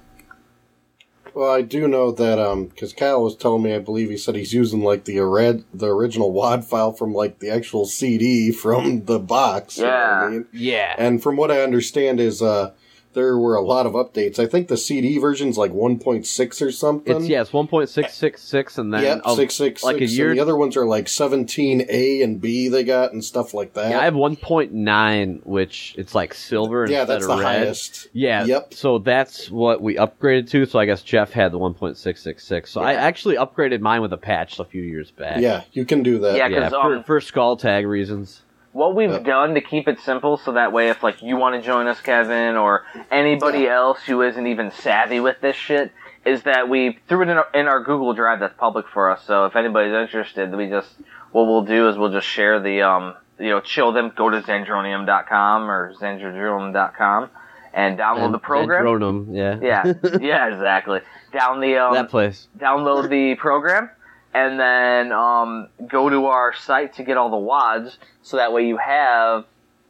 Well, 1.34 1.50
I 1.50 1.62
do 1.62 1.88
know 1.88 2.10
that 2.12 2.38
um 2.38 2.66
because 2.66 2.92
Kyle 2.92 3.22
was 3.22 3.36
telling 3.36 3.62
me, 3.62 3.74
I 3.74 3.78
believe 3.78 4.10
he 4.10 4.16
said 4.16 4.34
he's 4.34 4.52
using 4.52 4.82
like 4.82 5.04
the 5.04 5.18
red, 5.20 5.64
the 5.72 5.86
original 5.88 6.32
WAD 6.32 6.64
file 6.64 6.92
from 6.92 7.14
like 7.14 7.38
the 7.38 7.50
actual 7.50 7.86
CD 7.86 8.52
from 8.52 9.04
the 9.06 9.18
box. 9.18 9.78
you 9.78 9.84
know 9.84 9.90
I 9.90 10.22
Yeah. 10.24 10.28
mean? 10.30 10.46
yeah. 10.52 10.94
And 10.98 11.22
from 11.22 11.36
what 11.36 11.50
I 11.50 11.62
understand 11.62 12.20
is 12.20 12.42
uh 12.42 12.72
there 13.14 13.36
were 13.38 13.54
a 13.54 13.60
lot 13.62 13.86
of 13.86 13.92
updates. 13.92 14.38
I 14.38 14.46
think 14.46 14.68
the 14.68 14.76
CD 14.76 15.18
version's 15.18 15.58
like 15.58 15.72
1.6 15.72 16.62
or 16.62 16.72
something. 16.72 17.16
It's 17.16 17.28
yeah, 17.28 17.40
it's 17.42 17.52
one 17.52 17.66
point 17.68 17.88
six 17.88 18.14
six 18.14 18.42
six, 18.42 18.78
and 18.78 18.92
then 18.92 19.02
Yep, 19.02 19.20
of- 19.24 19.36
six 19.36 19.54
six 19.54 19.82
like 19.84 20.00
a 20.00 20.06
year- 20.06 20.30
And 20.30 20.38
the 20.38 20.42
other 20.42 20.56
ones 20.56 20.76
are 20.76 20.86
like 20.86 21.08
17A 21.08 22.22
and 22.22 22.40
B 22.40 22.68
they 22.68 22.84
got 22.84 23.12
and 23.12 23.24
stuff 23.24 23.54
like 23.54 23.74
that. 23.74 23.90
yeah, 23.90 24.00
I 24.00 24.04
have 24.04 24.14
one 24.14 24.36
point 24.36 24.72
nine, 24.72 25.40
which 25.44 25.94
it's 25.98 26.14
like 26.14 26.34
silver 26.34 26.86
Yeah, 26.88 27.00
instead 27.02 27.08
that's 27.08 27.26
the 27.26 27.36
red. 27.36 27.42
highest. 27.44 28.08
Yeah. 28.12 28.44
Yep. 28.44 28.74
So 28.74 28.98
that's 28.98 29.50
what 29.50 29.80
we 29.82 29.96
upgraded 29.96 30.48
to. 30.50 30.66
So 30.66 30.78
I 30.78 30.86
guess 30.86 31.02
Jeff 31.02 31.32
had 31.32 31.52
the 31.52 31.58
one 31.58 31.74
point 31.74 31.96
six 31.96 32.22
six 32.22 32.44
six. 32.46 32.70
So 32.70 32.80
I 32.80 32.94
actually 32.94 33.36
upgraded 33.36 33.80
mine 33.80 34.02
with 34.02 34.12
a 34.12 34.18
patch 34.18 34.58
a 34.58 34.64
few 34.64 34.82
years 34.82 35.10
back. 35.10 35.40
Yeah, 35.40 35.62
you 35.72 35.84
can 35.84 36.02
do 36.02 36.18
that. 36.20 36.36
Yeah, 36.36 36.48
Yeah, 36.48 36.60
'cause, 36.68 36.72
for, 36.72 36.94
um, 36.96 37.04
for 37.04 37.20
Skulltag 37.20 37.86
reasons. 37.86 38.42
What 38.72 38.94
we've 38.94 39.10
Yep. 39.10 39.24
done 39.24 39.54
to 39.54 39.60
keep 39.60 39.86
it 39.86 40.00
simple, 40.00 40.36
so 40.38 40.52
that 40.52 40.72
way, 40.72 40.88
if 40.88 41.02
like 41.02 41.22
you 41.22 41.36
want 41.36 41.54
to 41.56 41.60
join 41.62 41.86
us, 41.86 42.00
Kevin, 42.00 42.56
or 42.56 42.84
anybody 43.10 43.68
else 43.68 44.02
who 44.04 44.22
isn't 44.22 44.46
even 44.46 44.70
savvy 44.70 45.20
with 45.20 45.40
this 45.42 45.56
shit, 45.56 45.92
is 46.24 46.44
that 46.44 46.68
we 46.68 46.98
threw 47.08 47.22
it 47.22 47.28
in 47.28 47.36
our, 47.36 47.48
in 47.52 47.66
our 47.68 47.80
Google 47.80 48.14
Drive 48.14 48.40
that's 48.40 48.54
public 48.56 48.86
for 48.88 49.10
us. 49.10 49.22
So 49.26 49.44
if 49.44 49.56
anybody's 49.56 49.92
interested, 49.92 50.54
we 50.54 50.68
just 50.68 50.88
what 51.32 51.44
we'll 51.46 51.64
do 51.64 51.88
is 51.88 51.98
we'll 51.98 52.12
just 52.12 52.26
share 52.26 52.60
the 52.60 52.82
um 52.82 53.14
you 53.38 53.50
know 53.50 53.60
chill 53.60 53.92
them 53.92 54.12
go 54.16 54.30
to 54.30 54.40
zandronum.com 54.40 55.70
or 55.70 55.92
zandronum.com 55.94 57.30
and 57.74 57.98
download 57.98 58.24
And- 58.26 58.34
the 58.34 58.38
program. 58.38 58.86
and 58.86 59.00
Dronum, 59.02 59.26
yeah. 59.30 59.58
yeah, 59.60 59.92
yeah, 60.20 60.46
exactly. 60.52 61.00
Down 61.32 61.60
the 61.60 61.76
um, 61.78 61.94
that 61.94 62.10
place. 62.10 62.48
download 62.58 63.08
the 63.08 63.34
program, 63.36 63.90
and 64.34 64.58
then 64.58 65.12
um, 65.12 65.68
go 65.86 66.08
to 66.08 66.26
our 66.26 66.54
site 66.54 66.94
to 66.94 67.02
get 67.02 67.16
all 67.16 67.30
the 67.30 67.36
WADs, 67.36 67.98
so 68.22 68.36
that 68.36 68.52
way 68.52 68.66
you 68.66 68.76
have 68.78 69.44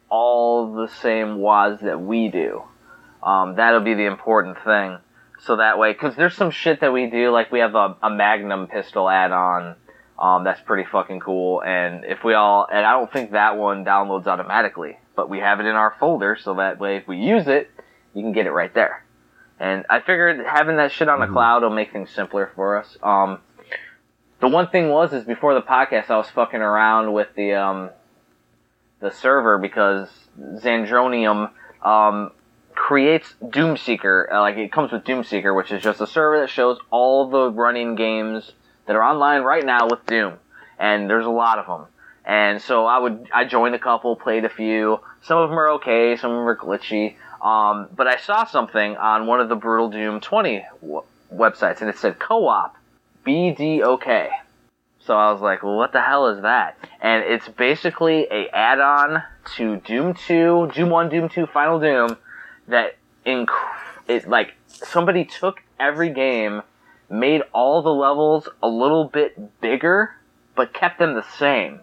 all 0.09 0.75
the 0.75 0.89
same 0.89 1.39
WADs 1.39 1.81
that 1.83 2.01
we 2.01 2.29
do. 2.29 2.63
Um, 3.23 3.57
that'll 3.57 3.81
be 3.81 3.95
the 3.95 4.07
important 4.07 4.59
thing. 4.65 4.99
So 5.41 5.57
that 5.57 5.79
way, 5.79 5.93
because 5.93 6.15
there's 6.17 6.37
some 6.37 6.51
shit 6.51 6.81
that 6.81 6.93
we 6.93 7.07
do, 7.07 7.31
like 7.31 7.51
we 7.51 7.61
have 7.61 7.75
a, 7.75 7.97
a 8.03 8.11
Magnum 8.11 8.67
pistol 8.69 9.09
add-on. 9.09 9.77
Um, 10.19 10.45
that's 10.45 10.61
pretty 10.61 10.89
fucking 10.89 11.21
cool. 11.21 11.63
And 11.63 12.05
if 12.05 12.23
we 12.23 12.35
all, 12.35 12.69
and 12.71 12.87
I 12.87 12.93
don't 12.93 13.13
think 13.13 13.33
that 13.33 13.57
one 13.57 13.85
downloads 13.85 14.27
automatically, 14.27 14.99
but 15.17 15.29
we 15.29 15.39
have 15.39 15.59
it 15.59 15.67
in 15.67 15.75
our 15.75 15.97
folder, 15.99 16.37
so 16.41 16.55
that 16.55 16.79
way 16.79 16.97
if 16.97 17.09
we 17.09 17.17
use 17.19 17.49
it, 17.49 17.71
you 18.15 18.23
can 18.23 18.33
get 18.33 18.47
it 18.47 18.53
right 18.53 18.73
there. 18.73 19.05
And 19.59 19.85
I 19.91 20.01
figured 20.01 20.45
having 20.47 20.77
that 20.77 20.93
shit 20.93 21.09
on 21.09 21.21
the 21.21 21.27
cloud 21.27 21.63
will 21.63 21.71
make 21.71 21.93
things 21.93 22.11
simpler 22.11 22.53
for 22.55 22.79
us. 22.79 22.97
Um, 23.03 23.41
the 24.43 24.49
one 24.49 24.67
thing 24.67 24.89
was 24.91 25.13
is 25.13 25.23
before 25.23 25.55
the 25.55 25.63
podcast, 25.63 26.11
I 26.11 26.17
was 26.17 26.29
fucking 26.29 26.61
around 26.61 27.13
with 27.13 27.29
the 27.37 27.55
um, 27.55 27.91
the 28.99 29.13
server 29.13 29.57
because 29.57 30.09
Zandronum 30.37 31.53
um, 31.81 32.33
creates 32.75 33.33
Doomseeker. 33.41 34.33
Uh, 34.33 34.41
like 34.41 34.57
it 34.57 34.73
comes 34.73 34.91
with 34.91 35.05
Doomseeker, 35.05 35.57
which 35.57 35.71
is 35.71 35.81
just 35.81 36.01
a 36.01 36.09
server 36.09 36.41
that 36.41 36.51
shows 36.51 36.79
all 36.91 37.31
the 37.31 37.53
running 37.53 37.95
games 37.95 38.51
that 38.87 38.97
are 38.97 39.03
online 39.03 39.43
right 39.43 39.65
now 39.65 39.87
with 39.89 40.05
Doom, 40.07 40.35
and 40.77 41.09
there's 41.09 41.25
a 41.25 41.31
lot 41.31 41.61
of 41.61 41.67
them. 41.69 41.87
And 42.25 42.61
so 42.61 42.85
I 42.85 42.99
would 42.99 43.29
I 43.33 43.45
joined 43.45 43.77
a 43.77 43.79
couple, 43.79 44.17
played 44.17 44.45
a 44.45 44.51
few. 44.51 44.99
Some 45.23 45.39
of 45.39 45.51
them 45.51 45.59
are 45.59 45.71
okay, 45.75 46.17
some 46.17 46.33
of 46.33 46.39
them 46.39 46.49
are 46.49 46.57
glitchy. 46.57 47.15
Um, 47.41 47.89
but 47.95 48.09
I 48.09 48.17
saw 48.17 48.45
something 48.45 48.97
on 48.97 49.29
one 49.29 49.41
of 49.41 49.49
the 49.49 49.57
Brutal 49.57 49.89
Doom 49.89 50.21
20 50.21 50.65
w- 50.81 51.03
websites, 51.33 51.81
and 51.81 51.89
it 51.89 51.97
said 51.97 52.19
co-op 52.19 52.77
BDOK. 53.27 54.31
So 55.05 55.17
I 55.17 55.33
was 55.33 55.41
like, 55.41 55.63
well, 55.63 55.77
what 55.77 55.93
the 55.93 56.01
hell 56.01 56.29
is 56.29 56.43
that? 56.43 56.79
And 57.01 57.25
it's 57.25 57.49
basically 57.49 58.27
a 58.31 58.49
add-on 58.55 59.23
to 59.57 59.77
Doom 59.79 60.15
2, 60.15 60.71
Doom 60.75 60.91
1, 60.91 61.09
Doom 61.09 61.29
2, 61.29 61.47
Final 61.47 61.81
Doom 61.81 62.17
that 62.69 62.97
inc- 63.27 63.49
it 64.07 64.29
like 64.29 64.55
somebody 64.69 65.25
took 65.25 65.61
every 65.81 66.11
game, 66.11 66.63
made 67.11 67.43
all 67.53 67.83
the 67.83 67.93
levels 67.93 68.49
a 68.63 68.69
little 68.69 69.05
bit 69.05 69.61
bigger, 69.61 70.15
but 70.55 70.73
kept 70.73 71.01
them 71.01 71.15
the 71.15 71.27
same. 71.39 71.81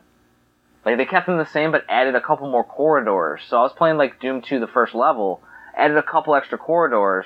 Like 0.86 0.98
they 0.98 1.06
kept 1.06 1.28
them 1.28 1.38
the 1.38 1.46
same, 1.46 1.72
but 1.72 1.84
added 1.90 2.16
a 2.16 2.22
couple 2.22 2.50
more 2.50 2.64
corridors. 2.64 3.42
So 3.48 3.58
I 3.58 3.62
was 3.62 3.74
playing 3.74 3.98
like 3.98 4.22
Doom 4.22 4.42
2, 4.42 4.60
the 4.62 4.68
first 4.68 4.96
level, 4.96 5.42
added 5.76 5.98
a 5.98 6.04
couple 6.04 6.36
extra 6.36 6.58
corridors, 6.58 7.26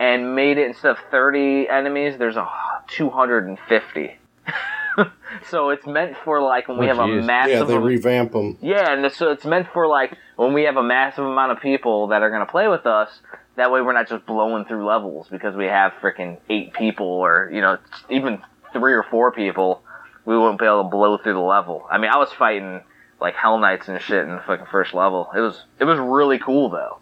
and 0.00 0.34
made 0.34 0.58
it 0.58 0.66
instead 0.68 0.92
of 0.92 0.98
30 1.10 1.68
enemies, 1.68 2.16
there's 2.18 2.36
a 2.36 2.46
250. 2.88 4.16
so 5.50 5.70
it's 5.70 5.86
meant 5.86 6.16
for 6.24 6.40
like 6.42 6.68
when 6.68 6.78
we 6.78 6.86
Oh, 6.90 6.94
have 6.96 6.98
a 6.98 7.06
massive 7.22 7.52
Yeah, 7.52 7.64
they 7.64 7.74
am- 7.74 7.82
revamp 7.84 8.32
them. 8.32 8.58
yeah, 8.60 8.92
and 8.92 9.10
so 9.12 9.30
it's 9.30 9.44
meant 9.44 9.68
for 9.72 9.86
like 9.86 10.16
when 10.36 10.52
we 10.52 10.62
have 10.64 10.76
a 10.76 10.82
massive 10.82 11.24
amount 11.24 11.52
of 11.52 11.60
people 11.60 12.08
that 12.08 12.22
are 12.22 12.30
going 12.30 12.44
to 12.44 12.50
play 12.50 12.68
with 12.68 12.86
us. 12.86 13.20
That 13.56 13.72
way, 13.72 13.80
we're 13.82 13.92
not 13.92 14.08
just 14.08 14.24
blowing 14.24 14.64
through 14.66 14.86
levels 14.86 15.26
because 15.28 15.56
we 15.56 15.64
have 15.66 15.92
freaking 16.00 16.38
eight 16.48 16.72
people, 16.74 17.06
or 17.06 17.50
you 17.52 17.60
know, 17.60 17.78
even 18.08 18.40
three 18.72 18.92
or 18.92 19.02
four 19.02 19.32
people. 19.32 19.82
We 20.24 20.36
wouldn't 20.38 20.60
be 20.60 20.66
able 20.66 20.84
to 20.84 20.88
blow 20.90 21.18
through 21.18 21.32
the 21.32 21.40
level. 21.40 21.86
I 21.90 21.98
mean, 21.98 22.10
I 22.10 22.18
was 22.18 22.30
fighting 22.32 22.82
like 23.20 23.34
Hell 23.34 23.58
Knights 23.58 23.88
and 23.88 24.00
shit 24.00 24.24
in 24.28 24.36
the 24.36 24.42
fucking 24.46 24.66
first 24.70 24.94
level. 24.94 25.28
It 25.36 25.40
was 25.40 25.64
it 25.80 25.84
was 25.84 25.98
really 25.98 26.38
cool 26.38 26.68
though, 26.68 26.98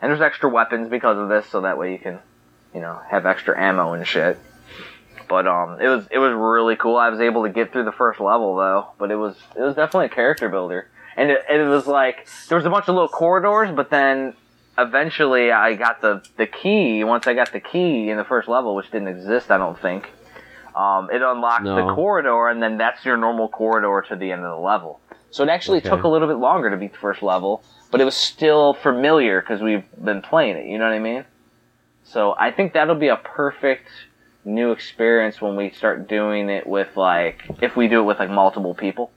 and 0.00 0.10
there's 0.10 0.22
extra 0.22 0.48
weapons 0.48 0.88
because 0.88 1.18
of 1.18 1.28
this, 1.28 1.44
so 1.46 1.60
that 1.62 1.76
way 1.76 1.92
you 1.92 1.98
can, 1.98 2.20
you 2.74 2.80
know, 2.80 3.00
have 3.10 3.26
extra 3.26 3.58
ammo 3.60 3.92
and 3.92 4.06
shit. 4.06 4.38
But 5.28 5.46
um, 5.46 5.78
it 5.80 5.88
was 5.88 6.06
it 6.10 6.18
was 6.18 6.32
really 6.32 6.76
cool. 6.76 6.96
I 6.96 7.10
was 7.10 7.20
able 7.20 7.42
to 7.44 7.50
get 7.50 7.72
through 7.72 7.84
the 7.84 7.92
first 7.92 8.18
level 8.20 8.56
though, 8.56 8.88
but 8.98 9.10
it 9.10 9.16
was 9.16 9.36
it 9.56 9.60
was 9.60 9.74
definitely 9.74 10.06
a 10.06 10.10
character 10.10 10.48
builder, 10.48 10.88
and 11.16 11.30
it, 11.30 11.44
it 11.50 11.68
was 11.68 11.86
like 11.86 12.26
there 12.48 12.56
was 12.56 12.64
a 12.64 12.70
bunch 12.70 12.88
of 12.88 12.94
little 12.94 13.08
corridors, 13.08 13.70
but 13.74 13.90
then 13.90 14.34
eventually 14.78 15.50
I 15.52 15.74
got 15.74 16.00
the 16.00 16.22
the 16.38 16.46
key. 16.46 17.04
Once 17.04 17.26
I 17.26 17.34
got 17.34 17.52
the 17.52 17.60
key 17.60 18.08
in 18.08 18.16
the 18.16 18.24
first 18.24 18.48
level, 18.48 18.74
which 18.74 18.90
didn't 18.90 19.08
exist, 19.08 19.50
I 19.50 19.58
don't 19.58 19.78
think. 19.78 20.08
Um, 20.74 21.10
it 21.12 21.20
unlocked 21.20 21.64
No. 21.64 21.74
the 21.74 21.92
corridor, 21.94 22.48
and 22.48 22.62
then 22.62 22.78
that's 22.78 23.04
your 23.04 23.16
normal 23.16 23.48
corridor 23.48 24.02
to 24.08 24.16
the 24.16 24.30
end 24.32 24.44
of 24.44 24.50
the 24.56 24.62
level. 24.64 25.00
So 25.30 25.42
it 25.42 25.50
actually 25.50 25.78
Okay. 25.78 25.88
took 25.90 26.04
a 26.04 26.08
little 26.08 26.28
bit 26.28 26.36
longer 26.38 26.70
to 26.70 26.76
beat 26.76 26.92
the 26.92 26.98
first 26.98 27.22
level, 27.22 27.64
but 27.90 28.00
it 28.00 28.04
was 28.04 28.14
still 28.14 28.74
familiar 28.74 29.40
because 29.40 29.60
we've 29.60 29.84
been 30.02 30.22
playing 30.22 30.56
it. 30.56 30.66
You 30.66 30.78
know 30.78 30.84
what 30.86 30.94
I 30.94 31.00
mean? 31.00 31.24
So 32.10 32.34
I 32.38 32.50
think 32.52 32.72
that'll 32.72 32.94
be 32.94 33.08
a 33.08 33.16
perfect 33.16 33.88
new 34.44 34.72
experience 34.72 35.40
when 35.40 35.56
we 35.56 35.70
start 35.70 36.08
doing 36.08 36.48
it 36.48 36.66
with 36.66 36.96
like 36.96 37.42
if 37.60 37.76
we 37.76 37.86
do 37.88 38.00
it 38.00 38.04
with 38.04 38.18
like 38.18 38.30
multiple 38.30 38.74
people. 38.74 39.10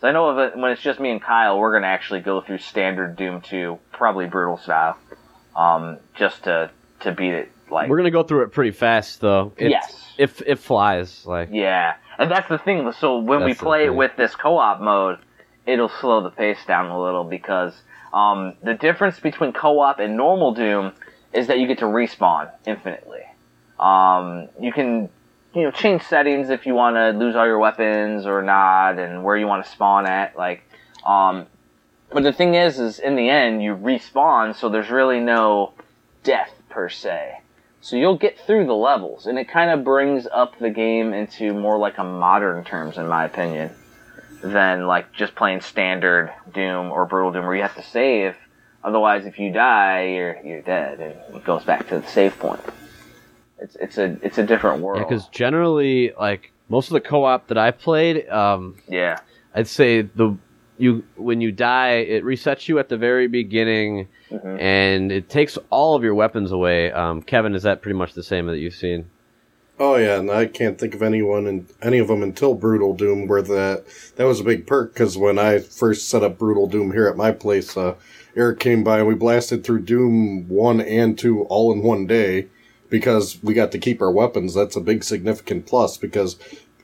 So 0.00 0.08
I 0.08 0.12
know 0.12 0.38
it, 0.38 0.56
when 0.56 0.72
it's 0.72 0.82
just 0.82 0.98
me 0.98 1.10
and 1.10 1.22
Kyle, 1.22 1.58
we're 1.58 1.72
gonna 1.74 1.88
actually 1.88 2.20
go 2.20 2.40
through 2.40 2.58
standard 2.58 3.16
Doom 3.16 3.42
2, 3.42 3.78
probably 3.92 4.26
brutal 4.26 4.56
style, 4.56 4.96
um, 5.54 5.98
just 6.14 6.44
to 6.44 6.70
to 7.00 7.12
beat 7.12 7.32
it. 7.32 7.52
Like 7.70 7.90
We're 7.90 7.98
gonna 7.98 8.10
go 8.10 8.22
through 8.22 8.44
it 8.44 8.52
pretty 8.52 8.72
fast 8.72 9.20
though. 9.20 9.52
It's, 9.56 9.70
Yes. 9.70 10.14
If 10.18 10.42
it 10.42 10.58
flies, 10.58 11.26
like 11.26 11.50
yeah, 11.52 11.94
and 12.18 12.30
that's 12.30 12.48
the 12.48 12.58
thing. 12.58 12.90
So 12.92 13.18
when 13.18 13.44
we 13.44 13.54
play 13.54 13.84
it 13.84 13.94
with 13.94 14.12
this 14.16 14.34
co-op 14.34 14.80
mode, 14.80 15.18
it'll 15.66 15.88
slow 15.88 16.22
the 16.22 16.30
pace 16.30 16.64
down 16.66 16.90
a 16.90 17.00
little 17.00 17.24
because 17.24 17.74
um, 18.12 18.54
the 18.62 18.74
difference 18.74 19.20
between 19.20 19.52
co-op 19.52 19.98
and 19.98 20.16
normal 20.16 20.54
Doom 20.54 20.92
is 21.32 21.46
that 21.46 21.58
you 21.58 21.66
get 21.66 21.78
to 21.78 21.86
respawn 21.86 22.50
infinitely. 22.66 23.22
Um, 23.78 24.48
you 24.60 24.72
can 24.72 25.08
you 25.54 25.62
know 25.62 25.70
change 25.70 26.02
settings 26.02 26.50
if 26.50 26.66
you 26.66 26.74
want 26.74 26.96
to 26.96 27.10
lose 27.10 27.36
all 27.36 27.46
your 27.46 27.58
weapons 27.58 28.26
or 28.26 28.42
not, 28.42 28.98
and 28.98 29.24
where 29.24 29.36
you 29.36 29.46
want 29.46 29.64
to 29.64 29.70
spawn 29.70 30.06
at. 30.06 30.36
Like, 30.36 30.62
um, 31.06 31.46
but 32.10 32.22
the 32.22 32.32
thing 32.32 32.54
is, 32.54 32.78
is 32.78 32.98
in 32.98 33.16
the 33.16 33.28
end 33.28 33.62
you 33.62 33.74
respawn, 33.74 34.54
so 34.54 34.68
there's 34.68 34.90
really 34.90 35.20
no 35.20 35.72
death 36.22 36.52
per 36.68 36.88
se. 36.88 37.38
So 37.80 37.96
you'll 37.96 38.16
get 38.16 38.38
through 38.38 38.66
the 38.66 38.74
levels, 38.74 39.26
and 39.26 39.38
it 39.38 39.48
kind 39.48 39.70
of 39.70 39.82
brings 39.82 40.28
up 40.32 40.56
the 40.58 40.70
game 40.70 41.12
into 41.12 41.52
more 41.52 41.78
like 41.78 41.98
a 41.98 42.04
modern 42.04 42.62
terms, 42.62 42.96
in 42.96 43.08
my 43.08 43.24
opinion, 43.24 43.70
than 44.40 44.86
like 44.86 45.12
just 45.12 45.34
playing 45.34 45.62
standard 45.62 46.32
Doom 46.54 46.92
or 46.92 47.06
Brutal 47.06 47.32
Doom, 47.32 47.44
where 47.44 47.56
you 47.56 47.62
have 47.62 47.74
to 47.74 47.82
save. 47.82 48.36
Otherwise, 48.84 49.26
if 49.26 49.38
you 49.38 49.52
die, 49.52 50.06
you're 50.08 50.38
you're 50.44 50.62
dead, 50.62 51.00
and 51.00 51.36
it 51.36 51.44
goes 51.44 51.64
back 51.64 51.88
to 51.88 52.00
the 52.00 52.06
save 52.06 52.36
point. 52.38 52.60
It's 53.58 53.76
it's 53.76 53.98
a 53.98 54.16
it's 54.22 54.38
a 54.38 54.44
different 54.44 54.82
world. 54.82 54.98
yeah, 54.98 55.04
because 55.08 55.28
generally, 55.28 56.12
like 56.18 56.50
most 56.68 56.88
of 56.88 56.94
the 56.94 57.00
co-op 57.00 57.46
that 57.48 57.58
I 57.58 57.70
played, 57.70 58.28
um, 58.28 58.76
yeah, 58.88 59.20
I'd 59.54 59.68
say 59.68 60.02
the 60.02 60.36
you 60.78 61.04
when 61.16 61.40
you 61.40 61.52
die, 61.52 61.90
it 61.98 62.24
resets 62.24 62.66
you 62.66 62.80
at 62.80 62.88
the 62.88 62.96
very 62.96 63.28
beginning, 63.28 64.08
Mhm. 64.32 64.60
and 64.60 65.12
it 65.12 65.28
takes 65.28 65.56
all 65.70 65.94
of 65.94 66.02
your 66.02 66.14
weapons 66.16 66.50
away. 66.50 66.90
Um, 66.90 67.22
Kevin, 67.22 67.54
is 67.54 67.62
that 67.62 67.82
pretty 67.82 67.96
much 67.96 68.14
the 68.14 68.22
same 68.24 68.46
that 68.46 68.58
you've 68.58 68.74
seen? 68.74 69.04
Oh 69.78 69.94
yeah, 69.96 70.18
and 70.18 70.28
I 70.30 70.46
can't 70.46 70.76
think 70.78 70.94
of 70.94 71.02
anyone 71.02 71.46
and 71.46 71.66
any 71.82 71.98
of 71.98 72.08
them 72.08 72.22
until 72.22 72.54
Brutal 72.54 72.94
Doom 72.94 73.28
where 73.28 73.42
that 73.42 73.84
that 74.16 74.24
was 74.24 74.40
a 74.40 74.44
big 74.44 74.66
perk 74.66 74.92
because 74.92 75.16
when 75.16 75.38
I 75.38 75.60
first 75.60 76.08
set 76.08 76.24
up 76.24 76.36
Brutal 76.36 76.66
Doom 76.66 76.90
here 76.92 77.06
at 77.06 77.16
my 77.16 77.30
place, 77.30 77.76
uh, 77.76 77.94
Eric 78.36 78.60
came 78.60 78.82
by 78.82 78.98
and 78.98 79.08
we 79.08 79.14
blasted 79.14 79.64
through 79.64 79.80
Doom 79.82 80.48
one 80.48 80.80
and 80.80 81.18
two 81.18 81.42
all 81.44 81.72
in 81.72 81.82
one 81.82 82.06
day 82.06 82.48
because 82.88 83.38
we 83.42 83.54
got 83.54 83.72
to 83.72 83.78
keep 83.78 84.00
our 84.02 84.10
weapons. 84.12 84.54
That's 84.54 84.76
a 84.76 84.80
big 84.80 85.04
significant 85.04 85.66
plus 85.66 85.96
because 85.96 86.38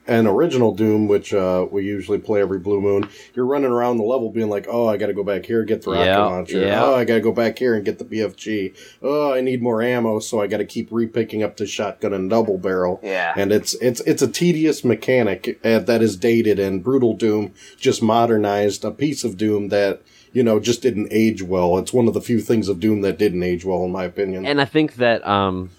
an 0.07 0.25
original 0.25 0.73
Doom, 0.73 1.07
which 1.07 1.35
uh, 1.35 1.67
we 1.71 1.83
usually 1.85 2.17
play 2.17 2.41
every 2.41 2.57
blue 2.57 2.81
moon, 2.81 3.07
you're 3.35 3.45
running 3.45 3.69
around 3.69 3.97
the 3.97 4.03
level 4.03 4.31
being 4.31 4.49
like, 4.49 4.65
oh, 4.67 4.87
I 4.87 4.97
got 4.97 5.05
to 5.07 5.13
go 5.13 5.23
back 5.23 5.45
here 5.45 5.63
get 5.63 5.83
the 5.83 5.91
rocket 5.91 6.05
Yeah, 6.05 6.25
launcher. 6.25 6.59
yeah. 6.61 6.83
Oh, 6.83 6.95
I 6.95 7.05
got 7.05 7.13
to 7.15 7.21
go 7.21 7.31
back 7.31 7.59
here 7.59 7.75
and 7.75 7.85
get 7.85 7.99
the 7.99 8.05
BFG. 8.05 8.75
Oh, 9.03 9.33
I 9.33 9.41
need 9.41 9.61
more 9.61 9.83
ammo, 9.83 10.17
so 10.17 10.41
I 10.41 10.47
got 10.47 10.57
to 10.57 10.65
keep 10.65 10.89
repicking 10.89 11.43
up 11.43 11.57
the 11.57 11.67
shotgun 11.67 12.13
and 12.13 12.27
double 12.27 12.57
barrel 12.57 12.99
yeah. 13.03 13.33
and 13.37 13.51
it's 13.51 13.75
it's 13.75 14.01
it's 14.01 14.23
a 14.23 14.27
tedious 14.27 14.83
mechanic 14.83 15.59
uh, 15.63 15.77
that 15.77 16.01
is 16.01 16.17
dated 16.17 16.57
and 16.57 16.83
brutal 16.83 17.13
doom 17.15 17.53
just 17.77 18.01
modernized 18.01 18.83
a 18.83 18.89
piece 18.91 19.23
of 19.23 19.37
doom 19.37 19.67
that 19.69 20.01
you 20.33 20.43
know 20.43 20.59
just 20.59 20.81
didn't 20.81 21.07
age 21.11 21.41
well 21.41 21.77
it's 21.77 21.91
one 21.93 22.07
of 22.07 22.13
the 22.13 22.21
few 22.21 22.39
things 22.39 22.67
of 22.69 22.79
doom 22.79 23.01
that 23.01 23.17
didn't 23.17 23.43
age 23.43 23.65
well 23.65 23.83
in 23.83 23.91
my 23.91 24.03
opinion 24.03 24.45
And 24.45 24.61
I 24.61 24.65
think 24.65 24.95
that 24.95 25.25
um, 25.27 25.71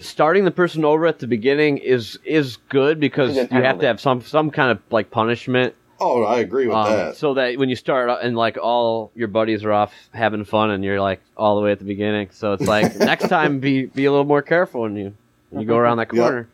starting 0.00 0.44
the 0.44 0.50
person 0.50 0.84
over 0.84 1.06
at 1.06 1.18
the 1.18 1.26
beginning 1.26 1.78
is 1.78 2.18
is 2.24 2.56
good 2.68 3.00
because 3.00 3.36
It's 3.36 3.52
you 3.52 3.62
have 3.62 3.80
to 3.80 3.86
have 3.86 4.00
some 4.00 4.22
some 4.22 4.50
kind 4.50 4.70
of 4.72 4.80
like 4.90 5.10
punishment, 5.10 5.74
oh 6.00 6.22
i 6.24 6.40
agree 6.40 6.66
with 6.66 6.76
um, 6.76 6.84
that 6.96 7.16
so 7.16 7.34
that 7.34 7.56
when 7.58 7.68
you 7.68 7.76
start 7.76 8.10
and 8.22 8.36
like 8.36 8.56
all 8.56 9.10
your 9.14 9.28
buddies 9.28 9.64
are 9.64 9.72
off 9.72 9.92
having 10.12 10.44
fun 10.44 10.70
and 10.70 10.84
you're 10.84 11.00
like 11.00 11.20
all 11.36 11.56
the 11.56 11.62
way 11.62 11.72
at 11.72 11.78
the 11.78 11.84
beginning. 11.84 12.28
So 12.32 12.52
it's 12.52 12.66
like 12.66 12.94
next 13.00 13.28
time 13.28 13.58
be 13.60 13.86
be 13.86 14.04
a 14.04 14.10
little 14.10 14.26
more 14.26 14.42
careful 14.42 14.82
when 14.82 14.96
you 14.96 15.14
when 15.50 15.62
you 15.62 15.66
go 15.66 15.76
around 15.76 15.96
that 15.98 16.12
Yep. 16.12 16.22
corner. 16.22 16.48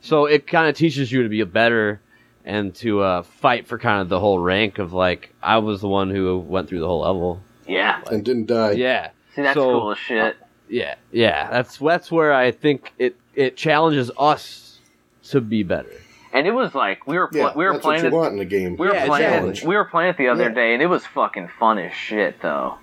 So 0.00 0.26
it 0.26 0.46
kind 0.46 0.68
of 0.68 0.76
teaches 0.76 1.10
you 1.10 1.22
to 1.22 1.28
be 1.28 1.40
a 1.40 1.46
better 1.46 2.00
and 2.44 2.74
to 2.76 3.00
uh, 3.00 3.22
fight 3.22 3.66
for 3.66 3.78
kind 3.78 4.00
of 4.02 4.08
the 4.08 4.20
whole 4.20 4.38
rank 4.38 4.78
of 4.78 4.92
like 4.92 5.34
I 5.42 5.58
was 5.58 5.80
the 5.80 5.88
one 5.88 6.10
who 6.10 6.38
went 6.38 6.68
through 6.68 6.80
the 6.80 6.86
whole 6.86 7.00
level. 7.00 7.40
yeah. 7.66 8.00
and 8.10 8.24
didn't 8.24 8.46
die 8.46 8.72
Yeah. 8.72 9.10
See, 9.34 9.42
that's 9.42 9.54
so- 9.54 9.80
cool 9.80 9.92
as 9.92 9.98
shit. 9.98 10.36
Yeah, 10.68 10.94
yeah, 11.12 11.50
that's 11.50 11.76
that's 11.78 12.10
where 12.10 12.32
I 12.32 12.50
think 12.50 12.94
it 12.98 13.16
it 13.34 13.54
challenges 13.56 14.10
us 14.18 14.78
to 15.24 15.40
be 15.42 15.62
better. 15.62 15.92
And 16.32 16.46
it 16.46 16.52
was 16.52 16.74
like 16.74 17.06
we 17.06 17.18
were 17.18 17.28
pl- 17.28 17.38
yeah 17.38 17.52
we 17.54 17.64
were 17.66 17.78
playing 17.78 18.02
what 18.04 18.10
you 18.12 18.16
it. 18.18 18.20
want 18.20 18.34
in 18.34 18.40
a 18.40 18.44
game 18.46 18.76
We 18.78 18.88
were 18.88 18.94
Yeah, 18.94 19.06
playing 19.06 19.46
it. 19.48 19.62
We 19.62 19.76
were 19.76 19.84
playing 19.84 20.10
it 20.10 20.16
the 20.16 20.28
other 20.28 20.44
Yeah. 20.48 20.54
day, 20.54 20.72
and 20.72 20.82
it 20.82 20.86
was 20.86 21.04
fucking 21.06 21.48
fun 21.60 21.78
as 21.78 21.92
shit, 21.92 22.40
though. 22.40 22.78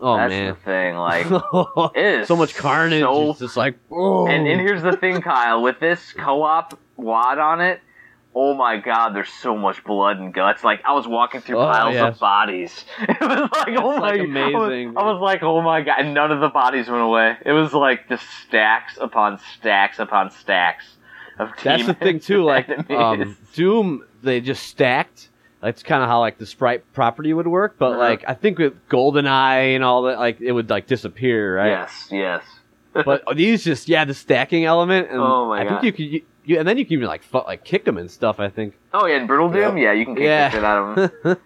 Oh 0.00 0.16
That's 0.16 0.30
man, 0.30 0.48
the 0.50 0.60
thing. 0.60 0.94
Like, 0.96 1.26
it 1.96 2.20
is 2.20 2.28
so 2.28 2.36
much 2.36 2.54
carnage. 2.54 3.00
so- 3.02 3.30
it's 3.30 3.40
just 3.40 3.56
like 3.56 3.76
oh. 3.90 4.26
and, 4.28 4.46
and 4.46 4.60
here's 4.60 4.82
the 4.82 4.96
thing, 4.96 5.20
Kyle. 5.22 5.62
With 5.62 5.80
this 5.80 6.12
co-op 6.12 6.78
wad 6.96 7.38
on 7.38 7.60
it, 7.62 7.80
oh 8.40 8.54
my 8.54 8.76
god, 8.76 9.14
there's 9.16 9.28
so 9.32 9.56
much 9.56 9.82
blood 9.84 10.18
and 10.18 10.32
guts. 10.32 10.62
Like 10.62 10.80
I 10.84 10.92
was 10.92 11.08
walking 11.08 11.40
through 11.40 11.58
Oh, 11.58 11.66
piles 11.66 11.94
yeah. 11.94 12.08
of 12.08 12.18
bodies. 12.20 12.84
It 13.00 13.20
was 13.20 13.50
like, 13.52 13.74
oh 13.76 13.96
my, 13.98 14.10
like, 14.12 14.20
I 14.20 14.22
was- 14.22 14.28
amazing, 14.28 14.96
I 14.96 15.02
was, 15.12 15.20
like, 15.20 15.42
oh 15.42 15.60
my 15.62 15.82
god, 15.82 15.96
and 16.00 16.14
none 16.14 16.30
of 16.30 16.40
the 16.40 16.48
bodies 16.48 16.88
went 16.88 17.02
away. 17.02 17.36
It 17.44 17.52
was 17.52 17.72
like 17.74 18.08
just 18.08 18.24
stacks 18.46 18.96
upon 19.00 19.38
stacks 19.58 19.98
upon 19.98 20.30
stacks 20.30 20.84
of. 21.38 21.50
That's 21.64 21.86
the 21.86 21.94
thing 21.94 22.20
too. 22.28 22.44
Like 22.44 22.68
um, 22.90 23.36
Doom, 23.54 24.04
they 24.22 24.40
just 24.40 24.62
stacked. 24.66 25.30
That's 25.60 25.82
kind 25.82 26.04
of 26.04 26.08
how 26.08 26.20
like 26.20 26.38
the 26.38 26.46
sprite 26.46 26.84
property 26.92 27.32
would 27.34 27.48
work. 27.48 27.76
But 27.78 27.90
Uh-huh. 27.92 27.98
like 27.98 28.24
I 28.28 28.34
think 28.34 28.58
with 28.58 28.74
GoldenEye 28.88 29.74
and 29.74 29.82
all 29.82 30.02
that, 30.02 30.18
like 30.18 30.40
it 30.40 30.52
would 30.52 30.70
like 30.70 30.86
disappear, 30.86 31.56
right? 31.56 31.70
Yes, 31.70 32.08
yes. 32.12 32.44
But 33.04 33.24
these 33.36 33.64
just 33.64 33.88
yeah, 33.88 34.04
the 34.04 34.14
stacking 34.14 34.64
element. 34.64 35.08
And 35.10 35.20
Oh 35.20 35.48
my 35.48 35.60
I 35.60 35.64
God. 35.64 35.80
think 35.80 35.84
you 35.84 35.92
could. 35.92 36.12
You, 36.12 36.22
you, 36.44 36.58
and 36.58 36.66
then 36.66 36.78
you 36.78 36.84
can 36.86 36.94
even 36.94 37.08
like 37.08 37.22
fu- 37.22 37.38
like 37.44 37.64
kick 37.64 37.84
them 37.84 37.98
and 37.98 38.10
stuff. 38.10 38.40
I 38.40 38.48
think. 38.48 38.74
Oh 38.94 39.06
yeah, 39.06 39.16
in 39.16 39.26
Brutal 39.26 39.50
Doom, 39.50 39.76
yeah, 39.78 39.92
you 39.92 40.04
can 40.04 40.14
kick 40.14 40.24
Yeah. 40.24 40.48
the 40.48 40.54
shit 40.56 40.64
out 40.64 40.78
of 40.78 40.94
them. 41.22 41.40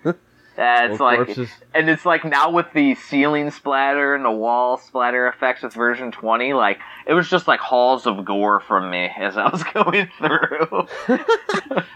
Yeah, 0.56 0.84
it's 0.84 0.92
Little 1.00 1.06
like, 1.06 1.16
corpses. 1.18 1.48
and 1.74 1.88
it's 1.88 2.04
like 2.06 2.24
now 2.24 2.50
with 2.50 2.66
the 2.74 2.94
ceiling 2.94 3.50
splatter 3.50 4.14
and 4.14 4.24
the 4.24 4.30
wall 4.30 4.76
splatter 4.76 5.26
effects 5.26 5.62
with 5.62 5.72
version 5.74 6.12
20, 6.12 6.52
like 6.52 6.78
it 7.06 7.14
was 7.14 7.28
just 7.28 7.48
like 7.48 7.58
halls 7.58 8.06
of 8.06 8.24
gore 8.24 8.60
from 8.60 8.90
me 8.90 9.10
as 9.18 9.36
I 9.36 9.48
was 9.48 9.64
going 9.64 10.08
through. 10.18 10.86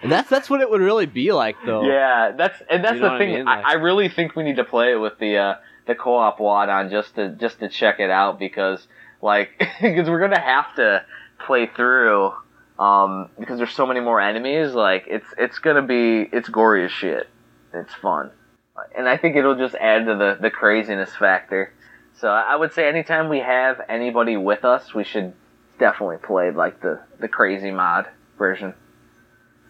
And 0.02 0.10
that's 0.12 0.28
that's 0.28 0.48
what 0.50 0.60
it 0.60 0.70
would 0.70 0.80
really 0.80 1.06
be 1.06 1.32
like 1.32 1.56
though. 1.64 1.82
yeah, 1.84 2.32
that's 2.36 2.60
and 2.68 2.82
that's 2.84 2.96
You 2.96 3.02
know 3.02 3.12
the 3.12 3.18
thing. 3.18 3.30
I, 3.34 3.36
mean? 3.36 3.44
Like- 3.44 3.64
I 3.64 3.74
really 3.74 4.08
think 4.08 4.34
we 4.36 4.42
need 4.42 4.56
to 4.56 4.64
play 4.64 4.92
it 4.92 4.96
with 4.96 5.18
the 5.18 5.36
uh, 5.36 5.54
the 5.86 5.94
co-op 5.94 6.40
wad 6.40 6.68
on 6.68 6.90
just 6.90 7.14
to 7.16 7.30
just 7.30 7.60
to 7.60 7.68
check 7.68 8.00
it 8.00 8.10
out 8.10 8.38
because 8.38 8.88
like 9.26 9.50
because 9.82 10.08
we're 10.08 10.20
gonna 10.20 10.40
have 10.40 10.74
to 10.76 11.04
play 11.44 11.66
through 11.66 12.32
um 12.78 13.28
because 13.38 13.58
there's 13.58 13.74
so 13.74 13.84
many 13.86 14.00
more 14.00 14.20
enemies. 14.20 14.72
Like 14.72 15.04
it's 15.08 15.26
it's 15.36 15.58
gonna 15.58 15.82
be 15.82 16.22
it's 16.32 16.48
gory 16.48 16.84
as 16.86 16.92
shit. 16.92 17.28
It's 17.74 17.92
fun, 17.94 18.30
and 18.96 19.06
I 19.06 19.18
think 19.18 19.36
it'll 19.36 19.56
just 19.58 19.74
add 19.74 20.06
to 20.06 20.14
the 20.14 20.38
the 20.40 20.50
craziness 20.50 21.14
factor. 21.14 21.72
So 22.18 22.28
I 22.28 22.56
would 22.56 22.72
say 22.72 22.88
anytime 22.88 23.28
we 23.28 23.40
have 23.40 23.82
anybody 23.90 24.38
with 24.38 24.64
us, 24.64 24.94
we 24.94 25.04
should 25.04 25.34
definitely 25.78 26.16
play 26.18 26.50
like 26.50 26.80
the 26.80 27.00
the 27.18 27.28
crazy 27.28 27.70
mod 27.70 28.06
version. 28.38 28.72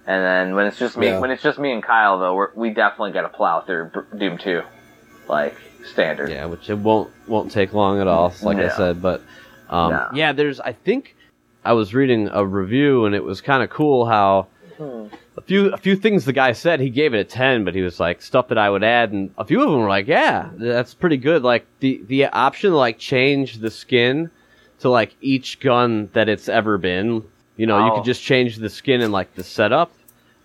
And 0.08 0.22
then 0.24 0.54
when 0.54 0.66
it's 0.66 0.78
just 0.78 0.96
me, 0.96 1.08
Yeah. 1.08 1.18
when 1.18 1.32
it's 1.32 1.42
just 1.42 1.58
me 1.58 1.72
and 1.72 1.82
Kyle, 1.82 2.20
though, 2.20 2.34
we're, 2.36 2.50
we 2.54 2.70
definitely 2.70 3.10
got 3.10 3.22
to 3.22 3.28
plow 3.28 3.62
through 3.62 3.90
Doom 4.16 4.38
Two, 4.38 4.62
like 5.28 5.56
standard. 5.84 6.30
Yeah, 6.30 6.46
which 6.46 6.70
it 6.70 6.78
won't 6.78 7.10
won't 7.26 7.50
take 7.50 7.72
long 7.72 8.00
at 8.00 8.06
all, 8.06 8.32
like 8.42 8.58
I 8.58 8.68
said. 8.68 9.02
But 9.02 9.22
um, 9.68 9.90
No. 9.92 10.08
yeah, 10.14 10.32
there's 10.32 10.60
I 10.60 10.72
think 10.72 11.14
I 11.64 11.72
was 11.72 11.94
reading 11.94 12.28
a 12.32 12.44
review 12.46 13.06
and 13.06 13.14
it 13.14 13.24
was 13.24 13.40
kind 13.40 13.62
of 13.62 13.70
cool 13.70 14.06
how 14.06 14.48
Hmm. 14.78 15.06
a 15.38 15.40
few 15.40 15.72
a 15.72 15.78
few 15.78 15.96
things 15.96 16.26
the 16.26 16.34
guy 16.34 16.52
said 16.52 16.80
he 16.80 16.90
gave 16.90 17.14
it 17.14 17.18
a 17.18 17.24
ten, 17.24 17.64
but 17.64 17.74
he 17.74 17.80
was 17.80 17.98
like 17.98 18.20
stuff 18.20 18.48
that 18.48 18.58
I 18.58 18.68
would 18.68 18.84
add, 18.84 19.12
and 19.12 19.30
a 19.38 19.44
few 19.44 19.62
of 19.62 19.70
them 19.70 19.80
were 19.80 19.88
like, 19.88 20.06
yeah, 20.06 20.50
that's 20.54 20.92
pretty 20.92 21.16
good. 21.16 21.42
Like 21.42 21.64
the 21.80 22.02
the 22.06 22.26
option 22.26 22.70
to 22.72 22.76
like 22.76 22.98
change 22.98 23.58
the 23.58 23.70
skin 23.70 24.30
to 24.80 24.90
like 24.90 25.14
each 25.22 25.60
gun 25.60 26.10
that 26.12 26.28
it's 26.28 26.48
ever 26.50 26.76
been. 26.76 27.22
You 27.56 27.66
know, 27.66 27.86
you 27.86 27.92
could 27.94 28.04
just 28.04 28.22
change 28.22 28.56
the 28.56 28.68
skin 28.68 29.00
and 29.00 29.12
like 29.14 29.34
the 29.34 29.42
setup, 29.44 29.92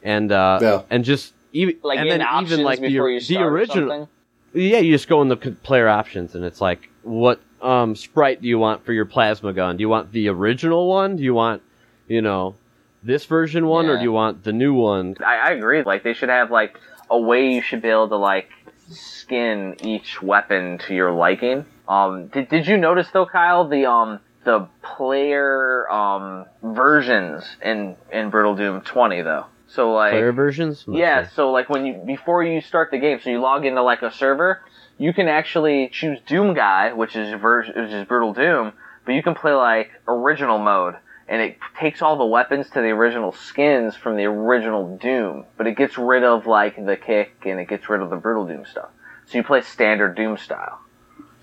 and 0.02 0.31
uh, 0.31 0.60
Yeah. 0.61 0.81
and 0.89 1.03
just 1.03 1.34
even 1.52 1.76
Like 1.84 1.99
and 1.99 2.10
then 2.10 2.22
even 2.41 2.64
like 2.64 2.80
the, 2.80 2.88
before 2.88 3.10
you 3.10 3.19
the 3.19 3.26
start 3.26 3.45
or 3.48 3.49
original. 3.52 4.10
Yeah, 4.53 4.80
you 4.80 4.93
just 4.93 5.10
go 5.10 5.22
in 5.22 5.27
the 5.27 5.35
player 5.35 5.89
options, 5.89 6.35
and 6.35 6.45
it's 6.45 6.61
like, 6.61 6.89
what 7.03 7.41
um, 7.61 7.95
sprite 7.95 8.41
do 8.41 8.47
you 8.47 8.59
want 8.59 8.85
for 8.85 8.93
your 8.93 9.05
plasma 9.05 9.53
gun? 9.53 9.77
Do 9.77 9.81
you 9.81 9.89
want 9.89 10.11
the 10.11 10.29
original 10.29 10.88
one? 10.88 11.15
Do 11.15 11.23
you 11.23 11.33
want, 11.33 11.61
you 12.07 12.21
know, 12.21 12.55
this 13.03 13.25
version 13.25 13.67
one, 13.67 13.88
or 13.88 13.97
do 13.97 14.03
you 14.03 14.11
want 14.11 14.43
the 14.43 14.53
new 14.53 14.73
one? 14.73 15.15
I, 15.25 15.35
I 15.35 15.51
agree. 15.51 15.83
Like 15.83 16.03
they 16.03 16.13
should 16.13 16.29
have 16.29 16.51
like 16.51 16.79
a 17.09 17.19
way 17.19 17.53
you 17.53 17.61
should 17.61 17.81
be 17.81 17.89
able 17.89 18.09
to 18.09 18.17
like 18.17 18.49
skin 18.89 19.75
each 19.81 20.21
weapon 20.21 20.77
to 20.79 20.93
your 20.93 21.11
liking. 21.11 21.65
Um, 21.88 22.27
did, 22.27 22.49
did 22.49 22.67
you 22.67 22.77
notice 22.77 23.07
though, 23.11 23.25
Kyle, 23.25 23.67
the 23.67 23.85
um 23.85 24.19
the 24.43 24.67
player 24.81 25.89
um 25.91 26.45
versions 26.63 27.43
in 27.63 27.95
in 28.11 28.29
Brutal 28.29 28.55
Doom 28.55 28.81
20 28.81 29.21
though? 29.21 29.45
So 29.67 29.93
like 29.93 30.11
Player 30.11 30.33
versions? 30.33 30.85
Not 30.88 30.97
yeah, 30.97 31.23
sure. 31.23 31.31
so 31.35 31.51
like 31.51 31.69
when 31.69 31.85
you 31.85 31.93
before 32.05 32.43
you 32.43 32.61
start 32.61 32.91
the 32.91 32.97
game, 32.99 33.19
so 33.23 33.29
you 33.29 33.39
log 33.39 33.65
into 33.65 33.81
like 33.81 34.01
a 34.01 34.11
server, 34.11 34.61
you 34.97 35.13
can 35.13 35.27
actually 35.27 35.89
choose 35.91 36.19
Doom 36.27 36.53
Guy, 36.53 36.93
which 36.93 37.15
is 37.15 37.34
version 37.39 37.73
which 37.81 37.91
is 37.91 38.07
Brutal 38.07 38.34
Doom, 38.34 38.73
but 39.05 39.13
you 39.13 39.23
can 39.23 39.34
play 39.35 39.53
like 39.53 39.91
original 40.07 40.57
mode, 40.59 40.95
and 41.27 41.41
it 41.41 41.57
takes 41.80 42.01
all 42.01 42.18
the 42.18 42.26
weapons 42.26 42.69
to 42.72 42.81
the 42.81 42.89
original 42.89 43.31
skins 43.31 43.95
from 43.95 44.15
the 44.18 44.26
original 44.26 44.97
Doom, 44.97 45.45
but 45.57 45.68
it 45.68 45.76
gets 45.77 45.97
rid 45.97 46.23
of 46.23 46.45
like 46.45 46.76
the 46.85 46.95
kick 46.97 47.34
and 47.45 47.59
it 47.59 47.68
gets 47.68 47.89
rid 47.89 48.01
of 48.01 48.09
the 48.09 48.15
Brutal 48.18 48.45
Doom 48.47 48.65
stuff. 48.65 48.89
So 49.26 49.38
you 49.38 49.43
play 49.43 49.61
standard 49.61 50.15
Doom 50.15 50.38
style 50.38 50.80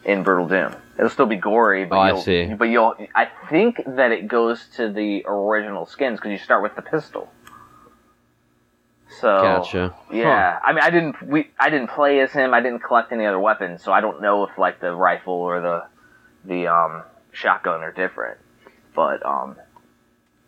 in 0.04 0.22
Brutal 0.22 0.46
Doom. 0.48 0.76
It'll 0.98 1.10
still 1.10 1.26
be 1.26 1.36
gory, 1.36 1.84
but 1.84 1.96
Oh, 1.96 2.00
I 2.00 2.08
you'll, 2.08 2.20
see. 2.20 2.54
but 2.54 2.66
you'll 2.66 2.94
I 3.14 3.28
think 3.48 3.80
that 3.86 4.12
it 4.12 4.28
goes 4.28 4.66
to 4.76 4.90
the 4.90 5.24
original 5.26 5.86
skins 5.86 6.18
because 6.18 6.32
you 6.32 6.38
start 6.38 6.62
with 6.62 6.76
the 6.76 6.82
pistol. 6.82 7.30
So 9.20 9.40
Gotcha. 9.40 9.94
yeah, 10.12 10.58
I 10.62 10.72
mean, 10.72 10.82
I 10.82 10.90
didn't 10.90 11.20
we 11.22 11.48
I 11.58 11.70
didn't 11.70 11.88
play 11.90 12.20
as 12.20 12.30
him. 12.32 12.54
I 12.54 12.60
didn't 12.60 12.80
collect 12.82 13.10
any 13.12 13.26
other 13.26 13.38
weapons, 13.38 13.82
so 13.82 13.92
I 13.92 14.00
don't 14.00 14.20
know 14.22 14.44
if 14.44 14.56
like 14.58 14.80
the 14.80 14.92
rifle 14.92 15.34
or 15.34 15.60
the 15.60 15.84
the 16.44 16.66
um 16.68 17.02
shotgun 17.32 17.80
are 17.82 17.92
different. 17.92 18.38
But 18.94 19.24
um, 19.26 19.56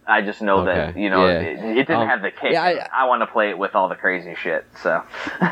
I 0.07 0.23
just 0.23 0.41
know 0.43 0.65
that 0.67 0.97
you 0.97 1.11
know 1.11 1.27
yeah. 1.27 1.41
it, 1.41 1.59
it 1.79 1.87
didn't 1.87 2.03
Um, 2.03 2.09
have 2.09 2.23
the 2.23 2.31
kick. 2.31 2.53
yeah, 2.53 2.63
I, 2.63 2.89
I- 3.03 3.05
want 3.07 3.23
to 3.23 3.27
play 3.27 3.51
it 3.51 3.59
with 3.59 3.75
all 3.75 3.89
the 3.89 3.95
crazy 3.97 4.35
shit. 4.35 4.65
So 4.83 5.03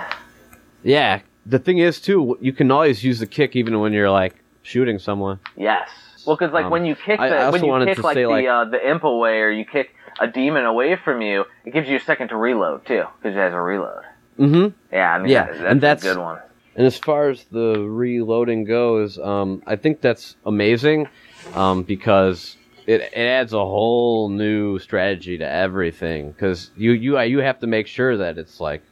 Yeah, 0.83 1.21
the 1.45 1.59
thing 1.59 1.79
is 1.79 2.01
too, 2.01 2.39
you 2.41 2.53
can 2.53 2.71
always 2.71 3.03
use 3.03 3.19
the 3.19 3.27
kick 3.27 3.57
even 3.57 3.81
when 3.81 3.93
you're 3.93 4.11
like 4.11 4.37
shooting 4.63 4.99
someone. 4.99 5.41
yes, 5.57 5.89
well, 6.27 6.37
because 6.37 6.53
like 6.53 6.67
Um, 6.67 6.71
when 6.71 6.85
you 6.85 6.95
kick 6.95 7.19
I- 7.21 7.29
the 7.31 7.37
I 7.37 7.45
also 7.47 7.67
when 7.67 7.81
you 7.81 7.87
kick 7.95 8.03
like 8.05 8.15
say, 8.15 8.23
the 8.23 8.29
like- 8.29 8.47
uh, 8.47 8.65
the 8.67 8.89
imp 8.89 9.05
away 9.05 9.41
or 9.41 9.51
you 9.51 9.65
kick 9.65 9.91
a 10.21 10.27
demon 10.27 10.65
away 10.65 10.97
from 10.97 11.21
you, 11.23 11.45
it 11.65 11.73
gives 11.73 11.89
you 11.89 11.97
a 11.97 12.01
second 12.01 12.29
to 12.29 12.37
reload 12.37 12.87
too 12.87 13.05
because 13.19 13.37
it 13.37 13.39
has 13.41 13.53
a 13.53 13.61
reload. 13.61 14.03
Mm-hmm. 14.39 14.95
Yeah, 14.95 15.15
I 15.15 15.19
mean, 15.19 15.29
Yeah, 15.31 15.47
that's, 15.47 15.61
and 15.61 15.81
that's- 15.81 16.05
a 16.05 16.15
good 16.15 16.21
one. 16.21 16.39
And 16.77 16.87
as 16.87 16.97
far 16.97 17.29
as 17.29 17.43
the 17.51 17.81
reloading 17.81 18.63
goes, 18.63 19.19
um, 19.19 19.65
I 19.67 19.75
think 19.75 20.01
that's 20.01 20.37
amazing 20.47 21.09
um, 21.55 21.83
because 21.83 22.57
it, 22.87 23.01
it 23.01 23.15
adds 23.17 23.53
a 23.53 23.59
whole 23.59 24.29
new 24.29 24.79
strategy 24.79 25.39
to 25.39 25.45
everything. 25.51 26.31
Because 26.31 26.71
you 26.77 26.93
you 26.93 27.19
you 27.21 27.39
have 27.41 27.59
to 27.61 27.67
make 27.67 27.89
sure 27.89 28.17
that 28.19 28.39
it's 28.39 28.61
like 28.61 28.83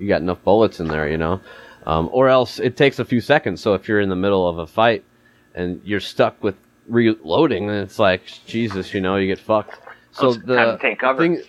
you 0.00 0.08
got 0.08 0.20
enough 0.20 0.42
bullets 0.42 0.80
in 0.80 0.88
there, 0.88 1.08
you 1.08 1.16
know, 1.16 1.40
um, 1.86 2.10
or 2.12 2.28
else 2.28 2.58
it 2.58 2.76
takes 2.76 2.98
a 2.98 3.04
few 3.04 3.20
seconds. 3.20 3.60
So 3.60 3.74
if 3.74 3.86
you're 3.86 4.00
in 4.00 4.08
the 4.08 4.16
middle 4.16 4.48
of 4.48 4.58
a 4.58 4.66
fight 4.66 5.04
and 5.54 5.80
you're 5.84 6.00
stuck 6.00 6.42
with 6.42 6.56
reloading, 6.88 7.68
then 7.68 7.84
it's 7.84 8.00
like 8.00 8.22
Jesus, 8.46 8.92
you 8.92 9.00
know, 9.00 9.14
you 9.14 9.28
get 9.28 9.38
fucked. 9.38 9.78
So 10.18 10.30
It's 10.30 10.38
the, 10.44 10.78
take 10.80 11.00
thing, 11.18 11.42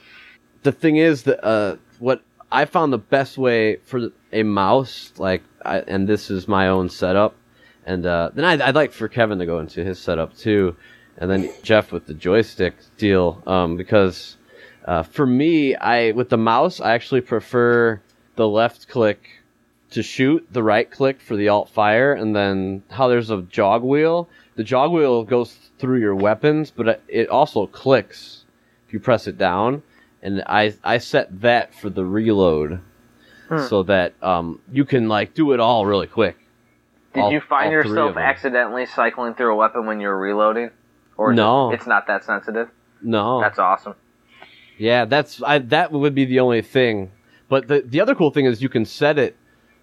the 0.63 0.71
thing 0.71 0.97
is 0.97 1.23
that 1.23 1.45
uh, 1.45 1.77
what 1.99 2.21
I 2.51 2.65
found 2.65 2.91
the 2.91 2.97
best 2.97 3.37
way 3.37 3.77
for 3.77 4.09
a 4.33 4.43
mouse, 4.43 5.13
like, 5.17 5.43
I, 5.63 5.79
and 5.79 6.07
this 6.07 6.29
is 6.29 6.47
my 6.47 6.67
own 6.67 6.89
setup, 6.89 7.35
and 7.85 8.05
uh, 8.05 8.31
then 8.33 8.43
I'd, 8.43 8.61
I'd 8.61 8.75
like 8.75 8.91
for 8.91 9.07
Kevin 9.07 9.39
to 9.39 9.45
go 9.45 9.59
into 9.59 9.83
his 9.83 9.99
setup 9.99 10.35
too, 10.35 10.75
and 11.17 11.31
then 11.31 11.49
Jeff 11.63 11.91
with 11.93 12.07
the 12.07 12.13
joystick 12.13 12.75
deal, 12.97 13.41
um, 13.47 13.77
because 13.77 14.35
uh, 14.85 15.03
for 15.03 15.25
me, 15.25 15.75
I 15.75 16.11
with 16.11 16.29
the 16.29 16.37
mouse, 16.37 16.81
I 16.81 16.93
actually 16.93 17.21
prefer 17.21 18.01
the 18.35 18.47
left 18.47 18.89
click 18.89 19.29
to 19.91 20.03
shoot, 20.03 20.45
the 20.51 20.63
right 20.63 20.91
click 20.91 21.21
for 21.21 21.37
the 21.37 21.47
alt 21.47 21.69
fire, 21.69 22.13
and 22.13 22.35
then 22.35 22.83
how 22.89 23.07
there's 23.07 23.29
a 23.29 23.41
jog 23.43 23.83
wheel. 23.83 24.27
The 24.55 24.63
jog 24.63 24.91
wheel 24.91 25.23
goes 25.23 25.55
through 25.79 25.99
your 25.99 26.15
weapons, 26.15 26.71
but 26.71 27.01
it 27.07 27.29
also 27.29 27.67
clicks 27.67 28.43
if 28.87 28.93
you 28.93 28.99
press 28.99 29.27
it 29.27 29.37
down. 29.37 29.83
And 30.21 30.43
I 30.47 30.73
I 30.83 30.97
set 30.97 31.41
that 31.41 31.73
for 31.75 31.89
the 31.89 32.03
reload, 32.05 32.79
Hmm. 33.49 33.59
so 33.59 33.83
that 33.83 34.13
um 34.23 34.59
you 34.71 34.83
can 34.85 35.07
like 35.07 35.33
do 35.33 35.53
it 35.53 35.59
all 35.59 35.85
really 35.85 36.07
quick. 36.07 36.37
Did 37.13 37.21
all- 37.23 37.31
you 37.31 37.39
find 37.41 37.71
yourself 37.71 38.17
accidentally 38.17 38.85
cycling 38.85 39.35
through 39.35 39.53
a 39.53 39.55
weapon 39.55 39.85
when 39.85 39.99
you're 39.99 40.17
reloading? 40.17 40.71
Or 41.15 41.33
No. 41.33 41.71
it, 41.71 41.75
it's 41.75 41.87
not 41.87 42.07
that 42.07 42.23
sensitive. 42.23 42.69
No, 43.01 43.39
That's 43.41 43.59
awesome. 43.59 43.95
Yeah, 44.77 45.05
that's 45.05 45.41
I, 45.41 45.59
that 45.59 45.91
would 45.91 46.13
be 46.13 46.25
the 46.25 46.39
only 46.39 46.61
thing. 46.61 47.11
But 47.49 47.67
the 47.67 47.81
the 47.85 48.01
other 48.01 48.13
cool 48.15 48.31
thing 48.31 48.45
is 48.45 48.61
you 48.61 48.69
can 48.69 48.85
set 48.85 49.17
it 49.17 49.35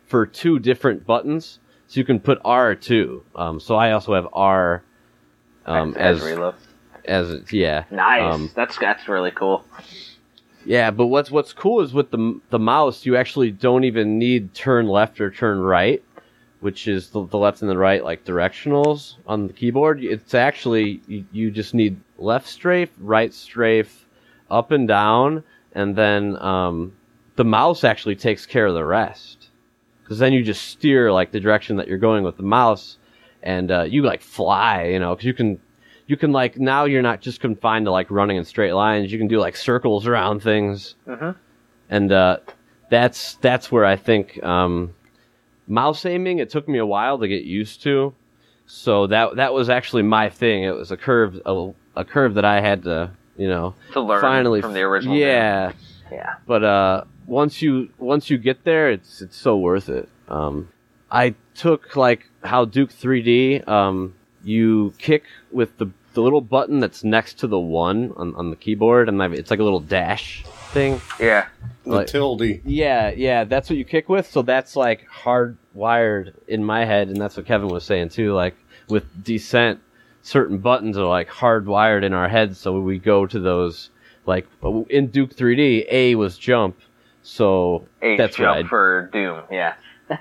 for 0.07 0.27
two 0.27 0.59
different 0.59 1.07
buttons, 1.07 1.59
so 1.89 1.99
you 1.99 2.05
can 2.05 2.21
put 2.21 2.39
R 2.45 2.75
two. 2.75 3.25
Um, 3.35 3.59
so 3.61 3.75
I 3.77 3.93
also 3.93 4.15
have 4.15 4.29
R 4.33 4.83
um, 5.67 5.95
as, 5.97 6.19
as 6.19 6.25
reload. 6.25 6.55
As 7.05 7.31
it- 7.31 7.53
yeah. 7.53 7.85
Nice. 7.91 8.35
Um, 8.35 8.51
that's 8.55 8.79
that's 8.79 9.09
really 9.09 9.31
cool. 9.31 9.65
yeah, 10.65 10.91
but 10.91 11.07
what's 11.07 11.31
what's 11.31 11.53
cool 11.53 11.81
is 11.81 11.93
with 11.93 12.11
the 12.11 12.41
the 12.51 12.59
mouse, 12.59 13.05
you 13.05 13.17
actually 13.17 13.51
don't 13.51 13.85
even 13.85 14.19
need 14.19 14.55
turn 14.55 14.87
left 14.89 15.21
or 15.21 15.31
turn 15.31 15.59
right, 15.61 16.03
which 16.61 16.89
is 16.89 17.11
the, 17.11 17.27
the 17.27 17.39
left 17.39 17.61
and 17.63 17.71
the 17.71 17.77
right 17.77 18.03
like 18.05 18.25
directionals 18.25 19.15
on 19.27 19.47
the 19.47 19.53
keyboard. 19.53 20.03
It's 20.03 20.35
actually 20.35 21.01
you, 21.07 21.25
you 21.33 21.51
just 21.51 21.75
need 21.75 22.01
left 22.19 22.49
strafe, 22.49 22.91
right 22.99 23.33
strafe, 23.35 24.07
up 24.51 24.71
and 24.71 24.89
down, 24.89 25.45
and 25.75 25.95
then 25.97 26.37
um, 26.43 26.93
the 27.37 27.45
mouse 27.45 27.85
actually 27.85 28.17
takes 28.17 28.47
care 28.47 28.67
of 28.67 28.75
the 28.75 28.85
rest. 28.85 29.49
Because 30.03 30.19
then 30.19 30.33
you 30.35 30.43
just 30.43 30.67
steer 30.67 31.11
like 31.13 31.33
the 31.33 31.41
direction 31.41 31.77
that 31.77 31.89
you're 31.89 31.99
going 31.99 32.25
with 32.25 32.37
the 32.37 32.43
mouse, 32.43 32.99
and 33.43 33.71
uh, 33.71 33.83
you 33.83 34.03
like 34.03 34.21
fly, 34.23 34.85
you 34.85 34.99
know, 34.99 35.15
because 35.15 35.25
you 35.27 35.35
can 35.35 35.59
you 36.07 36.17
can 36.17 36.33
like 36.33 36.59
now 36.59 36.85
you're 36.85 37.03
not 37.03 37.21
just 37.21 37.41
confined 37.41 37.87
to 37.87 37.91
like 37.91 38.11
running 38.11 38.37
in 38.37 38.45
straight 38.45 38.73
lines. 38.73 39.11
You 39.13 39.19
can 39.19 39.29
do 39.29 39.39
like 39.39 39.57
circles 39.57 40.07
around 40.07 40.41
things, 40.43 40.95
Mhm. 41.07 41.35
and 41.91 42.13
uh, 42.13 42.39
that's 42.91 43.35
that's 43.37 43.73
where 43.73 43.85
I 43.85 43.97
think 43.97 44.43
um, 44.45 44.95
mouse 45.67 46.05
aiming. 46.07 46.39
It 46.39 46.51
took 46.51 46.69
me 46.69 46.79
a 46.79 46.87
while 46.87 47.19
to 47.19 47.29
get 47.29 47.45
used 47.45 47.83
to, 47.85 48.15
so 48.67 49.07
that 49.09 49.37
that 49.37 49.55
was 49.55 49.69
actually 49.71 50.03
my 50.03 50.29
thing. 50.29 50.65
It 50.65 50.75
was 50.75 50.91
a 50.91 50.97
curve 50.97 51.41
a, 51.47 51.71
a 51.97 52.05
curve 52.05 52.35
that 52.35 52.45
I 52.45 52.61
had 52.61 52.83
to 52.85 53.11
you 53.37 53.49
know 53.49 53.75
To 53.93 54.01
learn 54.01 54.21
finally 54.21 54.61
from 54.61 54.75
the 54.75 54.83
original. 54.83 55.17
Yeah, 55.17 55.73
Yeah. 56.13 56.35
but 56.47 56.63
uh, 56.65 57.05
once 57.27 57.63
you 57.63 57.89
once 57.99 58.29
you 58.31 58.37
get 58.39 58.65
there, 58.65 58.91
it's 58.91 59.23
it's 59.23 59.37
so 59.37 59.57
worth 59.57 59.89
it. 59.89 60.09
Um, 60.29 60.69
I 61.11 61.35
took 61.55 61.97
like 61.97 62.29
how 62.43 62.65
Duke 62.65 62.91
3D. 62.91 63.67
Um, 63.69 64.15
you 64.45 64.93
kick 64.99 65.25
with 65.53 65.77
the 65.79 65.87
the 66.15 66.23
little 66.23 66.41
button 66.41 66.79
that's 66.79 67.03
next 67.03 67.41
to 67.41 67.49
the 67.49 67.59
one 67.59 68.13
on, 68.17 68.35
on 68.37 68.51
the 68.51 68.57
keyboard, 68.57 69.09
and 69.09 69.21
it's 69.35 69.51
like 69.51 69.59
a 69.59 69.65
little 69.65 69.81
dash 69.81 70.45
thing. 70.71 71.01
Yeah. 71.19 71.47
The 71.83 71.91
Like- 71.91 72.07
tilde. 72.07 72.43
Yeah, 72.65 73.11
yeah, 73.11 73.43
that's 73.43 73.69
what 73.69 73.77
you 73.77 73.85
kick 73.85 74.09
with. 74.09 74.31
So 74.31 74.43
that's 74.43 74.77
like 74.77 75.09
hardwired 75.11 76.35
in 76.47 76.65
my 76.65 76.85
head, 76.85 77.09
and 77.09 77.17
that's 77.17 77.37
what 77.37 77.47
Kevin 77.47 77.69
was 77.69 77.85
saying 77.85 78.11
too. 78.11 78.33
Like 78.33 78.55
with 78.89 79.05
Descent, 79.25 79.81
certain 80.23 80.59
buttons 80.59 80.97
are 80.97 81.07
like 81.07 81.29
hardwired 81.29 82.05
in 82.05 82.13
our 82.13 82.29
heads, 82.29 82.59
so 82.59 82.79
we 82.81 82.99
go 82.99 83.27
to 83.27 83.41
those. 83.41 83.91
Like 84.27 84.47
in 84.89 85.09
Duke 85.09 85.35
3D, 85.37 85.85
A 85.91 86.15
was 86.15 86.39
jump, 86.39 86.77
so 87.23 87.87
H 88.01 88.17
that's 88.19 88.39
what 88.39 88.49
I 88.49 88.59
jump 88.61 88.71
for 88.71 89.11
Doom. 89.13 89.43
Yeah. 89.51 89.75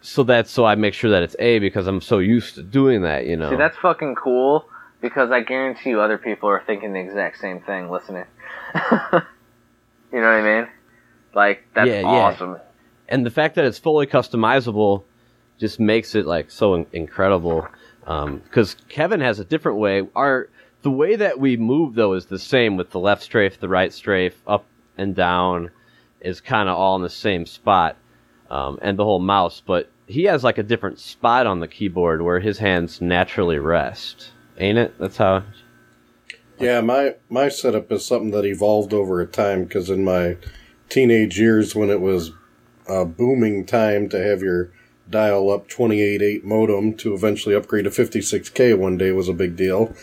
so 0.00 0.22
that's 0.22 0.50
so 0.50 0.64
I 0.64 0.74
make 0.74 0.94
sure 0.94 1.10
that 1.10 1.22
it's 1.22 1.36
A 1.38 1.58
because 1.58 1.86
I'm 1.86 2.00
so 2.00 2.18
used 2.18 2.54
to 2.56 2.62
doing 2.62 3.02
that, 3.02 3.26
you 3.26 3.36
know. 3.36 3.50
See, 3.50 3.56
that's 3.56 3.76
fucking 3.78 4.14
cool 4.14 4.68
because 5.00 5.30
I 5.30 5.40
guarantee 5.40 5.90
you 5.90 6.00
other 6.00 6.18
people 6.18 6.48
are 6.48 6.62
thinking 6.66 6.92
the 6.92 7.00
exact 7.00 7.38
same 7.38 7.60
thing 7.60 7.90
listening. 7.90 8.24
you 8.74 8.80
know 9.12 9.20
what 10.10 10.14
I 10.22 10.42
mean? 10.60 10.68
Like 11.34 11.64
that's 11.74 11.88
Yeah, 11.88 12.00
yeah. 12.00 12.06
awesome. 12.06 12.56
and 13.08 13.24
the 13.24 13.30
fact 13.30 13.54
that 13.56 13.64
it's 13.64 13.78
fully 13.78 14.06
customizable 14.06 15.04
just 15.58 15.80
makes 15.80 16.14
it 16.14 16.26
like 16.26 16.50
so 16.50 16.74
in- 16.74 16.86
incredible. 16.92 17.66
Um, 18.06 18.38
because 18.38 18.74
Kevin 18.88 19.20
has 19.20 19.38
a 19.38 19.44
different 19.44 19.78
way. 19.78 20.06
Our 20.14 20.48
the 20.82 20.90
way 20.90 21.16
that 21.16 21.38
we 21.40 21.56
move 21.56 21.94
though 21.94 22.14
is 22.14 22.26
the 22.26 22.38
same 22.38 22.76
with 22.76 22.90
the 22.90 23.00
left 23.00 23.22
strafe, 23.22 23.58
the 23.60 23.68
right 23.68 23.92
strafe, 23.92 24.40
up 24.46 24.64
and 24.96 25.14
down 25.14 25.70
is 26.20 26.40
kind 26.40 26.68
of 26.68 26.76
all 26.76 26.96
in 26.96 27.02
the 27.02 27.10
same 27.10 27.44
spot, 27.46 27.96
um, 28.50 28.78
and 28.82 28.98
the 28.98 29.04
whole 29.04 29.20
mouse. 29.20 29.62
But 29.64 29.90
he 30.06 30.24
has 30.24 30.44
like 30.44 30.58
a 30.58 30.62
different 30.62 30.98
spot 30.98 31.46
on 31.46 31.60
the 31.60 31.68
keyboard 31.68 32.22
where 32.22 32.40
his 32.40 32.58
hands 32.58 33.00
naturally 33.00 33.58
rest. 33.58 34.30
Ain't 34.58 34.78
it? 34.78 34.98
That's 34.98 35.16
how. 35.16 35.44
Yeah, 36.58 36.80
my 36.80 37.14
my 37.28 37.48
setup 37.48 37.92
is 37.92 38.04
something 38.04 38.32
that 38.32 38.44
evolved 38.44 38.92
over 38.92 39.20
a 39.20 39.26
time 39.26 39.64
because 39.64 39.90
in 39.90 40.04
my 40.04 40.36
teenage 40.88 41.38
years, 41.38 41.74
when 41.74 41.90
it 41.90 42.00
was 42.00 42.32
a 42.88 43.04
booming 43.04 43.66
time 43.66 44.08
to 44.08 44.22
have 44.22 44.42
your 44.42 44.72
dial 45.10 45.50
up 45.50 45.68
28.8 45.68 46.44
modem 46.44 46.94
to 46.94 47.14
eventually 47.14 47.54
upgrade 47.54 47.84
to 47.84 47.90
56K 47.90 48.76
one 48.76 48.98
day 48.98 49.12
was 49.12 49.28
a 49.28 49.32
big 49.34 49.56
deal. 49.56 49.94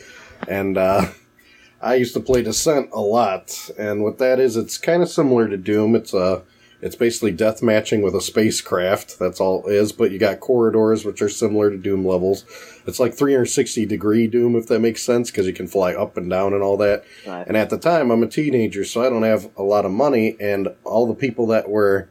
And 0.48 0.78
uh, 0.78 1.08
I 1.82 1.96
used 1.96 2.14
to 2.14 2.20
play 2.20 2.42
Descent 2.42 2.90
a 2.94 3.02
lot. 3.02 3.70
And 3.78 4.04
what 4.04 4.18
that 4.20 4.40
is, 4.40 4.56
it's 4.56 4.78
kind 4.78 5.04
of 5.04 5.10
similar 5.10 5.48
to 5.48 5.58
Doom. 5.58 5.96
It's 5.96 6.14
a 6.14 6.44
it's 6.86 6.96
basically 6.96 7.32
death 7.32 7.64
matching 7.64 8.04
with 8.04 8.14
a 8.14 8.22
spacecraft. 8.22 9.18
That's 9.18 9.42
all 9.42 9.66
it 9.66 9.74
is. 9.74 9.92
But 9.92 10.12
you 10.12 10.20
got 10.20 10.40
corridors, 10.40 11.04
which 11.04 11.20
are 11.20 11.30
similar 11.30 11.72
to 11.72 11.78
Doom 11.78 12.06
levels. 12.06 12.46
It's 12.86 13.00
like 13.00 13.16
360 13.16 13.88
degree 13.88 14.28
Doom, 14.28 14.56
if 14.56 14.68
that 14.68 14.82
makes 14.82 15.02
sense, 15.02 15.32
because 15.32 15.48
you 15.48 15.54
can 15.54 15.66
fly 15.66 15.96
up 15.96 16.16
and 16.16 16.30
down 16.30 16.54
and 16.54 16.62
all 16.62 16.78
that. 16.78 17.04
Right. 17.26 17.48
And 17.48 17.58
at 17.58 17.72
the 17.72 17.80
time, 17.80 18.12
I'm 18.12 18.22
a 18.22 18.28
teenager, 18.28 18.86
so 18.86 19.02
I 19.02 19.10
don't 19.10 19.24
have 19.24 19.50
a 19.58 19.64
lot 19.64 19.86
of 19.86 19.92
money. 19.92 20.38
And 20.40 20.76
all 20.84 21.08
the 21.08 21.16
people 21.16 21.48
that 21.48 21.70
were 21.70 22.08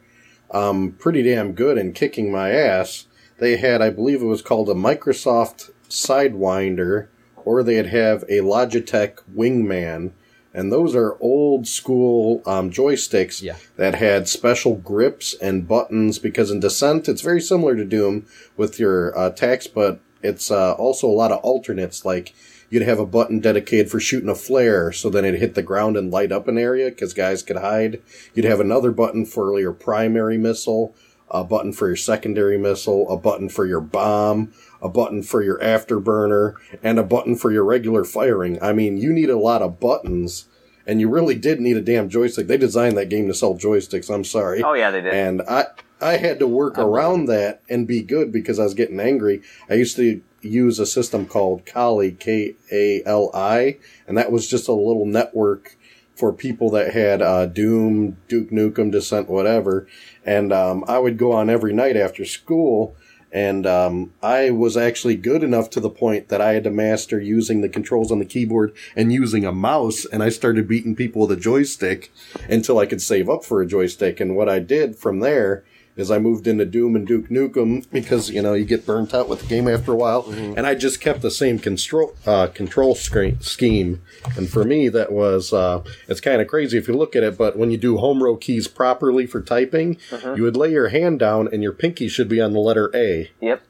um, 0.51 0.91
pretty 0.99 1.23
damn 1.23 1.53
good 1.53 1.77
in 1.77 1.93
kicking 1.93 2.29
my 2.29 2.51
ass, 2.51 3.07
they 3.39 3.55
had, 3.55 3.81
I 3.81 3.91
believe 3.91 4.21
it 4.21 4.25
was 4.25 4.41
called 4.41 4.67
a 4.67 4.73
Microsoft 4.73 5.71
Sidewinder, 5.87 7.07
or 7.37 7.63
they'd 7.63 7.87
have 7.87 8.23
a 8.23 8.39
Logitech 8.39 9.19
Wingman. 9.33 10.11
And 10.55 10.71
those 10.71 10.95
are 10.95 11.17
old 11.19 11.67
school 11.67 12.41
um, 12.45 12.71
joysticks 12.71 13.41
Yeah. 13.41 13.57
that 13.75 13.95
had 13.95 14.29
special 14.29 14.75
grips 14.77 15.35
and 15.41 15.67
buttons 15.67 16.17
because 16.17 16.49
in 16.49 16.61
Descent 16.61 17.09
it's 17.09 17.21
very 17.21 17.41
similar 17.41 17.75
to 17.75 17.83
Doom 17.83 18.25
with 18.55 18.79
your 18.79 19.15
uh, 19.17 19.27
attacks, 19.27 19.67
but 19.67 19.99
it's 20.23 20.49
uh, 20.49 20.73
also 20.73 21.07
a 21.07 21.19
lot 21.21 21.31
of 21.33 21.39
alternates. 21.43 22.05
Like 22.05 22.33
you'd 22.69 22.83
have 22.83 22.99
a 22.99 23.05
button 23.05 23.39
dedicated 23.41 23.91
for 23.91 23.99
shooting 23.99 24.29
a 24.29 24.35
flare, 24.35 24.91
so 24.91 25.09
then 25.09 25.25
it'd 25.25 25.39
hit 25.39 25.55
the 25.55 25.61
ground 25.61 25.97
and 25.97 26.09
light 26.09 26.31
up 26.31 26.47
an 26.47 26.57
area 26.57 26.89
because 26.89 27.13
guys 27.13 27.43
could 27.43 27.57
hide. 27.57 28.01
You'd 28.33 28.45
have 28.45 28.59
another 28.61 28.91
button 28.91 29.25
for 29.25 29.59
your 29.59 29.73
primary 29.73 30.37
missile, 30.37 30.95
a 31.29 31.43
button 31.43 31.73
for 31.73 31.87
your 31.87 31.95
secondary 31.95 32.57
missile, 32.57 33.09
a 33.11 33.17
button 33.17 33.49
for 33.49 33.65
your 33.65 33.81
bomb, 33.81 34.53
a 34.81 34.89
button 34.89 35.23
for 35.23 35.41
your 35.41 35.59
afterburner, 35.59 36.55
and 36.83 36.99
a 36.99 37.03
button 37.03 37.35
for 37.35 37.51
your 37.51 37.65
regular 37.65 38.03
firing. 38.03 38.61
I 38.61 38.73
mean, 38.73 38.97
you 38.97 39.11
need 39.13 39.29
a 39.29 39.37
lot 39.37 39.61
of 39.61 39.79
buttons. 39.79 40.47
And 40.87 41.01
you 41.01 41.09
really 41.09 41.33
did 41.33 41.59
need 41.59 41.77
a 41.77 41.81
damn 41.81 42.09
joystick. 42.09 42.45
They 42.45 42.57
designed 42.57 42.95
that 42.95 43.09
game 43.09 43.27
to 43.27 43.33
sell 43.33 43.55
joysticks. 43.55 44.13
I'm 44.13 44.23
sorry. 44.23 44.61
Oh 44.61 44.73
yeah, 44.73 44.91
they 44.91 45.01
did. 45.01 45.15
And 45.15 45.41
I 45.41 45.65
I 45.99 46.17
had 46.17 46.37
to 46.37 46.47
work 46.47 46.77
around 46.77 47.25
that 47.25 47.63
and 47.67 47.87
be 47.87 48.03
good 48.03 48.31
because 48.31 48.59
I 48.59 48.65
was 48.65 48.75
getting 48.75 48.99
angry. 48.99 49.41
I 49.67 49.73
used 49.73 49.95
to 49.95 50.21
use 50.41 50.77
a 50.77 50.85
system 50.85 51.25
called 51.25 51.65
Kali, 51.65 52.11
K 52.11 52.53
A 52.71 53.01
L 53.03 53.31
I, 53.33 53.79
and 54.07 54.15
that 54.15 54.31
was 54.31 54.47
just 54.47 54.67
a 54.67 54.73
little 54.73 55.07
network 55.07 55.75
for 56.15 56.31
people 56.31 56.69
that 56.69 56.93
had 56.93 57.19
uh, 57.19 57.47
Doom, 57.47 58.17
Duke 58.27 58.51
Nukem, 58.51 58.91
Descent, 58.91 59.27
whatever. 59.27 59.87
And 60.23 60.53
um, 60.53 60.85
I 60.87 60.99
would 60.99 61.17
go 61.17 61.31
on 61.31 61.49
every 61.49 61.73
night 61.73 61.97
after 61.97 62.25
school. 62.25 62.95
And 63.35 63.67
um, 63.67 64.13
I 64.23 64.49
was 64.51 64.77
actually 64.77 65.17
good 65.17 65.43
enough 65.43 65.69
to 65.71 65.81
the 65.81 65.89
point 65.89 66.29
that 66.29 66.39
I 66.39 66.53
had 66.53 66.63
to 66.63 66.71
master 66.71 67.19
using 67.19 67.59
the 67.59 67.67
controls 67.67 68.09
on 68.09 68.19
the 68.19 68.25
keyboard 68.25 68.73
and 68.95 69.11
using 69.11 69.43
a 69.43 69.51
mouse. 69.51 70.05
And 70.05 70.23
I 70.23 70.29
started 70.29 70.69
beating 70.69 70.95
people 70.95 71.27
with 71.27 71.37
a 71.37 71.41
joystick 71.41 72.13
until 72.49 72.79
I 72.79 72.85
could 72.85 73.01
save 73.01 73.29
up 73.29 73.43
for 73.43 73.61
a 73.61 73.67
joystick. 73.67 74.21
And 74.21 74.37
what 74.37 74.47
I 74.47 74.59
did 74.59 74.95
from 74.95 75.19
there 75.19 75.65
is 75.95 76.11
I 76.11 76.19
moved 76.19 76.45
into 76.47 76.65
Doom 76.65 76.95
and 76.95 77.07
Duke 77.07 77.29
Nukem 77.29 77.89
because 77.91 78.29
you 78.29 78.41
know 78.41 78.53
you 78.53 78.65
get 78.65 78.85
burnt 78.85 79.13
out 79.13 79.29
with 79.29 79.41
the 79.41 79.47
game 79.47 79.67
after 79.67 79.93
a 79.93 79.95
while, 79.95 80.25
and 80.29 80.65
I 80.67 80.75
just 80.75 80.99
kept 80.99 81.21
the 81.21 81.31
same 81.31 81.57
control 81.59 82.15
uh, 82.25 82.47
control 82.47 82.95
screen, 82.95 83.39
scheme. 83.41 84.01
And 84.35 84.49
for 84.49 84.63
me, 84.63 84.89
that 84.89 85.11
was 85.11 85.53
uh, 85.53 85.83
it's 86.07 86.21
kind 86.21 86.41
of 86.41 86.47
crazy 86.47 86.77
if 86.77 86.87
you 86.87 86.95
look 86.95 87.15
at 87.15 87.23
it. 87.23 87.37
But 87.37 87.57
when 87.57 87.71
you 87.71 87.77
do 87.77 87.97
home 87.97 88.21
row 88.23 88.35
keys 88.35 88.67
properly 88.67 89.25
for 89.25 89.41
typing, 89.41 89.97
you 90.35 90.43
would 90.43 90.57
lay 90.57 90.71
your 90.71 90.89
hand 90.89 91.19
down 91.19 91.47
and 91.51 91.63
your 91.63 91.73
pinky 91.73 92.07
should 92.07 92.27
be 92.29 92.41
on 92.41 92.53
the 92.53 92.59
letter 92.59 92.91
A. 92.93 93.31
Yep. 93.41 93.61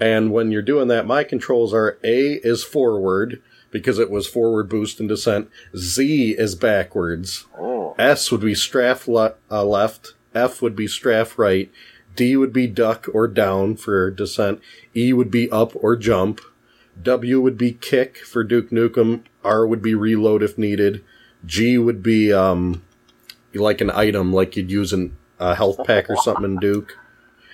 And 0.00 0.32
when 0.32 0.50
you're 0.50 0.62
doing 0.62 0.88
that, 0.88 1.06
my 1.06 1.22
controls 1.22 1.72
are 1.72 1.98
A 2.02 2.40
is 2.42 2.64
forward 2.64 3.40
because 3.70 3.98
it 3.98 4.10
was 4.10 4.26
forward 4.26 4.68
boost 4.68 4.98
and 4.98 5.08
Descent. 5.08 5.48
Z 5.76 6.32
is 6.38 6.54
backwards. 6.54 7.46
Oh. 7.58 7.94
S 7.98 8.32
would 8.32 8.40
be 8.40 8.54
strafe 8.54 9.06
le- 9.06 9.34
uh, 9.50 9.64
left. 9.64 10.14
F 10.34 10.62
would 10.62 10.76
be 10.76 10.86
strafe 10.86 11.38
right. 11.38 11.70
D 12.14 12.36
would 12.36 12.52
be 12.52 12.66
duck 12.66 13.06
or 13.12 13.26
down 13.26 13.76
for 13.76 14.10
Descent. 14.10 14.60
E 14.94 15.12
would 15.12 15.30
be 15.30 15.50
up 15.50 15.72
or 15.76 15.96
jump. 15.96 16.40
W 17.00 17.40
would 17.40 17.56
be 17.56 17.72
kick 17.72 18.18
for 18.18 18.44
Duke 18.44 18.70
Nukem. 18.70 19.24
R 19.42 19.66
would 19.66 19.82
be 19.82 19.94
reload 19.94 20.42
if 20.42 20.58
needed. 20.58 21.02
G 21.44 21.78
would 21.78 22.02
be 22.02 22.32
um, 22.32 22.82
like 23.54 23.80
an 23.80 23.90
item, 23.90 24.32
like 24.32 24.56
you'd 24.56 24.70
use 24.70 24.92
in 24.92 25.16
a 25.38 25.54
health 25.54 25.84
pack 25.86 26.10
or 26.10 26.16
something 26.16 26.44
in 26.44 26.56
Duke. 26.58 26.98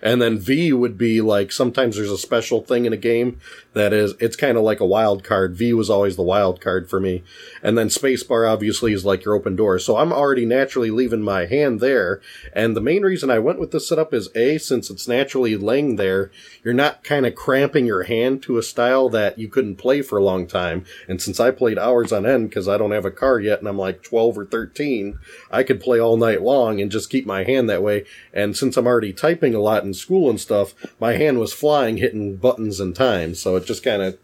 And 0.03 0.21
then 0.21 0.39
V 0.39 0.73
would 0.73 0.97
be 0.97 1.21
like 1.21 1.53
sometimes 1.53 1.97
there's 1.97 2.11
a 2.11 2.19
special 2.19 2.63
thing 2.63 2.85
in 2.85 2.93
a 2.93 2.97
game 2.97 3.41
that 3.75 3.93
is 3.93 4.15
it's 4.21 4.37
kind 4.37 4.57
of 4.57 4.65
like 4.65 4.81
a 4.81 4.87
wild 4.87 5.25
card. 5.25 5.57
V 5.57 5.73
was 5.73 5.91
always 5.91 6.17
the 6.17 6.23
wild 6.23 6.61
card 6.61 6.89
for 6.91 7.01
me. 7.01 7.23
And 7.63 7.79
then 7.79 7.89
spacebar 7.89 8.51
obviously 8.51 8.93
is 8.93 9.05
like 9.05 9.25
your 9.25 9.35
open 9.35 9.57
door. 9.57 9.79
So 9.79 9.97
I'm 9.97 10.13
already 10.13 10.45
naturally 10.45 10.91
leaving 10.91 11.23
my 11.23 11.47
hand 11.47 11.81
there. 11.81 12.21
And 12.53 12.77
the 12.77 12.81
main 12.81 13.03
reason 13.03 13.31
I 13.31 13.39
went 13.39 13.61
with 13.61 13.71
this 13.71 13.89
setup 13.89 14.13
is 14.13 14.31
A, 14.35 14.59
since 14.59 14.91
it's 14.91 15.09
naturally 15.09 15.57
laying 15.57 15.97
there, 15.97 16.31
you're 16.65 16.75
not 16.75 17.05
kind 17.05 17.27
of 17.27 17.35
cramping 17.35 17.87
your 17.87 18.05
hand 18.05 18.43
to 18.45 18.59
a 18.59 18.63
style 18.63 19.09
that 19.11 19.39
you 19.39 19.49
couldn't 19.49 19.77
play 19.77 20.03
for 20.03 20.19
a 20.19 20.25
long 20.25 20.47
time. 20.47 20.85
And 21.09 21.23
since 21.23 21.41
I 21.41 21.51
played 21.51 21.79
hours 21.79 22.13
on 22.13 22.27
end 22.27 22.51
because 22.51 22.69
I 22.69 22.79
don't 22.79 22.93
have 22.93 23.05
a 23.05 23.11
car 23.11 23.41
yet 23.41 23.61
and 23.61 23.69
I'm 23.69 23.79
like 23.79 24.03
12 24.03 24.39
or 24.39 24.47
13, 24.47 25.19
I 25.51 25.63
could 25.63 25.81
play 25.81 26.01
all 26.01 26.17
night 26.17 26.43
long 26.43 26.81
and 26.81 26.91
just 26.91 27.11
keep 27.11 27.27
my 27.27 27.45
hand 27.45 27.69
that 27.71 27.83
way. 27.83 28.05
And 28.33 28.57
since 28.57 28.77
I'm 28.77 28.87
already 28.87 29.13
typing 29.13 29.55
a 29.55 29.61
lot 29.61 29.85
in 29.89 29.95
school 29.95 30.31
and 30.31 30.41
stuff, 30.41 30.75
my 31.01 31.13
hand 31.15 31.39
was 31.39 31.53
flying, 31.53 31.97
hitting 31.97 32.37
buttons 32.37 32.79
and 32.81 32.95
time. 32.95 33.35
So 33.35 33.57
it 33.57 33.65
just 33.67 33.83
kind 33.83 34.03
of, 34.03 34.17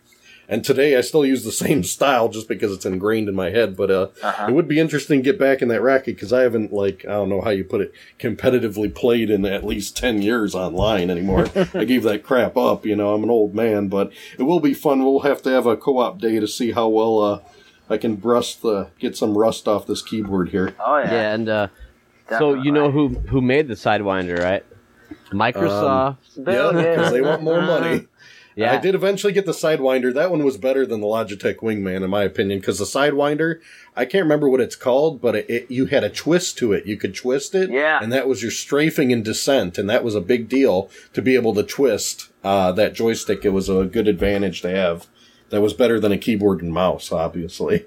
and 0.46 0.62
today 0.62 0.94
I 0.96 1.00
still 1.00 1.24
use 1.24 1.42
the 1.42 1.50
same 1.66 1.82
style 1.96 2.28
just 2.28 2.48
because 2.48 2.70
it's 2.72 2.84
ingrained 2.86 3.28
in 3.30 3.34
my 3.34 3.50
head. 3.50 3.76
But 3.76 3.90
uh, 3.90 4.08
Uh-huh. 4.22 4.46
it 4.48 4.52
would 4.52 4.68
be 4.68 4.78
interesting 4.78 5.20
to 5.20 5.24
get 5.30 5.38
back 5.38 5.62
in 5.62 5.68
that 5.68 5.80
racket 5.80 6.16
because 6.16 6.32
I 6.32 6.42
haven't 6.42 6.70
like 6.72 7.04
I 7.06 7.12
don't 7.12 7.30
know 7.30 7.40
how 7.40 7.50
you 7.50 7.64
put 7.64 7.80
it 7.80 7.92
competitively 8.20 8.94
played 8.94 9.30
in 9.30 9.44
at 9.46 9.64
least 9.64 9.96
ten 9.96 10.20
years 10.22 10.54
online 10.54 11.10
anymore. 11.10 11.46
I 11.74 11.84
gave 11.84 12.02
that 12.04 12.22
crap 12.24 12.56
up. 12.58 12.84
You 12.86 12.94
know, 12.96 13.14
I'm 13.14 13.22
an 13.24 13.30
old 13.30 13.54
man, 13.54 13.88
but 13.88 14.12
it 14.38 14.42
will 14.44 14.60
be 14.60 14.74
fun. 14.74 15.02
We'll 15.04 15.20
have 15.20 15.42
to 15.42 15.50
have 15.50 15.66
a 15.66 15.76
co-op 15.76 16.18
day 16.20 16.38
to 16.40 16.46
see 16.46 16.72
how 16.72 16.88
well 16.88 17.20
uh, 17.22 17.40
I 17.88 17.96
can 17.96 18.20
rust 18.20 18.60
the 18.62 18.88
get 18.98 19.16
some 19.16 19.36
rust 19.38 19.66
off 19.66 19.86
this 19.86 20.02
keyboard 20.02 20.50
here. 20.50 20.74
Oh 20.84 20.98
yeah. 20.98 21.10
Yeah, 21.12 21.34
and 21.34 21.48
uh, 21.48 21.68
so 22.38 22.54
you 22.54 22.70
know 22.72 22.90
who 22.90 23.08
who 23.30 23.40
made 23.40 23.68
the 23.68 23.74
Sidewinder, 23.74 24.38
right? 24.42 24.64
Microsoft. 25.34 26.42
Bill 26.42 26.74
Yeah, 26.74 26.90
because 26.96 27.12
they 27.12 27.20
want 27.20 27.42
more 27.42 27.60
money. 27.62 28.06
yeah, 28.56 28.72
I 28.72 28.78
did 28.78 28.94
eventually 28.94 29.32
get 29.32 29.46
the 29.46 29.52
Sidewinder. 29.52 30.14
That 30.14 30.30
one 30.30 30.44
was 30.44 30.56
better 30.56 30.86
than 30.86 31.00
the 31.00 31.06
Logitech 31.06 31.56
Wingman, 31.56 32.02
in 32.04 32.10
my 32.10 32.22
opinion, 32.22 32.60
because 32.60 32.78
the 32.78 32.84
Sidewinder, 32.84 33.60
I 33.96 34.04
can't 34.04 34.22
remember 34.24 34.48
what 34.48 34.60
it's 34.60 34.76
called, 34.76 35.20
but 35.20 35.34
it, 35.36 35.50
it, 35.50 35.70
you 35.70 35.86
had 35.86 36.04
a 36.04 36.10
twist 36.10 36.56
to 36.58 36.72
it. 36.72 36.86
You 36.86 36.96
could 36.96 37.14
twist 37.14 37.54
it, 37.54 37.70
Yeah. 37.70 37.98
and 38.02 38.12
that 38.12 38.28
was 38.28 38.42
your 38.42 38.50
strafing 38.52 39.12
and 39.12 39.24
Descent, 39.24 39.76
and 39.78 39.90
that 39.90 40.04
was 40.04 40.14
a 40.14 40.20
big 40.20 40.48
deal 40.48 40.88
to 41.12 41.20
be 41.22 41.34
able 41.34 41.54
to 41.54 41.62
twist 41.62 42.28
uh, 42.44 42.72
that 42.72 42.94
joystick. 42.94 43.44
It 43.44 43.50
was 43.50 43.68
a 43.68 43.84
good 43.84 44.06
advantage 44.08 44.62
to 44.62 44.70
have. 44.70 45.06
That 45.50 45.60
was 45.60 45.72
better 45.74 46.00
than 46.00 46.10
a 46.12 46.18
keyboard 46.18 46.62
and 46.62 46.72
mouse, 46.72 47.12
obviously. 47.12 47.86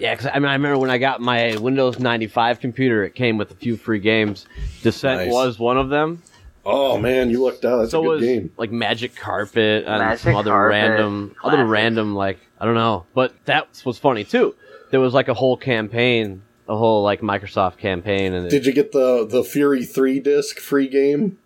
Yeah, 0.00 0.14
because 0.14 0.30
I 0.32 0.38
mean, 0.38 0.48
I 0.48 0.54
remember 0.54 0.78
when 0.78 0.90
I 0.90 0.98
got 0.98 1.20
my 1.20 1.56
Windows 1.58 1.98
95 1.98 2.58
computer, 2.60 3.04
it 3.04 3.14
came 3.14 3.36
with 3.38 3.50
a 3.50 3.54
few 3.54 3.76
free 3.76 3.98
games. 4.00 4.46
Descent 4.82 5.22
Nice. 5.26 5.32
was 5.32 5.58
one 5.58 5.76
of 5.76 5.88
them. 5.90 6.22
Oh 6.64 6.98
man, 6.98 7.30
you 7.30 7.42
lucked 7.42 7.64
out. 7.64 7.78
That's 7.78 7.90
so 7.92 8.00
a 8.00 8.02
good 8.04 8.08
was 8.10 8.22
game. 8.22 8.52
like 8.56 8.70
Magic 8.72 9.14
Carpet 9.16 9.84
and 9.86 9.98
Magic 9.98 10.20
some 10.20 10.36
other 10.36 10.50
Carpet, 10.50 10.70
random, 10.70 11.34
other 11.44 11.56
classic. 11.56 11.70
random 11.70 12.14
like 12.14 12.38
I 12.60 12.64
don't 12.66 12.74
know, 12.74 13.06
but 13.14 13.32
that 13.46 13.68
was 13.84 13.98
funny 13.98 14.24
too. 14.24 14.54
There 14.90 15.00
was 15.00 15.14
like 15.14 15.28
a 15.28 15.34
whole 15.34 15.56
campaign, 15.56 16.42
a 16.68 16.76
whole 16.76 17.02
like 17.02 17.20
Microsoft 17.22 17.78
campaign, 17.78 18.34
and 18.34 18.46
it- 18.46 18.50
Did 18.50 18.66
you 18.66 18.72
get 18.72 18.92
the 18.92 19.26
the 19.26 19.42
Fury 19.44 19.84
three 19.84 20.20
disc 20.20 20.58
free 20.58 20.88
game? 20.88 21.38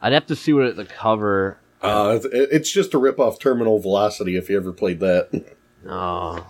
I'd 0.00 0.12
have 0.12 0.26
to 0.26 0.36
see 0.36 0.52
what 0.52 0.66
it, 0.66 0.76
the 0.76 0.84
cover. 0.84 1.58
Uh, 1.82 2.18
it- 2.32 2.48
it's 2.52 2.70
just 2.70 2.94
a 2.94 2.98
rip 2.98 3.18
off 3.18 3.38
Terminal 3.40 3.78
Velocity. 3.80 4.36
If 4.36 4.48
you 4.50 4.56
ever 4.56 4.72
played 4.72 5.00
that. 5.00 5.44
Oh, 5.88 6.44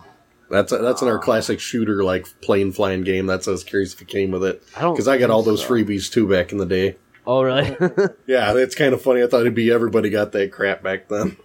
That's 0.50 0.70
that's 0.72 1.02
in 1.02 1.08
our 1.08 1.18
classic 1.18 1.58
shooter 1.60 2.04
like 2.04 2.26
plane 2.40 2.72
flying 2.72 3.02
game. 3.02 3.26
That's 3.26 3.48
I 3.48 3.50
was 3.52 3.64
curious 3.64 3.94
if 3.94 4.02
it 4.02 4.08
came 4.08 4.30
with 4.30 4.44
it 4.44 4.62
I 4.76 4.82
don't 4.82 4.94
because 4.94 5.08
I 5.08 5.18
got 5.18 5.30
all 5.30 5.42
those 5.42 5.62
so. 5.62 5.68
freebies 5.68 6.10
too 6.12 6.28
back 6.28 6.52
in 6.52 6.58
the 6.58 6.66
day. 6.66 6.96
oh 7.26 7.42
really? 7.42 7.76
Yeah, 8.26 8.54
it's 8.56 8.74
kind 8.74 8.94
of 8.94 9.02
funny. 9.02 9.22
I 9.22 9.26
thought 9.26 9.40
it'd 9.40 9.54
be 9.54 9.70
everybody 9.72 10.08
got 10.10 10.32
that 10.32 10.52
crap 10.52 10.82
back 10.82 11.08
then. 11.08 11.36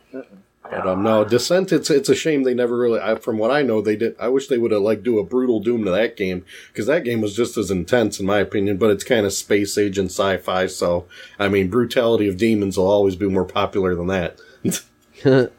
But 0.64 0.88
um, 0.88 1.04
no, 1.04 1.26
Descent. 1.26 1.74
It's 1.74 1.90
it's 1.90 2.08
a 2.08 2.16
shame 2.16 2.44
they 2.44 2.54
never 2.54 2.78
really. 2.78 3.00
I, 3.02 3.16
from 3.16 3.38
what 3.38 3.52
I 3.52 3.62
know, 3.62 3.82
they 3.82 3.98
did. 3.98 4.16
I 4.20 4.30
wish 4.30 4.48
they 4.48 4.58
would 4.58 4.72
have 4.72 4.82
like 4.82 5.04
do 5.04 5.20
a 5.20 5.24
brutal 5.26 5.60
Doom 5.60 5.84
to 5.84 5.92
that 5.92 6.16
game 6.16 6.46
because 6.72 6.86
that 6.86 7.04
game 7.04 7.20
was 7.20 7.36
just 7.36 7.58
as 7.58 7.70
intense 7.72 8.22
in 8.22 8.26
my 8.26 8.38
opinion. 8.38 8.78
But 8.78 8.92
it's 8.92 9.04
kind 9.04 9.26
of 9.26 9.34
space 9.34 9.78
age 9.78 9.98
and 9.98 10.10
sci-fi. 10.10 10.68
So 10.68 11.08
I 11.38 11.50
mean, 11.50 11.70
brutality 11.70 12.30
of 12.30 12.38
demons 12.38 12.78
will 12.78 12.90
always 12.90 13.18
be 13.18 13.28
more 13.28 13.44
popular 13.44 13.96
than 13.96 14.08
that. 14.08 14.40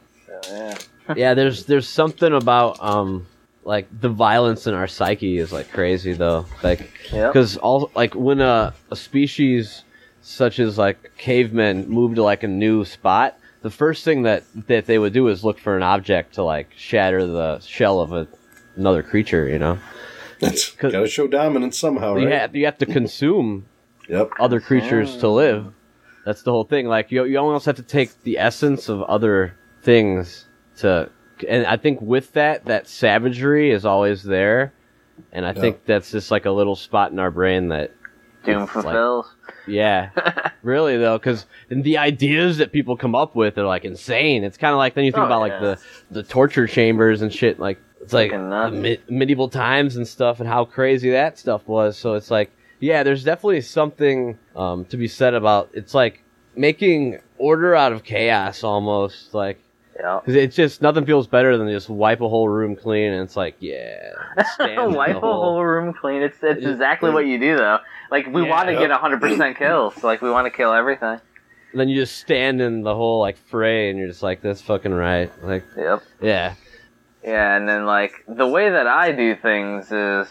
Yeah. 0.49 0.75
yeah, 1.15 1.33
there's 1.33 1.65
there's 1.65 1.87
something 1.87 2.33
about 2.33 2.77
um 2.81 3.27
like 3.65 3.87
the 4.01 4.09
violence 4.09 4.67
in 4.67 4.73
our 4.73 4.87
psyche 4.87 5.37
is 5.37 5.51
like 5.53 5.71
crazy 5.71 6.13
though. 6.13 6.45
Like 6.63 6.89
Yep. 7.11 7.33
because 7.33 7.57
all 7.57 7.91
like 7.95 8.13
when 8.15 8.41
a, 8.41 8.73
a 8.91 8.95
species 8.95 9.83
such 10.21 10.59
as 10.59 10.77
like 10.77 11.11
cavemen 11.17 11.87
move 11.89 12.15
to 12.15 12.23
like 12.23 12.43
a 12.43 12.47
new 12.47 12.85
spot, 12.85 13.37
the 13.61 13.69
first 13.69 14.03
thing 14.03 14.23
that 14.23 14.43
that 14.67 14.85
they 14.85 14.97
would 14.99 15.13
do 15.13 15.27
is 15.27 15.43
look 15.43 15.59
for 15.59 15.75
an 15.77 15.83
object 15.83 16.35
to 16.35 16.43
like 16.43 16.71
shatter 16.75 17.25
the 17.25 17.59
shell 17.59 17.99
of 18.01 18.11
a, 18.11 18.27
another 18.75 19.03
creature. 19.03 19.47
You 19.47 19.59
know, 19.59 19.79
That's 20.39 20.71
'Cause- 20.71 20.91
got 20.91 21.01
to 21.01 21.07
show 21.07 21.27
dominance 21.27 21.77
somehow, 21.77 22.13
right? 22.15 22.23
you 22.23 22.27
have 22.29 22.55
you 22.55 22.65
have 22.65 22.77
to 22.79 22.85
consume 22.85 23.65
Yep. 24.09 24.31
other 24.39 24.59
creatures 24.59 25.15
to 25.17 25.27
ah. 25.27 25.31
live. 25.31 25.73
That's 26.25 26.41
the 26.43 26.51
whole 26.51 26.65
thing. 26.65 26.87
Like 26.87 27.11
you, 27.11 27.23
you 27.25 27.37
almost 27.37 27.65
have 27.65 27.77
to 27.77 27.83
take 27.83 28.23
the 28.23 28.37
essence 28.37 28.89
of 28.89 29.01
other 29.03 29.55
things 29.81 30.45
to, 30.77 31.09
and 31.47 31.65
I 31.65 31.77
think 31.77 31.99
with 32.01 32.33
that, 32.33 32.65
that 32.65 32.87
savagery 32.87 33.71
is 33.71 33.85
always 33.85 34.23
there, 34.23 34.73
and 35.31 35.45
I 35.45 35.53
think 35.53 35.85
that's 35.85 36.11
just 36.11 36.31
like 36.31 36.45
a 36.45 36.51
little 36.51 36.75
spot 36.75 37.11
in 37.11 37.19
our 37.19 37.31
brain 37.31 37.69
that, 37.69 37.91
Doom 38.45 38.63
It's 38.63 38.75
like- 38.75 38.83
fulfills. 38.83 39.33
yeah, 39.67 40.09
really 40.63 40.97
though, 40.97 41.17
because 41.17 41.45
the 41.69 41.97
ideas 41.97 42.57
that 42.57 42.71
people 42.73 42.97
come 42.97 43.15
up 43.15 43.35
with 43.35 43.57
are 43.57 43.65
like 43.65 43.85
insane. 43.85 44.43
It's 44.43 44.57
kind 44.57 44.73
of 44.73 44.77
like 44.79 44.95
then 44.95 45.05
you 45.05 45.11
think 45.11 45.23
Oh, 45.23 45.25
about 45.27 45.45
yeah. 45.47 45.53
like 45.53 45.61
the 45.61 45.79
the 46.11 46.23
torture 46.23 46.67
chambers 46.67 47.21
and 47.21 47.31
shit. 47.33 47.57
Like 47.59 47.79
it's 48.01 48.11
like 48.11 48.31
the 48.31 48.69
me- 48.71 48.97
medieval 49.09 49.47
times 49.47 49.95
and 49.95 50.05
stuff, 50.05 50.41
and 50.41 50.49
how 50.49 50.65
crazy 50.65 51.11
that 51.11 51.37
stuff 51.39 51.65
was. 51.69 51.97
So 51.97 52.15
it's 52.15 52.29
like, 52.29 52.51
yeah, 52.81 53.03
there's 53.03 53.23
definitely 53.23 53.61
something 53.61 54.37
um, 54.57 54.83
to 54.85 54.97
be 54.97 55.07
said 55.07 55.33
about. 55.35 55.69
It's 55.73 55.93
like 55.93 56.21
making 56.53 57.19
order 57.37 57.75
out 57.75 57.93
of 57.93 58.03
chaos 58.03 58.61
almost. 58.61 59.33
Like 59.33 59.62
yeah. 59.99 60.19
because 60.21 60.35
it's 60.35 60.55
just 60.55 60.81
nothing 60.81 61.05
feels 61.05 61.27
better 61.27 61.57
than 61.57 61.69
just 61.69 61.89
wipe 61.89 62.21
a 62.21 62.29
whole 62.29 62.49
room 62.49 62.75
clean, 62.75 63.11
and 63.11 63.21
it's 63.23 63.35
like, 63.35 63.55
yeah, 63.59 64.11
stand 64.55 64.71
in 64.81 64.91
the 64.91 64.97
Wipe 64.97 65.15
a 65.15 65.19
hole. 65.19 65.41
whole 65.41 65.63
room 65.63 65.93
clean. 65.93 66.21
It's 66.21 66.37
it's 66.41 66.65
exactly 66.65 67.11
what 67.11 67.25
you 67.25 67.39
do 67.39 67.55
though. 67.57 67.79
Like 68.11 68.27
we 68.27 68.43
Yeah. 68.43 68.49
want 68.49 68.69
to 68.69 68.75
get 68.75 68.91
hundred 68.91 69.21
percent 69.21 69.57
kills. 69.57 69.95
So, 69.95 70.07
like 70.07 70.21
we 70.21 70.29
want 70.31 70.45
to 70.45 70.51
kill 70.51 70.73
everything. 70.73 71.19
And 71.71 71.79
then 71.79 71.89
you 71.89 71.95
just 71.99 72.17
stand 72.19 72.61
in 72.61 72.83
the 72.83 72.93
whole 72.95 73.19
like 73.19 73.37
fray, 73.37 73.89
and 73.89 73.97
you're 73.97 74.07
just 74.07 74.21
like, 74.23 74.41
that's 74.41 74.61
fucking 74.61 74.91
right. 74.93 75.31
Like, 75.43 75.63
Yep. 75.77 76.03
yeah. 76.21 76.53
Yeah, 77.23 77.55
and 77.55 77.67
then 77.69 77.85
like 77.85 78.11
the 78.27 78.45
way 78.45 78.69
that 78.69 78.85
I 78.85 79.11
do 79.13 79.35
things 79.35 79.91
is 79.91 80.27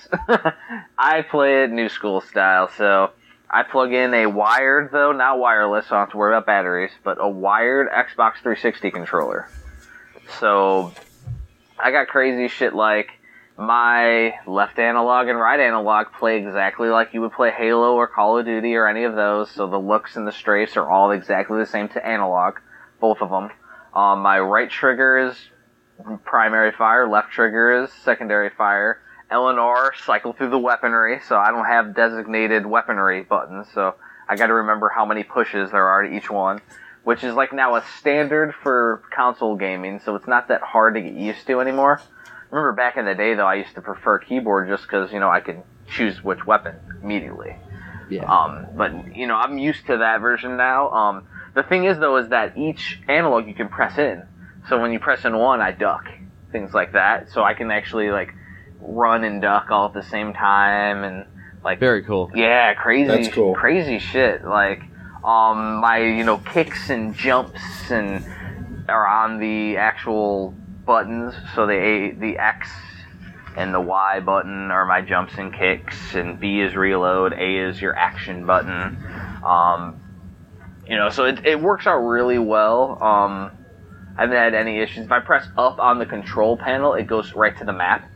I 0.99 1.23
play 1.23 1.65
it 1.65 1.71
new 1.71 1.89
school 1.89 2.21
style. 2.21 2.69
So 2.77 3.11
I 3.53 3.65
plug 3.65 3.93
in 3.93 4.15
a 4.15 4.27
wired 4.27 4.91
though, 4.93 5.13
not 5.13 5.39
wireless, 5.39 5.87
so 5.87 5.95
I 5.95 5.99
don't 5.99 6.07
have 6.07 6.13
to 6.13 6.17
worry 6.17 6.33
about 6.33 6.47
batteries, 6.47 6.93
but 7.05 7.19
a 7.21 7.29
wired 7.29 7.89
Xbox 7.91 8.37
360 8.43 8.91
controller. 8.91 9.49
So 10.41 10.95
I 11.79 11.91
got 11.91 12.09
crazy 12.09 12.49
shit 12.49 12.75
like 12.75 13.11
my 13.59 14.35
left 14.47 14.79
analog 14.79 15.29
and 15.29 15.39
right 15.39 15.61
analog 15.61 16.07
play 16.19 16.39
exactly 16.39 16.89
like 16.89 17.13
you 17.13 17.21
would 17.21 17.33
play 17.33 17.51
Halo 17.51 17.95
or 17.95 18.07
Call 18.07 18.39
of 18.39 18.47
Duty 18.47 18.75
or 18.75 18.89
any 18.89 19.05
of 19.05 19.15
those. 19.15 19.51
So 19.51 19.67
the 19.67 19.79
looks 19.79 20.17
and 20.17 20.27
the 20.27 20.33
strafes 20.33 20.77
are 20.77 20.91
all 20.91 21.11
exactly 21.11 21.59
the 21.59 21.67
same 21.67 21.89
to 21.91 22.07
analog, 22.07 22.55
both 23.01 23.19
of 23.21 23.29
them. 23.29 23.51
Um, 23.95 24.21
my 24.21 24.41
right 24.41 24.71
trigger 24.71 25.29
is 25.29 25.37
primary 26.25 26.73
fire, 26.73 27.07
left 27.07 27.33
trigger 27.33 27.83
is 27.85 27.93
secondary 27.93 28.49
fire. 28.49 29.02
L 29.33 29.49
and 29.49 29.59
R 29.59 29.95
cycle 30.05 30.33
through 30.33 30.51
the 30.51 30.59
weaponry, 30.59 31.21
so 31.27 31.37
I 31.37 31.51
don't 31.51 31.65
have 31.65 31.97
designated 31.97 32.67
weaponry 32.67 33.23
buttons, 33.23 33.67
so 33.73 33.95
I 34.29 34.37
gotta 34.37 34.55
remember 34.55 34.91
how 34.91 35.07
many 35.07 35.25
pushes 35.25 35.71
there 35.71 35.87
are 35.87 36.03
to 36.03 36.15
each 36.15 36.31
one, 36.31 36.61
which 37.03 37.25
is 37.25 37.35
like 37.35 37.53
now 37.53 37.77
a 37.77 37.85
standard 37.99 38.55
for 38.63 39.03
console 39.15 39.57
gaming, 39.57 40.01
so 40.05 40.15
it's 40.15 40.29
not 40.29 40.49
that 40.49 40.61
hard 40.61 40.95
to 40.95 41.01
get 41.01 41.15
used 41.15 41.47
to 41.47 41.61
anymore. 41.61 42.01
Remember 42.51 42.73
back 42.73 42.99
in 42.99 43.07
the 43.07 43.15
day 43.15 43.35
though, 43.35 43.47
I 43.47 43.55
used 43.55 43.75
to 43.75 43.81
prefer 43.81 44.19
keyboard 44.19 44.69
just 44.69 44.83
because, 44.83 45.11
you 45.11 45.19
know, 45.19 45.31
I 45.31 45.41
could 45.41 45.63
choose 45.89 46.23
which 46.23 46.47
weapon 46.47 46.77
immediately. 47.03 47.57
Yeah. 48.11 48.25
Um, 48.25 48.67
but 48.77 49.17
you 49.17 49.27
know, 49.27 49.37
I'm 49.37 49.57
used 49.57 49.87
to 49.87 49.97
that 49.99 50.21
version 50.21 50.59
now. 50.59 50.91
Um, 50.91 51.27
the 51.55 51.63
thing 51.63 51.85
is 51.85 51.99
though, 51.99 52.19
is 52.19 52.29
that 52.29 52.59
each 52.59 53.01
analog 53.09 53.47
you 53.47 53.55
can 53.55 53.69
press 53.69 53.97
in. 53.97 54.23
So 54.69 54.81
when 54.81 54.93
you 54.93 55.01
press 55.01 55.25
in 55.25 55.37
one, 55.37 55.61
I 55.61 55.73
duck, 55.73 56.07
things 56.53 56.75
like 56.75 56.93
that. 56.93 57.31
So 57.31 57.43
I 57.43 57.55
can 57.55 57.71
actually 57.71 58.11
like 58.11 58.35
run 58.83 59.25
and 59.25 59.41
duck 59.41 59.71
all 59.71 59.87
at 59.87 59.95
the 59.95 60.03
same 60.03 60.33
time, 60.33 61.05
and 61.05 61.27
like 61.65 61.79
Very 61.79 62.03
cool. 62.03 62.31
yeah, 62.35 62.75
crazy, 62.75 63.07
That's 63.09 63.29
cool. 63.29 63.55
crazy 63.55 63.99
shit. 63.99 64.45
Like, 64.45 64.83
um, 65.25 65.77
my 65.77 65.99
you 65.99 66.25
know 66.25 66.39
kicks 66.39 66.91
and 66.91 67.15
jumps 67.15 67.61
and 67.91 68.25
are 68.89 69.07
on 69.07 69.39
the 69.39 69.77
actual 69.77 70.55
buttons. 70.85 71.35
So 71.55 71.67
the 71.67 71.75
A, 71.75 72.11
the 72.13 72.39
X 72.39 72.69
and 73.57 73.73
the 73.73 73.81
Y 73.81 74.21
button 74.21 74.71
are 74.71 74.85
my 74.87 75.01
jumps 75.03 75.35
and 75.39 75.55
kicks, 75.55 76.15
and 76.15 76.41
B 76.41 76.61
is 76.61 76.75
reload. 76.75 77.33
A 77.35 77.57
is 77.69 77.81
your 77.81 77.97
action 77.97 78.45
button. 78.47 78.99
Um, 79.45 80.01
you 80.89 80.97
know, 80.97 81.11
so 81.11 81.27
it, 81.27 81.47
it 81.47 81.61
works 81.61 81.87
out 81.87 81.99
really 81.99 82.39
well. 82.39 82.99
Um, 83.03 83.53
I 84.17 84.23
haven't 84.23 84.37
had 84.37 84.55
any 84.55 84.79
issues. 84.81 85.05
If 85.07 85.13
I 85.13 85.21
press 85.21 85.47
up 85.57 85.79
on 85.79 85.99
the 85.99 86.07
control 86.07 86.57
panel, 86.57 86.95
it 86.95 87.07
goes 87.07 87.35
right 87.35 87.57
to 87.59 87.65
the 87.65 87.73
map. 87.73 88.11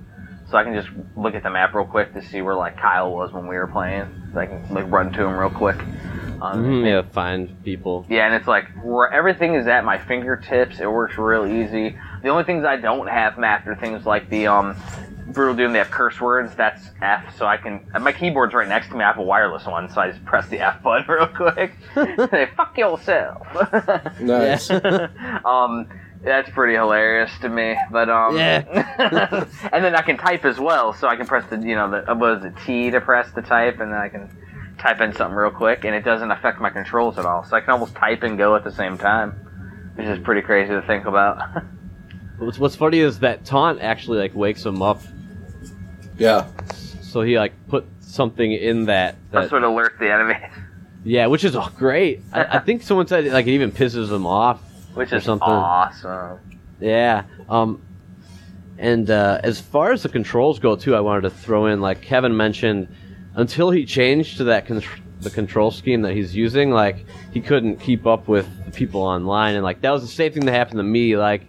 So 0.50 0.56
I 0.56 0.62
can 0.64 0.74
just 0.74 0.88
look 1.16 1.34
at 1.34 1.42
the 1.42 1.50
map 1.50 1.74
real 1.74 1.84
quick 1.84 2.14
to 2.14 2.22
see 2.22 2.40
where 2.40 2.54
like 2.54 2.76
Kyle 2.78 3.10
was 3.12 3.32
when 3.32 3.46
we 3.48 3.56
were 3.56 3.66
playing. 3.66 4.06
So 4.32 4.40
I 4.40 4.46
can 4.46 4.62
like 4.70 4.90
run 4.90 5.10
to 5.12 5.22
him 5.24 5.36
real 5.36 5.50
quick. 5.50 5.78
Um, 6.40 6.64
Mhm, 6.64 6.86
yeah, 6.86 7.02
find 7.12 7.50
people. 7.64 8.04
yeah, 8.08 8.26
and 8.26 8.34
it's 8.34 8.46
like 8.46 8.66
where 8.84 9.10
everything 9.12 9.54
is 9.54 9.66
at 9.66 9.84
my 9.84 9.98
fingertips. 9.98 10.78
It 10.80 10.86
works 10.90 11.16
real 11.18 11.46
easy. 11.46 11.96
The 12.22 12.28
only 12.28 12.44
things 12.44 12.64
I 12.64 12.76
don't 12.76 13.08
have 13.08 13.38
mapped 13.38 13.66
are 13.68 13.74
things 13.74 14.04
like 14.06 14.28
the 14.28 14.46
um, 14.48 14.76
Brutal 15.28 15.54
Doom. 15.56 15.72
They 15.72 15.78
have 15.78 15.90
curse 15.90 16.20
words. 16.20 16.54
That's 16.54 16.90
F. 17.02 17.36
So 17.38 17.46
I 17.46 17.56
can. 17.56 17.80
My 18.00 18.12
keyboard's 18.12 18.54
right 18.54 18.68
next 18.68 18.88
to 18.90 18.96
me. 18.96 19.02
I 19.02 19.08
have 19.08 19.18
a 19.18 19.22
wireless 19.22 19.64
one, 19.66 19.88
so 19.88 20.00
I 20.00 20.10
just 20.10 20.24
press 20.24 20.46
the 20.48 20.60
F 20.60 20.82
button 20.82 21.06
real 21.08 21.26
quick. 21.26 21.72
Say 22.30 22.48
"fuck 22.56 22.76
yourself." 22.78 23.46
Nice. 24.20 24.70
um, 25.44 25.86
that's 26.26 26.50
pretty 26.50 26.74
hilarious 26.74 27.30
to 27.40 27.48
me. 27.48 27.76
But 27.90 28.10
um, 28.10 28.36
Yeah. 28.36 28.64
and 29.72 29.84
then 29.84 29.94
I 29.94 30.02
can 30.02 30.18
type 30.18 30.44
as 30.44 30.58
well, 30.58 30.92
so 30.92 31.08
I 31.08 31.16
can 31.16 31.26
press 31.26 31.48
the 31.48 31.56
you 31.58 31.76
know 31.76 31.90
the 31.90 32.14
what 32.14 32.38
is 32.38 32.44
it 32.44 32.54
T 32.66 32.90
to 32.90 33.00
press 33.00 33.30
the 33.32 33.42
type, 33.42 33.80
and 33.80 33.92
then 33.92 33.98
I 33.98 34.08
can 34.08 34.28
type 34.78 35.00
in 35.00 35.14
something 35.14 35.36
real 35.36 35.52
quick, 35.52 35.84
and 35.84 35.94
it 35.94 36.04
doesn't 36.04 36.30
affect 36.30 36.60
my 36.60 36.70
controls 36.70 37.16
at 37.16 37.24
all. 37.24 37.44
So 37.44 37.56
I 37.56 37.60
can 37.60 37.70
almost 37.70 37.94
type 37.94 38.24
and 38.24 38.36
go 38.36 38.56
at 38.56 38.64
the 38.64 38.72
same 38.72 38.98
time, 38.98 39.30
which 39.94 40.06
is 40.06 40.18
pretty 40.18 40.42
crazy 40.42 40.70
to 40.70 40.82
think 40.82 41.06
about. 41.06 41.38
What's, 42.38 42.58
what's 42.58 42.76
funny 42.76 42.98
is 42.98 43.20
that 43.20 43.46
taunt 43.46 43.80
actually 43.80 44.18
like 44.18 44.34
wakes 44.34 44.62
him 44.62 44.82
up, 44.82 45.00
yeah. 46.18 46.48
so 47.00 47.22
he 47.22 47.38
like 47.38 47.54
put 47.68 47.86
something 48.00 48.52
in 48.52 48.84
that. 48.84 49.16
that 49.30 49.40
That's 49.40 49.52
what 49.52 49.62
alerts 49.62 49.98
the 49.98 50.12
enemy, 50.12 50.34
yeah, 51.04 51.28
which 51.28 51.44
is 51.44 51.56
oh, 51.56 51.70
great. 51.78 52.20
I, 52.34 52.44
I 52.44 52.58
think 52.58 52.82
someone 52.82 53.06
said 53.06 53.24
like 53.28 53.46
it 53.46 53.52
even 53.52 53.72
pisses 53.72 54.14
him 54.14 54.26
off. 54.26 54.60
Which 54.96 55.12
is 55.12 55.24
something. 55.24 55.48
awesome. 55.48 56.38
Yeah. 56.80 57.24
Um, 57.48 57.82
and 58.78 59.08
uh, 59.10 59.40
as 59.42 59.60
far 59.60 59.92
as 59.92 60.02
the 60.02 60.08
controls 60.08 60.58
go, 60.58 60.76
too, 60.76 60.94
I 60.94 61.00
wanted 61.00 61.22
to 61.22 61.30
throw 61.30 61.66
in 61.66 61.80
like 61.80 62.02
Kevin 62.02 62.36
mentioned, 62.36 62.88
until 63.34 63.70
he 63.70 63.84
changed 63.86 64.38
to 64.38 64.44
that 64.44 64.66
con- 64.66 64.82
the 65.20 65.30
control 65.30 65.70
scheme 65.70 66.02
that 66.02 66.12
he's 66.12 66.34
using, 66.36 66.70
like 66.70 67.06
he 67.32 67.40
couldn't 67.40 67.76
keep 67.76 68.06
up 68.06 68.28
with 68.28 68.46
the 68.66 68.70
people 68.70 69.02
online, 69.02 69.54
and 69.54 69.64
like 69.64 69.80
that 69.82 69.90
was 69.90 70.02
the 70.02 70.08
same 70.08 70.32
thing 70.32 70.44
that 70.46 70.52
happened 70.52 70.78
to 70.78 70.82
me. 70.84 71.16
Like, 71.16 71.46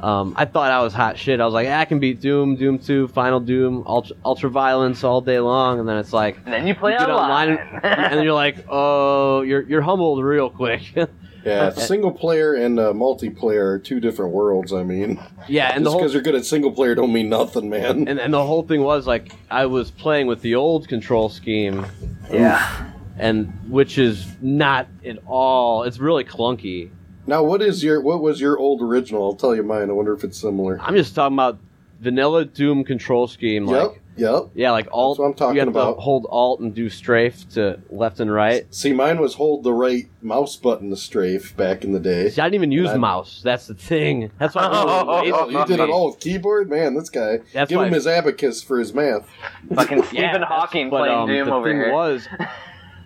um, 0.00 0.34
I 0.36 0.44
thought 0.44 0.70
I 0.70 0.82
was 0.82 0.92
hot 0.92 1.16
shit. 1.18 1.40
I 1.40 1.46
was 1.46 1.54
like, 1.54 1.66
"Ah, 1.68 1.78
I 1.80 1.84
can 1.86 1.98
beat 1.98 2.20
Doom, 2.20 2.56
Doom 2.56 2.78
Two, 2.78 3.08
Final 3.08 3.40
Doom, 3.40 3.84
Ultra, 3.86 4.16
Ultra 4.24 4.50
Violence 4.50 5.02
all 5.02 5.22
day 5.22 5.40
long, 5.40 5.80
and 5.80 5.88
then 5.88 5.96
it's 5.96 6.12
like. 6.12 6.36
And 6.44 6.52
then 6.52 6.66
you 6.66 6.74
play 6.74 6.92
you 6.92 6.98
get 6.98 7.08
online. 7.08 7.52
online, 7.56 7.80
and 7.82 8.12
then 8.18 8.24
you're 8.24 8.34
like, 8.34 8.66
"Oh, 8.68 9.40
you're 9.40 9.62
you're 9.62 9.82
humbled 9.82 10.22
real 10.22 10.50
quick." 10.50 10.82
Yeah, 11.46 11.70
single 11.70 12.10
player 12.10 12.54
and 12.54 12.80
uh, 12.80 12.92
multiplayer 12.92 13.74
are 13.74 13.78
two 13.78 14.00
different 14.00 14.32
worlds. 14.32 14.72
I 14.72 14.82
mean, 14.82 15.22
yeah, 15.46 15.70
and 15.72 15.86
the 15.86 15.90
just 15.90 15.92
whole 15.92 16.00
because 16.00 16.12
you're 16.12 16.22
good 16.22 16.34
at 16.34 16.44
single 16.44 16.72
player 16.72 16.96
don't 16.96 17.12
mean 17.12 17.28
nothing, 17.28 17.70
man. 17.70 18.08
and, 18.08 18.18
and 18.18 18.34
the 18.34 18.44
whole 18.44 18.64
thing 18.64 18.82
was 18.82 19.06
like 19.06 19.30
I 19.48 19.66
was 19.66 19.92
playing 19.92 20.26
with 20.26 20.42
the 20.42 20.56
old 20.56 20.88
control 20.88 21.28
scheme, 21.28 21.86
yeah. 22.32 22.90
and 23.16 23.52
which 23.68 23.96
is 23.96 24.26
not 24.42 24.88
at 25.04 25.18
all. 25.26 25.84
It's 25.84 25.98
really 25.98 26.24
clunky. 26.24 26.90
Now, 27.28 27.44
what 27.44 27.62
is 27.62 27.82
your 27.82 28.00
what 28.00 28.22
was 28.22 28.40
your 28.40 28.58
old 28.58 28.82
original? 28.82 29.24
I'll 29.24 29.36
tell 29.36 29.54
you 29.54 29.62
mine. 29.62 29.88
I 29.88 29.92
wonder 29.92 30.14
if 30.14 30.24
it's 30.24 30.38
similar. 30.38 30.80
I'm 30.80 30.96
just 30.96 31.14
talking 31.14 31.36
about 31.36 31.60
vanilla 32.00 32.44
Doom 32.44 32.82
control 32.82 33.28
scheme. 33.28 33.66
Like 33.66 34.02
yep, 34.16 34.30
yep. 34.32 34.42
yeah, 34.54 34.70
like 34.70 34.88
alt. 34.92 35.18
what 35.18 35.24
I'm 35.26 35.34
talking 35.34 35.54
you 35.56 35.60
have 35.60 35.68
about. 35.68 35.94
to 35.94 36.00
hold 36.00 36.26
alt 36.30 36.60
and 36.60 36.74
do 36.74 36.88
strafe 36.90 37.48
to 37.50 37.78
left 37.90 38.20
and 38.20 38.32
right. 38.32 38.66
See, 38.74 38.92
mine 38.92 39.20
was 39.20 39.34
hold 39.34 39.62
the 39.64 39.72
right 39.72 40.08
mouse 40.22 40.56
button 40.56 40.90
to 40.90 40.96
strafe 40.96 41.56
back 41.56 41.84
in 41.84 41.92
the 41.92 42.00
day. 42.00 42.30
See, 42.30 42.40
I 42.40 42.44
didn't 42.46 42.54
even 42.56 42.72
use 42.72 42.90
I- 42.90 42.96
mouse. 42.96 43.40
That's 43.44 43.66
the 43.66 43.74
thing. 43.74 44.30
That's 44.38 44.54
why. 44.54 44.68
Oh, 44.70 45.22
it 45.24 45.32
Oh, 45.32 45.46
was 45.46 45.52
you 45.52 45.64
did 45.66 45.80
it 45.80 45.90
all 45.90 46.10
with 46.10 46.20
keyboard, 46.20 46.68
man. 46.70 46.94
This 46.94 47.10
guy. 47.10 47.38
That's 47.52 47.68
Give 47.68 47.78
why- 47.78 47.86
him 47.88 47.92
his 47.92 48.06
abacus 48.06 48.62
for 48.62 48.78
his 48.78 48.92
math. 48.94 49.28
Fucking 49.74 49.98
Yeah, 49.98 50.04
Stephen 50.04 50.32
that's- 50.32 50.48
Hawking 50.48 50.90
but, 50.90 50.98
playing 50.98 51.18
um, 51.18 51.28
Doom 51.28 51.46
the 51.46 51.52
over 51.54 51.68
thing 51.68 51.76
here. 51.76 51.92
was 51.92 52.28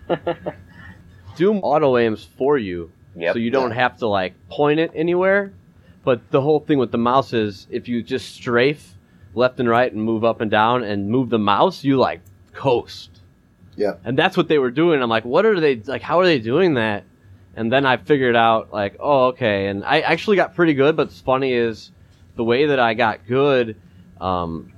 Doom 1.36 1.58
auto 1.58 1.96
aims 1.96 2.24
for 2.36 2.58
you. 2.58 2.90
Yep. 3.16 3.34
So 3.34 3.38
you 3.38 3.50
don't 3.50 3.72
have 3.72 3.98
to 3.98 4.06
like 4.06 4.34
point 4.48 4.80
it 4.80 4.90
anywhere. 4.94 5.52
But 6.04 6.30
the 6.30 6.40
whole 6.40 6.60
thing 6.60 6.78
with 6.78 6.92
the 6.92 6.98
mouse 6.98 7.32
is 7.32 7.66
if 7.70 7.86
you 7.88 8.02
just 8.02 8.34
strafe 8.34 8.94
left 9.34 9.60
and 9.60 9.68
right 9.68 9.92
and 9.92 10.02
move 10.02 10.24
up 10.24 10.40
and 10.40 10.50
down 10.50 10.82
and 10.82 11.08
move 11.08 11.30
the 11.30 11.38
mouse, 11.38 11.84
you 11.84 11.96
like 11.96 12.20
coast. 12.52 13.10
Yeah. 13.76 13.94
And 14.04 14.18
that's 14.18 14.36
what 14.36 14.48
they 14.48 14.58
were 14.58 14.70
doing. 14.70 15.02
I'm 15.02 15.08
like, 15.08 15.24
what 15.24 15.46
are 15.46 15.58
they 15.58 15.76
like? 15.76 16.02
How 16.02 16.20
are 16.20 16.26
they 16.26 16.38
doing 16.38 16.74
that? 16.74 17.04
And 17.56 17.72
then 17.72 17.86
I 17.86 17.96
figured 17.96 18.36
out 18.36 18.72
like, 18.72 18.96
oh, 19.00 19.26
okay. 19.28 19.66
And 19.66 19.84
I 19.84 20.00
actually 20.00 20.36
got 20.36 20.54
pretty 20.54 20.74
good. 20.74 20.96
But 20.96 21.08
what's 21.08 21.20
funny 21.20 21.52
is 21.52 21.90
the 22.36 22.44
way 22.44 22.66
that 22.66 22.78
I 22.78 22.94
got 22.94 23.26
good. 23.26 23.76
Um, 24.20 24.72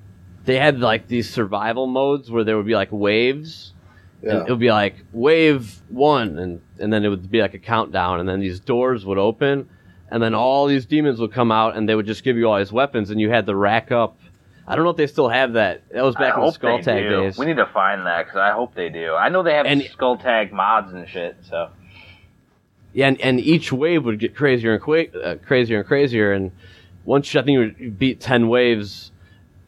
they 0.44 0.56
had 0.56 0.80
like 0.80 1.08
these 1.08 1.28
survival 1.30 1.86
modes 1.86 2.30
where 2.30 2.44
there 2.44 2.56
would 2.56 2.66
be 2.66 2.74
like 2.74 2.88
waves. 2.90 3.72
Yeah. 4.22 4.30
And 4.30 4.48
it 4.48 4.50
would 4.50 4.60
be 4.60 4.70
like 4.70 5.04
wave 5.12 5.82
one, 5.88 6.38
and 6.38 6.60
and 6.78 6.92
then 6.92 7.04
it 7.04 7.08
would 7.08 7.28
be 7.28 7.40
like 7.40 7.54
a 7.54 7.58
countdown, 7.58 8.20
and 8.20 8.28
then 8.28 8.38
these 8.38 8.60
doors 8.60 9.04
would 9.04 9.18
open, 9.18 9.68
and 10.12 10.22
then 10.22 10.32
all 10.32 10.66
these 10.66 10.86
demons 10.86 11.18
would 11.18 11.32
come 11.32 11.50
out, 11.50 11.76
and 11.76 11.88
they 11.88 11.96
would 11.96 12.06
just 12.06 12.22
give 12.22 12.36
you 12.36 12.48
all 12.48 12.58
these 12.58 12.70
weapons, 12.70 13.10
and 13.10 13.20
you 13.20 13.30
had 13.30 13.46
to 13.46 13.56
rack 13.56 13.90
up. 13.90 14.16
I 14.66 14.76
don't 14.76 14.84
know 14.84 14.90
if 14.90 14.96
they 14.96 15.06
still 15.08 15.28
have 15.28 15.54
that. 15.54 15.82
That 15.90 16.04
was 16.04 16.14
back 16.14 16.34
I 16.36 16.40
in 16.40 16.46
the 16.46 16.58
Skulltag 16.58 17.08
do. 17.08 17.20
days. 17.22 17.38
We 17.38 17.46
need 17.46 17.56
to 17.56 17.66
find 17.66 18.06
that 18.06 18.26
because 18.26 18.38
I 18.38 18.52
hope 18.52 18.74
they 18.74 18.88
do. 18.88 19.14
I 19.14 19.28
know 19.28 19.42
they 19.42 19.54
have 19.54 19.66
And- 19.66 19.82
Skulltag 19.82 20.52
mods 20.52 20.92
and 20.92 21.08
shit. 21.08 21.36
So 21.42 21.70
Yeah, 22.92 23.08
and, 23.08 23.20
and 23.20 23.40
each 23.40 23.72
wave 23.72 24.04
would 24.04 24.18
get 24.18 24.36
crazier 24.36 24.74
and 24.74 24.82
qua- 24.82 25.18
uh, 25.22 25.36
crazier 25.36 25.78
and 25.78 25.86
crazier, 25.86 26.32
and 26.32 26.52
once 27.04 27.34
I 27.34 27.42
think 27.42 27.50
you 27.50 27.58
would 27.58 27.98
beat 27.98 28.20
ten 28.20 28.48
waves, 28.48 29.10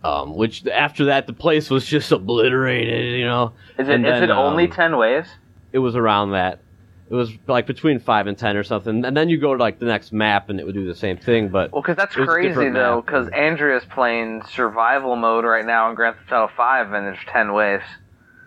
um, 0.04 0.36
which 0.36 0.66
after 0.66 1.06
that 1.06 1.26
the 1.26 1.32
place 1.32 1.70
was 1.70 1.86
just 1.86 2.12
obliterated. 2.12 3.18
You 3.18 3.24
know, 3.24 3.52
is 3.78 3.88
it 3.88 3.96
is 3.96 4.02
then, 4.02 4.22
it 4.24 4.30
only 4.30 4.64
um, 4.66 4.70
ten 4.70 4.96
waves? 4.96 5.28
it 5.72 5.78
was 5.78 5.96
around 5.96 6.32
that. 6.32 6.60
It 7.10 7.14
was 7.14 7.30
like 7.46 7.66
between 7.66 7.98
five 7.98 8.26
and 8.26 8.36
ten 8.36 8.56
or 8.56 8.64
something, 8.64 9.04
and 9.04 9.14
then 9.16 9.28
you 9.28 9.38
go 9.38 9.54
to 9.54 9.62
like 9.62 9.78
the 9.78 9.84
next 9.84 10.10
map, 10.12 10.48
and 10.48 10.58
it 10.58 10.64
would 10.64 10.74
do 10.74 10.86
the 10.86 10.94
same 10.94 11.18
thing. 11.18 11.48
But 11.50 11.70
Well, 11.72 11.82
because 11.82 11.96
that's 11.96 12.16
It 12.16 12.20
was 12.20 12.28
a 12.28 12.32
crazy 12.32 12.70
though. 12.70 13.02
Because 13.02 13.28
Andrea's 13.28 13.84
playing 13.84 14.42
survival 14.50 15.14
mode 15.14 15.44
right 15.44 15.66
now 15.66 15.90
in 15.90 15.96
Grand 15.96 16.16
Theft 16.16 16.32
Auto 16.32 16.52
Five, 16.56 16.92
and 16.92 17.06
there's 17.06 17.18
ten 17.28 17.52
waves. 17.52 17.84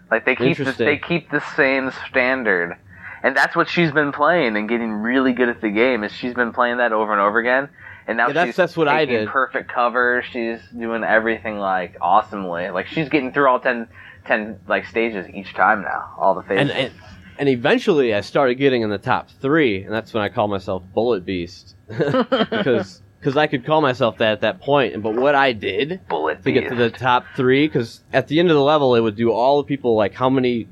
Like 0.09 0.25
they 0.25 0.35
keep 0.35 0.57
the, 0.57 0.71
they 0.71 0.97
keep 0.97 1.29
the 1.29 1.41
same 1.55 1.91
standard, 2.09 2.77
and 3.23 3.37
that's 3.37 3.55
what 3.55 3.69
she's 3.69 3.91
been 3.91 4.11
playing 4.11 4.55
and 4.57 4.67
getting 4.67 4.91
really 4.91 5.33
good 5.33 5.49
at 5.49 5.61
the 5.61 5.69
game. 5.69 6.03
Is 6.03 6.11
she's 6.11 6.33
been 6.33 6.51
playing 6.51 6.77
that 6.77 6.93
over 6.93 7.11
and 7.11 7.21
over 7.21 7.37
again, 7.37 7.69
and 8.07 8.17
now 8.17 8.27
Yeah, 8.27 8.33
that's- 8.33 8.47
she's 8.49 8.55
that's 8.55 8.75
what 8.75 8.87
I 8.87 9.05
did. 9.05 9.27
Perfect 9.27 9.71
cover. 9.71 10.23
She's 10.31 10.59
doing 10.75 11.03
everything 11.03 11.59
like 11.59 11.95
awesomely. 12.01 12.69
Like 12.71 12.87
she's 12.87 13.07
getting 13.09 13.33
through 13.33 13.49
all 13.49 13.59
10, 13.59 13.87
10 14.25 14.61
like 14.67 14.85
stages 14.87 15.27
each 15.29 15.53
time 15.53 15.83
now. 15.83 16.15
All 16.17 16.33
the 16.33 16.41
phases. 16.41 16.61
and, 16.61 16.71
and 16.71 16.93
and 17.39 17.49
eventually 17.49 18.13
I 18.13 18.21
started 18.21 18.55
getting 18.55 18.81
in 18.81 18.89
the 18.89 18.97
top 18.97 19.29
three, 19.41 19.83
and 19.83 19.93
that's 19.93 20.13
when 20.13 20.23
I 20.23 20.29
call 20.29 20.47
myself 20.47 20.83
Bullet 20.93 21.25
Beast 21.25 21.75
because 21.87 23.01
because 23.19 23.35
I 23.35 23.47
could 23.47 23.65
call 23.65 23.81
myself 23.81 24.17
that 24.19 24.33
at 24.33 24.41
that 24.41 24.61
point. 24.61 25.01
But 25.01 25.15
what 25.15 25.35
I 25.35 25.53
did 25.53 26.01
bullet 26.07 26.43
to 26.43 26.51
get 26.51 26.69
to 26.69 26.75
the 26.75 26.89
top 26.89 27.25
three, 27.35 27.67
because 27.67 28.01
at 28.13 28.27
the 28.27 28.39
end 28.39 28.49
of 28.49 28.55
the 28.55 28.63
level 28.63 28.95
it 28.95 29.01
would 29.01 29.15
do 29.15 29.31
all 29.31 29.57
the 29.57 29.67
people 29.67 29.95
like 29.95 30.13
how 30.13 30.29
many 30.29 30.67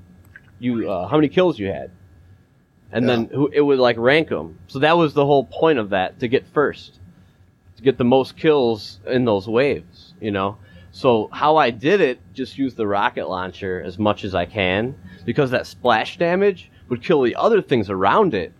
you 0.60 0.90
uh, 0.90 1.08
how 1.08 1.18
many 1.18 1.30
kills 1.30 1.60
you 1.60 1.68
had, 1.68 1.92
and 2.92 3.08
then 3.10 3.26
who 3.26 3.48
it 3.48 3.62
would 3.62 3.80
like 3.80 3.98
rank 3.98 4.30
them. 4.30 4.60
So 4.68 4.80
that 4.80 4.98
was 4.98 5.14
the 5.14 5.26
whole 5.26 5.46
point 5.46 5.80
of 5.80 5.90
that 5.90 6.20
to 6.20 6.28
get 6.28 6.48
first, 6.48 7.00
to 7.78 7.84
get 7.84 7.98
the 7.98 8.04
most 8.04 8.38
kills 8.38 9.00
in 9.06 9.26
those 9.26 9.48
waves. 9.48 10.14
You 10.20 10.32
know. 10.32 10.58
So 10.96 11.28
how 11.34 11.58
I 11.58 11.72
did 11.72 12.00
it, 12.00 12.22
just 12.34 12.58
use 12.58 12.74
the 12.74 12.88
rocket 12.88 13.28
launcher 13.28 13.82
as 13.82 14.00
much 14.00 14.24
as 14.24 14.34
I 14.34 14.46
can 14.46 14.96
because 15.26 15.52
that 15.52 15.68
splash 15.68 16.18
damage 16.18 16.72
would 16.88 17.04
kill 17.04 17.22
the 17.22 17.36
other 17.36 17.62
things 17.62 17.90
around 17.90 18.34
it. 18.34 18.54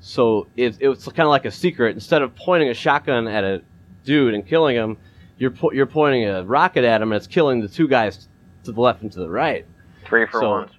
So 0.00 0.48
it, 0.56 0.78
it 0.80 0.88
was 0.88 1.04
kind 1.04 1.20
of 1.20 1.28
like 1.28 1.44
a 1.44 1.50
secret. 1.52 1.94
Instead 1.94 2.22
of 2.22 2.34
pointing 2.34 2.70
a 2.70 2.74
shotgun 2.74 3.28
at 3.28 3.44
a 3.44 3.62
dude 4.02 4.34
and 4.34 4.44
killing 4.44 4.74
him, 4.74 4.96
you're 5.38 5.52
po- 5.52 5.70
you're 5.70 5.86
pointing 5.86 6.24
a 6.24 6.42
rocket 6.42 6.82
at 6.82 7.00
him 7.00 7.12
and 7.12 7.16
it's 7.16 7.28
killing 7.28 7.60
the 7.60 7.68
two 7.68 7.86
guys 7.86 8.26
to 8.64 8.72
the 8.72 8.80
left 8.80 9.02
and 9.02 9.12
to 9.12 9.20
the 9.20 9.30
right. 9.30 9.64
three 10.06 10.26
for 10.26 10.40
so- 10.40 10.50
ones. 10.50 10.72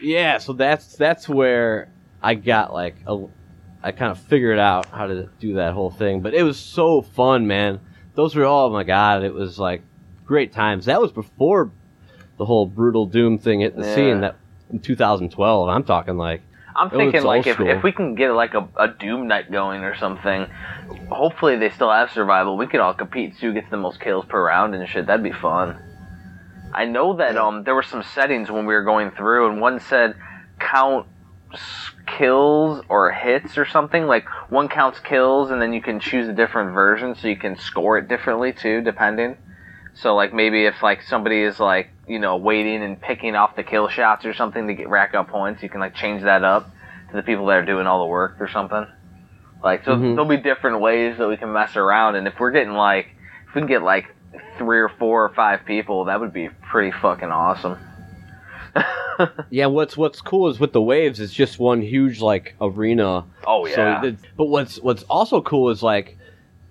Yeah, 0.00 0.38
so 0.38 0.52
that's 0.52 0.94
that's 0.94 1.28
where 1.28 1.88
I 2.22 2.34
got 2.34 2.72
like 2.72 2.94
a, 3.08 3.26
I 3.82 3.90
kind 3.90 4.12
of 4.12 4.20
figured 4.20 4.60
out 4.60 4.86
how 4.86 5.08
to 5.08 5.28
do 5.40 5.54
that 5.54 5.72
whole 5.72 5.90
thing. 5.90 6.20
But 6.20 6.34
it 6.34 6.44
was 6.44 6.56
so 6.56 7.02
fun, 7.02 7.48
man. 7.48 7.80
Those 8.14 8.36
were 8.36 8.44
oh 8.44 8.70
my 8.70 8.84
god, 8.84 9.24
it 9.24 9.34
was 9.34 9.58
like 9.58 9.82
great 10.26 10.52
times. 10.52 10.84
That 10.86 11.00
was 11.00 11.12
before 11.12 11.70
the 12.36 12.44
whole 12.44 12.66
brutal 12.66 13.06
doom 13.06 13.38
thing 13.38 13.60
hit 13.60 13.76
the 13.76 13.82
Yeah. 13.84 13.94
scene. 13.94 14.20
That 14.20 14.36
in 14.70 14.80
2012. 14.80 15.68
I'm 15.68 15.84
talking 15.84 16.16
like 16.16 16.42
I'm 16.74 16.90
thinking 16.90 17.22
like 17.22 17.46
if, 17.46 17.54
school. 17.54 17.68
if 17.70 17.82
we 17.82 17.92
can 17.92 18.14
get 18.14 18.32
like 18.32 18.52
a, 18.54 18.68
a 18.76 18.88
Doom 18.88 19.28
night 19.28 19.50
going 19.50 19.82
or 19.82 19.96
something, 19.96 20.46
hopefully 21.08 21.56
they 21.56 21.70
still 21.70 21.90
have 21.90 22.10
survival. 22.10 22.58
We 22.58 22.66
could 22.66 22.80
all 22.80 22.92
compete 22.92 23.34
see 23.36 23.46
who 23.46 23.54
gets 23.54 23.70
the 23.70 23.78
most 23.78 23.98
kills 24.00 24.26
per 24.26 24.44
round 24.44 24.74
and 24.74 24.86
shit. 24.88 25.06
That'd 25.06 25.22
be 25.24 25.32
fun. 25.32 25.78
I 26.74 26.84
know 26.84 27.16
that 27.16 27.36
um 27.38 27.64
there 27.64 27.74
were 27.74 27.82
some 27.82 28.02
settings 28.02 28.50
when 28.50 28.66
we 28.66 28.74
were 28.74 28.82
going 28.84 29.10
through, 29.12 29.50
and 29.50 29.60
one 29.60 29.80
said 29.80 30.16
count 30.58 31.06
kills 32.06 32.84
or 32.88 33.10
hits 33.10 33.56
or 33.56 33.64
something. 33.64 34.06
Like 34.06 34.26
one 34.50 34.68
counts 34.68 35.00
kills, 35.00 35.50
and 35.50 35.62
then 35.62 35.72
you 35.72 35.80
can 35.80 36.00
choose 36.00 36.28
a 36.28 36.32
different 36.34 36.74
version, 36.74 37.14
so 37.14 37.28
you 37.28 37.36
can 37.36 37.56
score 37.56 37.96
it 37.98 38.08
differently 38.08 38.52
too, 38.52 38.82
depending. 38.82 39.36
So 39.96 40.14
like 40.14 40.32
maybe 40.34 40.64
if 40.66 40.82
like 40.82 41.02
somebody 41.02 41.40
is 41.40 41.58
like 41.58 41.88
you 42.06 42.18
know 42.18 42.36
waiting 42.36 42.82
and 42.82 43.00
picking 43.00 43.34
off 43.34 43.56
the 43.56 43.62
kill 43.64 43.88
shots 43.88 44.24
or 44.24 44.34
something 44.34 44.66
to 44.68 44.74
get 44.74 44.88
rack 44.88 45.14
up 45.14 45.28
points, 45.28 45.62
you 45.62 45.68
can 45.68 45.80
like 45.80 45.94
change 45.94 46.22
that 46.22 46.44
up 46.44 46.70
to 47.10 47.16
the 47.16 47.22
people 47.22 47.46
that 47.46 47.56
are 47.58 47.64
doing 47.64 47.86
all 47.86 48.00
the 48.04 48.06
work 48.10 48.36
or 48.40 48.48
something. 48.48 48.86
Like 49.64 49.84
so 49.84 49.96
Mhm. 49.96 50.14
there'll 50.14 50.26
be 50.26 50.36
different 50.36 50.80
ways 50.80 51.16
that 51.18 51.26
we 51.28 51.36
can 51.36 51.52
mess 51.52 51.76
around, 51.76 52.14
and 52.16 52.26
if 52.28 52.38
we're 52.38 52.50
getting 52.50 52.74
like 52.74 53.08
if 53.48 53.54
we 53.54 53.62
can 53.62 53.68
get 53.68 53.82
like 53.82 54.14
three 54.58 54.78
or 54.80 54.90
four 54.90 55.24
or 55.24 55.30
five 55.30 55.64
people, 55.64 56.04
that 56.04 56.20
would 56.20 56.32
be 56.32 56.50
pretty 56.70 56.90
fucking 56.90 57.30
awesome. 57.30 57.78
yeah. 59.50 59.66
What's 59.66 59.96
what's 59.96 60.20
cool 60.20 60.48
is 60.48 60.60
with 60.60 60.72
the 60.74 60.82
waves, 60.82 61.20
it's 61.20 61.32
just 61.32 61.58
one 61.58 61.80
huge 61.80 62.20
like 62.20 62.54
arena. 62.60 63.24
oh 63.46 63.66
yeah. 63.66 64.02
So, 64.02 64.16
but 64.36 64.44
what's 64.46 64.76
what's 64.80 65.04
also 65.04 65.40
cool 65.40 65.70
is 65.70 65.82
like, 65.82 66.18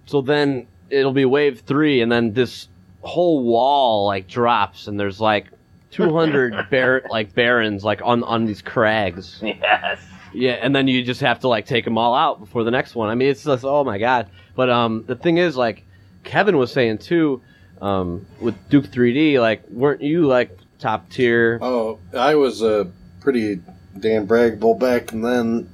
so 0.06 0.22
then 0.22 0.68
it'll 0.91 1.11
be 1.14 1.26
wave 1.26 1.61
three, 1.61 2.02
and 2.02 2.11
then 2.11 2.34
this 2.34 2.68
whole 3.06 3.44
wall 3.44 4.06
like 4.07 4.27
drops, 4.27 4.88
and 4.88 4.99
there's 4.99 5.22
like 5.22 5.48
200 5.91 6.69
bar 6.69 7.03
like 7.10 7.34
barons 7.34 7.84
like 7.84 8.02
on 8.03 8.23
on 8.23 8.45
these 8.45 8.61
crags. 8.61 9.40
yes. 9.41 9.99
Yeah, 10.34 10.53
and 10.53 10.76
then 10.76 10.90
you 10.90 11.02
just 11.03 11.22
have 11.22 11.40
to 11.41 11.48
like 11.48 11.65
take 11.65 11.86
them 11.86 11.98
all 11.98 12.14
out 12.14 12.41
before 12.41 12.65
the 12.65 12.72
next 12.72 12.94
one. 12.94 13.10
I 13.10 13.15
mean, 13.15 13.30
it's 13.30 13.44
just 13.45 13.64
oh 13.64 13.84
my 13.86 13.98
god. 13.98 14.30
But 14.56 14.69
um, 14.69 15.06
the 15.07 15.15
thing 15.15 15.38
is, 15.38 15.56
like 15.56 15.86
Kevin 16.26 16.57
was 16.57 16.73
saying 16.73 16.98
too, 16.98 17.41
um, 17.82 18.26
with 18.41 18.56
Duke 18.69 18.86
3D, 18.88 19.40
like 19.40 19.68
weren't 19.69 20.02
you 20.02 20.26
like 20.27 20.57
top 20.80 21.10
tier? 21.10 21.57
Oh, 21.61 21.99
I 22.14 22.36
was 22.36 22.61
a 22.61 22.91
pretty 23.22 23.61
damn 23.98 24.27
braggable 24.27 24.77
back 24.77 25.14
and 25.14 25.23
then. 25.23 25.69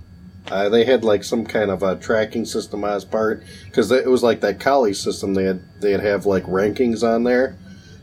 Uh, 0.49 0.67
they 0.69 0.83
had 0.83 1.03
like 1.03 1.23
some 1.23 1.45
kind 1.45 1.69
of 1.71 1.83
a 1.83 1.95
tracking 1.95 2.45
system 2.45 2.83
as 2.83 3.05
part 3.05 3.43
because 3.65 3.91
it 3.91 4.07
was 4.07 4.23
like 4.23 4.41
that 4.41 4.59
Kali 4.59 4.93
system. 4.93 5.33
They 5.33 5.45
had 5.45 5.61
they'd 5.79 5.99
have 5.99 6.25
like 6.25 6.43
rankings 6.45 7.03
on 7.07 7.23
there. 7.23 7.55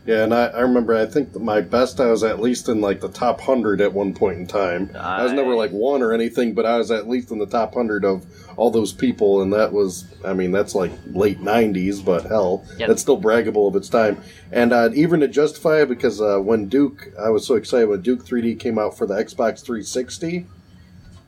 Yeah, 0.05 0.23
and 0.23 0.33
I, 0.33 0.45
I 0.47 0.61
remember 0.61 0.95
I 0.97 1.05
think 1.05 1.35
my 1.39 1.61
best 1.61 1.99
I 1.99 2.07
was 2.07 2.23
at 2.23 2.39
least 2.39 2.67
in 2.69 2.81
like 2.81 3.01
the 3.01 3.09
top 3.09 3.41
hundred 3.41 3.81
at 3.81 3.93
one 3.93 4.13
point 4.15 4.39
in 4.39 4.47
time. 4.47 4.89
I 4.95 5.21
was 5.23 5.33
never 5.33 5.53
like 5.53 5.69
one 5.71 6.01
or 6.01 6.13
anything, 6.13 6.53
but 6.55 6.65
I 6.65 6.77
was 6.77 6.89
at 6.89 7.07
least 7.07 7.29
in 7.29 7.37
the 7.37 7.45
top 7.45 7.75
hundred 7.75 8.03
of 8.03 8.25
all 8.57 8.71
those 8.71 8.93
people, 8.93 9.41
and 9.43 9.53
that 9.53 9.71
was 9.71 10.05
I 10.25 10.33
mean 10.33 10.51
that's 10.51 10.73
like 10.73 10.91
late 11.11 11.39
'90s, 11.41 12.03
but 12.03 12.23
hell, 12.23 12.65
Yep. 12.77 12.87
that's 12.87 13.01
still 13.01 13.21
braggable 13.21 13.67
of 13.67 13.75
its 13.75 13.89
time. 13.89 14.19
And 14.51 14.73
uh, 14.73 14.89
even 14.95 15.19
to 15.19 15.27
justify 15.27 15.81
it, 15.81 15.89
because 15.89 16.19
uh, 16.19 16.39
when 16.39 16.67
Duke, 16.69 17.09
I 17.19 17.29
was 17.29 17.45
so 17.45 17.53
excited 17.55 17.89
when 17.89 18.01
Duke 18.01 18.25
3D 18.25 18.59
came 18.59 18.79
out 18.79 18.97
for 18.97 19.05
the 19.05 19.13
Xbox 19.15 19.61
360. 19.63 20.47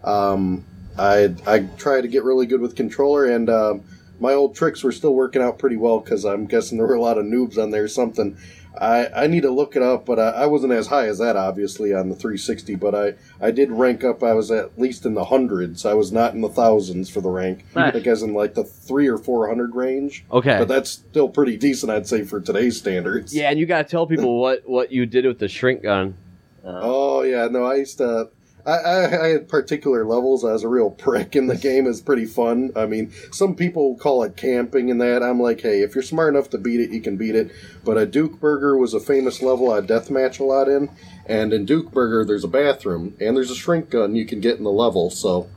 Um, 0.04 0.66
I 0.98 1.34
I 1.48 1.60
tried 1.78 2.02
to 2.02 2.08
get 2.08 2.24
really 2.24 2.46
good 2.46 2.62
with 2.62 2.76
controller, 2.76 3.26
and 3.26 3.50
um, 3.50 3.82
my 4.20 4.34
old 4.34 4.56
tricks 4.56 4.84
were 4.84 4.92
still 4.92 5.14
working 5.14 5.42
out 5.42 5.58
pretty 5.60 5.78
well 5.78 6.00
because 6.00 6.26
I'm 6.26 6.46
guessing 6.46 6.78
there 6.78 6.88
were 6.88 6.96
a 6.96 7.02
lot 7.02 7.18
of 7.18 7.26
noobs 7.26 7.58
on 7.58 7.72
there 7.72 7.84
or 7.84 7.88
something. 7.88 8.38
I, 8.80 9.08
I 9.24 9.28
need 9.28 9.42
to 9.42 9.52
look 9.52 9.76
it 9.76 9.82
up, 9.82 10.06
but 10.06 10.18
I, 10.18 10.30
I 10.30 10.46
wasn't 10.46 10.72
as 10.72 10.88
high 10.88 11.08
as 11.08 11.18
that, 11.18 11.36
obviously, 11.36 11.94
on 11.94 12.08
the 12.08 12.16
360. 12.16 12.76
But 12.76 12.96
I, 12.96 13.14
I 13.46 13.52
did 13.52 13.70
rank 13.70 14.06
up. 14.06 14.24
I 14.24 14.32
was 14.32 14.50
at 14.50 14.80
least 14.80 15.06
in 15.06 15.14
the 15.14 15.26
hundreds. 15.26 15.86
I 15.86 15.94
was 15.94 16.14
not 16.14 16.34
in 16.36 16.40
the 16.42 16.48
thousands 16.48 17.10
for 17.10 17.20
the 17.20 17.30
rank. 17.30 17.66
Nice. 17.76 17.94
Like 17.94 18.08
as 18.08 18.24
in 18.24 18.34
like 18.34 18.54
the 18.54 18.64
three 18.64 19.08
or 19.08 19.18
four 19.18 19.50
hundred 19.50 19.76
range. 19.76 20.24
Okay. 20.32 20.58
But 20.58 20.70
that's 20.70 20.90
still 20.90 21.28
pretty 21.28 21.58
decent, 21.58 21.92
I'd 21.92 22.08
say, 22.08 22.24
for 22.24 22.40
today's 22.40 22.78
standards. 22.78 23.36
yeah, 23.36 23.50
and 23.50 23.60
you 23.60 23.66
gotta 23.66 23.84
tell 23.84 24.08
people 24.08 24.40
what 24.42 24.68
what 24.68 24.92
you 24.92 25.06
did 25.06 25.26
with 25.26 25.40
the 25.40 25.50
shrink 25.50 25.84
gun. 25.84 26.16
Oh 26.64 27.24
yeah, 27.24 27.48
no, 27.48 27.66
I 27.66 27.76
used 27.76 27.98
to. 27.98 28.30
I, 28.66 28.72
I, 28.72 29.26
I 29.26 29.28
had 29.30 29.50
particular 29.50 30.06
levels. 30.06 30.44
I 30.46 30.54
was 30.54 30.64
a 30.64 30.68
real 30.68 30.90
prick 30.90 31.36
in 31.36 31.48
the 31.48 31.58
game. 31.58 31.88
is 31.88 32.02
pretty 32.02 32.26
fun. 32.26 32.72
I 32.76 32.86
mean, 32.86 33.12
some 33.32 33.56
people 33.56 33.96
call 33.96 34.24
it 34.24 34.38
camping 34.38 34.92
and 34.92 35.02
that. 35.02 35.24
I'm 35.24 35.40
like, 35.40 35.62
hey, 35.62 35.82
if 35.82 35.96
you're 35.96 36.04
smart 36.04 36.34
enough 36.34 36.50
to 36.52 36.58
beat 36.58 36.80
it, 36.80 36.92
you 36.92 37.02
can 37.02 37.18
beat 37.18 37.36
it. 37.36 37.52
But 37.84 37.98
a 37.98 38.06
Duke 38.06 38.40
Burger 38.40 38.78
was 38.78 38.94
a 38.94 39.00
famous 39.00 39.42
level 39.42 39.72
I 39.72 39.82
deathmatch 39.82 40.40
a 40.40 40.44
lot 40.44 40.68
in. 40.68 40.90
And 41.26 41.54
in 41.54 41.66
Duke 41.66 41.92
Burger, 41.92 42.26
there's 42.26 42.44
a 42.44 42.50
bathroom 42.50 43.16
and 43.20 43.38
there's 43.38 43.52
a 43.52 43.56
shrink 43.56 43.90
gun 43.90 44.16
you 44.16 44.26
can 44.26 44.42
get 44.42 44.58
in 44.58 44.64
the 44.64 44.72
level. 44.72 45.10
So 45.10 45.50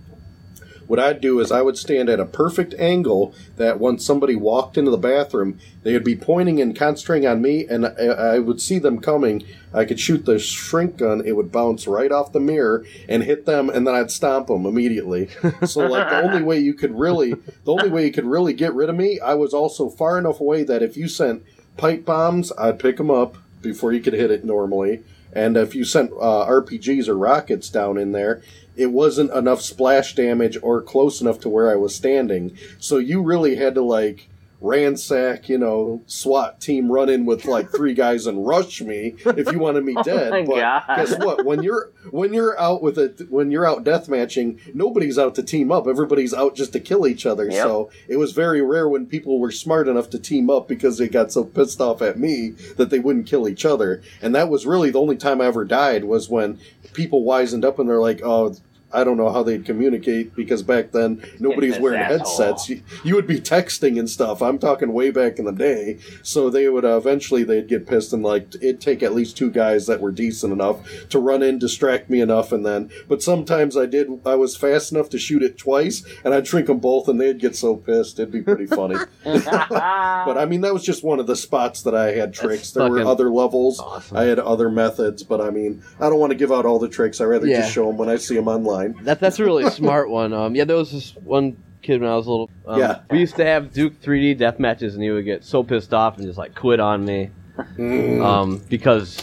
what 0.86 0.98
I'd 0.98 1.20
do 1.20 1.40
is 1.40 1.51
I 1.51 1.62
would 1.62 1.77
stand 1.77 2.09
at 2.09 2.20
a 2.20 2.24
perfect 2.24 2.74
angle 2.74 3.35
that 3.56 3.81
when 3.81 3.98
somebody 3.98 4.36
walked 4.36 4.77
into 4.77 4.90
the 4.90 4.97
bathroom, 4.97 5.59
they 5.82 5.93
would 5.93 6.05
be 6.05 6.16
pointing 6.16 6.61
and 6.61 6.77
concentrating 6.77 7.27
on 7.28 7.43
me, 7.43 7.66
and 7.66 7.86
I, 7.86 7.90
I 7.90 8.39
would 8.39 8.61
see 8.61 8.78
them 8.78 9.01
coming. 9.01 9.44
I 9.73 9.85
could 9.85 10.01
shoot 10.01 10.24
the 10.24 10.39
shrink 10.39 10.98
gun; 10.98 11.23
it 11.24 11.32
would 11.32 11.52
bounce 11.52 11.86
right 11.86 12.12
off 12.12 12.32
the 12.32 12.40
mirror 12.40 12.85
and 13.09 13.23
hit 13.23 13.47
them, 13.47 13.69
and 13.69 13.86
then 13.86 13.94
I'd 13.94 14.11
stomp 14.11 14.48
them 14.48 14.66
immediately. 14.66 15.28
So, 15.65 15.86
like 15.86 16.09
the 16.09 16.23
only 16.23 16.43
way 16.43 16.59
you 16.59 16.74
could 16.74 16.98
really, 16.98 17.32
the 17.32 17.73
only 17.73 17.89
way 17.89 18.06
you 18.06 18.12
could 18.12 18.27
really 18.27 18.52
get 18.52 18.74
rid 18.74 18.89
of 18.89 18.97
me, 18.97 19.19
I 19.20 19.35
was 19.35 19.55
also 19.55 19.89
far 19.89 20.19
enough 20.19 20.40
away 20.40 20.62
that 20.65 20.82
if 20.82 20.97
you 20.97 21.09
sent 21.09 21.43
pipe 21.77 22.05
bombs, 22.05 22.52
I'd 22.59 22.78
pick 22.78 22.97
them 22.97 23.11
up 23.11 23.36
before 23.62 23.93
you 23.93 24.01
could 24.01 24.12
hit 24.12 24.31
it 24.31 24.44
normally. 24.44 25.02
And 25.32 25.56
if 25.56 25.74
you 25.74 25.85
sent 25.85 26.12
uh, 26.12 26.47
RPGs 26.47 27.09
or 27.09 27.16
rockets 27.16 27.69
down 27.69 27.98
in 27.98 28.12
there, 28.12 28.40
it 28.77 28.87
wasn't 28.93 29.33
enough 29.33 29.61
splash 29.61 30.15
damage 30.15 30.59
or 30.63 30.83
close 30.83 31.21
enough 31.21 31.41
to 31.41 31.49
where 31.49 31.71
I 31.71 31.77
was 31.77 31.95
standing. 31.95 32.57
So 32.79 32.99
you 32.99 33.23
really 33.23 33.57
had 33.57 33.75
to 33.75 33.83
like 33.83 34.29
ransack, 34.65 35.49
you 35.49 35.59
know, 35.59 36.03
SWAT 36.07 36.61
team 36.61 36.91
run 36.91 37.11
in 37.11 37.27
with 37.27 37.45
like 37.45 37.71
three 37.71 37.93
guys 38.05 38.27
and 38.27 38.47
rush 38.47 38.81
me 38.81 39.15
if 39.25 39.53
you 39.53 39.59
wanted 39.59 39.85
me 39.85 39.95
oh 39.99 40.03
dead. 40.03 40.31
my 40.31 40.43
but 40.43 40.57
God. 40.57 40.83
guess 40.97 41.19
what? 41.19 41.45
When 41.45 41.63
you're 41.63 41.91
when 42.11 42.33
you're 42.33 42.59
out 42.59 42.83
with 42.83 42.99
it 42.99 43.31
when 43.31 43.51
you're 43.51 43.67
out 43.67 43.85
death 43.85 44.09
matching, 44.09 44.59
nobody's 44.73 45.19
out 45.19 45.35
to 45.37 45.43
team 45.43 45.71
up. 45.71 45.87
Everybody's 45.87 46.33
out 46.33 46.55
just 46.57 46.73
to 46.73 46.81
kill 46.81 47.07
each 47.07 47.27
other. 47.27 47.45
Yep. 47.45 47.63
So 47.63 47.91
it 48.09 48.17
was 48.17 48.33
very 48.33 48.63
rare 48.63 48.89
when 48.89 49.07
people 49.07 49.39
were 49.39 49.51
smart 49.51 49.87
enough 49.87 50.09
to 50.11 50.19
team 50.19 50.49
up 50.49 50.67
because 50.67 50.99
they 50.99 51.09
got 51.09 51.31
so 51.31 51.45
pissed 51.45 51.81
off 51.81 52.01
at 52.01 52.19
me 52.19 52.51
that 52.77 52.91
they 52.91 52.99
wouldn't 52.99 53.27
kill 53.27 53.47
each 53.47 53.65
other. 53.67 54.03
And 54.23 54.35
that 54.35 54.49
was 54.49 54.67
really 54.67 54.91
the 54.91 55.01
only 55.01 55.17
time 55.17 55.41
I 55.41 55.47
ever 55.47 55.65
died 55.65 56.05
was 56.05 56.31
when 56.31 56.59
people 56.95 57.25
wisened 57.25 57.65
up 57.65 57.79
and 57.79 57.89
they're 57.89 58.01
like, 58.01 58.21
"Oh, 58.25 58.55
I 58.95 59.05
don't 59.05 59.16
know 59.16 59.31
how 59.31 59.43
they'd 59.43 59.65
communicate 59.65 60.35
because 60.35 60.62
back 60.62 60.93
then 60.93 61.23
nobody's 61.41 61.75
this 61.75 61.83
wearing 61.83 62.01
asshole. 62.01 62.19
headsets. 62.47 62.69
You, 62.69 62.83
you 63.05 63.15
would 63.16 63.27
be 63.27 63.41
texting 63.41 63.99
and 63.99 64.09
stuff. 64.09 64.41
I'm 64.43 64.59
talking 64.59 64.93
way 64.93 65.11
back 65.11 65.39
in 65.39 65.45
the 65.45 65.53
day. 65.53 65.99
So 66.23 66.49
they 66.51 66.69
would 66.69 66.85
uh, 66.85 66.97
eventually 66.97 67.45
they'd 67.45 67.69
get 67.69 67.87
pissed 67.87 68.12
and 68.12 68.23
like 68.23 68.55
it'd 68.57 68.81
take 68.81 69.03
at 69.03 69.15
least 69.15 69.37
two 69.37 69.51
guys 69.51 69.87
that 69.87 70.01
were 70.01 70.12
decent 70.12 70.53
enough 70.53 71.09
to 71.11 71.19
run 71.19 71.43
in, 71.43 71.59
distract 71.59 72.09
me 72.09 72.21
enough, 72.21 72.53
and 72.53 72.65
then. 72.65 72.91
But 73.09 73.23
sometimes 73.23 73.77
I 73.77 73.87
did. 73.87 74.09
I 74.25 74.35
was 74.37 74.57
fast 74.57 74.93
enough 74.93 75.09
to 75.11 75.19
shoot 75.19 75.43
it 75.43 75.59
twice, 75.59 76.05
and 76.25 76.33
I'd 76.35 76.47
shrink 76.47 76.66
them 76.69 76.79
both, 76.79 77.09
and 77.09 77.21
they'd 77.21 77.39
get 77.41 77.57
so 77.57 77.77
pissed. 77.77 78.19
It'd 78.19 78.33
be 78.33 78.43
pretty 78.43 78.66
funny. 78.66 78.97
but 79.25 80.39
I 80.39 80.47
mean, 80.47 80.61
that 80.62 80.73
was 80.73 80.85
just 80.85 81.03
one 81.05 81.21
of 81.21 81.27
the 81.27 81.37
spots 81.37 81.83
that 81.83 81.95
I 81.95 82.12
had 82.12 82.33
tricks. 82.35 82.71
there 82.73 82.91
were 82.91 83.03
other 83.05 83.31
levels. 83.31 83.81
awesome. 83.81 84.16
I 84.16 84.25
had 84.25 84.39
other 84.39 84.71
methods, 84.71 85.23
but 85.23 85.41
I 85.41 85.51
mean, 85.51 85.83
I 86.01 86.09
don't 86.09 86.19
want 86.19 86.31
to 86.31 86.37
give 86.37 86.53
out 86.53 86.66
all 86.66 86.79
the 86.79 86.89
tricks. 86.89 87.21
I 87.21 87.25
rather 87.25 87.47
Yeah. 87.47 87.61
just 87.62 87.73
show 87.73 87.87
them 87.87 87.97
when 87.97 88.09
I 88.09 88.16
see 88.16 88.35
them 88.35 88.49
online. 88.49 88.84
That 89.02 89.20
that's 89.20 89.39
a 89.39 89.44
really 89.44 89.69
smart 89.70 90.09
one. 90.11 90.32
Um, 90.32 90.55
yeah, 90.55 90.65
there 90.65 90.77
was 90.77 90.93
this 90.93 91.15
one 91.16 91.56
kid 91.82 92.01
when 92.01 92.11
I 92.11 92.16
was 92.16 92.27
little. 92.27 92.51
Um, 92.66 92.78
Yeah. 92.81 93.01
we 93.11 93.19
used 93.20 93.36
to 93.36 93.44
have 93.44 93.73
Duke 93.73 94.01
3D 94.01 94.39
death 94.39 94.59
matches, 94.59 94.94
and 94.94 95.02
he 95.02 95.11
would 95.11 95.24
get 95.24 95.44
so 95.44 95.62
pissed 95.62 95.93
off 95.94 96.16
and 96.19 96.27
just 96.27 96.39
like 96.39 96.55
quit 96.55 96.81
on 96.81 97.05
me. 97.05 97.31
Mm. 97.78 98.24
Um, 98.24 98.62
because 98.69 99.23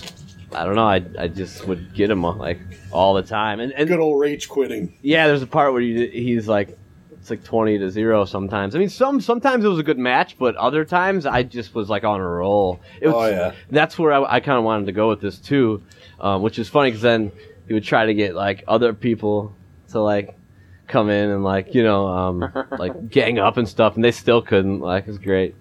I 0.53 0.63
don't 0.65 0.75
know, 0.75 0.87
I 0.87 1.01
I 1.19 1.27
just 1.27 1.67
would 1.67 1.93
get 1.93 2.09
him 2.09 2.23
like 2.23 2.59
all 2.91 3.13
the 3.13 3.23
time, 3.23 3.59
and 3.59 3.71
and 3.73 3.87
Good 3.87 3.99
old 3.99 4.19
rage 4.19 4.47
quitting. 4.49 4.97
yeah, 5.01 5.27
there's 5.27 5.41
a 5.41 5.47
part 5.47 5.73
where 5.73 5.81
he, 5.81 6.07
he's 6.07 6.47
like. 6.47 6.77
It's 7.19 7.29
like 7.29 7.43
twenty 7.43 7.77
to 7.77 7.91
zero 7.91 8.25
sometimes. 8.25 8.75
I 8.75 8.79
mean, 8.79 8.89
some 8.89 9.21
sometimes 9.21 9.63
it 9.63 9.67
was 9.67 9.77
a 9.77 9.83
good 9.83 9.99
match, 9.99 10.39
but 10.39 10.55
other 10.55 10.83
times 10.83 11.27
I 11.27 11.43
just 11.43 11.75
was 11.75 11.87
like 11.87 12.03
on 12.03 12.19
a 12.19 12.27
roll. 12.27 12.79
It 12.99 13.09
was, 13.09 13.15
Oh, 13.15 13.27
yeah. 13.29 13.51
that's 13.69 13.99
where 13.99 14.11
I, 14.11 14.37
I 14.37 14.39
kind 14.39 14.57
of 14.57 14.63
wanted 14.63 14.87
to 14.87 14.91
go 14.91 15.07
with 15.09 15.21
this 15.21 15.37
too, 15.37 15.83
um, 16.19 16.41
which 16.41 16.57
is 16.57 16.67
funny 16.67 16.89
because 16.89 17.03
then 17.03 17.31
he 17.67 17.73
would 17.73 17.83
try 17.83 18.05
to 18.05 18.13
get 18.13 18.35
like 18.35 18.63
other 18.67 18.93
people 18.93 19.55
to 19.89 19.99
like 19.99 20.37
come 20.87 21.09
in 21.09 21.29
and 21.29 21.43
like 21.43 21.73
you 21.73 21.83
know 21.83 22.07
um, 22.07 22.53
like 22.79 23.09
gang 23.09 23.39
up 23.39 23.57
and 23.57 23.67
stuff, 23.67 23.95
and 23.95 24.03
they 24.03 24.11
still 24.11 24.41
couldn't. 24.41 24.79
Like 24.79 25.07
it's 25.07 25.17
great. 25.17 25.55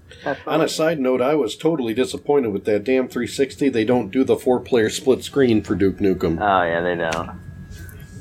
On 0.47 0.61
a 0.61 0.69
side 0.69 1.01
note, 1.01 1.21
I 1.21 1.35
was 1.35 1.57
totally 1.57 1.95
disappointed 1.95 2.53
with 2.53 2.65
that 2.65 2.85
damn 2.85 3.09
360. 3.09 3.69
They 3.69 3.85
don't 3.85 4.11
do 4.11 4.25
the 4.25 4.37
four 4.37 4.61
player 4.61 4.91
split 4.91 5.25
screen 5.25 5.63
for 5.63 5.75
Duke 5.75 5.99
Nukem. 5.99 6.39
Oh 6.41 6.63
yeah, 6.65 6.81
they 6.81 6.97
don't. 6.97 7.41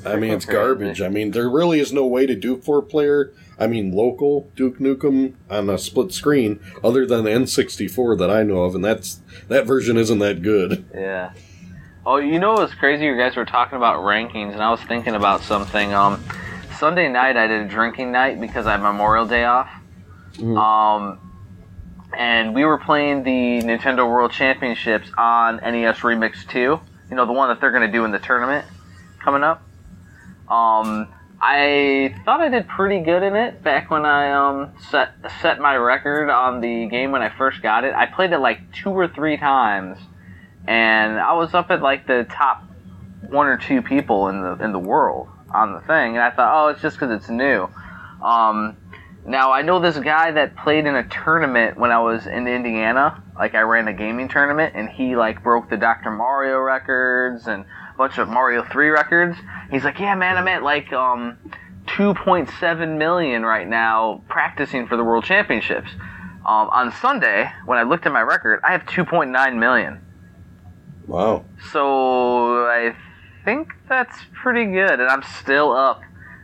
I 0.04 0.16
mean, 0.16 0.32
it's 0.32 0.46
garbage. 0.46 1.02
I 1.02 1.08
mean, 1.08 1.32
there 1.32 1.50
really 1.50 1.78
is 1.78 1.92
no 1.92 2.06
way 2.06 2.24
to 2.24 2.34
do 2.34 2.56
four 2.56 2.80
player, 2.80 3.32
I 3.58 3.66
mean, 3.66 3.92
local 3.92 4.50
Duke 4.56 4.78
Nukem 4.78 5.34
on 5.50 5.68
a 5.68 5.76
split 5.76 6.12
screen 6.12 6.58
other 6.82 7.04
than 7.04 7.24
the 7.24 7.30
N64 7.30 8.18
that 8.18 8.30
I 8.30 8.42
know 8.42 8.62
of, 8.62 8.74
and 8.74 8.82
that's 8.82 9.20
that 9.48 9.66
version 9.66 9.98
isn't 9.98 10.18
that 10.20 10.40
good. 10.40 10.86
Yeah. 10.94 11.32
Oh, 12.06 12.16
you 12.16 12.38
know 12.38 12.54
what's 12.54 12.74
crazy? 12.74 13.04
You 13.04 13.16
guys 13.16 13.36
were 13.36 13.44
talking 13.44 13.76
about 13.76 14.00
rankings, 14.00 14.52
and 14.52 14.62
I 14.62 14.70
was 14.70 14.80
thinking 14.80 15.14
about 15.14 15.42
something. 15.42 15.92
Um, 15.92 16.24
Sunday 16.78 17.08
night 17.08 17.36
I 17.36 17.46
did 17.46 17.66
a 17.66 17.68
drinking 17.68 18.10
night 18.10 18.40
because 18.40 18.66
I 18.66 18.72
had 18.72 18.82
Memorial 18.82 19.26
Day 19.26 19.44
off. 19.44 19.68
Mhm. 20.36 20.56
Um, 20.56 21.18
and 22.16 22.54
we 22.54 22.64
were 22.64 22.78
playing 22.78 23.22
the 23.22 23.60
Nintendo 23.62 24.08
World 24.08 24.32
Championships 24.32 25.10
on 25.18 25.60
NES 25.62 26.00
Remix 26.00 26.48
2. 26.48 26.58
You 27.10 27.16
know, 27.16 27.26
the 27.26 27.32
one 27.32 27.48
that 27.48 27.60
they're 27.60 27.70
going 27.70 27.86
to 27.86 27.92
do 27.92 28.04
in 28.04 28.12
the 28.12 28.18
tournament 28.18 28.64
coming 29.22 29.42
up. 29.42 29.62
Um, 30.48 31.08
I 31.40 32.14
thought 32.24 32.40
I 32.40 32.48
did 32.48 32.66
pretty 32.66 33.00
good 33.00 33.22
in 33.22 33.34
it 33.36 33.62
back 33.62 33.90
when 33.90 34.04
I 34.04 34.32
um, 34.32 34.72
set 34.90 35.12
set 35.40 35.58
my 35.60 35.76
record 35.76 36.30
on 36.30 36.60
the 36.60 36.86
game 36.86 37.12
when 37.12 37.22
I 37.22 37.28
first 37.28 37.62
got 37.62 37.84
it. 37.84 37.94
I 37.94 38.06
played 38.06 38.32
it 38.32 38.38
like 38.38 38.72
two 38.72 38.90
or 38.90 39.06
three 39.06 39.36
times, 39.36 39.98
and 40.66 41.18
I 41.18 41.32
was 41.34 41.54
up 41.54 41.70
at 41.70 41.82
like 41.82 42.06
the 42.06 42.26
top 42.30 42.64
one 43.28 43.46
or 43.46 43.56
two 43.56 43.82
people 43.82 44.28
in 44.28 44.42
the 44.42 44.64
in 44.64 44.72
the 44.72 44.78
world 44.78 45.28
on 45.54 45.72
the 45.72 45.80
thing. 45.80 46.16
And 46.16 46.20
I 46.20 46.30
thought, 46.30 46.52
oh, 46.54 46.68
it's 46.68 46.82
just 46.82 46.96
because 46.96 47.14
it's 47.14 47.28
new. 47.28 47.68
Um, 48.22 48.76
now 49.26 49.52
I 49.52 49.62
know 49.62 49.80
this 49.80 49.98
guy 49.98 50.32
that 50.32 50.56
played 50.56 50.86
in 50.86 50.94
a 50.94 51.06
tournament 51.08 51.78
when 51.78 51.90
I 51.90 52.00
was 52.00 52.26
in 52.26 52.46
Indiana. 52.46 53.22
Like 53.38 53.54
I 53.54 53.60
ran 53.60 53.88
a 53.88 53.92
gaming 53.92 54.28
tournament, 54.28 54.74
and 54.74 54.88
he 54.88 55.16
like 55.16 55.42
broke 55.42 55.70
the 55.70 55.76
Dr. 55.76 56.10
Mario 56.10 56.58
records 56.58 57.46
and 57.46 57.64
a 57.64 57.96
bunch 57.98 58.18
of 58.18 58.28
Mario 58.28 58.64
Three 58.64 58.88
records. 58.88 59.36
He's 59.70 59.84
like, 59.84 59.98
yeah, 59.98 60.14
man, 60.14 60.36
I'm 60.36 60.48
at 60.48 60.62
like 60.62 60.92
um, 60.92 61.38
2.7 61.86 62.98
million 62.98 63.42
right 63.42 63.68
now 63.68 64.22
practicing 64.28 64.86
for 64.86 64.96
the 64.96 65.04
World 65.04 65.24
Championships. 65.24 65.90
Um, 66.46 66.70
on 66.70 66.92
Sunday, 66.92 67.50
when 67.66 67.78
I 67.78 67.82
looked 67.82 68.06
at 68.06 68.12
my 68.12 68.22
record, 68.22 68.60
I 68.64 68.72
have 68.72 68.86
2.9 68.86 69.58
million. 69.58 70.00
Wow. 71.06 71.44
So 71.72 72.66
I 72.66 72.94
think 73.44 73.72
that's 73.88 74.16
pretty 74.32 74.66
good, 74.66 75.00
and 75.00 75.08
I'm 75.08 75.22
still 75.22 75.72
up 75.72 76.02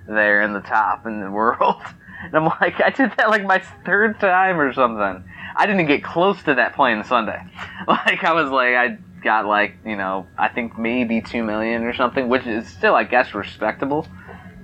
there 0.08 0.42
in 0.42 0.52
the 0.52 0.60
top 0.60 1.06
in 1.06 1.20
the 1.20 1.30
world. 1.30 1.82
And 2.24 2.34
I'm 2.34 2.46
like, 2.60 2.80
I 2.80 2.90
did 2.90 3.12
that 3.16 3.28
like 3.28 3.44
my 3.44 3.62
third 3.84 4.18
time 4.18 4.58
or 4.58 4.72
something. 4.72 5.24
I 5.54 5.66
didn't 5.66 5.86
get 5.86 6.02
close 6.02 6.42
to 6.44 6.54
that 6.54 6.74
playing 6.74 7.04
Sunday. 7.04 7.42
Like 7.86 8.24
I 8.24 8.32
was 8.32 8.50
like, 8.50 8.74
I 8.74 8.98
got 9.22 9.46
like 9.46 9.76
you 9.84 9.96
know, 9.96 10.26
I 10.36 10.48
think 10.48 10.76
maybe 10.76 11.20
two 11.20 11.44
million 11.44 11.84
or 11.84 11.94
something, 11.94 12.28
which 12.28 12.46
is 12.46 12.66
still 12.66 12.96
I 12.96 13.04
guess 13.04 13.34
respectable. 13.34 14.08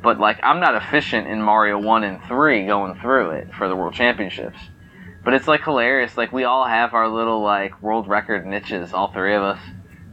But 0.03 0.19
like, 0.19 0.41
I'm 0.43 0.59
not 0.59 0.75
efficient 0.75 1.29
in 1.29 1.41
Mario 1.41 1.79
one 1.79 2.03
and 2.03 2.21
three 2.25 2.67
going 2.67 2.99
through 3.01 3.31
it 3.31 3.55
for 3.55 3.69
the 3.69 3.77
World 3.77 3.95
Championships. 3.95 4.59
But 5.25 5.35
it's 5.35 5.47
like 5.47 5.63
hilarious. 5.63 6.17
Like 6.17 6.33
we 6.33 6.43
all 6.43 6.67
have 6.67 6.95
our 6.95 7.09
little 7.09 7.43
like 7.43 7.81
world 7.81 8.09
record 8.09 8.45
niches, 8.45 8.93
all 8.93 9.13
three 9.13 9.35
of 9.35 9.43
us. 9.43 9.61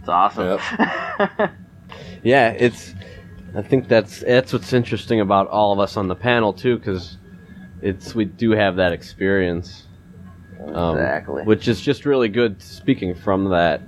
Awesome. 0.10 0.60
Yeah, 2.24 2.50
it's. 2.50 2.94
I 3.56 3.62
think 3.62 3.88
that's 3.88 4.20
that's 4.20 4.54
what's 4.54 4.74
interesting 4.74 5.22
about 5.22 5.48
all 5.48 5.74
of 5.74 5.80
us 5.80 5.98
on 5.98 6.08
the 6.08 6.16
panel 6.16 6.54
too, 6.54 6.78
because 6.78 7.18
it's 7.82 8.14
we 8.14 8.26
do 8.26 8.52
have 8.52 8.76
that 8.76 8.92
experience. 8.92 9.88
Um, 10.74 10.98
Exactly. 10.98 11.44
Which 11.44 11.68
is 11.68 11.82
just 11.82 12.06
really 12.06 12.28
good. 12.28 12.62
Speaking 12.62 13.16
from 13.16 13.50
that, 13.50 13.82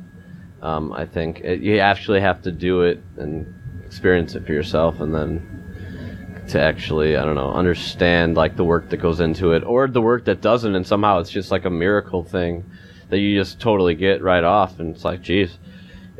um, 0.61 0.93
I 0.93 1.06
think 1.06 1.41
it, 1.41 1.60
you 1.60 1.80
actually 1.80 2.22
have 2.22 2.41
to 2.43 2.52
do 2.52 2.81
it 2.81 3.03
and 3.18 3.53
experience 3.85 4.35
it 4.35 4.45
for 4.45 4.53
yourself, 4.53 4.99
and 5.02 5.14
then 5.14 6.45
to 6.48 6.60
actually, 6.60 7.18
I 7.18 7.26
don't 7.26 7.35
know, 7.35 7.52
understand 7.52 8.35
like 8.35 8.56
the 8.56 8.64
work 8.64 8.89
that 8.89 8.98
goes 8.98 9.19
into 9.19 9.52
it, 9.52 9.64
or 9.64 9.88
the 9.88 10.02
work 10.02 10.26
that 10.26 10.41
doesn't, 10.41 10.73
and 10.73 10.88
somehow 10.88 11.19
it's 11.19 11.30
just 11.30 11.52
like 11.52 11.65
a 11.65 11.69
miracle 11.69 12.23
thing 12.23 12.64
that 13.10 13.19
you 13.19 13.38
just 13.38 13.60
totally 13.60 13.93
get 13.93 14.23
right 14.23 14.43
off, 14.43 14.80
and 14.80 14.95
it's 14.95 15.03
like, 15.03 15.22
geez. 15.22 15.60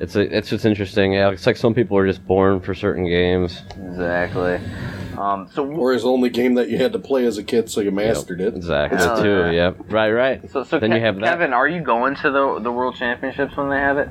It's 0.02 0.16
a, 0.16 0.22
it's 0.36 0.50
just 0.50 0.66
interesting. 0.66 1.14
Yeah, 1.14 1.30
it's 1.30 1.46
like 1.46 1.58
some 1.58 1.74
people 1.76 1.96
are 1.98 2.08
just 2.08 2.26
born 2.26 2.60
for 2.60 2.74
certain 2.74 3.06
games. 3.06 3.62
Exactly. 3.78 4.60
Um, 5.18 5.48
so, 5.54 5.66
Or 5.68 5.94
his 5.94 6.04
only 6.06 6.30
game 6.30 6.56
that 6.56 6.70
you 6.70 6.78
had 6.80 6.94
to 6.94 7.00
play 7.00 7.26
as 7.26 7.38
a 7.38 7.44
kid, 7.44 7.70
so 7.70 7.82
you 7.82 7.92
mastered 7.92 8.42
it. 8.42 8.56
Exactly. 8.56 8.98
Hell 8.98 9.22
too. 9.22 9.30
yeah. 9.30 9.52
Yep. 9.52 9.76
Right. 9.92 10.12
Right. 10.12 10.50
so, 10.52 10.64
so 10.64 10.80
Then 10.80 10.92
Ke- 10.92 10.96
you 10.96 11.02
have 11.02 11.16
that. 11.20 11.26
Kevin, 11.26 11.54
are 11.54 11.68
you 11.68 11.82
going 11.82 12.16
to 12.16 12.32
the 12.32 12.60
the 12.60 12.72
World 12.72 12.96
Championships 12.96 13.56
when 13.56 13.70
they 13.70 13.78
have 13.78 13.98
it? 14.00 14.10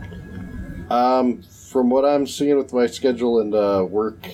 Um, 0.91 1.43
from 1.43 1.91
what 1.91 2.05
I'm 2.05 2.27
seeing 2.27 2.57
with 2.57 2.73
my 2.73 2.87
schedule 2.87 3.41
and 3.41 3.55
uh, 3.55 3.85
work 3.89 4.29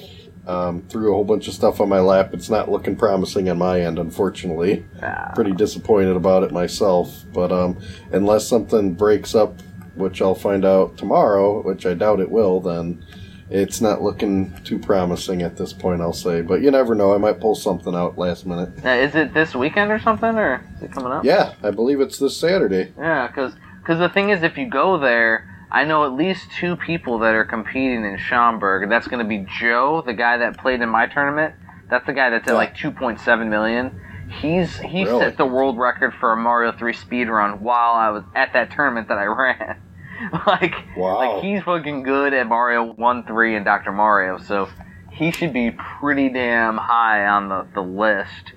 um, 0.46 0.82
through 0.88 1.10
a 1.10 1.14
whole 1.14 1.24
bunch 1.24 1.48
of 1.48 1.54
stuff 1.54 1.80
on 1.80 1.88
my 1.88 2.00
lap, 2.00 2.32
it's 2.34 2.48
not 2.50 2.70
looking 2.70 2.96
promising 2.96 3.48
on 3.48 3.58
my 3.58 3.80
end, 3.80 3.98
unfortunately. 3.98 4.84
Ah, 5.02 5.32
Pretty 5.34 5.52
disappointed 5.52 6.16
about 6.16 6.42
it 6.44 6.52
myself. 6.52 7.24
But 7.32 7.50
um, 7.52 7.78
unless 8.12 8.46
something 8.46 8.94
breaks 8.94 9.34
up, 9.34 9.54
which 9.96 10.20
I'll 10.22 10.34
find 10.34 10.64
out 10.64 10.96
tomorrow, 10.96 11.62
which 11.62 11.86
I 11.86 11.94
doubt 11.94 12.20
it 12.20 12.30
will, 12.30 12.60
then 12.60 13.04
it's 13.48 13.80
not 13.80 14.02
looking 14.02 14.52
too 14.64 14.78
promising 14.78 15.42
at 15.42 15.56
this 15.56 15.72
point. 15.72 16.00
I'll 16.00 16.12
say, 16.12 16.42
but 16.42 16.62
you 16.62 16.70
never 16.70 16.94
know. 16.94 17.14
I 17.14 17.18
might 17.18 17.40
pull 17.40 17.54
something 17.54 17.94
out 17.94 18.18
last 18.18 18.44
minute. 18.46 18.82
Now, 18.82 18.94
is 18.94 19.14
it 19.14 19.32
this 19.34 19.54
weekend 19.54 19.90
or 19.92 19.98
something, 20.00 20.36
or 20.36 20.64
is 20.76 20.82
it 20.82 20.92
coming 20.92 21.12
up? 21.12 21.24
Yeah, 21.24 21.54
I 21.62 21.70
believe 21.70 22.00
it's 22.00 22.18
this 22.18 22.36
Saturday. 22.36 22.92
Yeah, 22.98 23.28
because 23.28 23.54
cause 23.84 23.98
the 23.98 24.08
thing 24.08 24.30
is, 24.30 24.42
if 24.42 24.58
you 24.58 24.68
go 24.68 24.98
there, 24.98 25.48
I 25.70 25.84
know 25.84 26.04
at 26.04 26.12
least 26.12 26.48
two 26.58 26.76
people 26.76 27.18
that 27.20 27.34
are 27.34 27.44
competing 27.44 28.04
in 28.04 28.18
Schaumburg. 28.18 28.88
That's 28.88 29.06
going 29.08 29.22
to 29.22 29.28
be 29.28 29.46
Joe, 29.60 30.02
the 30.04 30.12
guy 30.14 30.38
that 30.38 30.56
played 30.58 30.80
in 30.80 30.88
my 30.88 31.06
tournament. 31.06 31.54
That's 31.88 32.04
the 32.06 32.12
guy 32.12 32.30
that's 32.30 32.48
at 32.48 32.52
Yeah. 32.52 32.56
like 32.56 32.76
2.7 32.76 33.48
million. 33.48 34.00
He's 34.28 34.76
he 34.78 35.04
Really? 35.04 35.20
set 35.20 35.36
the 35.36 35.46
world 35.46 35.78
record 35.78 36.12
for 36.18 36.32
a 36.32 36.36
Mario 36.36 36.72
3 36.72 36.92
speed 36.94 37.28
run 37.28 37.62
while 37.62 37.92
I 37.92 38.10
was 38.10 38.24
at 38.34 38.52
that 38.54 38.72
tournament 38.72 39.06
that 39.06 39.18
I 39.18 39.24
ran. 39.26 39.76
like, 40.46 40.74
Wow. 40.96 41.16
like 41.16 41.44
he's 41.44 41.62
fucking 41.62 42.02
good 42.02 42.32
at 42.34 42.46
Mario 42.46 42.92
1, 42.92 43.24
3, 43.26 43.56
and 43.56 43.64
Dr. 43.64 43.92
Mario. 43.92 44.38
So 44.38 44.68
he 45.12 45.30
should 45.30 45.52
be 45.52 45.70
pretty 45.70 46.28
damn 46.28 46.76
high 46.76 47.26
on 47.26 47.48
the, 47.48 47.66
the 47.74 47.80
list. 47.82 48.52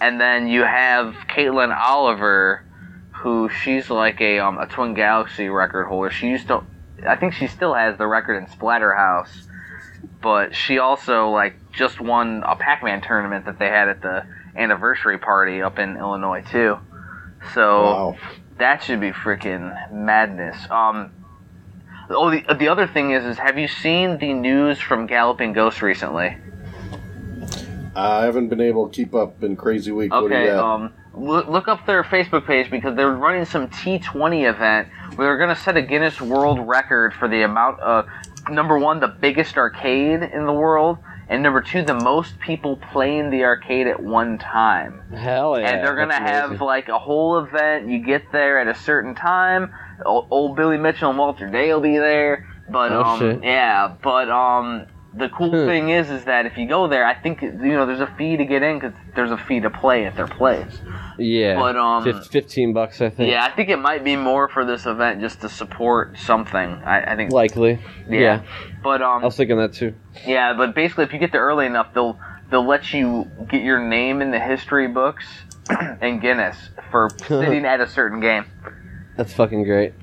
And 0.00 0.20
then 0.20 0.48
you 0.48 0.62
have 0.62 1.14
Caitlin 1.28 1.74
Oliver, 1.76 2.64
who 3.12 3.48
she's 3.48 3.88
like 3.88 4.20
a 4.20 4.38
um, 4.40 4.58
a 4.58 4.66
Twin 4.66 4.94
Galaxy 4.94 5.48
record 5.48 5.86
holder. 5.86 6.10
She 6.10 6.28
used 6.28 6.48
to, 6.48 6.62
I 7.08 7.16
think 7.16 7.32
she 7.32 7.46
still 7.46 7.72
has 7.74 7.96
the 7.96 8.06
record 8.06 8.34
in 8.36 8.46
Splatterhouse, 8.46 9.30
but 10.22 10.54
she 10.54 10.78
also 10.78 11.30
like 11.30 11.54
just 11.72 11.98
won 12.00 12.42
a 12.46 12.56
Pac-Man 12.56 13.00
tournament 13.00 13.46
that 13.46 13.58
they 13.58 13.68
had 13.68 13.88
at 13.88 14.02
the 14.02 14.26
anniversary 14.54 15.18
party 15.18 15.62
up 15.62 15.78
in 15.78 15.96
Illinois 15.96 16.44
too. 16.50 16.76
So 17.54 17.82
Wow. 17.82 18.16
That 18.58 18.82
should 18.82 19.00
be 19.00 19.10
freaking 19.10 19.92
madness. 19.92 20.56
Um, 20.70 21.12
oh, 22.10 22.30
the 22.30 22.54
the 22.58 22.68
other 22.68 22.86
thing 22.86 23.12
is, 23.12 23.24
is 23.24 23.38
have 23.38 23.58
you 23.58 23.68
seen 23.68 24.18
the 24.18 24.32
news 24.32 24.78
from 24.78 25.06
Galloping 25.06 25.52
Ghost 25.52 25.82
recently? 25.82 26.36
I 27.94 28.24
haven't 28.24 28.48
been 28.48 28.60
able 28.60 28.88
to 28.88 28.94
keep 28.94 29.14
up. 29.14 29.42
in 29.42 29.56
crazy 29.56 29.90
week. 29.90 30.12
what 30.12 30.28
do 30.28 30.34
you 30.34 30.34
Okay, 30.34 30.50
um, 30.50 30.92
look, 31.14 31.48
look 31.48 31.66
up 31.66 31.86
their 31.86 32.02
Facebook 32.04 32.46
page 32.46 32.70
because 32.70 32.94
they're 32.94 33.10
running 33.10 33.46
some 33.46 33.68
T20 33.68 34.48
event 34.48 34.88
where 35.16 35.28
they're 35.28 35.38
going 35.38 35.54
to 35.54 35.60
set 35.60 35.78
a 35.78 35.82
Guinness 35.82 36.20
World 36.20 36.60
Record 36.60 37.14
for 37.14 37.26
the 37.26 37.42
amount 37.42 37.80
of 37.80 38.06
number 38.50 38.78
one, 38.78 39.00
the 39.00 39.08
biggest 39.08 39.56
arcade 39.56 40.22
in 40.22 40.44
the 40.44 40.52
world, 40.52 40.98
and 41.28 41.42
number 41.42 41.60
two, 41.60 41.82
the 41.82 41.94
most 41.94 42.38
people 42.40 42.76
playing 42.92 43.30
the 43.30 43.44
arcade 43.44 43.86
at 43.86 44.02
one 44.02 44.38
time. 44.38 45.02
Hell 45.14 45.58
yeah! 45.60 45.68
and 45.70 45.84
they're 45.84 45.96
gonna 45.96 46.14
have 46.14 46.50
amazing. 46.50 46.66
like 46.66 46.88
a 46.88 46.98
whole 46.98 47.38
event. 47.38 47.88
You 47.88 47.98
get 48.04 48.30
there 48.32 48.58
at 48.60 48.68
a 48.68 48.74
certain 48.74 49.14
time. 49.14 49.72
Old, 50.04 50.26
old 50.30 50.56
Billy 50.56 50.78
Mitchell 50.78 51.10
and 51.10 51.18
Walter 51.18 51.48
Day 51.48 51.72
will 51.72 51.80
be 51.80 51.98
there. 51.98 52.46
But 52.68 52.92
Oh, 52.92 53.02
um, 53.02 53.20
shit. 53.20 53.44
yeah, 53.44 53.94
but 54.02 54.28
um, 54.28 54.86
the 55.14 55.28
cool 55.28 55.50
Hmm. 55.50 55.66
thing 55.66 55.88
is, 55.88 56.10
is 56.10 56.24
that 56.24 56.46
if 56.46 56.58
you 56.58 56.66
go 56.68 56.88
there, 56.88 57.06
I 57.06 57.14
think 57.14 57.40
you 57.42 57.52
know 57.52 57.86
there's 57.86 58.00
a 58.00 58.06
fee 58.18 58.36
to 58.36 58.44
get 58.44 58.62
in 58.62 58.78
because 58.78 58.92
there's 59.14 59.30
a 59.30 59.38
fee 59.38 59.60
to 59.60 59.70
play 59.70 60.04
at 60.04 60.16
their 60.16 60.26
place. 60.26 60.80
Yeah, 61.18 61.58
but, 61.58 61.76
um, 61.76 62.04
fif- 62.04 62.26
fifteen 62.26 62.72
bucks 62.72 63.00
I 63.00 63.10
think. 63.10 63.30
Yeah, 63.30 63.44
I 63.44 63.50
think 63.54 63.68
it 63.68 63.78
might 63.78 64.04
be 64.04 64.16
more 64.16 64.48
for 64.48 64.64
this 64.64 64.86
event 64.86 65.20
just 65.20 65.40
to 65.42 65.48
support 65.48 66.18
something. 66.18 66.56
I, 66.84 67.12
I 67.12 67.16
think. 67.16 67.32
likely. 67.32 67.78
yeah. 68.08 68.20
Yeah. 68.20 68.42
But 68.82 69.02
um, 69.02 69.22
I 69.22 69.26
was 69.26 69.36
thinking 69.36 69.56
that 69.58 69.72
too. 69.72 69.94
yeah, 70.26 70.54
but 70.54 70.74
basically, 70.74 71.04
if 71.04 71.12
you 71.12 71.18
get 71.18 71.32
there 71.32 71.44
early 71.44 71.66
enough, 71.66 71.92
they'll 71.94 72.18
they'll 72.50 72.66
let 72.66 72.92
you 72.92 73.30
get 73.48 73.62
your 73.62 73.80
name 73.80 74.22
in 74.22 74.30
the 74.30 74.40
history 74.40 74.88
books 74.88 75.24
and 76.00 76.20
Guinness 76.20 76.56
for 76.90 77.08
sitting 77.26 77.64
at 77.64 77.80
a 77.80 77.88
certain 77.88 78.20
game. 78.20 78.44
That's 79.16 79.32
fucking 79.32 79.64
great. 79.64 79.94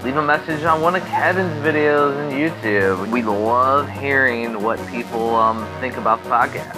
Leave 0.04 0.18
a 0.18 0.22
message 0.22 0.64
on 0.64 0.82
one 0.82 0.96
of 0.96 1.04
Kevin's 1.06 1.54
videos 1.66 2.16
on 2.18 2.32
YouTube. 2.32 3.12
We 3.12 3.24
love 3.24 3.90
hearing 3.90 4.62
what 4.62 4.86
people 4.88 5.36
um, 5.36 5.66
think 5.80 5.98
about 5.98 6.24
the 6.24 6.30
podcast. 6.30 6.76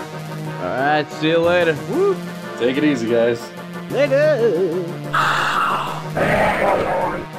All 0.62 0.70
right. 0.70 1.12
See 1.12 1.30
you 1.30 1.40
later. 1.40 1.76
Woo. 1.90 2.16
Take 2.58 2.78
it 2.78 2.84
easy, 2.84 3.10
guys. 3.10 3.42
Later. 3.92 4.84
Bye. 6.18 7.34